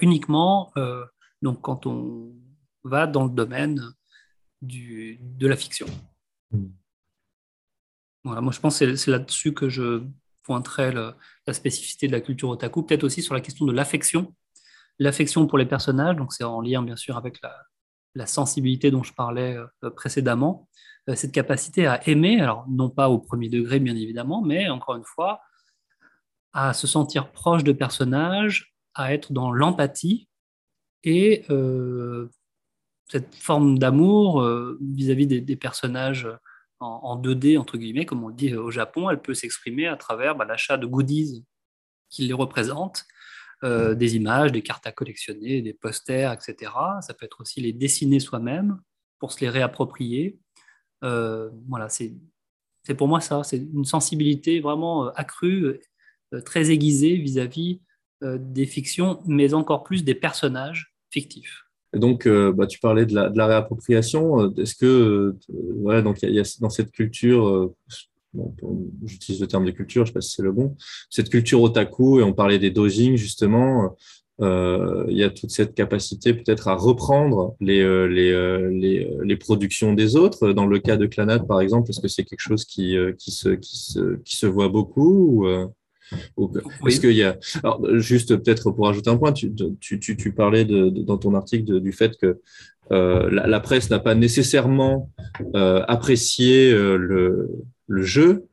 uniquement 0.01 0.71
euh, 0.77 1.05
donc 1.41 1.61
quand 1.61 1.85
on 1.85 2.33
va 2.83 3.07
dans 3.07 3.25
le 3.25 3.29
domaine 3.29 3.81
du, 4.61 5.19
de 5.21 5.47
la 5.47 5.55
fiction. 5.55 5.87
Hmm. 6.51 6.69
Voilà, 8.23 8.41
moi 8.41 8.51
je 8.51 8.59
pense 8.59 8.79
que 8.79 8.95
c'est 8.95 9.11
là-dessus 9.11 9.53
que 9.53 9.69
je 9.69 10.03
pointerai 10.43 10.91
la 10.91 11.53
spécificité 11.53 12.07
de 12.07 12.13
la 12.13 12.21
culture 12.21 12.49
otaku, 12.49 12.83
peut-être 12.83 13.03
aussi 13.03 13.21
sur 13.21 13.33
la 13.33 13.41
question 13.41 13.65
de 13.65 13.73
l'affection, 13.73 14.33
l'affection 14.99 15.45
pour 15.45 15.57
les 15.57 15.65
personnages, 15.65 16.15
donc 16.15 16.33
c'est 16.33 16.43
en 16.43 16.61
lien 16.61 16.81
bien 16.81 16.95
sûr 16.95 17.17
avec 17.17 17.41
la, 17.41 17.55
la 18.15 18.25
sensibilité 18.25 18.89
dont 18.89 19.03
je 19.03 19.13
parlais 19.13 19.57
précédemment, 19.95 20.67
cette 21.15 21.31
capacité 21.31 21.87
à 21.87 22.05
aimer, 22.07 22.41
alors 22.41 22.65
non 22.67 22.89
pas 22.89 23.09
au 23.09 23.19
premier 23.19 23.49
degré 23.49 23.79
bien 23.79 23.95
évidemment, 23.95 24.41
mais 24.41 24.69
encore 24.69 24.95
une 24.95 25.05
fois, 25.05 25.41
à 26.53 26.73
se 26.73 26.87
sentir 26.87 27.31
proche 27.31 27.63
de 27.63 27.71
personnages, 27.71 28.76
à 28.99 29.13
être 29.13 29.31
dans 29.33 29.51
l'empathie 29.51 30.27
et 31.03 31.45
cette 33.09 33.35
forme 33.35 33.79
d'amour 33.79 34.45
vis-à-vis 34.81 35.27
des, 35.27 35.55
personnages 35.55 36.27
en, 36.79 37.19
2D, 37.21 37.57
entre 37.57 37.77
guillemets, 37.77 38.05
comme 38.05 38.23
on 38.23 38.27
le 38.27 38.35
dit 38.35 38.55
au 38.55 38.71
Japon, 38.71 39.09
elle 39.09 39.21
peut 39.21 39.33
s'exprimer 39.33 39.87
à 39.87 39.97
travers 39.97 40.35
bah, 40.35 40.45
l'achat 40.45 40.77
de 40.77 40.85
goodies 40.85 41.45
qui 42.09 42.27
les 42.27 42.33
représentent, 42.33 43.05
euh, 43.63 43.95
des 43.95 44.15
images, 44.15 44.51
des 44.51 44.61
cartes 44.61 44.85
à 44.85 44.91
collectionner, 44.91 45.61
des 45.61 45.73
posters, 45.73 46.31
etc. 46.31 46.71
Ça 47.01 47.13
peut 47.13 47.25
être 47.25 47.41
aussi 47.41 47.59
les 47.61 47.73
dessiner 47.73 48.19
soi-même 48.19 48.79
pour 49.19 49.31
se 49.31 49.39
les 49.41 49.49
réapproprier. 49.49 50.39
Euh, 51.03 51.49
voilà, 51.67 51.89
c'est 51.89 52.13
pour 52.95 53.07
moi 53.07 53.19
ça, 53.19 53.43
c'est 53.43 53.57
une 53.57 53.85
sensibilité 53.85 54.59
vraiment 54.59 55.07
euh, 55.07 55.11
accrue, 55.15 55.79
très 56.45 56.71
aiguisée 56.71 57.15
vis-à-vis 57.15 57.81
des 58.21 58.65
fictions, 58.65 59.19
mais 59.25 59.53
encore 59.53 59.83
plus 59.83 60.03
des 60.03 60.15
personnages 60.15 60.93
fictifs. 61.09 61.63
donc, 61.93 62.27
bah, 62.27 62.67
tu 62.67 62.79
parlais 62.79 63.05
de 63.05 63.13
la, 63.13 63.47
réappropriation. 63.47 64.53
Est-ce 64.55 64.75
que, 64.75 65.35
voilà, 65.81 66.01
donc 66.01 66.21
il 66.23 66.33
y, 66.33 66.39
a 66.39 66.57
dans 66.59 66.69
cette 66.69 66.91
culture, 66.91 67.71
j'utilise 69.05 69.41
le 69.41 69.47
terme 69.47 69.65
de 69.65 69.71
culture, 69.71 70.05
je 70.05 70.11
ne 70.11 70.13
sais 70.13 70.13
pas 70.13 70.21
si 70.21 70.35
c'est 70.35 70.43
le 70.43 70.51
bon, 70.51 70.75
cette 71.09 71.29
culture 71.29 71.61
otaku, 71.61 72.19
et 72.19 72.23
on 72.23 72.33
parlait 72.33 72.59
des 72.59 72.71
dojing 72.71 73.15
justement, 73.15 73.95
euh, 74.39 75.05
il 75.09 75.17
y 75.17 75.23
a 75.23 75.31
toute 75.31 75.49
cette 75.49 75.73
capacité 75.73 76.33
peut-être 76.33 76.67
à 76.67 76.75
reprendre 76.75 77.55
les, 77.59 77.81
euh, 77.81 78.07
euh, 78.07 79.37
productions 79.39 79.93
des 79.93 80.15
autres. 80.15 80.51
Dans 80.51 80.67
le 80.67 80.79
cas 80.79 80.97
de 80.97 81.07
Clanat, 81.07 81.39
par 81.39 81.59
exemple, 81.59 81.89
est-ce 81.89 81.99
que 81.99 82.07
c'est 82.07 82.23
quelque 82.23 82.41
chose 82.41 82.65
qui, 82.65 82.95
se, 83.19 84.45
voit 84.45 84.69
beaucoup 84.69 85.43
ou, 85.43 85.47
Est-ce 86.85 86.99
qu'il 86.99 87.11
y 87.11 87.23
a... 87.23 87.37
Alors, 87.63 87.81
juste 87.97 88.35
peut-être 88.37 88.71
pour 88.71 88.87
ajouter 88.87 89.09
un 89.09 89.17
point, 89.17 89.33
tu, 89.33 89.53
tu, 89.79 89.99
tu, 89.99 90.17
tu 90.17 90.31
parlais 90.31 90.65
de, 90.65 90.89
dans 90.89 91.17
ton 91.17 91.33
article 91.35 91.79
du 91.79 91.91
fait 91.91 92.17
que 92.17 92.39
la, 92.89 93.47
la, 93.47 93.59
presse 93.59 93.89
n'a 93.89 93.99
pas 93.99 94.15
nécessairement 94.15 95.11
apprécié 95.53 96.71
le, 96.71 97.49
le 97.87 98.01
jeu 98.03 98.47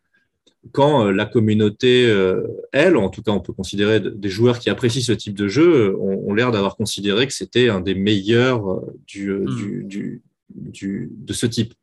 quand 0.72 1.06
euh, 1.06 1.12
la 1.12 1.26
communauté, 1.26 2.06
euh, 2.06 2.42
elle, 2.72 2.96
en 2.96 3.10
tout 3.10 3.22
cas 3.22 3.32
on 3.32 3.40
peut 3.40 3.52
considérer 3.52 4.00
des 4.00 4.28
joueurs 4.28 4.58
qui 4.58 4.70
apprécient 4.70 5.02
ce 5.02 5.12
type 5.12 5.36
de 5.36 5.48
jeu, 5.48 5.90
euh, 5.90 5.96
ont, 5.98 6.32
l'air 6.34 6.50
d'avoir 6.50 6.76
considéré 6.76 7.26
que 7.26 7.32
c'était 7.32 7.68
un 7.68 7.80
des 7.80 7.94
meilleurs 7.94 8.82
du, 9.06 9.30
hmm. 9.30 9.86
du, 9.86 10.22
du, 10.50 11.12
de 11.16 11.32
ce 11.32 11.46
type. 11.46 11.74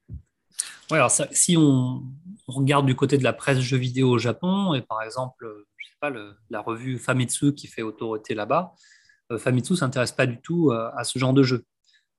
Ouais, 0.90 0.98
alors 0.98 1.12
si 1.12 1.56
on, 1.58 2.04
regarde 2.52 2.86
du 2.86 2.96
côté 2.96 3.18
de 3.18 3.24
la 3.24 3.34
presse 3.34 3.60
jeux 3.60 3.78
vidéo 3.78 4.12
au 4.12 4.18
Japon, 4.18 4.74
et 4.74 4.82
par 4.82 5.02
exemple, 5.02 5.66
je 5.78 5.88
sais 5.88 5.98
pas, 6.00 6.12
la 6.50 6.62
revue 6.62 6.98
Famitsu 7.00 7.54
qui 7.54 7.68
fait 7.68 7.82
autorité 7.82 8.36
là-bas, 8.36 8.74
Famitsu 9.38 9.76
s'intéresse 9.76 10.12
pas 10.12 10.28
du 10.28 10.42
tout 10.42 10.72
à, 10.72 11.04
ce 11.04 11.18
genre 11.18 11.34
de 11.34 11.42
jeu. 11.44 11.66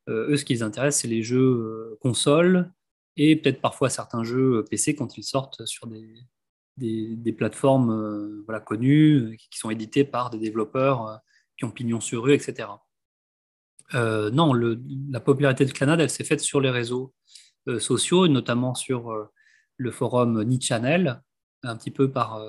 eux, 0.09 0.37
ce 0.37 0.45
qui 0.45 0.55
les 0.55 0.63
intéresse, 0.63 1.01
c'est 1.01 1.09
les 1.09 1.23
jeux 1.23 1.99
consoles, 2.01 2.73
et 3.17 3.37
peut-être 3.37 3.61
parfois 3.61 3.91
certains 3.91 4.25
jeux 4.25 4.59
euh, 4.59 4.63
PC 4.63 4.95
quand 4.95 5.17
ils 5.19 5.25
sortent 5.25 5.65
sur 5.67 5.87
des, 5.87 7.33
plateformes 7.37 7.91
euh, 8.49 8.59
connues, 8.61 9.37
qui 9.51 9.59
sont 9.59 9.71
édités 9.71 10.05
par 10.05 10.31
des 10.31 10.39
développeurs 10.39 11.09
euh, 11.09 11.17
qui 11.59 11.65
ont 11.65 11.71
pignon 11.71 12.01
sur 12.01 12.25
rue, 12.25 12.35
etc. 12.35 12.69
non, 13.95 14.55
la 14.55 15.21
popularité 15.21 15.67
de 15.67 15.73
Clanad, 15.73 16.01
elle 16.01 16.11
s'est 16.11 16.25
faite 16.25 16.41
sur 16.41 16.61
les 16.61 16.71
réseaux 16.71 17.13
sociaux, 17.79 18.27
notamment 18.27 18.75
sur 18.75 19.29
le 19.77 19.91
forum 19.91 20.43
Nichannel, 20.45 21.23
un 21.63 21.77
petit 21.77 21.91
peu 21.91 22.11
par 22.11 22.43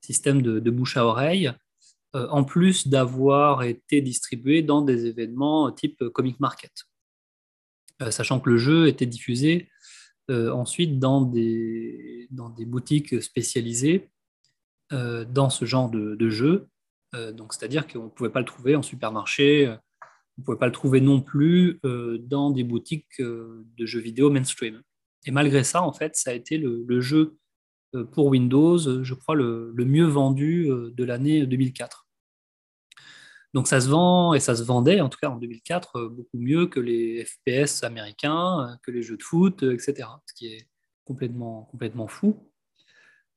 système 0.00 0.42
de, 0.42 0.70
bouche 0.70 0.96
à 0.96 1.04
oreille, 1.04 1.52
en 2.14 2.44
plus 2.44 2.88
d'avoir 2.88 3.62
été 3.62 4.00
distribué 4.00 4.62
dans 4.62 4.82
des 4.82 5.06
événements 5.06 5.70
type 5.72 6.08
Comic 6.08 6.40
Market. 6.40 6.72
sachant 8.10 8.40
que 8.40 8.50
le 8.50 8.58
jeu 8.58 8.88
était 8.88 9.06
diffusé 9.06 9.68
euh, 10.30 10.52
ensuite 10.52 10.98
dans 10.98 11.22
des, 11.22 12.28
dans 12.30 12.50
des 12.50 12.66
boutiques 12.66 13.22
spécialisées 13.22 14.10
euh, 14.92 15.24
dans 15.24 15.48
ce 15.48 15.64
genre 15.64 15.88
de, 15.88 16.28
jeu. 16.28 16.68
Euh, 17.14 17.32
donc, 17.32 17.54
c'est-à-dire 17.54 17.86
qu'on 17.86 18.04
ne 18.04 18.08
pouvait 18.10 18.28
pas 18.28 18.40
le 18.40 18.44
trouver 18.44 18.76
en 18.76 18.82
supermarché, 18.82 19.68
on 19.68 20.40
ne 20.40 20.44
pouvait 20.44 20.58
pas 20.58 20.66
le 20.66 20.72
trouver 20.72 21.00
non 21.00 21.22
plus 21.22 21.80
dans 21.82 22.50
des 22.50 22.62
boutiques 22.62 23.20
de 23.20 23.86
jeux 23.86 24.00
vidéo 24.00 24.30
mainstream. 24.30 24.82
Et 25.26 25.30
malgré 25.30 25.64
ça, 25.64 25.82
en 25.82 25.92
fait, 25.92 26.16
ça 26.16 26.30
a 26.30 26.34
été 26.34 26.58
le, 26.58 26.84
le 26.86 27.00
jeu 27.00 27.36
pour 28.12 28.26
Windows, 28.26 28.78
je 28.78 29.14
crois, 29.14 29.34
le, 29.34 29.72
le 29.74 29.84
mieux 29.84 30.06
vendu 30.06 30.68
de 30.68 31.04
l'année 31.04 31.46
2004. 31.46 32.08
Donc 33.54 33.66
ça 33.66 33.80
se 33.80 33.88
vend 33.88 34.34
et 34.34 34.40
ça 34.40 34.54
se 34.54 34.62
vendait, 34.62 35.00
en 35.00 35.08
tout 35.08 35.18
cas 35.20 35.30
en 35.30 35.36
2004, 35.36 35.96
euh, 35.96 36.08
beaucoup 36.10 36.36
mieux 36.38 36.66
que 36.66 36.80
les 36.80 37.24
FPS 37.24 37.82
américains, 37.82 38.60
euh, 38.60 38.74
que 38.82 38.90
les 38.90 39.02
jeux 39.02 39.16
de 39.16 39.22
foot, 39.22 39.62
euh, 39.62 39.72
etc. 39.72 40.08
Ce 40.26 40.34
qui 40.34 40.48
est 40.48 40.68
complètement, 41.04 41.66
complètement 41.70 42.06
fou. 42.06 42.50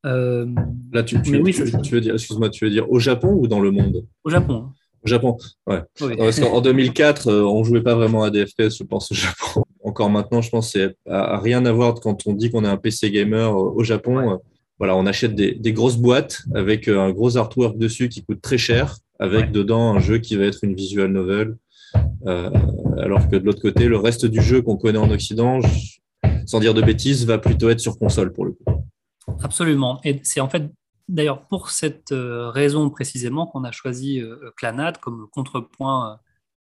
Là, 0.03 1.03
tu, 1.03 1.17
veux 1.17 2.01
dire, 2.01 2.13
excuse-moi, 2.13 2.49
tu 2.49 2.65
veux 2.65 2.71
dire 2.71 2.91
au 2.91 2.99
Japon 2.99 3.33
ou 3.33 3.47
dans 3.47 3.59
le 3.59 3.71
monde? 3.71 4.05
Au 4.23 4.29
Japon. 4.29 4.65
Hein. 4.67 4.73
Au 5.03 5.07
Japon, 5.07 5.37
ouais. 5.67 5.81
Parce 5.97 6.39
qu'en 6.39 6.61
2004, 6.61 7.31
on 7.31 7.63
jouait 7.63 7.81
pas 7.81 7.95
vraiment 7.95 8.23
à 8.23 8.29
des 8.29 8.45
FPS, 8.45 8.77
je 8.77 8.83
pense, 8.83 9.11
au 9.11 9.15
Japon. 9.15 9.63
Encore 9.83 10.09
maintenant, 10.09 10.41
je 10.41 10.49
pense, 10.49 10.71
c'est 10.71 10.95
à 11.09 11.39
rien 11.39 11.65
à 11.65 11.71
voir 11.71 11.95
quand 11.95 12.27
on 12.27 12.33
dit 12.33 12.51
qu'on 12.51 12.63
est 12.63 12.69
un 12.69 12.77
PC 12.77 13.11
gamer 13.11 13.55
au 13.55 13.83
Japon. 13.83 14.39
Voilà, 14.77 14.95
on 14.95 15.05
achète 15.05 15.35
des, 15.35 15.53
des, 15.53 15.73
grosses 15.73 15.97
boîtes 15.97 16.41
avec 16.55 16.87
un 16.87 17.11
gros 17.11 17.37
artwork 17.37 17.77
dessus 17.77 18.09
qui 18.09 18.23
coûte 18.23 18.41
très 18.41 18.57
cher 18.57 18.97
avec 19.19 19.51
dedans 19.51 19.95
un 19.95 19.99
jeu 19.99 20.17
qui 20.17 20.35
va 20.35 20.45
être 20.45 20.63
une 20.63 20.73
visual 20.73 21.11
novel. 21.11 21.55
Euh, 22.25 22.49
alors 22.97 23.27
que 23.29 23.35
de 23.35 23.45
l'autre 23.45 23.61
côté, 23.61 23.87
le 23.87 23.97
reste 23.97 24.25
du 24.25 24.41
jeu 24.41 24.61
qu'on 24.61 24.77
connaît 24.77 24.97
en 24.97 25.11
Occident, 25.11 25.59
sans 26.45 26.59
dire 26.59 26.73
de 26.73 26.81
bêtises, 26.81 27.25
va 27.25 27.37
plutôt 27.37 27.69
être 27.69 27.79
sur 27.79 27.97
console 27.97 28.33
pour 28.33 28.45
le 28.45 28.53
coup. 28.53 28.83
Absolument. 29.43 29.99
Et 30.03 30.19
c'est 30.23 30.39
en 30.39 30.49
fait 30.49 30.71
d'ailleurs 31.07 31.47
pour 31.47 31.69
cette 31.69 32.11
euh, 32.11 32.49
raison 32.49 32.89
précisément 32.89 33.45
qu'on 33.45 33.63
a 33.63 33.71
choisi 33.71 34.19
euh, 34.19 34.51
Clanad 34.57 34.97
comme 34.97 35.27
contrepoint 35.31 36.19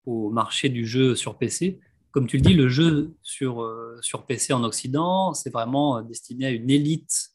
au 0.05 0.31
marché 0.31 0.69
du 0.69 0.87
jeu 0.87 1.15
sur 1.15 1.37
PC. 1.37 1.81
Comme 2.17 2.27
tu 2.27 2.39
le 2.39 2.43
dis, 2.43 2.55
le 2.55 2.71
jeu 2.71 3.15
sur, 3.23 3.71
sur 4.01 4.25
PC 4.25 4.55
en 4.55 4.65
Occident, 4.65 5.35
c'est 5.35 5.53
vraiment 5.53 6.01
destiné 6.01 6.47
à 6.47 6.51
une 6.51 6.71
élite 6.71 7.29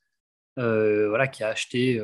voilà, 0.58 1.28
qui 1.28 1.44
a 1.44 1.50
acheté 1.50 2.02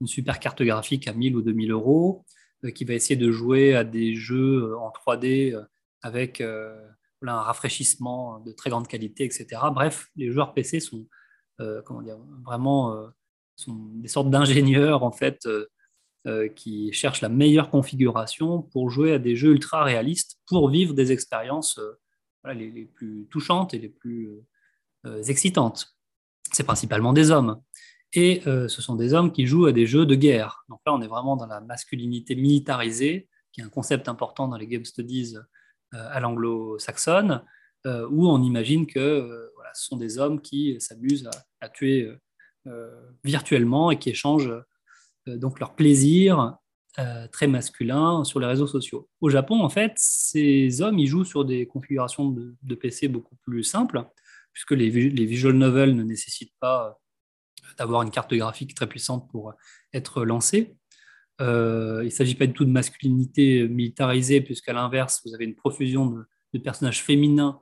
une 0.00 0.06
super 0.06 0.40
carte 0.40 0.62
graphique 0.62 1.06
à 1.06 1.12
1000 1.12 1.36
ou 1.36 1.42
2000 1.42 1.70
euros, 1.70 2.24
euh, 2.64 2.70
qui 2.70 2.84
va 2.84 2.94
essayer 2.94 3.16
de 3.16 3.30
jouer 3.30 3.74
à 3.74 3.84
des 3.84 4.14
jeux 4.14 4.70
euh, 4.70 4.78
en 4.78 4.90
3D 4.90 5.54
euh, 5.54 5.62
avec 6.02 6.42
un 6.42 7.40
rafraîchissement 7.40 8.38
de 8.40 8.52
très 8.52 8.68
grande 8.68 8.86
qualité, 8.86 9.24
etc. 9.24 9.46
Bref, 9.72 10.08
les 10.16 10.30
joueurs 10.30 10.52
PC 10.52 10.78
sont 10.78 11.06
comment 11.86 12.02
dire, 12.02 12.18
vraiment 12.44 13.10
sont 13.56 13.74
des 13.94 14.08
sortes 14.08 14.28
d'ingénieurs 14.28 15.02
en 15.02 15.10
fait 15.12 15.48
qui 16.54 16.92
cherchent 16.92 17.22
la 17.22 17.30
meilleure 17.30 17.70
configuration 17.70 18.60
pour 18.60 18.90
jouer 18.90 19.14
à 19.14 19.18
des 19.18 19.34
jeux 19.34 19.52
ultra 19.52 19.84
réalistes, 19.84 20.36
pour 20.46 20.68
vivre 20.68 20.92
des 20.92 21.10
expériences 21.10 21.80
les, 22.52 22.84
plus 22.84 23.26
touchantes 23.30 23.74
et 23.74 23.78
les 23.78 23.88
plus 23.88 24.28
excitantes. 25.26 25.96
C'est 26.52 26.64
principalement 26.64 27.12
des 27.12 27.30
hommes. 27.30 27.60
Et 28.14 28.42
euh, 28.46 28.68
ce 28.68 28.80
sont 28.80 28.94
des 28.94 29.12
hommes 29.12 29.32
qui 29.32 29.46
jouent 29.46 29.66
à 29.66 29.72
des 29.72 29.86
jeux 29.86 30.06
de 30.06 30.14
guerre. 30.14 30.64
Donc 30.68 30.80
là, 30.86 30.94
on 30.94 31.02
est 31.02 31.08
vraiment 31.08 31.36
dans 31.36 31.46
la 31.46 31.60
masculinité 31.60 32.36
militarisée, 32.36 33.28
qui 33.52 33.60
est 33.60 33.64
un 33.64 33.68
concept 33.68 34.08
important 34.08 34.46
dans 34.46 34.56
les 34.56 34.68
game 34.68 34.84
studies 34.84 35.34
euh, 35.36 36.08
à 36.10 36.20
l'anglo-saxonne, 36.20 37.42
euh, 37.86 38.06
où 38.08 38.28
on 38.28 38.40
imagine 38.42 38.86
que 38.86 39.50
ce 39.74 39.86
sont 39.86 39.96
des 39.96 40.18
hommes 40.18 40.40
qui 40.40 40.80
s'amusent 40.80 41.28
à, 41.60 41.68
tuer 41.68 42.08
virtuellement 43.24 43.90
et 43.90 43.98
qui 43.98 44.10
échangent 44.10 44.54
donc 45.26 45.58
leur 45.58 45.74
plaisir 45.74 46.56
très 47.32 47.48
masculin 47.48 48.22
sur 48.24 48.38
les 48.38 48.46
réseaux 48.46 48.66
sociaux. 48.66 49.08
Au 49.20 49.28
Japon, 49.28 49.62
en 49.62 49.68
fait, 49.68 49.92
ces 49.96 50.80
hommes, 50.80 50.98
ils 50.98 51.08
jouent 51.08 51.24
sur 51.24 51.44
des 51.44 51.66
configurations 51.66 52.30
de, 52.30 52.74
PC 52.74 53.08
beaucoup 53.08 53.36
plus 53.42 53.64
simples, 53.64 54.04
puisque 54.52 54.72
les, 54.72 54.90
visual 54.90 55.54
novels 55.54 55.96
ne 55.96 56.04
nécessitent 56.04 56.54
pas 56.60 57.00
d'avoir 57.78 58.02
une 58.02 58.10
carte 58.10 58.32
graphique 58.34 58.74
très 58.74 58.86
puissante 58.86 59.28
pour 59.30 59.54
être 59.92 60.24
lancé. 60.24 60.76
Euh, 61.40 62.00
il 62.02 62.06
ne 62.06 62.10
s'agit 62.10 62.34
pas 62.34 62.46
du 62.46 62.52
tout 62.52 62.64
de 62.64 62.70
masculinité 62.70 63.66
militarisée, 63.68 64.40
puisqu'à 64.40 64.72
l'inverse, 64.72 65.22
vous 65.24 65.34
avez 65.34 65.44
une 65.44 65.54
profusion 65.54 66.24
de, 66.52 66.58
personnages 66.60 67.02
féminins 67.02 67.60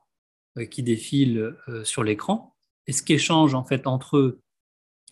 euh, 0.58 0.66
qui 0.66 0.82
défilent 0.82 1.56
euh, 1.68 1.82
sur 1.84 2.04
l'écran. 2.04 2.54
Et 2.86 2.92
ce 2.92 3.02
qui 3.02 3.14
échange 3.14 3.54
en 3.54 3.64
fait 3.64 3.86
entre 3.86 4.38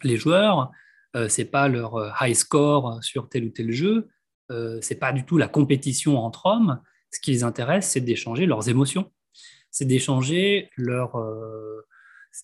les 0.03 0.17
joueurs, 0.17 0.71
ce 1.15 1.41
n'est 1.41 1.49
pas 1.49 1.69
leur 1.69 2.15
high 2.21 2.35
score 2.35 3.03
sur 3.03 3.29
tel 3.29 3.45
ou 3.45 3.51
tel 3.51 3.73
jeu, 3.73 4.09
ce 4.51 4.89
n'est 4.89 4.99
pas 4.99 5.13
du 5.13 5.25
tout 5.25 5.39
la 5.39 5.49
compétition 5.49 6.19
entre 6.19 6.47
hommes. 6.47 6.81
Ce 7.13 7.21
qui 7.21 7.33
les 7.33 7.45
intéresse, 7.45 7.91
c'est 7.91 8.01
d'échanger 8.01 8.47
leurs 8.47 8.69
émotions. 8.69 9.11
c'est 9.71 9.85
d'échanger 9.85 10.71
leur, 10.77 11.17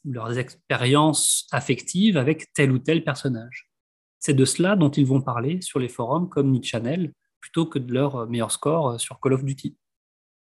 leurs 0.05 0.39
expériences 0.39 1.47
affectives 1.53 2.17
avec 2.17 2.53
tel 2.53 2.73
ou 2.73 2.79
tel 2.79 3.05
personnage. 3.05 3.71
C'est 4.19 4.35
de 4.35 4.45
cela 4.45 4.77
dont 4.77 4.91
ils 4.91 5.07
vont 5.07 5.21
parler 5.21 5.61
sur 5.61 5.79
les 5.79 5.89
forums 5.89 6.29
comme 6.29 6.51
Nick 6.51 6.67
Channel, 6.67 7.13
plutôt 7.41 7.67
que 7.67 7.79
de 7.79 7.93
leur 7.93 8.29
meilleur 8.29 8.51
score 8.51 9.01
sur 9.01 9.21
Call 9.21 9.35
of 9.35 9.45
Duty. 9.45 9.77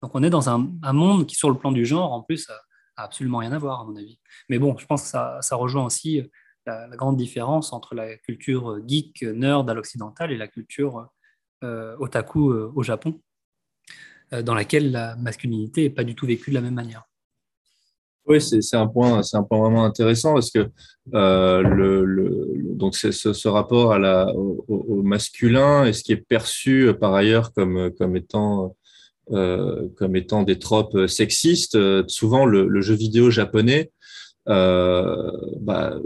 Donc 0.03 0.13
on 0.15 0.23
est 0.23 0.31
dans 0.31 0.49
un, 0.49 0.59
monde 0.93 1.27
qui, 1.27 1.37
sur 1.37 1.51
le 1.51 1.59
plan 1.59 1.73
du 1.73 1.85
genre, 1.85 2.13
en 2.13 2.23
plus, 2.23 2.49
a, 2.51 2.61
absolument 2.97 3.39
rien 3.39 3.53
à 3.53 3.59
voir, 3.59 3.81
à 3.81 3.85
mon 3.85 3.97
avis. 3.97 4.19
Mais 4.49 4.59
bon, 4.59 4.77
je 4.77 4.87
pense 4.87 5.03
que 5.03 5.09
ça, 5.09 5.57
rejoint 5.57 5.85
aussi 5.85 6.23
la, 6.89 6.97
grande 6.97 7.17
différence 7.17 7.73
entre 7.73 7.95
la 7.95 8.17
culture 8.17 8.81
geek, 8.87 9.23
nerd 9.23 9.69
à 9.69 9.75
l'occidental 9.75 10.33
et 10.33 10.37
la 10.37 10.49
culture 10.49 11.11
euh, 11.63 11.95
otaku 11.99 12.53
euh, 12.53 12.73
au 12.75 12.83
Japon, 12.83 13.21
euh, 14.33 14.41
dans 14.41 14.55
laquelle 14.55 14.93
la 14.93 15.15
masculinité 15.17 15.83
n'est 15.83 15.91
pas 15.91 16.05
du 16.05 16.15
tout 16.15 16.25
vécue 16.25 16.49
de 16.49 16.55
la 16.55 16.63
même 16.63 16.73
manière. 16.73 17.03
Oui, 18.25 18.41
c'est 18.41 18.77
un 18.77 18.87
point, 18.87 19.21
un 19.31 19.43
point 19.43 19.59
vraiment 19.59 19.85
intéressant 19.85 20.33
parce 20.33 20.51
que 20.51 20.71
le, 21.13 22.75
donc 22.75 22.95
ce, 22.95 23.13
ce, 23.13 23.49
rapport 23.49 23.93
à 23.93 23.99
la, 23.99 24.33
au, 24.35 25.03
masculin 25.03 25.85
et 25.85 25.93
ce 25.93 26.03
qui 26.03 26.13
est 26.13 26.25
perçu 26.29 26.95
par 26.99 27.15
ailleurs 27.15 27.53
comme 27.53 27.91
comme 27.99 28.17
étant 28.17 28.77
comme 29.27 30.17
étant 30.17 30.43
des 30.45 30.59
tropes 30.59 31.07
sexistes. 31.09 31.77
souvent, 32.09 32.47
le, 32.47 32.81
jeu 32.81 32.95
vidéo 32.95 33.31
japonais 33.31 33.91
bah, 34.47 35.99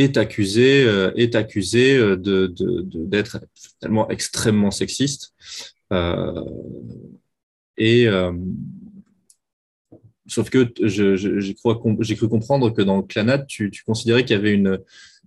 est 0.00 0.16
accusé, 0.16 0.84
euh, 0.84 1.12
est 1.16 1.34
accusé 1.34 1.96
euh, 1.96 2.16
de, 2.16 2.52
d'être 2.94 3.40
tellement 3.80 4.08
extrêmement 4.10 4.70
sexiste. 4.70 5.34
Euh, 5.92 6.44
et 7.76 8.06
sauf 10.26 10.50
que 10.50 10.70
je, 10.82 11.16
j'ai, 11.16 11.54
cru 11.54 12.28
comprendre 12.28 12.70
que 12.70 12.82
dans 12.82 13.02
Clanat, 13.02 13.38
tu, 13.38 13.70
tu 13.70 13.82
considérais 13.84 14.24
qu'il 14.24 14.36
y 14.36 14.38
avait 14.38 14.52
une, 14.52 14.78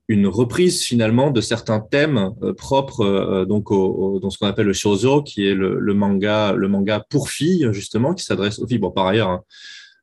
une 0.07 0.27
reprise 0.27 0.83
finalement 0.83 1.31
de 1.31 1.41
certains 1.41 1.79
thèmes 1.79 2.29
propres 2.55 3.45
donc 3.45 3.71
au, 3.71 4.19
dans 4.19 4.29
ce 4.29 4.37
qu'on 4.37 4.45
appelle 4.45 4.67
le 4.67 4.73
shoujo, 4.73 5.23
qui 5.23 5.47
est 5.47 5.55
le, 5.55 5.79
le, 5.79 5.93
manga, 5.95 6.53
le 6.53 6.67
manga 6.67 7.03
pour 7.09 7.29
filles 7.29 7.67
justement, 7.71 8.13
qui 8.13 8.23
s'adresse 8.23 8.59
aux 8.59 8.67
filles. 8.67 8.77
Bon, 8.77 8.91
par 8.91 9.07
ailleurs, 9.07 9.29
hein, 9.29 9.43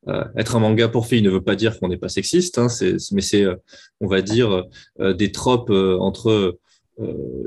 euh, 0.09 0.25
être 0.37 0.57
un 0.57 0.61
manga 0.61 0.89
pour 0.89 1.07
filles 1.07 1.23
ne 1.23 1.31
veut 1.31 1.43
pas 1.43 1.57
dire 1.57 1.79
qu'on 1.79 1.89
n'est 1.89 1.99
pas 1.99 2.09
sexiste, 2.09 2.59
hein, 2.59 2.69
mais 3.13 3.21
c'est, 3.21 3.45
euh, 3.45 3.57
on 4.01 4.07
va 4.07 4.23
dire, 4.23 4.65
euh, 5.01 5.13
des 5.13 5.31
tropes 5.33 5.71
entre 5.71 6.59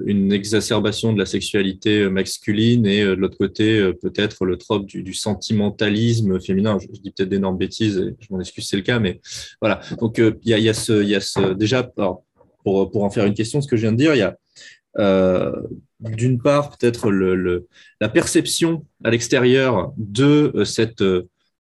une 0.08 0.34
exacerbation 0.34 1.14
de 1.14 1.20
la 1.20 1.28
sexualité 1.28 2.10
masculine 2.10 2.88
et 2.88 3.04
de 3.04 3.12
l'autre 3.12 3.38
côté 3.38 3.88
peut-être 4.02 4.46
le 4.46 4.58
trope 4.58 4.88
du, 4.88 5.14
sentimentalisme 5.14 6.42
féminin. 6.42 6.80
Je, 6.80 6.88
dis 7.00 7.12
peut-être 7.12 7.30
d'énormes 7.30 7.60
bêtises, 7.60 8.00
et 8.00 8.16
je 8.20 8.28
m'en 8.32 8.40
excuse, 8.40 8.68
c'est 8.68 8.78
le 8.78 8.82
cas, 8.82 8.98
mais 8.98 9.22
voilà. 9.62 9.82
Donc 10.00 10.18
il 10.18 10.34
y 10.44 10.70
a, 10.70 11.54
déjà 11.54 11.84
pour, 11.84 12.90
pour 12.90 13.04
en 13.04 13.12
faire 13.12 13.28
une 13.28 13.36
question, 13.36 13.62
ce 13.62 13.68
que 13.68 13.76
je 13.76 13.84
viens 13.84 13.92
de 13.92 13.98
dire, 13.98 14.16
il 14.16 14.20
y 14.20 14.24
a 14.24 15.54
d'une 16.00 16.42
part 16.42 16.76
peut-être 16.76 17.12
la 18.02 18.10
perception 18.10 18.88
à 19.04 19.12
l'extérieur 19.12 19.94
de 19.98 20.64
cette 20.66 21.04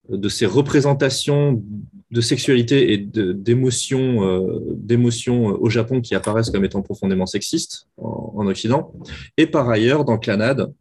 de 0.09 0.29
ces 0.29 0.47
représentations 0.47 1.63
de 2.11 2.21
sexualité 2.21 2.93
et 2.93 2.99
d'émotions 2.99 4.25
euh, 4.25 4.61
d'émotions 4.77 5.47
au 5.47 5.69
Japon 5.69 6.01
qui 6.01 6.15
apparaissent 6.15 6.51
comme 6.51 6.65
étant 6.65 6.83
profondément 6.83 7.27
sexistes 7.27 7.89
en, 7.97 8.47
Occident. 8.47 8.93
Et 9.37 9.47
par 9.47 9.69
ailleurs, 9.71 10.05
dans 10.05 10.19
Clanade, 10.19 10.73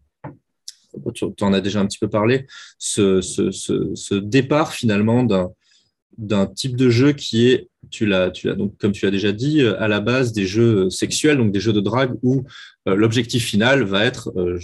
tu, 1.15 1.25
en 1.41 1.53
as 1.53 1.61
déjà 1.61 1.79
un 1.79 1.85
petit 1.85 1.97
peu 1.97 2.09
parlé, 2.09 2.45
ce, 2.77 3.21
ce, 3.21 4.13
départ 4.15 4.73
finalement 4.73 5.23
d'un 6.17 6.45
type 6.45 6.75
de 6.75 6.89
jeu 6.89 7.13
qui 7.13 7.47
est, 7.47 7.69
tu 7.89 8.05
l'as, 8.05 8.29
tu 8.29 8.53
donc 8.53 8.77
comme 8.77 8.91
tu 8.91 9.05
l'as 9.05 9.11
déjà 9.11 9.31
dit, 9.31 9.61
à 9.61 9.87
la 9.87 10.01
base 10.01 10.33
des 10.33 10.45
jeux 10.45 10.89
sexuels, 10.89 11.37
donc 11.37 11.51
des 11.51 11.61
jeux 11.61 11.73
de 11.73 11.79
drague 11.79 12.15
où 12.21 12.43
euh, 12.87 12.95
l'objectif 12.95 13.45
final 13.45 13.83
va 13.83 14.05
être, 14.05 14.31
euh, 14.37 14.59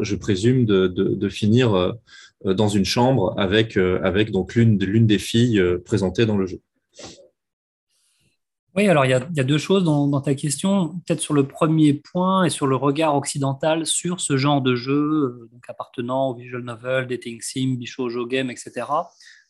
je, 0.00 0.16
présume, 0.16 0.64
de, 0.64 0.88
de, 0.88 1.28
finir 1.28 1.94
dans 2.44 2.68
une 2.68 2.84
chambre 2.84 3.34
avec, 3.38 3.76
euh, 3.76 4.00
avec 4.02 4.30
donc 4.30 4.54
l'une 4.54 4.78
l'une 4.78 5.06
des 5.06 5.18
filles 5.18 5.58
euh, 5.58 5.78
présentées 5.84 6.26
dans 6.26 6.36
le 6.36 6.46
jeu. 6.46 6.60
Oui, 8.74 8.88
alors 8.88 9.04
il 9.04 9.10
y 9.10 9.14
a, 9.14 9.44
deux 9.44 9.58
choses 9.58 9.84
dans, 9.84 10.20
ta 10.22 10.34
question. 10.34 11.00
Peut-être 11.06 11.20
sur 11.20 11.34
le 11.34 11.46
premier 11.46 11.92
point 11.92 12.44
et 12.44 12.48
sur 12.48 12.66
le 12.66 12.74
regard 12.74 13.14
occidental 13.14 13.84
sur 13.84 14.18
ce 14.18 14.38
genre 14.38 14.62
de 14.62 14.74
jeu, 14.74 15.46
donc 15.52 15.62
appartenant 15.68 16.30
au 16.30 16.34
visual 16.34 16.62
novel, 16.62 17.06
dating 17.06 17.38
sim, 17.42 17.76
bishoujo 17.78 18.24
game, 18.26 18.50
etc. 18.50 18.86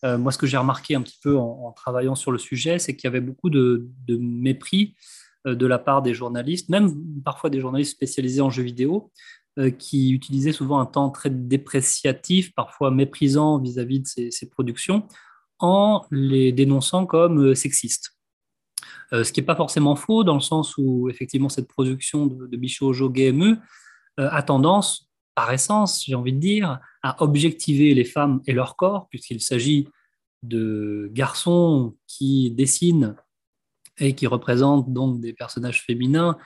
moi, 0.02 0.32
ce 0.32 0.38
que 0.38 0.48
j'ai 0.48 0.56
remarqué 0.56 0.96
un 0.96 1.02
petit 1.02 1.20
peu 1.22 1.36
en, 1.38 1.70
travaillant 1.70 2.16
sur 2.16 2.32
le 2.32 2.38
sujet, 2.38 2.80
c'est 2.80 2.96
qu'il 2.96 3.06
y 3.06 3.12
avait 3.12 3.20
beaucoup 3.20 3.48
de, 3.48 3.88
mépris 4.08 4.96
de 5.44 5.66
la 5.66 5.78
part 5.78 6.02
des 6.02 6.14
journalistes, 6.14 6.68
même 6.68 6.92
parfois 7.24 7.48
des 7.48 7.60
journalistes 7.60 7.92
spécialisés 7.92 8.40
en 8.40 8.50
jeux 8.50 8.64
vidéo, 8.64 9.12
euh, 9.12 9.41
qui 9.78 10.12
utilisait 10.12 10.52
souvent 10.52 10.78
un 10.80 10.86
temps 10.86 11.10
très 11.10 11.30
dépréciatif, 11.30 12.54
parfois 12.54 12.90
méprisant 12.90 13.58
vis-à-vis 13.58 14.00
de 14.00 14.30
ses, 14.30 14.48
productions, 14.48 15.06
en 15.58 16.06
les 16.10 16.52
dénonçant 16.52 17.06
comme 17.06 17.38
euh, 17.38 17.54
sexistes. 17.54 18.16
Euh, 19.12 19.24
ce 19.24 19.32
qui 19.32 19.40
n'est 19.40 19.46
pas 19.46 19.56
forcément 19.56 19.94
faux, 19.94 20.24
dans 20.24 20.34
le 20.34 20.40
sens 20.40 20.76
où 20.78 21.08
effectivement 21.10 21.48
cette 21.48 21.68
production 21.68 22.26
de, 22.26 22.46
de 22.46 22.56
Bichojo 22.56 23.10
GME 23.10 23.58
a 24.18 24.42
tendance, 24.42 25.10
par 25.34 25.50
essence, 25.52 26.04
j'ai 26.04 26.14
envie 26.14 26.32
de 26.32 26.38
dire, 26.38 26.80
à 27.02 27.22
objectiver 27.22 27.94
les 27.94 28.04
femmes 28.04 28.42
et 28.46 28.52
leur 28.52 28.76
corps, 28.76 29.08
puisqu'il 29.08 29.40
s'agit 29.40 29.88
de 30.42 31.08
garçons 31.12 31.96
qui 32.06 32.50
dessinent 32.50 33.16
et 33.98 34.14
qui 34.14 34.26
représentent 34.26 34.92
donc 34.92 35.20
des 35.20 35.32
personnages 35.32 35.82
féminins 35.82 36.36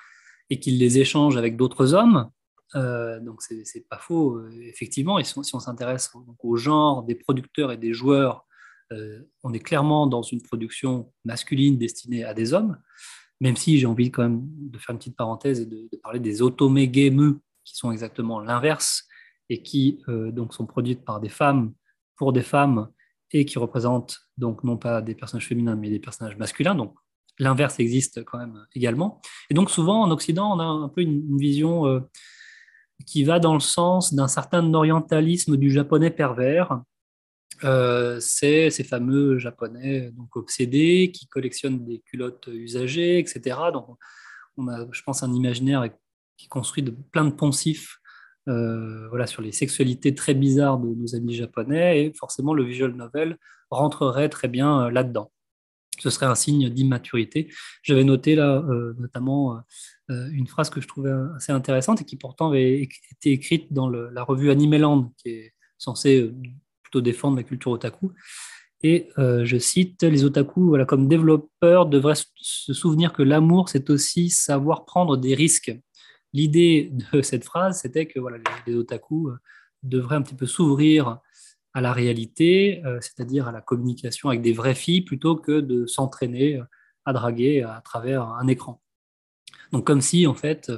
et 0.50 0.60
qui 0.60 0.70
les 0.72 0.98
échangent 0.98 1.36
avec 1.36 1.56
d'autres 1.56 1.94
hommes, 1.94 2.30
euh, 2.74 3.20
donc, 3.20 3.42
c'est 3.42 3.88
pas 3.88 3.98
faux, 3.98 4.36
euh, 4.36 4.50
effectivement. 4.62 5.18
Et 5.18 5.24
si 5.24 5.38
on, 5.38 5.60
s'intéresse 5.60 6.10
au 6.40 6.56
genre 6.56 7.02
des 7.04 7.14
producteurs 7.14 7.70
et 7.70 7.76
des 7.76 7.92
joueurs, 7.92 8.46
euh, 8.92 9.20
on 9.42 9.52
est 9.52 9.60
clairement 9.60 10.06
dans 10.06 10.22
une 10.22 10.42
production 10.42 11.12
masculine 11.24 11.78
destinée 11.78 12.24
à 12.24 12.34
des 12.34 12.54
hommes, 12.54 12.78
même 13.40 13.56
si 13.56 13.78
j'ai 13.78 13.86
envie 13.86 14.10
quand 14.10 14.22
même 14.22 14.42
de 14.44 14.78
faire 14.78 14.92
une 14.92 14.98
petite 14.98 15.16
parenthèse 15.16 15.60
et 15.60 15.66
de, 15.66 15.88
parler 16.02 16.20
des 16.20 16.42
otome 16.42 16.84
game 16.86 17.38
qui 17.64 17.76
sont 17.76 17.90
exactement 17.90 18.40
l'inverse 18.40 19.04
et 19.48 19.62
qui 19.62 20.00
donc 20.06 20.54
sont 20.54 20.66
produites 20.66 21.04
par 21.04 21.20
des 21.20 21.28
femmes 21.28 21.72
pour 22.16 22.32
des 22.32 22.42
femmes 22.42 22.88
et 23.32 23.44
qui 23.44 23.58
représentent 23.58 24.20
donc 24.38 24.62
non 24.62 24.76
pas 24.76 25.02
des 25.02 25.16
personnages 25.16 25.48
féminins 25.48 25.74
mais 25.74 25.90
des 25.90 25.98
personnages 25.98 26.36
masculins. 26.36 26.76
Donc 26.76 26.94
l'inverse 27.40 27.80
existe 27.80 28.24
quand 28.24 28.38
même 28.38 28.66
également. 28.74 29.20
Et 29.50 29.54
donc 29.54 29.68
souvent 29.68 30.02
en 30.02 30.10
Occident, 30.12 30.56
on 30.56 30.60
a 30.60 30.64
un 30.64 30.88
peu 30.88 31.00
une, 31.00 31.36
vision 31.36 32.06
qui 33.04 33.24
va 33.24 33.38
dans 33.38 33.54
le 33.54 33.60
sens 33.60 34.14
d'un 34.14 34.28
certain 34.28 34.72
orientalisme 34.72 35.56
du 35.56 35.70
japonais 35.70 36.10
pervers. 36.10 36.80
Euh, 37.64 38.20
c'est 38.20 38.70
ces 38.70 38.84
fameux 38.84 39.38
japonais 39.38 40.10
donc 40.12 40.36
obsédés 40.36 41.10
qui 41.12 41.26
collectionnent 41.26 41.84
des 41.84 42.00
culottes 42.00 42.48
usagées, 42.48 43.18
etc. 43.18 43.58
Donc, 43.72 43.86
on 44.56 44.68
a, 44.68 44.86
je 44.90 45.02
pense, 45.02 45.22
un 45.22 45.32
imaginaire 45.32 45.88
qui 46.36 46.48
construit 46.48 46.82
de 46.82 46.90
plein 46.90 47.24
de 47.24 47.32
poncifs 47.32 47.98
euh, 48.48 49.08
voilà, 49.08 49.26
sur 49.26 49.42
les 49.42 49.50
sexualités 49.50 50.14
très 50.14 50.34
bizarres 50.34 50.78
de 50.78 50.88
nos 50.88 51.16
amis 51.16 51.34
japonais, 51.34 52.04
et 52.04 52.12
forcément, 52.12 52.54
le 52.54 52.62
visual 52.62 52.92
novel 52.92 53.38
rentrerait 53.70 54.28
très 54.28 54.46
bien 54.46 54.86
euh, 54.86 54.90
là-dedans. 54.90 55.32
Ce 55.98 56.10
serait 56.10 56.26
un 56.26 56.34
signe 56.34 56.68
d'immaturité. 56.68 57.52
J'avais 57.82 58.04
noté 58.04 58.34
là, 58.34 58.62
notamment 58.98 59.60
euh, 60.10 60.28
une 60.30 60.46
phrase 60.46 60.70
que 60.70 60.80
je 60.80 60.86
trouvais 60.86 61.10
assez 61.34 61.50
intéressante 61.50 62.00
et 62.02 62.04
qui 62.04 62.16
pourtant 62.16 62.48
avait 62.48 62.82
été 62.82 63.32
écrite 63.32 63.72
dans 63.72 63.88
la 63.88 64.22
revue 64.22 64.50
Animeland, 64.50 65.12
qui 65.18 65.30
est 65.30 65.54
censée 65.78 66.20
euh, 66.20 66.34
plutôt 66.82 67.00
défendre 67.00 67.36
la 67.36 67.42
culture 67.42 67.72
otaku. 67.72 68.12
Et 68.82 69.08
euh, 69.18 69.44
je 69.44 69.56
cite, 69.58 70.04
les 70.04 70.22
otaku, 70.22 70.68
voilà, 70.68 70.84
comme 70.84 71.08
développeurs, 71.08 71.86
devraient 71.86 72.14
se 72.36 72.72
souvenir 72.72 73.12
que 73.12 73.22
l'amour, 73.22 73.68
c'est 73.68 73.90
aussi 73.90 74.30
savoir 74.30 74.84
prendre 74.84 75.16
des 75.16 75.34
risques. 75.34 75.76
L'idée 76.32 76.92
de 77.12 77.20
cette 77.20 77.44
phrase, 77.44 77.80
c'était 77.80 78.06
que 78.06 78.20
voilà, 78.20 78.38
les, 78.66 78.74
otaku 78.76 79.30
devraient 79.82 80.16
un 80.16 80.22
petit 80.22 80.34
peu 80.36 80.46
s'ouvrir 80.46 81.18
à 81.76 81.80
la 81.82 81.92
réalité, 81.92 82.82
c'est-à-dire 83.00 83.48
à 83.48 83.52
la 83.52 83.60
communication 83.60 84.30
avec 84.30 84.40
des 84.40 84.54
vraies 84.54 84.74
filles, 84.74 85.02
plutôt 85.02 85.36
que 85.36 85.60
de 85.60 85.86
s'entraîner 85.86 86.58
à 87.04 87.12
draguer 87.12 87.62
à 87.62 87.82
travers 87.84 88.22
un 88.22 88.46
écran. 88.46 88.80
Donc 89.72 89.86
comme 89.86 90.00
si 90.00 90.26
en 90.26 90.34
fait 90.34 90.70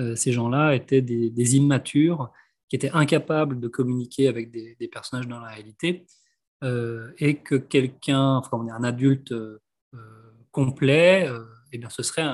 euh, 0.00 0.16
ces 0.16 0.32
gens-là 0.32 0.74
étaient 0.74 1.02
des, 1.02 1.56
immatures 1.56 2.32
qui 2.68 2.76
étaient 2.76 2.90
incapables 2.90 3.60
de 3.60 3.68
communiquer 3.68 4.28
avec 4.28 4.50
des, 4.50 4.88
personnages 4.88 5.28
dans 5.28 5.40
la 5.40 5.48
réalité 5.48 6.06
euh, 6.62 7.12
et 7.18 7.36
que 7.36 7.54
quelqu'un, 7.54 8.36
enfin 8.36 8.56
on 8.60 8.66
est 8.66 8.72
un 8.72 8.84
adulte 8.84 9.32
euh, 9.32 9.60
complet, 10.50 11.28
eh 11.72 11.78
bien 11.78 11.90
ce 11.90 12.02
serait 12.02 12.26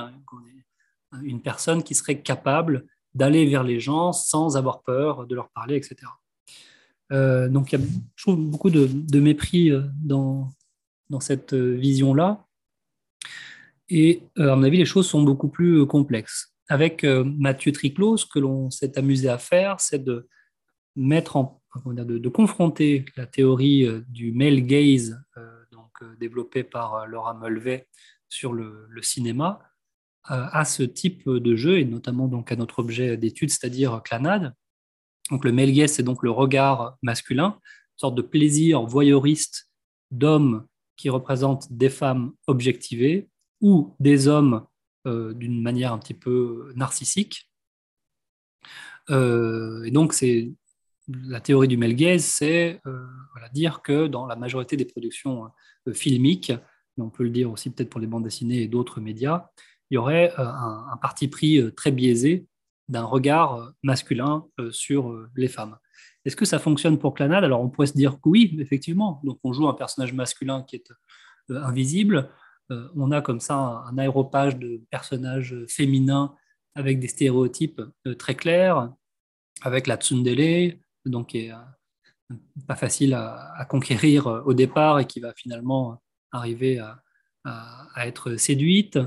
une 1.22 1.42
personne 1.42 1.82
qui 1.82 1.94
serait 1.94 2.20
capable 2.20 2.86
d'aller 3.14 3.46
vers 3.46 3.64
les 3.64 3.80
gens 3.80 4.12
sans 4.12 4.56
avoir 4.56 4.82
peur 4.82 5.26
de 5.26 5.34
leur 5.34 5.48
parler, 5.50 5.76
etc. 5.76 5.96
donc, 7.10 7.72
il 7.72 7.80
y 7.80 7.82
a, 7.82 7.86
beaucoup 8.36 8.70
de, 8.70 9.20
mépris 9.20 9.72
dans, 9.96 10.48
dans 11.08 11.20
cette 11.20 11.54
vision-là. 11.54 12.46
Et 13.88 14.22
à 14.36 14.54
mon 14.54 14.62
avis, 14.62 14.78
les 14.78 14.84
choses 14.84 15.08
sont 15.08 15.22
beaucoup 15.22 15.48
plus 15.48 15.86
complexes. 15.86 16.54
Avec 16.68 17.04
Mathieu 17.04 17.72
Triclot, 17.72 18.16
ce 18.16 18.26
que 18.26 18.38
l'on 18.38 18.70
s'est 18.70 18.96
amusé 18.96 19.28
à 19.28 19.38
faire, 19.38 19.80
c'est 19.80 20.02
de 20.02 20.28
mettre 20.94 21.36
en, 21.36 21.60
de, 21.86 22.28
confronter 22.28 23.04
la 23.16 23.26
théorie 23.26 23.88
du 24.08 24.30
male 24.32 24.60
gaze, 24.60 25.20
donc 25.72 25.90
développée 26.20 26.62
par 26.62 27.06
Laura 27.08 27.34
Mulvey 27.34 27.88
sur 28.28 28.52
le, 28.52 28.86
le 28.88 29.02
cinéma, 29.02 29.60
à 30.24 30.64
ce 30.64 30.82
type 30.82 31.28
de 31.28 31.56
jeu, 31.56 31.78
et 31.78 31.84
notamment 31.84 32.28
donc 32.28 32.52
à 32.52 32.56
notre 32.56 32.78
objet 32.78 33.16
d'étude, 33.16 33.50
c'est-à-dire 33.50 34.02
Clanade. 34.04 34.54
Donc 35.30 35.44
le 35.44 35.52
male 35.52 35.88
c'est 35.88 36.02
donc 36.02 36.22
le 36.22 36.30
regard 36.30 36.96
masculin, 37.02 37.58
une 37.64 37.98
sorte 37.98 38.14
de 38.14 38.22
plaisir 38.22 38.82
voyeuriste 38.82 39.70
d'hommes 40.10 40.66
qui 40.96 41.08
représentent 41.08 41.72
des 41.72 41.88
femmes 41.88 42.32
objectivées 42.46 43.28
ou 43.60 43.94
des 44.00 44.28
hommes 44.28 44.66
euh, 45.06 45.32
d'une 45.32 45.62
manière 45.62 45.92
un 45.92 45.98
petit 45.98 46.14
peu 46.14 46.72
narcissique. 46.74 47.50
Euh, 49.08 49.82
et 49.84 49.90
donc 49.90 50.12
c'est 50.12 50.52
la 51.08 51.40
théorie 51.40 51.68
du 51.68 51.76
male 51.76 52.20
c'est 52.20 52.80
euh, 52.86 53.06
dire 53.52 53.80
que 53.82 54.06
dans 54.06 54.26
la 54.26 54.36
majorité 54.36 54.76
des 54.76 54.84
productions 54.84 55.50
filmiques, 55.92 56.52
mais 56.96 57.04
on 57.04 57.10
peut 57.10 57.24
le 57.24 57.30
dire 57.30 57.50
aussi 57.50 57.70
peut-être 57.70 57.88
pour 57.88 58.00
les 58.00 58.06
bandes 58.06 58.24
dessinées 58.24 58.62
et 58.62 58.68
d'autres 58.68 59.00
médias, 59.00 59.48
il 59.90 59.94
y 59.94 59.98
aurait 59.98 60.32
un, 60.36 60.96
parti 61.00 61.26
pris 61.26 61.60
très 61.74 61.90
biaisé 61.90 62.46
d'un 62.90 63.04
regard 63.04 63.54
euh, 63.54 63.70
masculin 63.82 64.46
sur 64.70 65.16
les 65.36 65.48
femmes. 65.48 65.78
Est-ce 66.24 66.36
que 66.36 66.44
ça 66.44 66.58
fonctionne 66.58 66.98
pour 66.98 67.14
Clanade 67.14 67.44
Alors 67.44 67.62
on 67.62 67.70
pourrait 67.70 67.86
se 67.86 67.94
dire 67.94 68.14
que 68.20 68.28
oui, 68.28 68.56
effectivement. 68.60 69.20
Donc 69.24 69.38
on 69.42 69.52
joue 69.52 69.68
un 69.68 69.74
personnage 69.74 70.12
masculin 70.12 70.62
qui 70.62 70.76
est 70.76 70.92
invisible. 71.48 72.28
on 72.68 73.10
a 73.10 73.22
comme 73.22 73.40
ça 73.40 73.54
un, 73.54 73.96
aéropage 73.96 74.56
de 74.58 74.82
personnages 74.90 75.56
féminins 75.66 76.34
avec 76.74 77.00
des 77.00 77.08
stéréotypes 77.08 77.80
très 78.18 78.34
clairs, 78.34 78.92
avec 79.62 79.86
la 79.86 79.96
tsundere, 79.96 80.74
donc 81.06 81.28
qui 81.28 81.38
est 81.46 81.52
pas 82.68 82.76
facile 82.76 83.14
à, 83.14 83.66
conquérir 83.68 84.26
au 84.26 84.52
départ 84.52 85.00
et 85.00 85.06
qui 85.06 85.20
va 85.20 85.32
finalement 85.32 86.02
arriver 86.32 86.78
à 87.44 88.06
être 88.06 88.36
séduite. 88.36 88.98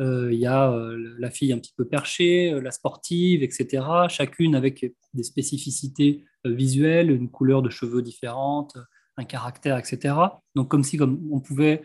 Euh, 0.00 0.32
il 0.32 0.38
y 0.38 0.46
a 0.46 0.70
euh, 0.72 1.14
la 1.18 1.30
fille 1.30 1.52
un 1.52 1.58
petit 1.58 1.72
peu 1.76 1.84
perchée, 1.84 2.52
euh, 2.52 2.60
la 2.60 2.72
sportive, 2.72 3.42
etc. 3.42 3.84
Chacune 4.08 4.54
avec 4.54 4.92
des 5.14 5.22
spécificités 5.22 6.24
visuelles, 6.44 7.10
une 7.10 7.30
couleur 7.30 7.62
de 7.62 7.70
cheveux 7.70 8.02
différente, 8.02 8.76
un 9.16 9.24
caractère, 9.24 9.78
etc. 9.78 10.14
Donc 10.54 10.68
comme 10.70 10.82
si 10.82 10.96
comme 10.96 11.26
on 11.32 11.40
pouvait 11.40 11.82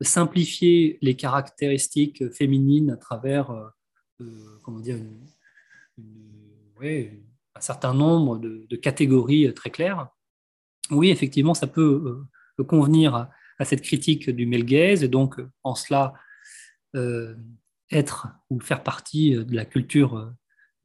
simplifier 0.00 0.98
les 1.00 1.14
caractéristiques 1.14 2.30
féminines 2.32 2.90
à 2.90 2.96
travers 2.96 3.72
comment 4.62 4.80
dire, 4.80 4.98
un 6.82 7.60
certain 7.60 7.94
nombre 7.94 8.38
de, 8.38 8.76
catégories 8.76 9.54
très 9.54 9.70
claires. 9.70 10.08
Oui, 10.90 11.10
effectivement, 11.10 11.54
ça 11.54 11.66
peut 11.66 12.22
convenir 12.68 13.14
à, 13.14 13.64
cette 13.64 13.82
critique 13.82 14.28
du 14.28 14.44
male 14.44 14.64
gaze, 14.64 15.02
et 15.02 15.08
donc 15.08 15.40
en 15.62 15.74
cela, 15.74 16.12
être 17.90 18.28
ou 18.50 18.60
faire 18.60 18.82
partie 18.82 19.34
de 19.34 19.54
la 19.54 19.64
culture 19.64 20.32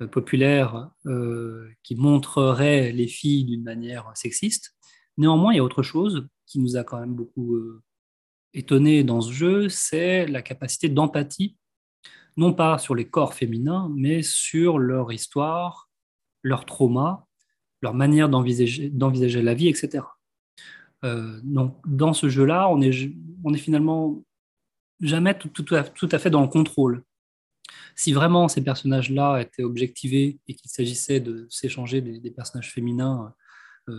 euh, 0.02 0.08
populaire 0.08 0.92
euh, 1.06 1.70
qui 1.84 1.96
montrerait 1.96 2.92
les 2.92 3.08
filles 3.08 3.46
d'une 3.46 3.64
manière 3.64 4.10
sexiste. 4.16 4.76
Néanmoins, 5.18 5.54
il 5.54 5.58
y 5.58 5.60
a 5.60 5.64
autre 5.64 5.84
chose 5.84 6.28
qui 6.46 6.60
nous 6.60 6.78
a 6.78 6.84
quand 6.84 7.00
même 7.00 7.16
beaucoup 7.16 7.58
étonné 8.54 9.04
dans 9.04 9.22
ce 9.22 9.32
jeu, 9.32 9.70
c'est 9.70 10.26
la 10.26 10.42
capacité 10.42 10.88
d'empathie, 10.88 11.58
non 12.38 12.54
pas 12.54 12.78
sur 12.78 12.96
les 12.96 13.10
corps 13.10 13.34
féminins, 13.34 13.92
mais 13.94 14.22
sur 14.24 14.80
leur 14.80 15.12
histoire, 15.12 15.90
leur 16.42 16.66
trauma, 16.66 17.28
leur 17.82 17.94
manière 17.94 18.30
d'envisager, 18.30 19.42
la 19.42 19.54
vie, 19.54 19.68
etc. 19.68 20.06
donc, 21.44 21.78
dans 21.86 22.14
ce 22.14 22.30
jeu-là, 22.30 22.70
on 22.70 22.82
est 22.82 23.58
finalement 23.58 24.24
jamais 25.02 25.38
tout, 25.38 25.66
à 25.72 26.20
fait 26.20 26.30
dans 26.30 26.42
le 26.42 26.48
contrôle. 26.48 27.04
Si 27.96 28.14
vraiment 28.14 28.48
ces 28.48 28.64
personnages-là 28.64 29.42
étaient 29.42 29.64
objectivés 29.64 30.40
et 30.48 30.56
qu'il 30.56 30.70
s'agissait 30.70 31.20
de 31.20 31.48
s'échanger 31.50 32.02
des, 32.02 32.32
personnages 32.32 32.72
féminins 32.72 33.34
euh, 33.90 33.94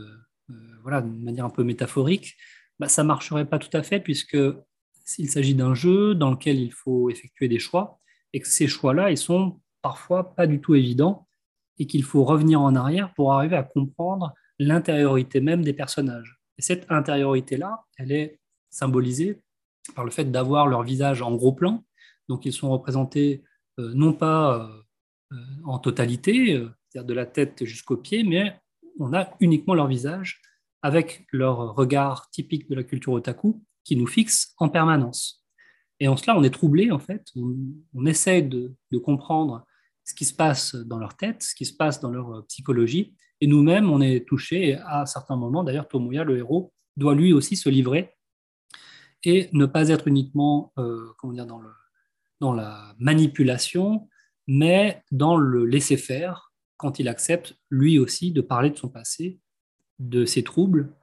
euh, 0.50 0.54
voilà, 0.82 1.00
de 1.00 1.08
manière 1.08 1.44
un 1.44 1.50
peu 1.50 1.64
métaphorique, 1.64 2.36
bah, 2.78 2.88
ça 2.88 3.04
marcherait 3.04 3.46
pas 3.46 3.58
tout 3.58 3.74
à 3.76 3.82
fait 3.82 4.00
puisque 4.00 4.38
s'il 5.04 5.30
s'agit 5.30 5.54
d'un 5.54 5.74
jeu 5.74 6.14
dans 6.14 6.30
lequel 6.30 6.58
il 6.58 6.72
faut 6.72 7.10
effectuer 7.10 7.48
des 7.48 7.58
choix 7.58 8.00
et 8.32 8.40
que 8.40 8.48
ces 8.48 8.68
choix-là, 8.68 9.10
ils 9.10 9.18
sont 9.18 9.60
parfois 9.82 10.34
pas 10.34 10.46
du 10.46 10.60
tout 10.60 10.74
évidents 10.74 11.26
et 11.78 11.86
qu'il 11.86 12.04
faut 12.04 12.24
revenir 12.24 12.60
en 12.60 12.74
arrière 12.76 13.12
pour 13.14 13.32
arriver 13.32 13.56
à 13.56 13.62
comprendre 13.62 14.34
l'intériorité 14.58 15.40
même 15.40 15.62
des 15.62 15.72
personnages. 15.72 16.38
Et 16.58 16.62
cette 16.62 16.90
intériorité-là, 16.90 17.84
elle 17.96 18.12
est 18.12 18.38
symbolisée 18.68 19.40
par 19.94 20.04
le 20.04 20.10
fait 20.10 20.30
d'avoir 20.30 20.66
leur 20.66 20.82
visage 20.82 21.22
en 21.22 21.34
gros 21.34 21.52
plan. 21.52 21.84
Donc 22.28 22.46
ils 22.46 22.52
sont 22.52 22.70
représentés 22.70 23.42
euh, 23.78 23.92
non 23.94 24.12
pas 24.12 24.56
euh, 24.56 24.82
euh, 25.32 25.36
en 25.64 25.78
totalité, 25.78 26.64
c'est-à-dire 26.88 27.06
de 27.06 27.14
la 27.14 27.26
tête 27.26 27.64
jusqu'aux 27.64 27.96
pieds, 27.96 28.24
mais 28.24 28.58
on 28.98 29.12
a 29.12 29.30
uniquement 29.40 29.74
leur 29.74 29.86
visage 29.86 30.40
avec 30.82 31.26
leur 31.32 31.74
regard 31.74 32.30
typique 32.30 32.68
de 32.68 32.74
la 32.74 32.84
culture 32.84 33.12
otaku 33.12 33.62
qui 33.84 33.96
nous 33.96 34.06
fixe 34.06 34.54
en 34.58 34.68
permanence. 34.68 35.44
Et 35.98 36.08
en 36.08 36.16
cela, 36.16 36.36
on 36.36 36.42
est 36.42 36.50
troublé, 36.50 36.90
en 36.90 36.98
fait. 36.98 37.26
On, 37.36 38.06
essaie 38.06 38.40
de, 38.40 38.74
comprendre 39.04 39.66
ce 40.04 40.14
qui 40.14 40.24
se 40.24 40.34
passe 40.34 40.74
dans 40.74 40.98
leur 40.98 41.16
tête, 41.16 41.42
ce 41.42 41.54
qui 41.54 41.66
se 41.66 41.74
passe 41.74 42.00
dans 42.00 42.10
leur 42.10 42.46
psychologie. 42.46 43.14
Et 43.42 43.46
nous-mêmes, 43.46 43.90
on 43.90 44.00
est 44.00 44.26
touché. 44.26 44.78
à 44.86 45.04
certains 45.04 45.36
moments, 45.36 45.62
d'ailleurs, 45.62 45.88
Tomoya, 45.88 46.24
le 46.24 46.38
héros, 46.38 46.72
doit 46.96 47.14
lui 47.14 47.34
aussi 47.34 47.56
se 47.56 47.68
livrer 47.68 48.14
et 49.24 49.48
ne 49.52 49.66
pas 49.66 49.88
être 49.88 50.08
uniquement 50.08 50.72
euh, 50.78 51.12
comment 51.18 51.32
dire, 51.32 51.46
dans, 51.46 51.60
le, 51.60 51.70
dans 52.40 52.52
la 52.52 52.94
manipulation, 52.98 54.08
mais 54.46 55.02
dans 55.10 55.36
le 55.36 55.66
laisser-faire 55.66 56.52
quand 56.76 56.98
il 56.98 57.08
accepte 57.08 57.56
lui 57.70 57.98
aussi 57.98 58.32
de 58.32 58.40
parler 58.40 58.70
de 58.70 58.78
son 58.78 58.88
passé, 58.88 59.38
de 59.98 60.24
ses 60.24 60.42
troubles, 60.42 60.94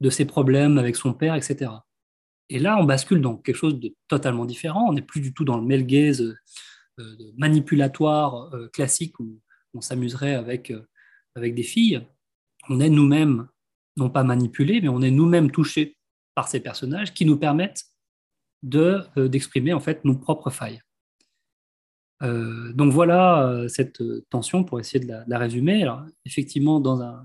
de 0.00 0.08
ses 0.08 0.24
problèmes 0.24 0.78
avec 0.78 0.96
son 0.96 1.12
père, 1.12 1.34
etc. 1.34 1.70
Et 2.48 2.58
là, 2.58 2.78
on 2.80 2.84
bascule 2.84 3.20
dans 3.20 3.36
quelque 3.36 3.56
chose 3.56 3.78
de 3.78 3.94
totalement 4.08 4.46
différent. 4.46 4.88
On 4.88 4.94
n'est 4.94 5.02
plus 5.02 5.20
du 5.20 5.34
tout 5.34 5.44
dans 5.44 5.58
le 5.58 5.66
male 5.66 5.84
gaze 5.84 6.22
euh, 6.98 7.16
manipulatoire 7.36 8.54
euh, 8.54 8.68
classique 8.68 9.18
où 9.20 9.40
on 9.74 9.82
s'amuserait 9.82 10.34
avec, 10.34 10.72
avec 11.34 11.54
des 11.54 11.62
filles. 11.62 12.06
On 12.70 12.80
est 12.80 12.88
nous-mêmes, 12.88 13.46
non 13.98 14.08
pas 14.08 14.24
manipulés, 14.24 14.80
mais 14.80 14.88
on 14.88 15.02
est 15.02 15.10
nous-mêmes 15.10 15.50
touchés 15.50 15.96
par 16.36 16.48
ces 16.48 16.60
personnages 16.60 17.14
qui 17.14 17.24
nous 17.24 17.38
permettent 17.38 17.86
euh, 18.74 19.28
d'exprimer 19.28 19.72
en 19.72 19.80
fait 19.80 20.04
nos 20.04 20.14
propres 20.14 20.50
failles. 20.50 20.80
Euh, 22.22 22.72
donc 22.72 22.92
voilà 22.92 23.48
euh, 23.48 23.68
cette 23.68 24.02
tension 24.28 24.62
pour 24.62 24.78
essayer 24.78 25.04
de 25.04 25.12
la, 25.26 25.38
résumer. 25.38 25.90
Effectivement, 26.26 26.78
dans 26.78 27.00
un, 27.00 27.24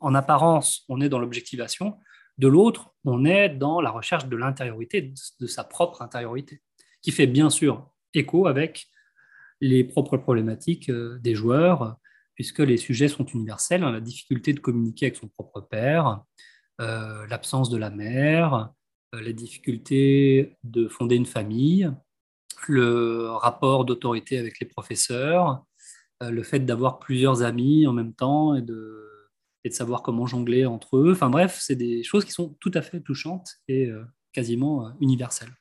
en 0.00 0.14
apparence, 0.14 0.84
on 0.88 1.00
est 1.00 1.08
dans 1.08 1.18
l'objectivation. 1.18 1.98
De 2.38 2.48
l'autre, 2.48 2.94
on 3.04 3.24
est 3.26 3.50
dans 3.50 3.80
la 3.80 3.90
recherche 3.90 4.26
de 4.26 4.36
l'intériorité, 4.36 5.12
de, 5.40 5.46
sa 5.46 5.62
propre 5.62 6.02
intériorité, 6.02 6.62
qui 7.02 7.12
fait 7.12 7.26
bien 7.26 7.50
sûr 7.50 7.90
écho 8.14 8.46
avec 8.46 8.86
les 9.60 9.84
propres 9.84 10.16
problématiques 10.16 10.90
des 10.90 11.34
joueurs, 11.34 11.96
puisque 12.34 12.60
les 12.60 12.76
sujets 12.76 13.08
sont 13.08 13.26
universels, 13.26 13.82
la 13.82 14.00
difficulté 14.00 14.52
de 14.52 14.60
communiquer 14.60 15.06
avec 15.06 15.16
son 15.16 15.28
propre 15.28 15.60
père, 15.60 16.22
euh, 16.80 17.26
l'absence 17.28 17.70
de 17.70 17.76
la 17.76 17.90
mère, 17.90 18.72
euh, 19.14 19.20
les 19.20 19.32
difficultés 19.32 20.56
de 20.64 20.88
fonder 20.88 21.16
une 21.16 21.26
famille, 21.26 21.90
le 22.68 23.28
rapport 23.30 23.84
d'autorité 23.84 24.38
avec 24.38 24.58
les 24.60 24.66
professeurs, 24.66 25.64
euh, 26.22 26.30
le 26.30 26.42
fait 26.42 26.60
d'avoir 26.60 26.98
plusieurs 26.98 27.42
amis 27.42 27.86
en 27.86 27.92
même 27.92 28.12
temps 28.12 28.54
et 28.54 28.62
de, 28.62 29.08
et 29.64 29.68
de, 29.68 29.74
savoir 29.74 30.02
comment 30.02 30.26
jongler 30.26 30.66
entre 30.66 30.96
eux. 30.96 31.12
Enfin 31.12 31.30
bref, 31.30 31.58
c'est 31.60 31.76
des 31.76 32.02
choses 32.02 32.24
qui 32.24 32.32
sont 32.32 32.56
tout 32.60 32.72
à 32.74 32.82
fait 32.82 33.00
touchantes 33.00 33.56
et 33.68 33.90
quasiment 34.32 34.92
universelles 35.00 35.54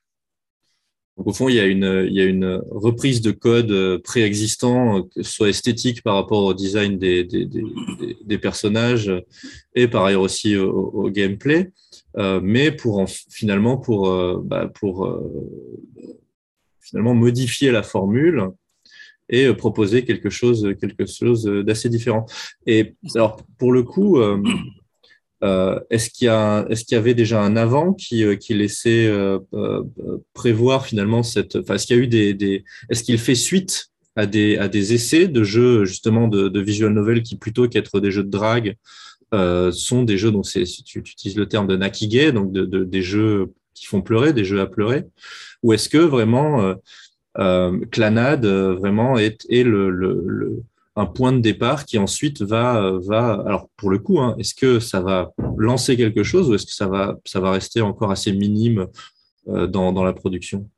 au 1.15 1.31
fond, 1.31 1.47
il 1.47 1.55
y, 1.55 1.59
a 1.59 1.65
une, 1.65 2.05
il 2.07 2.13
y 2.13 2.21
a 2.21 2.25
une 2.25 2.61
reprise 2.71 3.21
de 3.21 3.31
code 3.31 3.71
euh, 3.71 3.99
préexistant, 3.99 5.03
que 5.03 5.21
ce 5.21 5.31
soit 5.31 5.49
esthétique 5.49 6.01
par 6.01 6.15
rapport 6.15 6.43
au 6.43 6.53
design 6.53 6.97
des, 6.97 7.23
des, 7.23 7.45
des, 7.45 7.63
des 8.23 8.37
personnages 8.37 9.11
et 9.75 9.87
par 9.87 10.05
ailleurs 10.05 10.21
aussi 10.21 10.57
au, 10.57 11.09
gameplay, 11.09 11.71
euh, 12.17 12.39
mais 12.41 12.71
pour 12.71 12.97
en, 12.99 13.05
finalement 13.07 13.77
pour, 13.77 14.09
euh, 14.09 14.41
bah, 14.43 14.71
pour 14.73 15.05
euh, 15.05 15.21
finalement 16.81 17.13
modifier 17.13 17.71
la 17.71 17.83
formule 17.83 18.49
et 19.29 19.53
proposer 19.53 20.03
quelque 20.05 20.29
chose, 20.29 20.75
quelque 20.81 21.05
chose 21.05 21.43
d'assez 21.43 21.89
différent. 21.89 22.25
Et 22.65 22.95
alors 23.15 23.37
pour 23.57 23.71
le 23.71 23.83
coup, 23.83 24.19
est-ce 25.89 26.09
qu'il 26.09 26.27
y, 26.27 26.73
est 26.73 26.91
y, 26.91 26.95
avait 26.95 27.13
déjà 27.13 27.41
un 27.41 27.55
avant 27.55 27.93
qui, 27.93 28.25
qui 28.37 28.53
laissait 28.53 29.11
prévoir 30.33 30.85
finalement 30.85 31.23
cette. 31.23 31.57
Enfin, 31.57 31.75
est-ce 31.75 31.87
qu'il 31.87 31.97
y 31.97 31.99
a 31.99 32.03
eu 32.03 32.07
des. 32.07 32.33
des 32.33 32.63
est-ce 32.89 33.03
qu'il 33.03 33.17
fait 33.17 33.35
suite 33.35 33.89
à 34.15 34.25
des, 34.25 34.57
à 34.57 34.67
des 34.67 34.93
essais 34.93 35.27
de 35.27 35.43
jeux 35.43 35.85
justement 35.85 36.27
de, 36.27 36.47
de 36.47 36.59
visual 36.61 36.93
novel 36.93 37.23
qui 37.23 37.35
plutôt 37.35 37.67
qu'être 37.67 37.99
des 37.99 38.11
jeux 38.11 38.23
de 38.23 38.29
drague 38.29 38.77
sont 39.71 40.03
des 40.03 40.17
jeux 40.17 40.31
dont 40.31 40.43
c'est, 40.43 40.63
tu, 40.63 40.83
tu, 40.83 41.11
utilises 41.11 41.37
le 41.37 41.47
terme 41.47 41.67
de 41.67 41.75
nakige, 41.75 42.31
donc 42.31 42.51
de, 42.51 42.65
de, 42.65 42.83
des 42.83 43.01
jeux 43.01 43.51
qui 43.73 43.85
font 43.85 44.01
pleurer, 44.01 44.33
des 44.33 44.45
jeux 44.45 44.61
à 44.61 44.67
pleurer, 44.67 45.03
ou 45.61 45.73
est-ce 45.73 45.89
que 45.89 45.97
vraiment 45.97 46.61
euh, 46.61 46.75
euh, 47.39 47.79
Clanade 47.91 48.45
euh, 48.45 48.75
vraiment 48.75 49.17
est, 49.17 49.45
est 49.49 49.63
le, 49.63 49.89
le, 49.89 50.61
un 50.95 51.05
point 51.05 51.31
de 51.31 51.39
départ 51.39 51.85
qui 51.85 51.97
ensuite 51.97 52.41
va, 52.41 52.99
va 53.01 53.41
alors 53.45 53.69
pour 53.77 53.89
le 53.89 53.99
coup, 53.99 54.19
hein, 54.19 54.35
est-ce 54.37 54.53
que 54.53 54.79
ça 54.79 55.01
va 55.01 55.31
lancer 55.57 55.97
quelque 55.97 56.23
chose 56.23 56.49
ou 56.49 56.53
est-ce 56.53 56.65
que 56.65 56.73
ça 56.73 56.87
va, 56.87 57.17
ça 57.25 57.39
va 57.39 57.51
rester 57.51 57.81
encore 57.81 58.11
assez 58.11 58.31
minime 58.31 58.87
dans, 59.47 59.91
dans 59.91 60.03
la 60.03 60.13
production? 60.13 60.69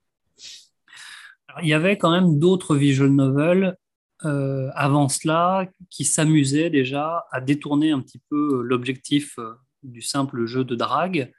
Il 1.61 1.67
y 1.67 1.73
avait 1.73 1.97
quand 1.97 2.11
même 2.11 2.39
d'autres 2.39 2.75
visual 2.75 3.09
novels 3.09 3.77
euh, 4.23 4.69
avant 4.73 5.09
cela 5.09 5.67
qui 5.89 6.05
s'amusaient 6.05 6.69
déjà 6.69 7.25
à 7.31 7.41
détourner 7.41 7.91
un 7.91 7.99
petit 7.99 8.21
peu 8.29 8.61
l'objectif 8.61 9.37
du 9.83 10.01
simple 10.01 10.45
jeu 10.45 10.63
de 10.63 10.75
drague 10.75 11.31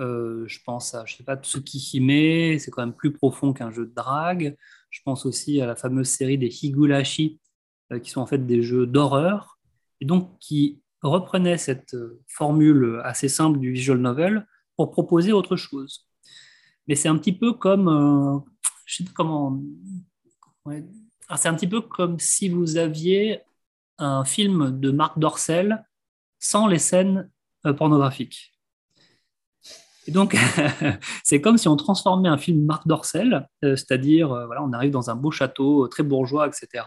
euh, 0.00 0.44
je 0.48 0.58
pense 0.64 0.94
à, 0.94 1.04
je 1.06 1.16
sais 1.16 1.24
pas, 1.24 1.36
Tsukihime, 1.36 2.58
c'est 2.58 2.70
quand 2.70 2.82
même 2.82 2.94
plus 2.94 3.12
profond 3.12 3.52
qu'un 3.52 3.70
jeu 3.70 3.86
de 3.86 3.94
drague. 3.94 4.56
Je 4.90 5.00
pense 5.04 5.26
aussi 5.26 5.60
à 5.60 5.66
la 5.66 5.76
fameuse 5.76 6.08
série 6.08 6.38
des 6.38 6.48
Higurashi, 6.48 7.38
euh, 7.40 7.43
qui 8.02 8.10
sont 8.10 8.20
en 8.20 8.26
fait 8.26 8.46
des 8.46 8.62
jeux 8.62 8.86
d'horreur, 8.86 9.58
et 10.00 10.04
donc 10.04 10.38
qui 10.38 10.80
reprenaient 11.02 11.58
cette 11.58 11.94
euh, 11.94 12.22
formule 12.28 13.00
assez 13.04 13.28
simple 13.28 13.58
du 13.58 13.72
visual 13.72 13.98
novel 13.98 14.46
pour 14.76 14.90
proposer 14.90 15.32
autre 15.32 15.56
chose. 15.56 16.08
Mais 16.86 16.94
c'est 16.94 17.08
un 17.08 17.16
petit 17.16 17.32
peu 17.32 17.52
comme, 17.52 18.42
je 18.84 18.96
sais 18.96 19.04
pas 19.04 19.12
comment, 19.14 19.62
c'est 21.36 21.48
un 21.48 21.54
petit 21.54 21.68
peu 21.68 21.80
comme 21.80 22.18
si 22.18 22.48
vous 22.48 22.76
aviez 22.76 23.40
un 23.98 24.24
film 24.24 24.78
de 24.80 24.90
Marc 24.90 25.18
Dorcel 25.18 25.86
sans 26.38 26.66
les 26.66 26.78
scènes 26.78 27.30
pornographiques. 27.76 28.53
Et 30.06 30.10
donc, 30.10 30.36
c'est 31.24 31.40
comme 31.40 31.56
si 31.58 31.68
on 31.68 31.76
transformait 31.76 32.28
un 32.28 32.38
film 32.38 32.64
Marc 32.64 32.86
Dorcel, 32.86 33.48
euh, 33.64 33.76
c'est-à-dire, 33.76 34.32
euh, 34.32 34.46
voilà, 34.46 34.62
on 34.62 34.72
arrive 34.72 34.90
dans 34.90 35.10
un 35.10 35.16
beau 35.16 35.30
château, 35.30 35.84
euh, 35.84 35.88
très 35.88 36.02
bourgeois, 36.02 36.46
etc. 36.46 36.84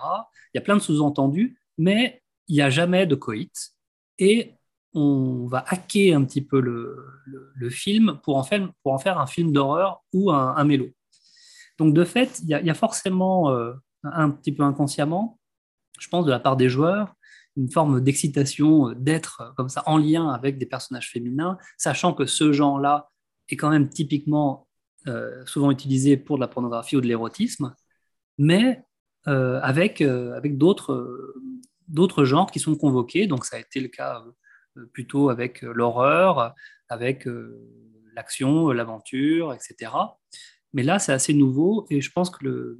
Il 0.53 0.57
y 0.57 0.59
a 0.59 0.61
plein 0.61 0.75
de 0.75 0.81
sous-entendus, 0.81 1.59
mais 1.77 2.21
il 2.47 2.55
n'y 2.55 2.61
a 2.61 2.69
jamais 2.69 3.05
de 3.07 3.15
coït. 3.15 3.71
Et 4.19 4.53
on 4.93 5.47
va 5.47 5.63
hacker 5.67 6.17
un 6.17 6.23
petit 6.25 6.41
peu 6.41 6.59
le, 6.59 7.69
film 7.69 8.19
pour 8.23 8.37
en, 8.37 8.43
faire, 8.43 8.71
pour 8.83 8.93
en 8.93 8.97
faire 8.97 9.19
un 9.19 9.27
film 9.27 9.51
d'horreur 9.51 10.03
ou 10.13 10.31
un, 10.31 10.55
un, 10.55 10.63
mélo. 10.63 10.87
Donc, 11.77 11.93
de 11.93 12.03
fait, 12.03 12.39
il 12.43 12.49
y 12.49 12.69
a 12.69 12.73
forcément, 12.73 13.51
un 14.03 14.29
petit 14.31 14.51
peu 14.51 14.63
inconsciemment, 14.63 15.37
je 15.99 16.07
pense, 16.07 16.25
de 16.25 16.31
la 16.31 16.39
part 16.39 16.55
des 16.55 16.69
joueurs, 16.69 17.13
une 17.57 17.69
forme 17.69 18.01
d'excitation 18.01 18.93
d'être 18.93 19.53
comme 19.57 19.67
ça 19.67 19.83
en 19.87 19.97
lien 19.97 20.29
avec 20.29 20.57
des 20.57 20.65
personnages 20.65 21.11
féminins, 21.11 21.57
sachant 21.77 22.13
que 22.13 22.25
ce 22.25 22.53
genre-là 22.53 23.09
est 23.49 23.57
quand 23.57 23.69
même 23.69 23.89
typiquement 23.89 24.67
euh, 25.07 25.45
souvent 25.45 25.71
utilisé 25.71 26.17
pour 26.17 26.37
de 26.37 26.41
la 26.41 26.47
pornographie 26.47 26.95
ou 26.95 27.01
de 27.01 27.07
l'érotisme, 27.07 27.73
mais 28.37 28.83
euh, 29.27 29.59
avec, 29.61 30.01
euh, 30.01 30.35
avec 30.35 30.57
d'autres, 30.57 31.33
d'autres 31.87 32.25
genres 32.25 32.51
qui 32.51 32.59
sont 32.59 32.75
convoqués. 32.75 33.25
Donc 33.27 33.45
ça 33.45 33.57
a 33.57 33.59
été 33.59 33.79
le 33.79 33.87
cas 33.87 34.23
plutôt 34.93 35.29
avec 35.29 35.63
l'horreur, 35.63 36.53
avec 36.89 37.27
l'action, 38.13 38.69
l'aventure, 38.71 39.53
etc. 39.53 39.91
Mais 40.73 40.83
là, 40.83 40.99
c'est 40.99 41.13
assez 41.13 41.33
nouveau 41.33 41.87
et 41.89 42.01
je 42.01 42.11
pense 42.11 42.29
que 42.29 42.43
le, 42.43 42.79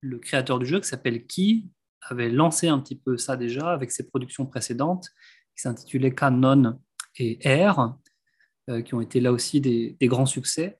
le 0.00 0.18
créateur 0.18 0.58
du 0.58 0.66
jeu, 0.66 0.80
qui 0.80 0.88
s'appelle 0.88 1.26
Ki, 1.26 1.68
avait 2.02 2.30
lancé 2.30 2.68
un 2.68 2.78
petit 2.78 2.96
peu 2.96 3.16
ça 3.16 3.36
déjà 3.36 3.70
avec 3.70 3.90
ses 3.90 4.06
productions 4.06 4.46
précédentes, 4.46 5.08
qui 5.54 5.62
s'intitulaient 5.62 6.14
Canon 6.14 6.78
et 7.18 7.38
Air, 7.46 7.96
euh, 8.68 8.82
qui 8.82 8.94
ont 8.94 9.00
été 9.00 9.20
là 9.20 9.32
aussi 9.32 9.60
des, 9.60 9.96
grands 10.02 10.26
succès. 10.26 10.78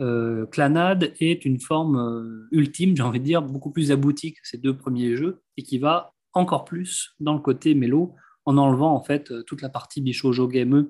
Euh, 0.00 0.46
Clanade 0.46 1.12
est 1.20 1.44
une 1.44 1.60
forme 1.60 1.96
euh, 1.96 2.48
ultime, 2.50 2.96
j'ai 2.96 3.02
envie 3.02 3.20
de 3.20 3.24
dire, 3.24 3.42
beaucoup 3.42 3.70
plus 3.70 3.92
aboutie 3.92 4.32
que 4.32 4.40
ces 4.42 4.58
deux 4.58 4.76
premiers 4.76 5.16
jeux, 5.16 5.42
et 5.56 5.62
qui 5.62 5.78
va 5.78 6.14
encore 6.32 6.64
plus 6.64 7.14
dans 7.20 7.34
le 7.34 7.40
côté 7.40 7.74
mélo, 7.74 8.14
en 8.44 8.58
enlevant 8.58 8.94
en 8.94 9.02
fait 9.02 9.32
toute 9.46 9.62
la 9.62 9.68
partie 9.68 10.00
Bishojo 10.00 10.48
Game, 10.48 10.88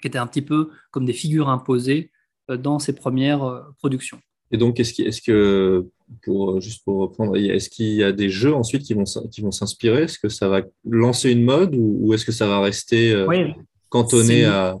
qui 0.00 0.08
était 0.08 0.18
un 0.18 0.26
petit 0.26 0.42
peu 0.42 0.70
comme 0.90 1.04
des 1.04 1.12
figures 1.12 1.48
imposées 1.48 2.10
dans 2.48 2.78
ses 2.78 2.94
premières 2.94 3.66
productions. 3.78 4.20
Et 4.50 4.56
donc, 4.56 4.80
est-ce 4.80 5.00
est 5.02 5.24
que, 5.24 5.86
pour, 6.22 6.60
juste 6.60 6.84
pour 6.84 6.98
reprendre, 6.98 7.36
est-ce 7.36 7.68
qu'il 7.68 7.92
y 7.92 8.02
a 8.02 8.12
des 8.12 8.30
jeux 8.30 8.54
ensuite 8.54 8.82
qui 8.82 8.94
vont, 8.94 9.04
qui 9.30 9.42
vont 9.42 9.50
s'inspirer? 9.50 10.04
Est-ce 10.04 10.18
que 10.18 10.28
ça 10.28 10.48
va 10.48 10.62
lancer 10.84 11.30
une 11.30 11.44
mode 11.44 11.74
ou, 11.76 12.14
est-ce 12.14 12.24
que 12.24 12.32
ça 12.32 12.46
va 12.46 12.60
rester 12.60 13.12
euh, 13.12 13.48
cantonné 13.90 14.44
à. 14.44 14.76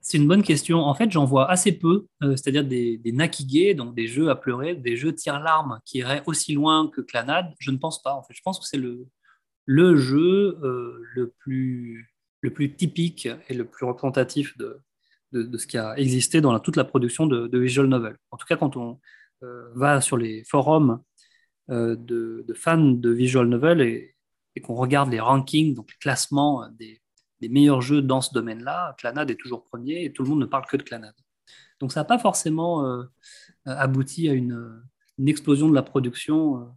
C'est 0.00 0.16
une 0.16 0.28
bonne 0.28 0.42
question. 0.42 0.78
En 0.78 0.94
fait, 0.94 1.10
j'en 1.10 1.26
vois 1.26 1.50
assez 1.50 1.72
peu, 1.72 2.06
euh, 2.22 2.34
c'est-à-dire 2.34 2.64
des, 2.64 2.96
des 2.96 3.74
donc 3.74 3.94
des 3.94 4.06
jeux 4.06 4.30
à 4.30 4.36
pleurer, 4.36 4.74
des 4.74 4.96
jeux 4.96 5.14
tire-larmes 5.14 5.80
qui 5.84 5.98
iraient 5.98 6.22
aussi 6.26 6.54
loin 6.54 6.90
que 6.94 7.02
Clanade. 7.02 7.52
Je 7.58 7.70
ne 7.70 7.76
pense 7.76 8.02
pas. 8.02 8.14
En 8.14 8.22
fait, 8.22 8.32
je 8.34 8.40
pense 8.42 8.58
que 8.58 8.66
c'est 8.66 8.78
le, 8.78 9.06
le 9.66 9.96
jeu 9.96 10.58
euh, 10.62 11.02
le, 11.14 11.34
plus, 11.38 12.10
le 12.40 12.50
plus 12.50 12.74
typique 12.74 13.28
et 13.48 13.54
le 13.54 13.66
plus 13.66 13.84
représentatif 13.84 14.56
de, 14.56 14.80
de, 15.32 15.56
ce 15.58 15.66
qui 15.66 15.78
a 15.78 15.96
existé 15.98 16.40
dans 16.40 16.58
toute 16.60 16.76
la 16.76 16.84
production 16.84 17.26
de, 17.26 17.58
visual 17.58 17.86
novel. 17.86 18.16
En 18.30 18.36
tout 18.36 18.46
cas, 18.46 18.56
quand 18.56 18.76
on 18.76 19.00
euh, 19.42 19.70
va 19.74 20.00
sur 20.00 20.16
les 20.16 20.44
forums 20.44 21.02
euh, 21.70 21.96
de, 21.96 22.44
fans 22.54 22.78
de 22.78 23.10
visual 23.10 23.46
novel 23.48 23.80
et, 23.80 24.14
qu'on 24.62 24.74
regarde 24.74 25.12
les 25.12 25.20
rankings, 25.20 25.72
donc 25.72 25.88
les 25.88 25.98
classements 26.00 26.68
des, 26.70 27.00
meilleurs 27.48 27.80
jeux 27.80 28.02
dans 28.02 28.20
ce 28.20 28.34
domaine-là, 28.34 28.96
Clanade 28.98 29.30
est 29.30 29.36
toujours 29.36 29.62
premier 29.62 30.02
et 30.04 30.12
tout 30.12 30.24
le 30.24 30.30
monde 30.30 30.40
ne 30.40 30.46
parle 30.46 30.66
que 30.66 30.76
de 30.76 30.82
Clanade. 30.82 31.14
Donc 31.78 31.92
ça 31.92 32.00
n'a 32.00 32.04
pas 32.04 32.18
forcément 32.18 32.84
euh, 32.84 33.04
abouti 33.66 34.28
à 34.28 34.32
une, 34.32 34.82
explosion 35.24 35.68
de 35.68 35.74
la 35.74 35.82
production 35.82 36.76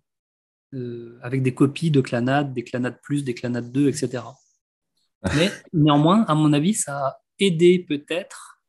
avec 1.21 1.43
des 1.43 1.53
copies 1.53 1.91
de 1.91 2.01
Clanade, 2.01 2.53
des 2.53 2.63
Clanade 2.63 2.99
Plus, 3.01 3.23
des 3.23 3.33
Clanade 3.33 3.71
2, 3.71 3.87
etc. 3.87 4.23
Mais 5.35 5.51
néanmoins, 5.73 6.23
à 6.27 6.35
mon 6.35 6.53
avis, 6.53 6.73
ça 6.73 7.07
a 7.07 7.20
aider 7.41 7.79
peut-être 7.79 8.61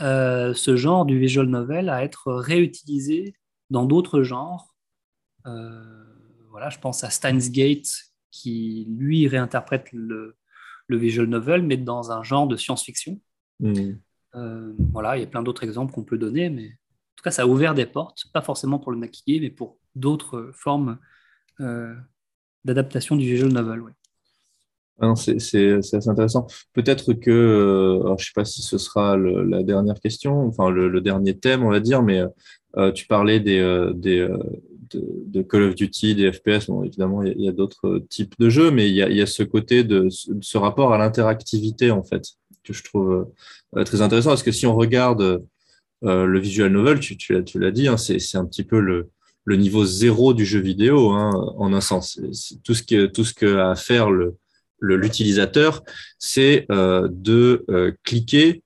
euh, 0.00 0.54
ce 0.54 0.76
genre 0.76 1.04
du 1.04 1.18
visual 1.18 1.46
novel 1.46 1.88
à 1.88 2.02
être 2.02 2.32
réutilisé 2.32 3.34
dans 3.70 3.84
d'autres 3.84 4.22
genres. 4.22 4.74
Euh, 5.46 6.04
voilà, 6.50 6.70
je 6.70 6.78
pense 6.78 7.04
à 7.04 7.10
Steins 7.10 7.50
Gate 7.50 7.88
qui 8.30 8.86
lui 8.90 9.28
réinterprète 9.28 9.92
le, 9.92 10.36
le, 10.86 10.96
visual 10.96 11.26
novel, 11.26 11.62
mais 11.62 11.76
dans 11.76 12.10
un 12.10 12.22
genre 12.22 12.46
de 12.46 12.56
science-fiction. 12.56 13.20
Hmm. 13.60 13.92
Euh, 14.34 14.72
voilà, 14.92 15.16
il 15.16 15.20
y 15.20 15.24
a 15.24 15.26
plein 15.26 15.42
d'autres 15.42 15.64
exemples 15.64 15.92
qu'on 15.92 16.04
peut 16.04 16.18
donner, 16.18 16.48
mais 16.48 16.66
en 16.66 17.16
tout 17.16 17.22
cas, 17.24 17.30
ça 17.30 17.42
a 17.42 17.46
ouvert 17.46 17.74
des 17.74 17.86
portes, 17.86 18.24
pas 18.32 18.42
forcément 18.42 18.78
pour 18.78 18.92
le 18.92 18.98
maquiller, 18.98 19.40
mais 19.40 19.50
pour 19.50 19.78
d'autres 19.94 20.50
formes 20.54 20.98
d'adaptation 22.64 23.14
du 23.14 23.24
visual 23.24 23.52
novel. 23.52 23.82
Ouais. 23.82 23.92
Ah 25.04 25.14
c'est 25.16 25.72
assez 25.72 26.08
intéressant. 26.08 26.46
Peut-être 26.74 27.12
que, 27.12 27.28
euh, 27.28 28.06
je 28.06 28.12
ne 28.12 28.16
sais 28.18 28.30
pas 28.36 28.44
si 28.44 28.62
ce 28.62 28.78
sera 28.78 29.16
la 29.16 29.64
dernière 29.64 29.98
question, 29.98 30.46
enfin 30.46 30.70
le, 30.70 31.00
dernier 31.00 31.36
thème, 31.36 31.64
on 31.64 31.70
va 31.70 31.80
dire, 31.80 32.04
mais 32.04 32.22
euh, 32.76 32.92
tu 32.92 33.08
parlais 33.08 33.40
des, 33.40 33.58
euh, 33.58 33.92
des 33.94 34.28
de, 34.92 35.42
Call 35.42 35.62
of 35.62 35.74
Duty, 35.74 36.14
des 36.14 36.32
FPS. 36.32 36.68
Bon, 36.68 36.84
évidemment, 36.84 37.24
il 37.24 37.40
y 37.40 37.48
a, 37.48 37.52
d'autres 37.52 38.04
types 38.10 38.34
de 38.38 38.48
jeux, 38.48 38.70
mais 38.70 38.88
il 38.88 38.94
y 38.94 39.22
a, 39.22 39.26
ce 39.26 39.42
côté 39.42 39.82
de, 39.82 40.06
ce 40.08 40.56
rapport 40.56 40.92
à 40.92 40.98
l'interactivité, 40.98 41.90
en 41.90 42.04
fait, 42.04 42.22
que 42.62 42.72
je 42.72 42.84
trouve 42.84 43.26
très 43.84 44.02
intéressant. 44.02 44.30
Parce 44.30 44.44
que 44.44 44.52
si 44.52 44.66
on 44.66 44.76
regarde 44.76 45.42
le 46.02 46.38
visual 46.38 46.70
novel, 46.70 47.00
tu, 47.00 47.16
tu, 47.16 47.58
l'as 47.58 47.70
dit, 47.72 47.88
hein, 47.88 47.96
c'est 47.96 48.36
un 48.36 48.44
petit 48.44 48.64
peu 48.64 48.78
le, 48.78 49.10
le 49.46 49.56
niveau 49.56 49.84
zéro 49.84 50.32
du 50.32 50.44
jeu 50.44 50.60
vidéo, 50.60 51.10
hein, 51.10 51.32
en 51.56 51.72
un 51.72 51.80
sens. 51.80 52.20
tout 52.62 52.74
ce 52.74 52.84
que 52.84 53.06
tout 53.06 53.24
ce 53.24 53.34
que 53.34 53.56
a 53.56 53.70
à 53.70 53.74
faire 53.74 54.10
le 54.10 54.36
l'utilisateur, 54.82 55.82
c'est 56.18 56.66
euh, 56.70 57.08
de 57.10 57.64
euh, 57.70 57.92
cliquer 58.04 58.62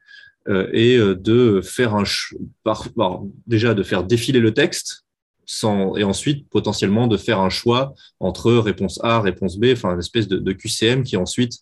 euh, 0.48 0.68
et 0.72 0.98
de 0.98 1.60
faire 1.60 1.94
un 1.94 2.04
par, 2.64 2.88
déjà 3.46 3.74
de 3.74 3.82
faire 3.82 4.04
défiler 4.04 4.40
le 4.40 4.54
texte 4.54 5.04
sans, 5.44 5.96
et 5.96 6.04
ensuite 6.04 6.48
potentiellement 6.48 7.06
de 7.06 7.16
faire 7.16 7.40
un 7.40 7.50
choix 7.50 7.94
entre 8.18 8.52
réponse 8.52 8.98
A, 9.04 9.20
réponse 9.20 9.58
B, 9.58 9.66
enfin 9.72 9.92
une 9.92 10.00
espèce 10.00 10.26
de, 10.26 10.52
QCM 10.52 11.04
qui 11.04 11.16
ensuite 11.16 11.60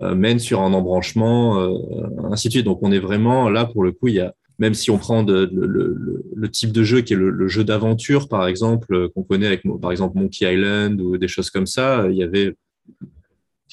mène 0.00 0.38
sur 0.38 0.60
un 0.60 0.74
embranchement, 0.74 1.72
ainsi 2.30 2.48
de 2.48 2.52
suite. 2.52 2.66
Donc 2.66 2.80
on 2.82 2.92
est 2.92 2.98
vraiment 2.98 3.48
là 3.48 3.64
pour 3.64 3.82
le 3.82 3.92
coup, 3.92 4.08
il 4.08 4.16
y 4.16 4.20
a 4.20 4.34
même 4.58 4.74
si 4.74 4.90
on 4.90 4.98
prend 4.98 5.22
le, 5.22 5.48
le, 5.50 6.50
type 6.50 6.70
de 6.70 6.84
jeu 6.84 7.00
qui 7.00 7.14
est 7.14 7.16
le, 7.16 7.48
jeu 7.48 7.64
d'aventure, 7.64 8.28
par 8.28 8.46
exemple, 8.46 9.08
qu'on 9.10 9.22
connaît 9.22 9.46
avec 9.46 9.62
par 9.80 9.90
exemple 9.90 10.18
Monkey 10.18 10.52
Island 10.52 11.00
ou 11.00 11.16
des 11.16 11.28
choses 11.28 11.50
comme 11.50 11.66
ça, 11.66 12.06
il 12.10 12.16
y 12.16 12.22
avait 12.22 12.54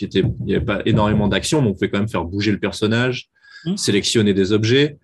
qui 0.02 0.06
était, 0.06 0.28
il 0.40 0.46
n'y 0.46 0.56
avait 0.56 0.66
pas 0.66 0.82
énormément 0.86 1.28
d'action, 1.28 1.62
mais 1.62 1.68
on 1.70 1.74
pouvait 1.74 1.92
quand 1.92 2.00
même 2.00 2.10
faire 2.10 2.26
bouger 2.26 2.52
le 2.52 2.60
personnage, 2.60 3.30
mmh. 3.66 3.78
sélectionner 3.78 4.34
des 4.34 4.52
objets. 4.52 4.98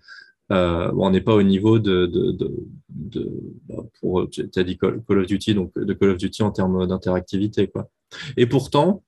Euh, 0.51 0.91
on 0.97 1.11
n'est 1.11 1.21
pas 1.21 1.35
au 1.35 1.43
niveau 1.43 1.77
de, 1.77 2.07
de, 2.07 2.31
de, 2.31 2.51
de 2.89 3.29
bah, 3.67 3.83
pour, 3.99 4.27
tu 4.29 4.49
as 4.55 4.63
dit 4.63 4.77
Call, 4.77 5.03
of 5.09 5.25
Duty, 5.27 5.53
donc 5.53 5.71
de 5.75 5.93
Call 5.93 6.11
of 6.11 6.17
Duty 6.17 6.41
en 6.41 6.51
termes 6.51 6.87
d'interactivité, 6.87 7.67
quoi. 7.67 7.89
Et 8.37 8.47
pourtant, 8.47 9.03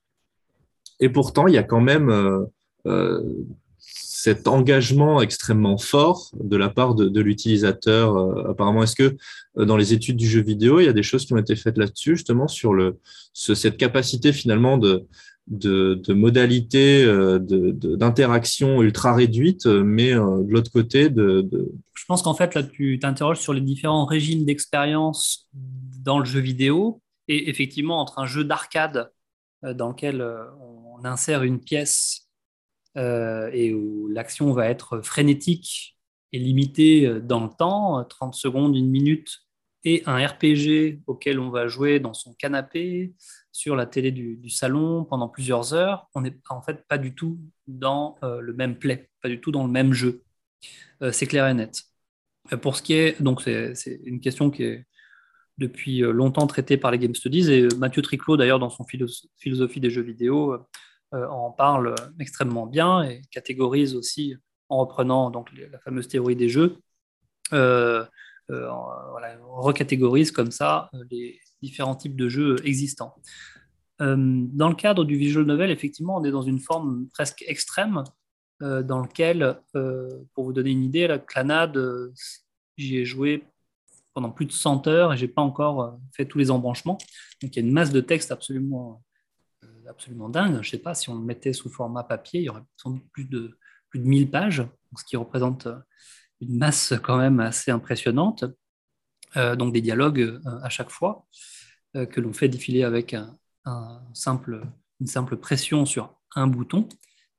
et 1.00 1.10
pourtant, 1.10 1.48
il 1.48 1.56
y 1.56 1.58
a 1.58 1.64
quand 1.64 1.82
même 1.82 2.10
euh, 2.10 2.44
euh, 2.86 3.24
cet 3.80 4.48
engagement 4.48 5.22
extrêmement 5.22 5.78
fort 5.78 6.30
de 6.40 6.58
la 6.58 6.70
part 6.70 6.94
de, 6.94 7.08
de 7.08 7.22
l'utilisateur. 7.22 8.18
Euh, 8.18 8.52
apparemment, 8.52 8.84
est-ce 8.84 8.96
que 8.96 9.18
dans 9.56 9.78
les 9.78 9.94
études 9.94 10.18
du 10.18 10.28
jeu 10.28 10.42
vidéo, 10.42 10.82
il 10.82 10.86
y 10.86 10.90
a 10.90 10.94
des 10.94 11.04
choses 11.04 11.26
qui 11.26 11.34
ont 11.34 11.38
été 11.38 11.56
faites 11.56 11.78
là-dessus, 11.78 12.18
justement, 12.18 12.48
sur 12.50 12.74
le, 12.74 13.00
ce, 13.34 13.56
cette 13.56 13.78
capacité 13.78 14.34
finalement 14.34 14.78
de, 14.78 15.06
de, 15.50 15.96
de 15.96 16.14
modalités 16.14 17.04
euh, 17.04 17.40
d'interaction 17.40 18.82
ultra 18.82 19.14
réduite, 19.14 19.66
mais 19.66 20.14
euh, 20.14 20.44
de 20.44 20.52
l'autre 20.52 20.72
côté, 20.72 21.10
Je 21.14 22.06
pense 22.08 22.22
qu'en 22.22 22.34
fait, 22.34 22.56
là, 22.56 22.64
tu 22.64 23.00
t'interroges 23.00 23.40
sur 23.40 23.54
les 23.54 23.62
différents 23.62 24.06
régimes 24.06 24.46
d'expérience 24.46 25.50
dans 26.04 26.20
le 26.20 26.26
jeu 26.26 26.40
vidéo, 26.40 27.02
et 27.28 27.50
effectivement, 27.50 28.00
entre 28.00 28.20
un 28.20 28.26
jeu 28.26 28.44
d'arcade 28.44 29.12
dans 29.62 29.90
lequel 29.90 30.26
on 30.62 31.04
insère 31.04 31.44
une 31.44 31.60
pièce 31.60 32.30
euh, 32.98 33.50
et 33.54 33.74
où 33.74 34.08
l'action 34.08 34.52
va 34.52 34.68
être 34.68 35.02
frénétique 35.02 35.96
et 36.34 36.40
limitée 36.40 37.06
euh, 37.06 37.20
dans 37.20 37.44
le 37.44 37.50
temps, 37.50 38.04
30 38.04 38.34
secondes, 38.34 38.76
une 38.76 38.90
minute, 38.90 39.42
et 39.84 40.02
un 40.08 40.26
RPG 40.26 41.00
auquel 41.06 41.40
on 41.40 41.52
va 41.52 41.68
jouer 41.68 42.00
dans 42.00 42.14
son 42.14 42.34
canapé, 42.34 43.14
sur 43.52 43.76
la 43.76 43.86
télé 43.86 44.12
du, 44.12 44.50
salon 44.50 45.06
pendant 45.06 45.28
plusieurs 45.28 45.74
heures, 45.74 46.08
on 46.14 46.22
n'est 46.22 46.38
en 46.50 46.62
fait 46.62 46.86
pas 46.88 46.98
du 46.98 47.16
tout 47.16 47.40
dans 47.68 48.18
euh, 48.24 48.42
le 48.42 48.54
même 48.54 48.78
play, 48.78 49.10
pas 49.22 49.30
du 49.30 49.42
tout 49.42 49.52
dans 49.52 49.66
le 49.66 49.72
même 49.72 49.94
jeu. 49.94 50.24
c'est 51.12 51.28
clair 51.28 51.48
et 51.48 51.54
net. 51.54 51.84
Pour 52.62 52.76
ce 52.76 52.82
qui 52.82 52.94
est, 52.94 53.22
donc 53.22 53.42
c'est 53.42 54.02
une 54.06 54.20
question 54.20 54.50
qui 54.50 54.64
est 54.64 54.86
depuis 55.58 56.00
longtemps 56.00 56.48
traitée 56.48 56.78
par 56.78 56.92
les 56.92 56.98
Game 57.00 57.16
Studies 57.16 57.52
et 57.52 57.68
Mathieu 57.78 58.02
Triclot 58.02 58.38
d'ailleurs 58.38 58.60
dans 58.60 58.70
son 58.70 58.86
philosophie 58.86 59.80
des 59.80 59.90
jeux 59.90 60.02
vidéo 60.02 60.58
euh, 61.16 61.28
en 61.28 61.50
parle 61.50 61.96
extrêmement 62.20 62.68
bien 62.68 63.02
et 63.02 63.24
catégorise 63.32 63.96
aussi, 63.96 64.36
en 64.70 64.78
reprenant 64.78 65.32
donc, 65.32 65.50
la 65.72 65.80
fameuse 65.80 66.08
théorie 66.08 66.36
des 66.36 66.50
jeux, 66.50 66.78
euh, 67.52 68.06
euh, 68.52 68.70
recatégorise 69.42 70.32
comme 70.32 70.52
ça 70.52 70.92
les 71.10 71.40
différents 71.62 71.96
types 71.96 72.16
de 72.16 72.30
jeux 72.30 72.56
existants. 72.66 73.16
dans 74.00 74.70
le 74.70 74.76
cadre 74.76 75.04
du 75.04 75.18
visual 75.18 75.46
novel, 75.46 75.72
effectivement, 75.72 76.18
on 76.18 76.24
est 76.24 76.32
dans 76.32 76.42
une 76.42 76.60
forme 76.60 77.08
presque 77.14 77.44
extrême 77.48 78.04
dans 78.62 79.00
lequel, 79.00 79.60
pour 80.34 80.46
vous 80.46 80.54
donner 80.54 80.72
une 80.72 80.84
idée, 80.84 81.08
la 81.08 81.20
clanade, 81.20 81.78
j'y 82.78 82.98
ai 82.98 83.06
joué 83.06 83.44
pendant 84.14 84.32
plus 84.32 84.46
de 84.46 84.52
100 84.52 84.88
heures 84.88 85.14
et 85.14 85.18
j'ai 85.18 85.28
pas 85.28 85.42
encore 85.42 86.00
fait 86.14 86.26
tous 86.26 86.38
les 86.38 86.50
embranchements. 86.50 86.98
Donc 87.42 87.56
il 87.56 87.60
y 87.62 87.64
a 87.64 87.68
une 87.68 87.74
masse 87.74 87.92
de 87.92 88.02
texte 88.02 88.32
absolument 88.32 89.02
absolument 89.90 90.30
dingue. 90.30 90.54
Je 90.54 90.58
ne 90.58 90.64
sais 90.64 90.78
pas, 90.78 90.94
si 90.94 91.10
on 91.10 91.16
le 91.16 91.26
mettait 91.26 91.54
sous 91.54 91.70
format 91.70 92.04
papier, 92.04 92.40
il 92.42 92.44
y 92.44 92.50
aurait 92.50 92.64
sans 92.78 92.92
doute 92.92 93.10
plus 93.12 93.26
de, 93.26 93.58
plus 93.90 94.00
de 94.00 94.06
1000 94.06 94.30
pages, 94.30 94.64
ce 94.96 95.04
qui 95.04 95.18
représente 95.18 95.68
euh, 95.68 95.78
une 96.42 96.58
masse 96.58 96.94
quand 97.04 97.18
même 97.18 97.40
assez 97.40 97.72
impressionnante. 97.72 98.46
Euh, 99.38 99.56
donc 99.56 99.74
des 99.74 99.82
dialogues 99.82 100.22
euh, 100.22 100.40
à 100.64 100.70
chaque 100.70 100.90
fois 100.90 101.26
que 102.12 102.22
l'on 102.22 102.34
fait 102.34 102.50
défiler 102.50 102.84
avec 102.84 103.16
une 103.16 103.36
simple 104.14 105.38
pression 105.38 105.88
sur 105.88 106.14
un 106.36 106.46
bouton. 106.46 106.88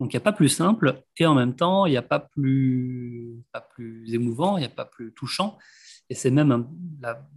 Donc 0.00 0.12
il 0.12 0.16
n'y 0.16 0.20
a 0.20 0.24
pas 0.24 0.32
plus 0.32 0.48
simple 0.48 1.04
et 1.18 1.26
en 1.26 1.36
même 1.36 1.54
temps 1.54 1.86
il 1.86 1.90
n'y 1.90 1.96
a 1.96 2.02
pas 2.02 2.18
plus, 2.18 3.44
émouvant, 4.08 4.56
il 4.56 4.60
n'y 4.60 4.66
a 4.66 4.70
pas 4.70 4.86
plus 4.86 5.12
touchant. 5.12 5.56
Et 6.08 6.16
c'est 6.16 6.32
même 6.32 6.68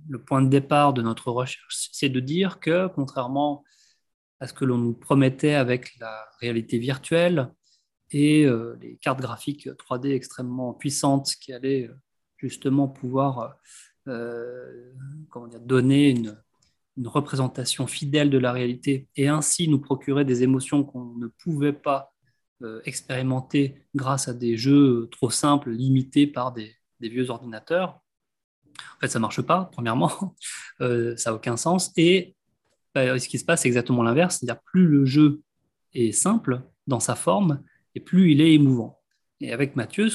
le 0.09 0.17
point 0.23 0.41
de 0.41 0.49
départ 0.49 0.93
de 0.93 1.03
notre 1.03 1.29
recherche, 1.29 1.89
c'est 1.91 2.09
de 2.09 2.19
dire 2.19 2.59
que 2.59 2.87
contrairement 2.87 3.63
à 4.39 4.47
ce 4.47 4.53
que 4.53 4.65
l'on 4.65 4.79
nous 4.79 4.93
promettait 4.93 5.53
avec 5.53 5.97
la 5.99 6.25
réalité 6.41 6.79
virtuelle 6.79 7.53
et 8.11 8.45
euh, 8.45 8.77
les 8.81 8.97
cartes 8.97 9.19
graphiques 9.19 9.67
3D 9.67 10.13
extrêmement 10.13 10.73
puissantes 10.73 11.33
qui 11.41 11.53
allaient 11.53 11.87
euh, 11.87 11.95
justement 12.37 12.87
pouvoir 12.87 13.39
euh, 13.39 13.49
comment 14.05 15.47
dire, 15.47 15.59
donner 15.61 16.09
une, 16.09 16.37
représentation 17.05 17.87
fidèle 17.87 18.29
de 18.29 18.37
la 18.37 18.51
réalité 18.51 19.07
et 19.15 19.27
ainsi 19.27 19.67
nous 19.67 19.79
procurer 19.79 20.25
des 20.25 20.43
émotions 20.43 20.83
qu'on 20.83 21.15
ne 21.15 21.25
pouvait 21.25 21.73
pas 21.73 22.13
expérimenter 22.85 23.81
grâce 23.95 24.27
à 24.27 24.33
des 24.33 24.57
jeux 24.57 25.09
trop 25.11 25.31
simples, 25.31 25.71
limités 25.71 26.27
par 26.27 26.53
des, 26.53 26.75
vieux 26.99 27.31
ordinateurs. 27.31 27.99
En 28.95 28.99
fait, 29.01 29.07
ça 29.07 29.19
ne 29.19 29.23
marche 29.23 29.41
pas, 29.41 29.69
premièrement, 29.73 30.35
ça 30.79 31.15
n'a 31.25 31.33
aucun 31.33 31.57
sens. 31.57 31.91
Et 31.97 32.35
bah, 32.93 33.17
ce 33.19 33.27
qui 33.27 33.39
se 33.39 33.45
passe, 33.45 33.63
c'est 33.63 33.67
exactement 33.67 34.03
l'inverse. 34.03 34.37
C'est-à-dire, 34.37 34.61
plus 34.61 34.87
le 34.87 35.05
jeu 35.05 35.41
est 35.93 36.11
simple 36.11 36.61
dans 36.87 36.99
sa 36.99 37.15
forme, 37.15 37.63
et 37.95 37.99
plus 37.99 38.31
il 38.31 38.41
est 38.41 38.53
émouvant. 38.53 38.99
Et 39.39 39.51
avec 39.51 39.75
Mathieu, 39.75 40.09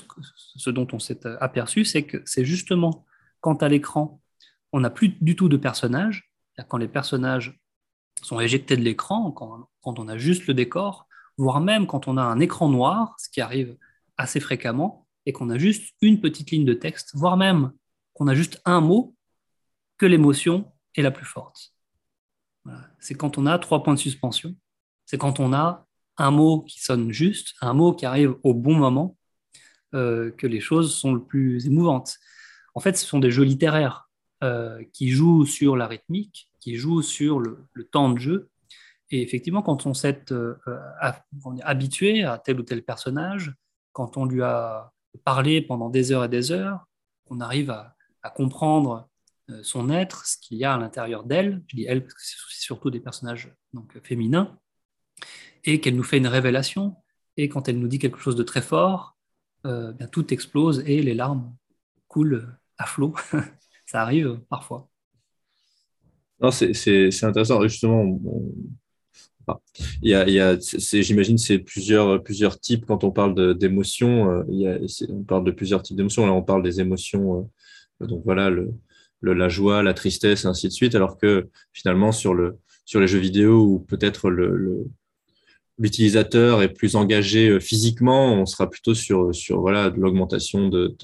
ce 0.57 0.71
dont 0.71 0.87
on 0.93 0.99
s'est 0.99 1.27
aperçu, 1.41 1.85
c'est 1.85 2.05
que 2.05 2.23
c'est 2.25 2.45
justement 2.45 3.05
quand 3.41 3.63
à 3.63 3.69
l'écran, 3.69 4.21
on 4.73 4.81
n'a 4.81 4.91
plus 4.91 5.11
du 5.21 5.37
tout 5.37 5.49
de 5.49 5.57
personnages, 5.57 6.33
quand 6.69 6.79
les 6.79 6.89
personnages 6.89 7.61
sont 8.23 8.41
éjectés 8.41 8.77
de 8.77 8.83
l'écran, 8.83 9.31
quand, 9.31 9.69
quand, 9.81 9.99
on 9.99 10.09
a 10.09 10.19
juste 10.19 10.47
le 10.47 10.55
décor, 10.55 11.07
voire 11.37 11.61
même 11.61 11.87
quand 11.87 12.09
on 12.09 12.17
a 12.17 12.23
un 12.23 12.41
écran 12.41 12.69
noir, 12.69 13.15
ce 13.19 13.29
qui 13.31 13.41
arrive 13.41 13.77
assez 14.17 14.41
fréquemment, 14.41 15.07
et 15.25 15.33
qu'on 15.33 15.51
a 15.51 15.59
juste 15.59 15.95
une 16.01 16.21
petite 16.21 16.51
ligne 16.51 16.65
de 16.65 16.75
texte, 16.75 17.11
voire 17.15 17.37
même 17.37 17.73
qu'on 18.15 18.27
a 18.27 18.35
juste 18.35 18.61
un 18.65 18.81
mot, 18.81 19.15
que 19.97 20.07
l'émotion 20.07 20.73
est 20.95 21.03
la 21.03 21.11
plus 21.11 21.27
forte. 21.27 21.75
C'est 22.99 23.15
quand 23.15 23.39
on 23.39 23.47
a 23.47 23.59
trois 23.59 23.83
points 23.83 23.95
de 23.95 23.99
suspension. 23.99 24.55
C'est 25.07 25.19
quand 25.19 25.41
on 25.41 25.53
a 25.53 25.87
un 26.19 26.31
mot 26.31 26.63
qui 26.63 26.81
sonne 26.81 27.13
juste, 27.13 27.55
un 27.61 27.73
mot 27.73 27.95
qui 27.95 28.05
arrive 28.05 28.35
au 28.43 28.53
bon 28.53 28.75
moment, 28.75 29.17
euh, 29.95 30.31
que 30.33 30.47
les 30.47 30.61
choses 30.61 30.95
sont 30.95 31.15
le 31.15 31.23
plus 31.23 31.67
émouvantes. 31.67 32.17
En 32.79 32.81
fait, 32.81 32.97
ce 32.97 33.05
sont 33.05 33.19
des 33.19 33.33
jeux 33.33 33.43
littéraires 33.43 34.09
euh, 34.45 34.85
qui 34.93 35.09
jouent 35.11 35.45
sur 35.45 35.75
la 35.75 35.89
rythmique, 35.89 36.49
qui 36.61 36.77
jouent 36.77 37.03
sur 37.03 37.41
le, 37.41 37.67
temps 37.91 38.09
de 38.09 38.21
jeu. 38.21 38.51
Et 39.11 39.21
effectivement, 39.21 39.63
quand 39.63 39.87
on 39.87 39.95
s'est 39.95 40.27
euh, 40.31 40.55
habitué 41.65 42.23
à 42.23 42.39
tel 42.39 42.61
ou 42.61 42.63
tel 42.63 42.85
personnage, 42.85 43.53
quand 43.91 44.17
on 44.17 44.27
lui 44.27 44.43
a 44.43 44.93
parlé 45.25 45.61
pendant 45.61 45.91
des 45.91 46.13
heures 46.13 46.23
et 46.23 46.29
des 46.29 46.53
heures, 46.53 46.87
on 47.27 47.41
arrive 47.41 47.71
à, 47.71 47.97
comprendre 48.37 49.09
euh, 49.51 49.61
son 49.65 49.91
être, 49.91 50.25
ce 50.25 50.37
qu'il 50.39 50.59
y 50.59 50.65
a 50.65 50.73
à 50.73 50.79
l'intérieur 50.79 51.25
d'elle, 51.25 51.65
je 51.67 51.75
dis 51.75 51.85
elle 51.89 52.03
parce 52.03 52.15
que 52.15 52.21
c'est 52.23 52.63
surtout 52.63 52.91
des 52.91 53.01
personnages 53.01 53.53
donc, 53.73 53.99
féminins, 54.05 54.57
et 55.65 55.81
qu'elle 55.81 55.97
nous 55.97 56.05
fait 56.05 56.19
une 56.19 56.29
révélation, 56.29 56.95
et 57.37 57.49
quand 57.49 57.67
elle 57.67 57.81
nous 57.81 57.89
dit 57.89 57.99
quelque 57.99 58.19
chose 58.19 58.37
de 58.37 58.45
très 58.45 58.63
fort, 58.63 59.17
euh, 59.67 59.91
bien, 59.95 60.07
tout 60.07 60.33
explose 60.33 60.85
et 60.87 61.03
les 61.03 61.15
larmes 61.15 61.53
coulent 62.07 62.58
à 62.79 62.87
flot. 62.87 63.15
Ça 63.87 64.03
arrive 64.03 64.41
parfois. 64.49 64.89
c'est 66.51 67.25
intéressant. 67.25 67.63
Justement, 67.63 68.21
a, 70.15 70.27
il 70.29 70.35
y 70.35 70.41
a 70.41 70.59
j'imagine, 70.59 71.39
c'est 71.39 71.59
plusieurs, 71.59 72.23
plusieurs 72.23 72.61
types 72.61 72.85
quand 72.87 73.05
on 73.05 73.11
parle 73.11 73.57
d'émotions. 73.57 74.31
Euh, 74.51 74.87
on 75.09 75.23
parle 75.23 75.45
de 75.45 75.51
plusieurs 75.51 75.83
types 75.83 75.97
d'émotions. 75.97 76.27
Là, 76.27 76.33
on 76.33 76.43
parle 76.43 76.63
des 76.63 76.81
émotions. 76.81 77.51
donc 78.01 78.23
voilà, 78.25 78.51
le, 78.51 78.73
la 79.23 79.49
joie, 79.49 79.83
la 79.83 79.95
tristesse, 79.95 80.45
et 80.45 80.49
ainsi 80.49 80.69
de 80.69 80.73
suite, 80.73 80.95
alors 80.95 81.19
que 81.19 81.49
finalement 81.73 82.13
sur, 82.13 82.35
le, 82.35 82.59
sur 82.85 83.01
les 83.01 83.09
jeux 83.09 83.19
vidéo 83.19 83.61
où 83.65 83.79
peut-être 83.81 84.31
le, 84.31 84.87
l'utilisateur 85.79 86.63
est 86.63 86.73
plus 86.73 86.97
engagé 86.97 87.49
euh, 87.49 87.61
physiquement, 87.61 88.35
on 88.35 88.47
sera 88.47 88.69
plutôt 88.69 88.95
sur, 88.95 89.35
sur 89.35 89.61
voilà, 89.61 89.91
de 89.91 90.01
l'augmentation 90.01 90.69
de, 90.69 90.97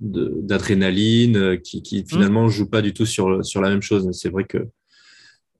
d'adrénaline 0.00 1.36
euh, 1.36 1.56
qui, 1.56 1.80
mmh. 1.80 2.08
finalement 2.08 2.48
joue 2.48 2.68
pas 2.68 2.82
du 2.82 2.92
tout 2.92 3.06
sur, 3.06 3.44
sur 3.44 3.60
la 3.60 3.70
même 3.70 3.82
chose. 3.82 4.08
C'est 4.12 4.28
vrai 4.30 4.44
que 4.44 4.58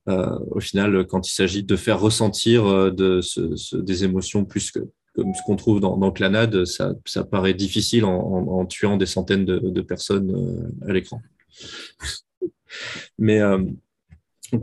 euh, 0.09 0.39
au 0.51 0.61
final, 0.61 1.07
quand 1.07 1.29
il 1.29 1.33
s'agit 1.33 1.65
de 1.65 1.77
faire 1.77 2.01
ressentir 2.01 2.65
de 2.93 3.21
des 3.83 4.05
émotions 4.05 4.45
plus 4.45 4.71
que 4.71 4.81
comme 5.17 5.35
ce 5.35 5.43
qu'on 5.43 5.57
trouve 5.57 5.81
dans, 5.81 5.97
dans 5.97 6.13
Clanade, 6.13 6.67
ça, 6.67 6.95
ça, 7.07 7.25
paraît 7.25 7.55
difficile 7.55 8.05
en, 8.05 8.13
en, 8.13 8.67
tuant 8.67 8.99
des 8.99 9.07
centaines 9.07 9.47
de, 9.47 9.59
de 9.59 9.81
personnes 9.81 10.31
euh, 10.31 10.89
à 10.89 10.93
l'écran. 10.93 11.21
Mais 13.19 13.41
euh, 13.41 13.65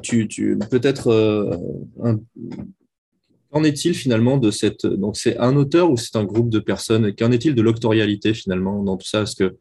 tu, 0.03 0.27
tu 0.27 0.57
peut-être 0.69 1.07
euh, 1.07 1.57
Qu'en 3.53 3.63
est-il 3.63 3.93
finalement 3.93 4.37
de 4.37 4.49
cette. 4.49 4.85
Donc, 4.85 5.15
c'est 5.15 5.37
un 5.37 5.55
auteur 5.55 5.91
ou 5.91 5.97
c'est 5.97 6.15
un 6.15 6.23
groupe 6.23 6.49
de 6.49 6.59
personnes? 6.59 7.13
Qu'en 7.15 7.31
est-il 7.31 7.53
de 7.53 7.61
l'octorialité 7.61 8.33
finalement 8.33 8.81
dans 8.81 8.97
tout 8.97 9.07
ça? 9.07 9.19
Parce 9.19 9.35
que 9.35 9.55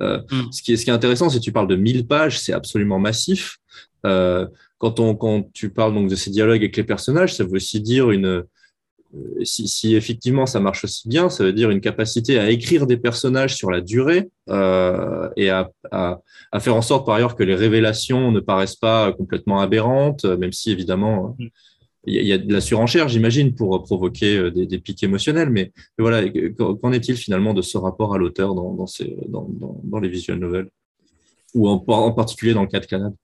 euh, 0.00 0.20
hmm. 0.30 0.52
ce, 0.52 0.62
qui 0.62 0.72
est, 0.72 0.76
ce 0.76 0.84
qui 0.84 0.90
est 0.90 0.94
intéressant, 0.94 1.28
c'est 1.28 1.38
que 1.38 1.44
tu 1.44 1.52
parles 1.52 1.68
de 1.68 1.76
1000 1.76 2.06
pages, 2.06 2.38
c'est 2.38 2.52
absolument 2.52 2.98
massif. 2.98 3.58
Euh, 4.06 4.46
quand, 4.78 5.00
on, 5.00 5.14
quand 5.14 5.52
tu 5.52 5.70
parles 5.70 5.94
donc 5.94 6.08
de 6.08 6.14
ces 6.14 6.30
dialogues 6.30 6.60
avec 6.60 6.76
les 6.76 6.84
personnages, 6.84 7.34
ça 7.34 7.44
veut 7.44 7.56
aussi 7.56 7.80
dire 7.80 8.10
une, 8.10 8.44
euh, 9.14 9.44
si, 9.44 9.94
effectivement 9.94 10.46
ça 10.46 10.58
marche 10.58 10.84
aussi 10.84 11.08
bien, 11.08 11.28
ça 11.28 11.44
veut 11.44 11.52
dire 11.52 11.70
une 11.70 11.80
capacité 11.80 12.38
à 12.38 12.50
écrire 12.50 12.86
des 12.86 12.96
personnages 12.96 13.54
sur 13.54 13.70
la 13.70 13.80
durée 13.80 14.30
euh, 14.48 15.28
et 15.36 15.50
à, 15.50 15.70
faire 16.58 16.76
en 16.76 16.82
sorte 16.82 17.04
par 17.04 17.16
ailleurs 17.16 17.36
que 17.36 17.42
les 17.42 17.54
révélations 17.54 18.32
ne 18.32 18.40
paraissent 18.40 18.76
pas 18.76 19.12
complètement 19.12 19.60
aberrantes, 19.60 20.24
même 20.24 20.52
si 20.52 20.70
évidemment 20.70 21.36
mm. 21.38 21.46
Il 22.04 22.26
y, 22.26 22.32
a 22.32 22.38
de 22.38 22.52
la 22.52 22.60
surenchère, 22.60 23.08
j'imagine, 23.08 23.54
pour 23.54 23.80
provoquer 23.84 24.50
des, 24.50 24.78
pics 24.78 25.02
émotionnels. 25.04 25.50
Mais, 25.50 25.72
voilà, 25.98 26.28
qu'en 26.58 26.92
est-il 26.92 27.16
finalement 27.16 27.54
de 27.54 27.62
ce 27.62 27.78
rapport 27.78 28.14
à 28.14 28.18
l'auteur 28.18 28.54
dans, 28.54 28.74
dans, 28.74 30.00
les 30.00 30.08
visual 30.08 30.38
novels 30.38 30.68
ou 31.54 31.68
en, 31.68 32.12
particulier 32.12 32.54
dans 32.54 32.62
le 32.62 32.68
cas 32.68 32.80
de 32.80 32.86
Canada 32.86 33.14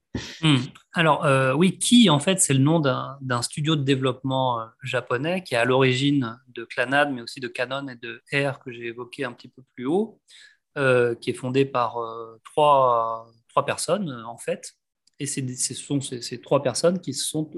hmm. 0.42 0.56
Alors 0.92 1.24
euh, 1.24 1.54
oui, 1.54 1.78
Ki 1.78 2.10
en 2.10 2.18
fait 2.18 2.40
c'est 2.40 2.54
le 2.54 2.60
nom 2.60 2.80
d'un 2.80 3.42
studio 3.42 3.76
de 3.76 3.82
développement 3.82 4.60
euh, 4.60 4.66
japonais 4.82 5.42
qui 5.42 5.54
est 5.54 5.58
à 5.58 5.64
l'origine 5.64 6.38
de 6.48 6.64
Clanad, 6.64 7.12
mais 7.12 7.22
aussi 7.22 7.40
de 7.40 7.48
Canon 7.48 7.88
et 7.88 7.96
de 7.96 8.22
R 8.32 8.58
que 8.60 8.70
j'ai 8.70 8.86
évoqué 8.86 9.24
un 9.24 9.32
petit 9.32 9.48
peu 9.48 9.62
plus 9.74 9.86
haut, 9.86 10.20
euh, 10.76 11.14
qui 11.14 11.30
est 11.30 11.34
fondé 11.34 11.64
par 11.64 11.96
trois, 12.44 13.26
trois, 13.48 13.64
personnes 13.64 14.10
en 14.26 14.36
fait, 14.36 14.74
et 15.18 15.26
ce 15.26 15.74
sont 15.74 16.00
ces, 16.00 16.40
trois 16.40 16.62
personnes 16.62 17.00
qui 17.00 17.14
se 17.14 17.24
sont 17.24 17.50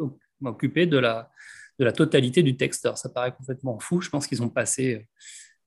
occupées 0.48 0.86
de 0.86 0.98
la, 0.98 1.30
de 1.78 1.84
la 1.84 1.92
totalité 1.92 2.42
du 2.42 2.56
texte. 2.56 2.84
Alors, 2.86 2.98
ça 2.98 3.08
paraît 3.08 3.32
complètement 3.32 3.78
fou, 3.78 4.00
je 4.00 4.10
pense 4.10 4.26
qu'ils 4.26 4.42
ont 4.42 4.48
passé 4.48 5.06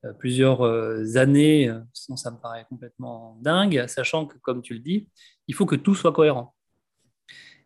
euh, 0.04 0.12
plusieurs 0.12 0.62
euh, 0.62 1.16
années, 1.16 1.68
euh, 1.68 1.80
sinon 1.92 2.16
ça 2.16 2.30
me 2.30 2.36
paraît 2.36 2.66
complètement 2.68 3.38
dingue, 3.40 3.86
sachant 3.86 4.26
que, 4.26 4.36
comme 4.38 4.60
tu 4.60 4.74
le 4.74 4.80
dis, 4.80 5.08
il 5.48 5.54
faut 5.54 5.66
que 5.66 5.76
tout 5.76 5.94
soit 5.94 6.12
cohérent 6.12 6.54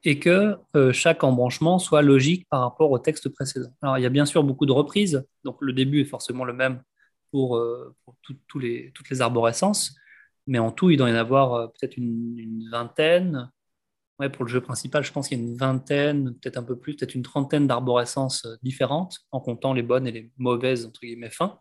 et 0.05 0.21
que 0.21 0.57
chaque 0.93 1.25
embranchement 1.25 1.81
soit 1.81 2.03
logique 2.03 2.47
par 2.49 2.61
rapport 2.61 2.93
au 2.93 3.01
texte 3.01 3.29
précédent. 3.31 3.75
Alors, 3.83 3.99
il 3.99 4.03
y 4.03 4.07
a 4.07 4.11
bien 4.11 4.27
sûr 4.27 4.45
beaucoup 4.45 4.65
de 4.65 4.71
reprises, 4.71 5.27
donc 5.43 5.57
le 5.61 5.73
début 5.73 6.03
est 6.03 6.05
forcément 6.05 6.45
le 6.45 6.53
même 6.53 6.81
pour, 7.33 7.61
tous 8.23 8.59
les, 8.61 8.93
toutes 8.95 9.11
les 9.11 9.21
arborescences, 9.21 9.97
mais 10.47 10.61
en 10.61 10.71
tout, 10.71 10.91
il 10.91 10.99
doit 10.99 11.11
y 11.11 11.13
en 11.13 11.17
avoir 11.17 11.73
peut-être 11.73 11.97
une, 11.97 12.69
vingtaine. 12.71 13.51
Ouais, 14.19 14.29
pour 14.29 14.45
le 14.45 14.51
jeu 14.51 14.61
principal, 14.61 15.05
je 15.05 15.13
pense 15.13 15.29
qu'il 15.29 15.39
y 15.39 15.41
a 15.41 15.45
une 15.45 15.57
vingtaine, 15.57 16.35
peut-être 16.35 16.57
un 16.57 16.65
peu 16.65 16.77
plus, 16.77 16.97
peut-être 16.97 17.15
une 17.15 17.23
trentaine 17.23 17.69
d'arborescences 17.69 18.47
différentes, 18.63 19.19
en 19.31 19.41
comptant 19.41 19.73
les 19.73 19.83
bonnes 19.83 20.09
et 20.09 20.13
les 20.13 20.33
mauvaises, 20.39 20.87
entre 20.87 21.01
guillemets, 21.01 21.31
fins. 21.31 21.61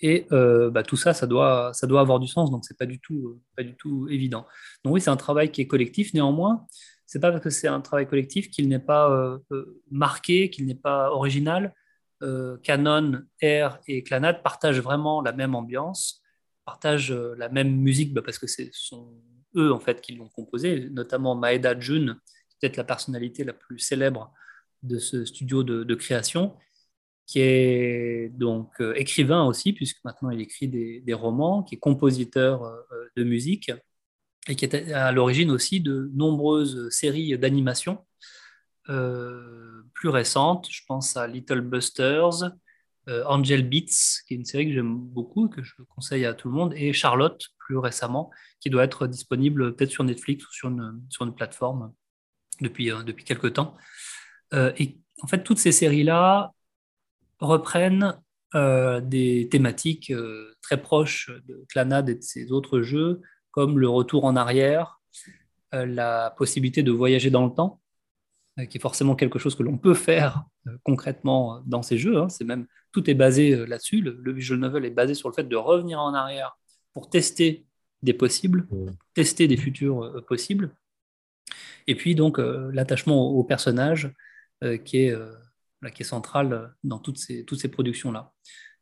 Et 0.00 0.26
euh, 0.32 0.70
bah, 0.70 0.82
tout 0.82 0.96
ça, 0.96 1.14
ça 1.14 1.26
doit, 1.26 1.72
ça 1.72 1.86
doit 1.86 2.00
avoir 2.00 2.20
du 2.20 2.28
sens, 2.28 2.50
donc 2.50 2.64
c'est 2.66 2.76
pas 2.76 2.86
du 2.86 3.00
tout, 3.00 3.28
euh, 3.28 3.40
pas 3.56 3.62
du 3.62 3.74
tout 3.76 4.08
évident. 4.10 4.46
Donc 4.84 4.94
oui, 4.94 5.00
c'est 5.00 5.10
un 5.10 5.16
travail 5.16 5.50
qui 5.50 5.62
est 5.62 5.66
collectif. 5.66 6.12
Néanmoins, 6.12 6.66
c'est 7.06 7.20
pas 7.20 7.30
parce 7.30 7.42
que 7.42 7.50
c'est 7.50 7.68
un 7.68 7.80
travail 7.80 8.06
collectif 8.06 8.50
qu'il 8.50 8.68
n'est 8.68 8.78
pas 8.78 9.10
euh, 9.10 9.38
marqué, 9.90 10.50
qu'il 10.50 10.66
n'est 10.66 10.74
pas 10.74 11.10
original. 11.10 11.74
Canon, 12.62 13.24
R 13.42 13.78
et 13.86 14.02
Clanad 14.02 14.42
partagent 14.42 14.80
vraiment 14.80 15.20
la 15.20 15.32
même 15.32 15.54
ambiance, 15.54 16.22
partagent 16.64 17.12
la 17.12 17.50
même 17.50 17.76
musique, 17.76 18.14
bah, 18.14 18.22
parce 18.24 18.38
que 18.38 18.46
ce 18.46 18.62
sont 18.72 19.12
eux 19.56 19.72
en 19.72 19.80
fait 19.80 20.00
qui 20.00 20.14
l'ont 20.14 20.28
composé, 20.28 20.88
notamment 20.90 21.34
Maeda 21.34 21.78
Jun, 21.78 22.18
peut-être 22.60 22.76
la 22.76 22.84
personnalité 22.84 23.44
la 23.44 23.52
plus 23.52 23.78
célèbre 23.78 24.32
de 24.82 24.98
ce 24.98 25.24
studio 25.24 25.62
de 25.62 25.94
création, 25.94 26.56
qui 27.26 27.40
est 27.40 28.28
donc 28.30 28.80
euh, 28.80 28.94
écrivain 28.94 29.44
aussi, 29.44 29.72
puisque 29.72 30.02
maintenant 30.04 30.30
il 30.30 30.40
écrit 30.40 30.68
des, 30.68 31.14
romans, 31.14 31.62
qui 31.62 31.74
est 31.74 31.78
compositeur 31.78 32.62
euh, 32.64 32.82
de 33.16 33.24
musique, 33.24 33.72
et 34.48 34.54
qui 34.54 34.64
est 34.64 34.92
à 34.92 35.10
l'origine 35.10 35.50
aussi 35.50 35.80
de 35.80 36.10
nombreuses 36.14 36.88
séries 36.90 37.36
d'animation 37.36 38.06
euh, 38.88 39.82
plus 39.94 40.08
récentes. 40.08 40.68
Je 40.70 40.82
pense 40.86 41.16
à 41.16 41.26
Little 41.26 41.62
Busters, 41.62 42.52
Angel 43.08 43.68
Beats, 43.68 44.22
qui 44.26 44.34
est 44.34 44.36
une 44.36 44.44
série 44.44 44.66
que 44.66 44.72
j'aime 44.72 44.96
beaucoup, 44.96 45.48
que 45.48 45.62
je 45.62 45.74
conseille 45.94 46.24
à 46.24 46.34
tout 46.34 46.48
le 46.48 46.54
monde, 46.54 46.74
et 46.74 46.92
Charlotte, 46.92 47.40
plus 47.58 47.76
récemment, 47.76 48.30
qui 48.60 48.68
doit 48.68 48.84
être 48.84 49.06
disponible 49.06 49.76
peut-être 49.76 49.90
sur 49.90 50.04
Netflix 50.04 50.44
ou 50.44 50.52
sur 50.52 50.68
une, 50.68 51.34
plateforme 51.36 51.92
depuis, 52.60 52.90
depuis 53.04 53.24
quelques 53.24 53.52
temps. 53.54 53.76
et 54.52 54.98
en 55.22 55.26
fait, 55.26 55.42
toutes 55.42 55.58
ces 55.58 55.72
séries-là 55.72 56.52
reprennent 57.40 58.14
euh, 58.54 59.00
des 59.00 59.48
thématiques 59.50 60.10
euh, 60.10 60.54
très 60.62 60.80
proches 60.80 61.30
de 61.46 61.64
Clanad 61.68 62.08
et 62.08 62.14
de 62.14 62.22
ses 62.22 62.52
autres 62.52 62.80
jeux, 62.80 63.20
comme 63.50 63.78
le 63.78 63.88
retour 63.88 64.24
en 64.24 64.36
arrière, 64.36 65.00
euh, 65.74 65.84
la 65.84 66.34
possibilité 66.36 66.82
de 66.82 66.92
voyager 66.92 67.30
dans 67.30 67.44
le 67.44 67.52
temps, 67.52 67.80
qui 68.70 68.78
est 68.78 68.80
forcément 68.80 69.14
quelque 69.14 69.38
chose 69.38 69.54
que 69.54 69.62
l'on 69.62 69.76
peut 69.76 69.94
faire 69.94 70.44
concrètement 70.82 71.62
dans 71.66 71.82
ces 71.82 71.98
jeux. 71.98 72.16
Hein. 72.16 72.28
C'est 72.28 72.44
même 72.44 72.66
tout 72.92 73.10
est 73.10 73.14
basé 73.14 73.66
là-dessus. 73.66 74.00
Le, 74.00 74.32
visual 74.32 74.58
novel 74.58 74.86
est 74.86 74.90
basé 74.90 75.14
sur 75.14 75.28
le 75.28 75.34
fait 75.34 75.44
de 75.44 75.56
revenir 75.56 76.00
en 76.00 76.14
arrière 76.14 76.56
pour 76.94 77.10
tester 77.10 77.66
des 78.02 78.14
possibles, 78.14 78.66
tester 79.12 79.46
des 79.46 79.58
futurs 79.58 80.24
possibles. 80.26 80.74
Et 81.86 81.94
puis 81.94 82.14
donc 82.14 82.38
l'attachement 82.38 83.30
au, 83.30 83.44
personnage 83.44 84.10
qui 84.84 84.98
est 84.98 85.14
qui 85.90 86.02
est 86.02 86.06
centrale 86.06 86.74
dans 86.84 86.98
toutes 86.98 87.18
ces, 87.18 87.44
toutes 87.44 87.60
ces 87.60 87.70
productions-là. 87.70 88.32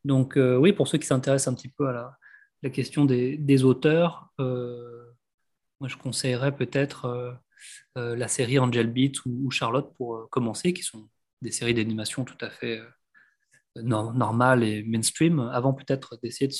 Donc 0.04 0.36
euh, 0.36 0.56
oui, 0.56 0.72
pour 0.72 0.88
ceux 0.88 0.98
qui 0.98 1.06
s'intéressent 1.06 1.52
un 1.52 1.56
petit 1.56 1.68
peu 1.68 1.88
à 1.88 1.92
la, 1.92 2.18
la 2.62 2.70
question 2.70 3.04
des, 3.04 3.36
des 3.36 3.64
auteurs, 3.64 4.32
euh, 4.40 5.04
moi 5.80 5.88
je 5.88 5.96
conseillerais 5.96 6.54
peut-être 6.54 7.06
euh, 7.06 7.32
la 7.96 8.28
série 8.28 8.58
Angel 8.58 8.88
Beat 8.88 9.24
ou, 9.26 9.50
Charlotte 9.50 9.92
pour 9.96 10.28
commencer, 10.30 10.72
qui 10.72 10.82
sont 10.82 11.08
des 11.42 11.50
séries 11.50 11.74
d'animation 11.74 12.24
tout 12.24 12.38
à 12.40 12.50
fait 12.50 12.80
normales 13.76 14.62
et 14.62 14.82
mainstream, 14.82 15.40
avant 15.40 15.74
peut-être 15.74 16.18
d'essayer 16.22 16.48
de 16.48 16.52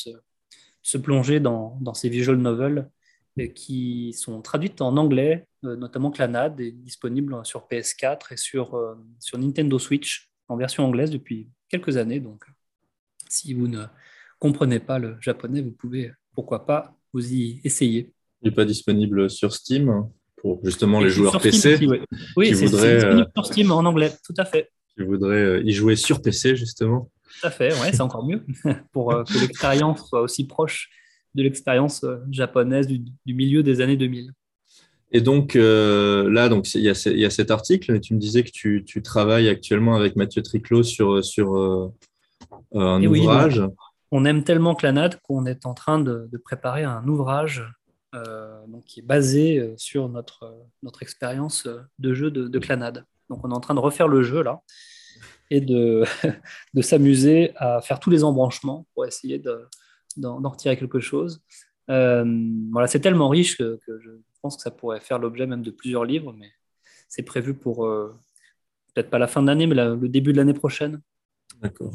se, 0.83 0.99
plonger 0.99 1.41
dans, 1.41 1.95
ces 1.95 2.09
visual 2.09 2.37
novels 2.37 2.91
qui 3.55 4.13
sont 4.13 4.43
traduites 4.43 4.81
en 4.81 4.97
anglais, 4.97 5.47
notamment 5.63 6.11
Clanad, 6.11 6.61
disponible 6.61 7.45
sur 7.45 7.67
PS4 7.69 8.33
et 8.33 8.37
sur, 8.37 8.97
sur 9.19 9.39
Nintendo 9.39 9.79
Switch 9.79 10.31
en 10.49 10.57
version 10.57 10.85
anglaise 10.85 11.11
depuis 11.11 11.49
quelques 11.69 11.97
années. 11.97 12.21
Donc, 12.21 12.45
si 13.29 13.55
vous 13.55 13.69
ne 13.69 13.85
comprenez 14.39 14.81
pas 14.81 14.99
le 14.99 15.17
japonais, 15.21 15.63
vous 15.63 15.73
pouvez, 15.73 16.13
pourquoi 16.33 16.67
pas, 16.67 16.97
vous 17.13 17.33
y 17.33 17.61
essayer. 17.65 18.13
Il 18.43 18.49
n'est 18.49 18.55
pas 18.55 18.65
disponible 18.65 19.31
sur 19.31 19.53
Steam 19.53 20.09
pour 20.45 20.61
justement 20.63 21.01
les 21.01 21.09
joueurs 21.09 21.41
PC 21.41 21.79
oui. 22.37 22.55
c'est 22.55 22.67
disponible 22.67 23.31
sur 23.35 23.47
Steam 23.47 23.73
en 23.73 23.85
anglais, 23.87 24.13
tout 24.27 24.35
à 24.37 24.45
fait. 24.45 24.71
Qui 24.95 25.03
voudraient 25.03 25.37
euh, 25.37 25.63
y 25.65 25.73
jouer 25.73 25.97
sur 25.97 26.21
PC, 26.21 26.55
justement. 26.55 27.11
Tout 27.41 27.47
à 27.47 27.51
fait, 27.51 27.73
ouais, 27.81 27.93
c'est 27.93 28.03
encore 28.03 28.27
mieux 28.27 28.45
pour 28.93 29.15
euh, 29.15 29.25
que 29.25 29.39
l'expérience 29.39 30.07
soit 30.07 30.21
aussi 30.21 30.47
proche 30.47 30.91
de 31.35 31.43
l'expérience 31.43 32.05
euh, 32.05 32.19
japonaise 32.31 32.87
du, 32.87 33.03
milieu 33.27 33.63
des 33.63 33.81
années 33.81 33.97
2000. 33.97 34.33
Et 35.13 35.23
donc 35.23 35.57
euh, 35.57 36.31
là, 36.31 36.51
donc 36.51 36.75
il 36.75 36.83
y, 36.83 36.89
a 36.91 37.31
cet 37.31 37.51
article. 37.51 38.01
Tu 38.01 38.13
me 38.13 38.19
disais 38.19 38.43
que 38.43 38.51
tu, 38.51 39.03
travailles 39.03 39.49
actuellement 39.49 39.97
avec 39.97 40.15
Mathieu 40.15 40.43
Triclot 40.43 40.83
sur, 40.83 41.25
sur 41.25 41.57
euh, 41.57 41.91
un 42.75 43.03
ouvrage. 43.03 43.63
on 44.11 44.25
aime 44.25 44.43
tellement 44.45 44.75
Clanad 44.75 45.19
qu'on 45.23 45.47
est 45.47 45.65
en 45.65 45.75
train 45.75 46.01
de, 46.01 46.29
préparer 46.45 46.83
un 46.83 47.07
ouvrage 47.07 47.61
euh, 47.61 47.84
donc, 48.69 48.85
qui 48.85 49.01
est 49.01 49.05
basé 49.05 49.75
sur 49.77 50.09
notre, 50.09 50.55
notre 50.83 51.03
expérience 51.03 51.69
de 51.99 52.15
jeu 52.15 52.31
de, 52.31 52.49
de, 52.49 52.59
Clanad. 52.59 53.05
Donc 53.29 53.45
on 53.45 53.51
est 53.51 53.55
en 53.55 53.61
train 53.61 53.75
de 53.75 53.81
refaire 53.81 54.07
le 54.09 54.23
jeu 54.23 54.43
là 54.43 54.63
et 55.51 55.61
de, 55.61 56.05
de 56.75 56.83
s'amuser 56.83 57.53
à 57.57 57.81
faire 57.81 57.99
tous 57.99 58.11
les 58.11 58.23
embranchements 58.23 58.87
pour 58.95 59.05
essayer 59.05 59.43
d'en 60.17 60.49
retirer 60.49 60.77
quelque 60.77 61.01
chose. 61.01 61.43
voilà, 61.89 62.87
c'est 62.87 63.01
tellement 63.01 63.29
riche 63.29 63.59
que, 63.59 63.79
que 63.87 63.99
je 63.99 64.11
pense 64.43 64.57
que 64.57 64.63
ça 64.63 64.71
pourrait 64.71 65.01
faire 65.01 65.19
l'objet 65.19 65.47
même 65.47 65.63
de 65.63 65.71
plusieurs 65.71 66.05
livres, 66.05 66.33
mais 66.33 66.51
c'est 67.09 67.23
prévu 67.23 67.55
pour 67.55 67.87
euh, 67.87 68.13
peut-être 68.93 69.09
pas 69.09 69.19
la 69.19 69.27
fin 69.27 69.41
de 69.41 69.47
l'année, 69.47 69.67
mais 69.67 69.75
le 69.75 70.09
début 70.09 70.33
de 70.33 70.37
l'année 70.37 70.53
prochaine. 70.53 71.01
D'accord. 71.63 71.95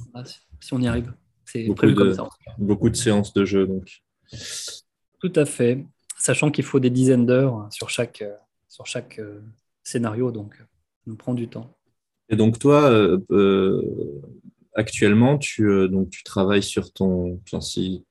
si 0.60 0.74
on 0.74 0.82
y 0.82 0.88
arrive. 0.88 1.14
C'est 1.46 1.68
prévu 1.76 1.94
comme 1.94 2.14
ça. 2.14 2.28
Beaucoup 2.58 2.90
de 2.90 2.96
séances 2.96 3.34
de 3.34 3.44
jeu, 3.44 3.68
donc. 3.68 4.02
Tout 5.20 5.34
à 5.36 5.46
fait. 5.46 5.86
Sachant 6.20 6.52
qu'il 6.52 6.64
faut 6.64 6.80
des 6.80 6.90
dizaines 6.90 7.26
d'heures 7.26 7.68
sur 7.72 7.90
chaque, 7.90 8.22
euh, 8.22 8.36
sur 8.68 8.86
chaque 8.86 9.18
euh, 9.20 9.42
scénario, 9.84 10.32
donc 10.32 10.56
ça 10.56 10.66
nous 11.08 11.16
prend 11.16 11.34
du 11.34 11.48
temps. 11.48 11.76
Et 12.30 12.36
donc, 12.36 12.60
toi, 12.60 12.92
actuellement, 14.76 15.40
tu, 15.40 15.90
donc, 15.90 16.12
tu 16.12 16.24
travailles 16.24 16.62
sur 16.62 16.94
ton. 16.94 17.42
Si 17.60 18.06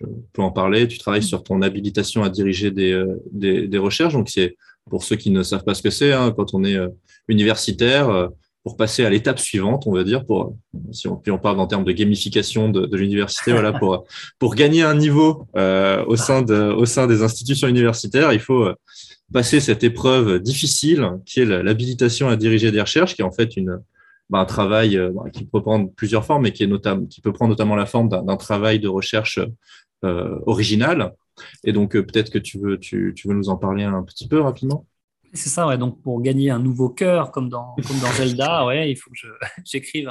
je 0.00 0.06
peux 0.32 0.42
en 0.42 0.50
parler. 0.50 0.88
Tu 0.88 0.98
travailles 0.98 1.22
sur 1.22 1.42
ton 1.42 1.62
habilitation 1.62 2.22
à 2.22 2.30
diriger 2.30 2.70
des, 2.70 2.92
euh, 2.92 3.20
des, 3.32 3.78
recherches. 3.78 4.14
Donc, 4.14 4.28
c'est 4.28 4.56
pour 4.90 5.04
ceux 5.04 5.16
qui 5.16 5.30
ne 5.30 5.42
savent 5.42 5.64
pas 5.64 5.74
ce 5.74 5.82
que 5.82 5.90
c'est, 5.90 6.12
hein, 6.12 6.32
quand 6.36 6.54
on 6.54 6.64
est 6.64 6.76
euh, 6.76 6.88
universitaire, 7.28 8.08
euh, 8.08 8.28
pour 8.68 8.76
passer 8.76 9.04
à 9.04 9.10
l'étape 9.10 9.38
suivante, 9.38 9.84
on 9.86 9.92
va 9.92 10.04
dire, 10.04 10.24
si 10.92 11.08
on, 11.08 11.16
puis 11.16 11.32
on 11.32 11.38
parle 11.38 11.58
en 11.58 11.66
termes 11.66 11.84
de 11.84 11.92
gamification 11.92 12.68
de, 12.68 12.94
l'université, 12.96 13.54
pour, 14.38 14.54
gagner 14.54 14.82
un 14.82 14.94
niveau 14.94 15.46
au, 15.54 16.16
sein 16.16 16.42
de, 16.42 16.70
au 16.70 16.84
sein 16.84 17.06
des 17.06 17.22
institutions 17.22 17.66
universitaires, 17.66 18.32
il 18.32 18.40
faut 18.40 18.68
passer 19.32 19.60
cette 19.60 19.84
épreuve 19.84 20.40
difficile 20.40 21.12
qui 21.24 21.40
est 21.40 21.44
l'habilitation 21.44 22.28
à 22.28 22.36
diriger 22.36 22.70
des 22.70 22.80
recherches, 22.80 23.14
qui 23.14 23.22
est 23.22 23.24
en 23.24 23.32
fait 23.32 23.48
bah, 24.30 24.40
un 24.40 24.44
travail 24.44 24.98
euh, 24.98 25.10
bah, 25.10 25.30
qui 25.30 25.44
peut 25.44 25.62
prendre 25.62 25.90
plusieurs 25.92 26.24
formes, 26.24 26.42
mais 26.42 26.52
qui, 26.52 26.66
peut 26.66 27.32
prendre 27.32 27.48
notamment 27.50 27.76
la 27.76 27.86
forme 27.86 28.08
d'un 28.08 28.36
travail 28.36 28.78
de 28.78 28.88
recherche 28.88 29.40
euh, 30.04 30.38
original. 30.46 31.14
Et 31.64 31.72
donc, 31.72 31.96
euh, 31.96 32.04
peut-être 32.04 32.30
que 32.30 32.38
tu, 32.38 32.58
veux 32.58 33.34
nous 33.34 33.48
en 33.48 33.56
parler 33.56 33.84
un 33.84 34.02
petit 34.02 34.28
peu 34.28 34.40
rapidement? 34.40 34.86
C'est 35.32 35.48
ça, 35.48 35.66
ouais. 35.66 35.78
Donc, 35.78 36.02
pour 36.02 36.20
gagner 36.22 36.50
un 36.50 36.58
nouveau 36.58 36.88
cœur, 36.88 37.30
comme 37.30 37.48
dans, 37.48 37.74
comme 37.86 37.98
dans 38.00 38.12
Zelda, 38.12 38.66
ouais, 38.66 38.90
il 38.90 38.96
faut 38.96 39.10
que 39.10 39.16
j'écrive 39.64 40.10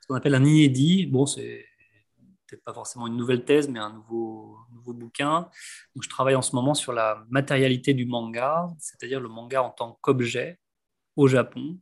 ce 0.00 0.06
qu'on 0.06 0.14
appelle 0.14 0.34
un 0.34 0.44
inédit. 0.44 1.06
Bon, 1.06 1.26
c'est 1.26 1.64
peut-être 2.46 2.64
pas 2.64 2.72
forcément 2.72 3.06
une 3.06 3.16
nouvelle 3.16 3.44
thèse, 3.44 3.68
mais 3.68 3.78
un 3.78 3.92
nouveau, 3.92 4.56
nouveau 4.72 4.94
bouquin. 4.94 5.48
Donc, 5.94 6.02
je 6.02 6.08
travaille 6.08 6.34
en 6.34 6.42
ce 6.42 6.54
moment 6.54 6.74
sur 6.74 6.92
la 6.92 7.24
matérialité 7.28 7.94
du 7.94 8.06
manga, 8.06 8.68
c'est-à-dire 8.78 9.20
le 9.20 9.28
manga 9.28 9.62
en 9.62 9.70
tant 9.70 9.98
qu'objet 10.00 10.58
au 11.16 11.28
Japon. 11.28 11.78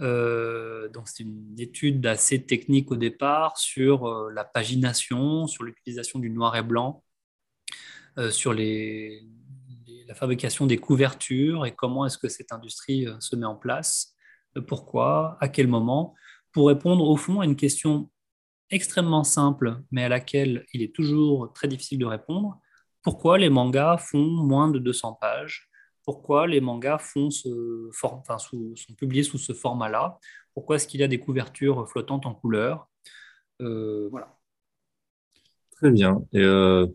Euh, 0.00 0.88
donc, 0.88 1.08
c'est 1.08 1.22
une 1.22 1.58
étude 1.58 2.06
assez 2.06 2.44
technique 2.44 2.90
au 2.90 2.96
départ 2.96 3.56
sur 3.58 4.06
euh, 4.06 4.30
la 4.32 4.44
pagination, 4.44 5.46
sur 5.46 5.64
l'utilisation 5.64 6.18
du 6.18 6.28
noir 6.30 6.56
et 6.56 6.62
blanc, 6.62 7.02
euh, 8.18 8.30
sur 8.30 8.52
les, 8.52 9.26
la 10.06 10.14
fabrication 10.14 10.66
des 10.66 10.78
couvertures 10.78 11.66
et 11.66 11.74
comment 11.74 12.06
est-ce 12.06 12.18
que 12.18 12.28
cette 12.28 12.52
industrie 12.52 13.06
se 13.20 13.36
met 13.36 13.46
en 13.46 13.56
place, 13.56 14.14
pourquoi, 14.66 15.36
à 15.40 15.48
quel 15.48 15.68
moment, 15.68 16.14
pour 16.52 16.68
répondre 16.68 17.08
au 17.08 17.16
fond 17.16 17.40
à 17.40 17.44
une 17.44 17.56
question 17.56 18.10
extrêmement 18.70 19.24
simple, 19.24 19.82
mais 19.90 20.04
à 20.04 20.08
laquelle 20.08 20.64
il 20.72 20.82
est 20.82 20.94
toujours 20.94 21.52
très 21.52 21.68
difficile 21.68 21.98
de 21.98 22.06
répondre. 22.06 22.58
Pourquoi 23.02 23.38
les 23.38 23.50
mangas 23.50 23.98
font 23.98 24.26
moins 24.26 24.68
de 24.68 24.78
200 24.78 25.14
pages? 25.20 25.68
Pourquoi 26.04 26.46
les 26.46 26.60
mangas 26.60 26.98
font 26.98 27.30
ce 27.30 27.90
sont 27.92 28.94
publiés 28.96 29.22
sous 29.22 29.38
ce 29.38 29.52
format-là? 29.52 30.18
Pourquoi 30.54 30.76
est-ce 30.76 30.88
qu'il 30.88 31.00
y 31.00 31.04
a 31.04 31.08
des 31.08 31.20
couvertures 31.20 31.88
flottantes 31.88 32.26
en 32.26 32.34
couleur? 32.34 32.88
Euh, 33.60 34.08
Voilà. 34.10 34.36
Très 35.72 35.90
bien. 35.90 36.22
Euh, 36.34 36.86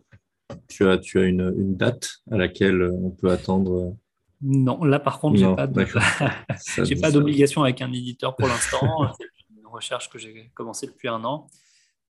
tu 0.68 0.88
as, 0.88 0.98
tu 0.98 1.18
as 1.18 1.24
une, 1.24 1.54
une, 1.56 1.76
date 1.76 2.10
à 2.30 2.36
laquelle 2.36 2.82
on 2.82 3.10
peut 3.10 3.30
attendre 3.30 3.96
Non, 4.40 4.84
là 4.84 4.98
par 4.98 5.20
contre, 5.20 5.38
je 5.38 5.46
n'ai 5.46 7.00
pas 7.00 7.10
d'obligation 7.10 7.62
avec 7.62 7.80
un 7.82 7.92
éditeur 7.92 8.36
pour 8.36 8.48
l'instant. 8.48 9.12
recherche 9.72 10.08
que 10.08 10.18
j'ai 10.18 10.50
commencé 10.54 10.86
depuis 10.86 11.08
un 11.08 11.24
an. 11.24 11.48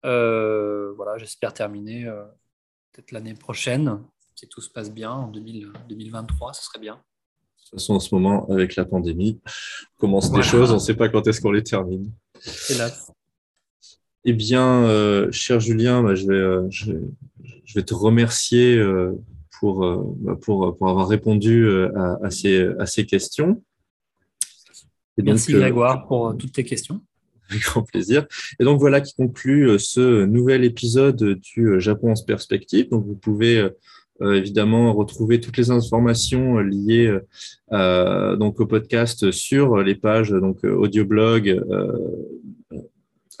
Euh, 0.05 0.93
voilà, 0.95 1.17
j'espère 1.17 1.53
terminer 1.53 2.05
euh, 2.05 2.23
peut-être 2.93 3.11
l'année 3.11 3.33
prochaine, 3.33 4.01
si 4.35 4.47
tout 4.47 4.61
se 4.61 4.69
passe 4.69 4.91
bien, 4.91 5.11
en 5.11 5.27
2023, 5.27 6.53
ce 6.53 6.63
serait 6.63 6.79
bien. 6.79 6.95
De 6.95 7.69
toute 7.69 7.79
façon, 7.79 7.95
en 7.95 7.99
ce 7.99 8.15
moment, 8.15 8.47
avec 8.49 8.75
la 8.75 8.85
pandémie, 8.85 9.41
on 9.97 9.99
commence 9.99 10.31
des 10.31 10.43
choses, 10.43 10.71
on 10.71 10.75
ne 10.75 10.79
sait 10.79 10.95
pas 10.95 11.09
quand 11.09 11.27
est-ce 11.27 11.41
qu'on 11.41 11.51
les 11.51 11.63
termine. 11.63 12.13
Hélas. 12.69 13.11
Eh 14.27 14.33
bien, 14.33 14.83
euh, 14.83 15.31
cher 15.31 15.59
Julien, 15.59 16.03
bah, 16.03 16.13
je, 16.13 16.27
vais, 16.27 16.69
je, 16.69 17.73
vais, 17.73 17.83
te 17.83 17.95
remercier 17.95 18.79
pour, 19.59 19.79
bah, 20.19 20.37
pour, 20.39 20.77
pour, 20.77 20.89
avoir 20.89 21.07
répondu 21.07 21.67
à, 21.95 22.19
à, 22.21 22.29
ces, 22.29 22.67
à 22.77 22.85
ces 22.85 23.05
questions. 23.05 23.63
Merci 25.17 25.53
Grégoire 25.53 26.07
pour 26.07 26.35
toutes 26.37 26.51
tes 26.51 26.63
questions. 26.63 27.01
Avec 27.49 27.63
grand 27.63 27.83
plaisir. 27.83 28.27
Et 28.59 28.63
donc 28.63 28.79
voilà 28.79 29.01
qui 29.01 29.13
conclut 29.15 29.69
euh, 29.69 29.77
ce 29.77 30.25
nouvel 30.25 30.63
épisode 30.63 31.39
du 31.39 31.67
euh, 31.67 31.79
Japon 31.79 32.11
en 32.11 32.23
perspective. 32.25 32.89
Donc 32.89 33.05
vous 33.05 33.15
pouvez 33.15 33.57
euh, 33.57 34.33
évidemment 34.33 34.93
retrouver 34.93 35.39
toutes 35.39 35.57
les 35.57 35.71
informations 35.71 36.57
liées 36.57 37.15
donc 37.69 38.59
au 38.59 38.65
podcast 38.65 39.29
sur 39.29 39.77
les 39.77 39.93
pages 39.93 40.31
donc 40.31 40.63
audioblog, 40.63 41.63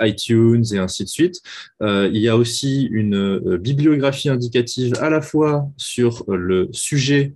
iTunes 0.01 0.63
et 0.73 0.77
ainsi 0.77 1.03
de 1.03 1.09
suite. 1.09 1.41
il 1.81 2.17
y 2.17 2.27
a 2.27 2.37
aussi 2.37 2.87
une 2.91 3.57
bibliographie 3.57 4.29
indicative 4.29 4.93
à 4.99 5.09
la 5.09 5.21
fois 5.21 5.69
sur 5.77 6.23
le 6.27 6.69
sujet 6.71 7.33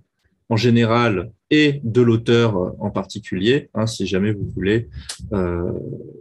en 0.48 0.56
général 0.56 1.32
et 1.50 1.80
de 1.82 2.02
l'auteur 2.02 2.74
en 2.78 2.90
particulier, 2.90 3.70
hein, 3.74 3.86
si 3.86 4.06
jamais 4.06 4.32
vous 4.32 4.48
voulez 4.54 4.88
euh, 5.32 5.72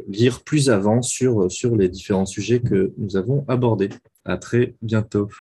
lire 0.07 0.41
plus 0.41 0.69
avant 0.69 1.01
sur, 1.01 1.51
sur 1.51 1.76
les 1.76 1.89
différents 1.89 2.26
sujets 2.26 2.59
que 2.59 2.93
nous 2.97 3.18
avons 3.18 3.45
abordés. 3.47 3.89
À 4.23 4.38
très 4.38 4.76
bientôt. 4.81 5.30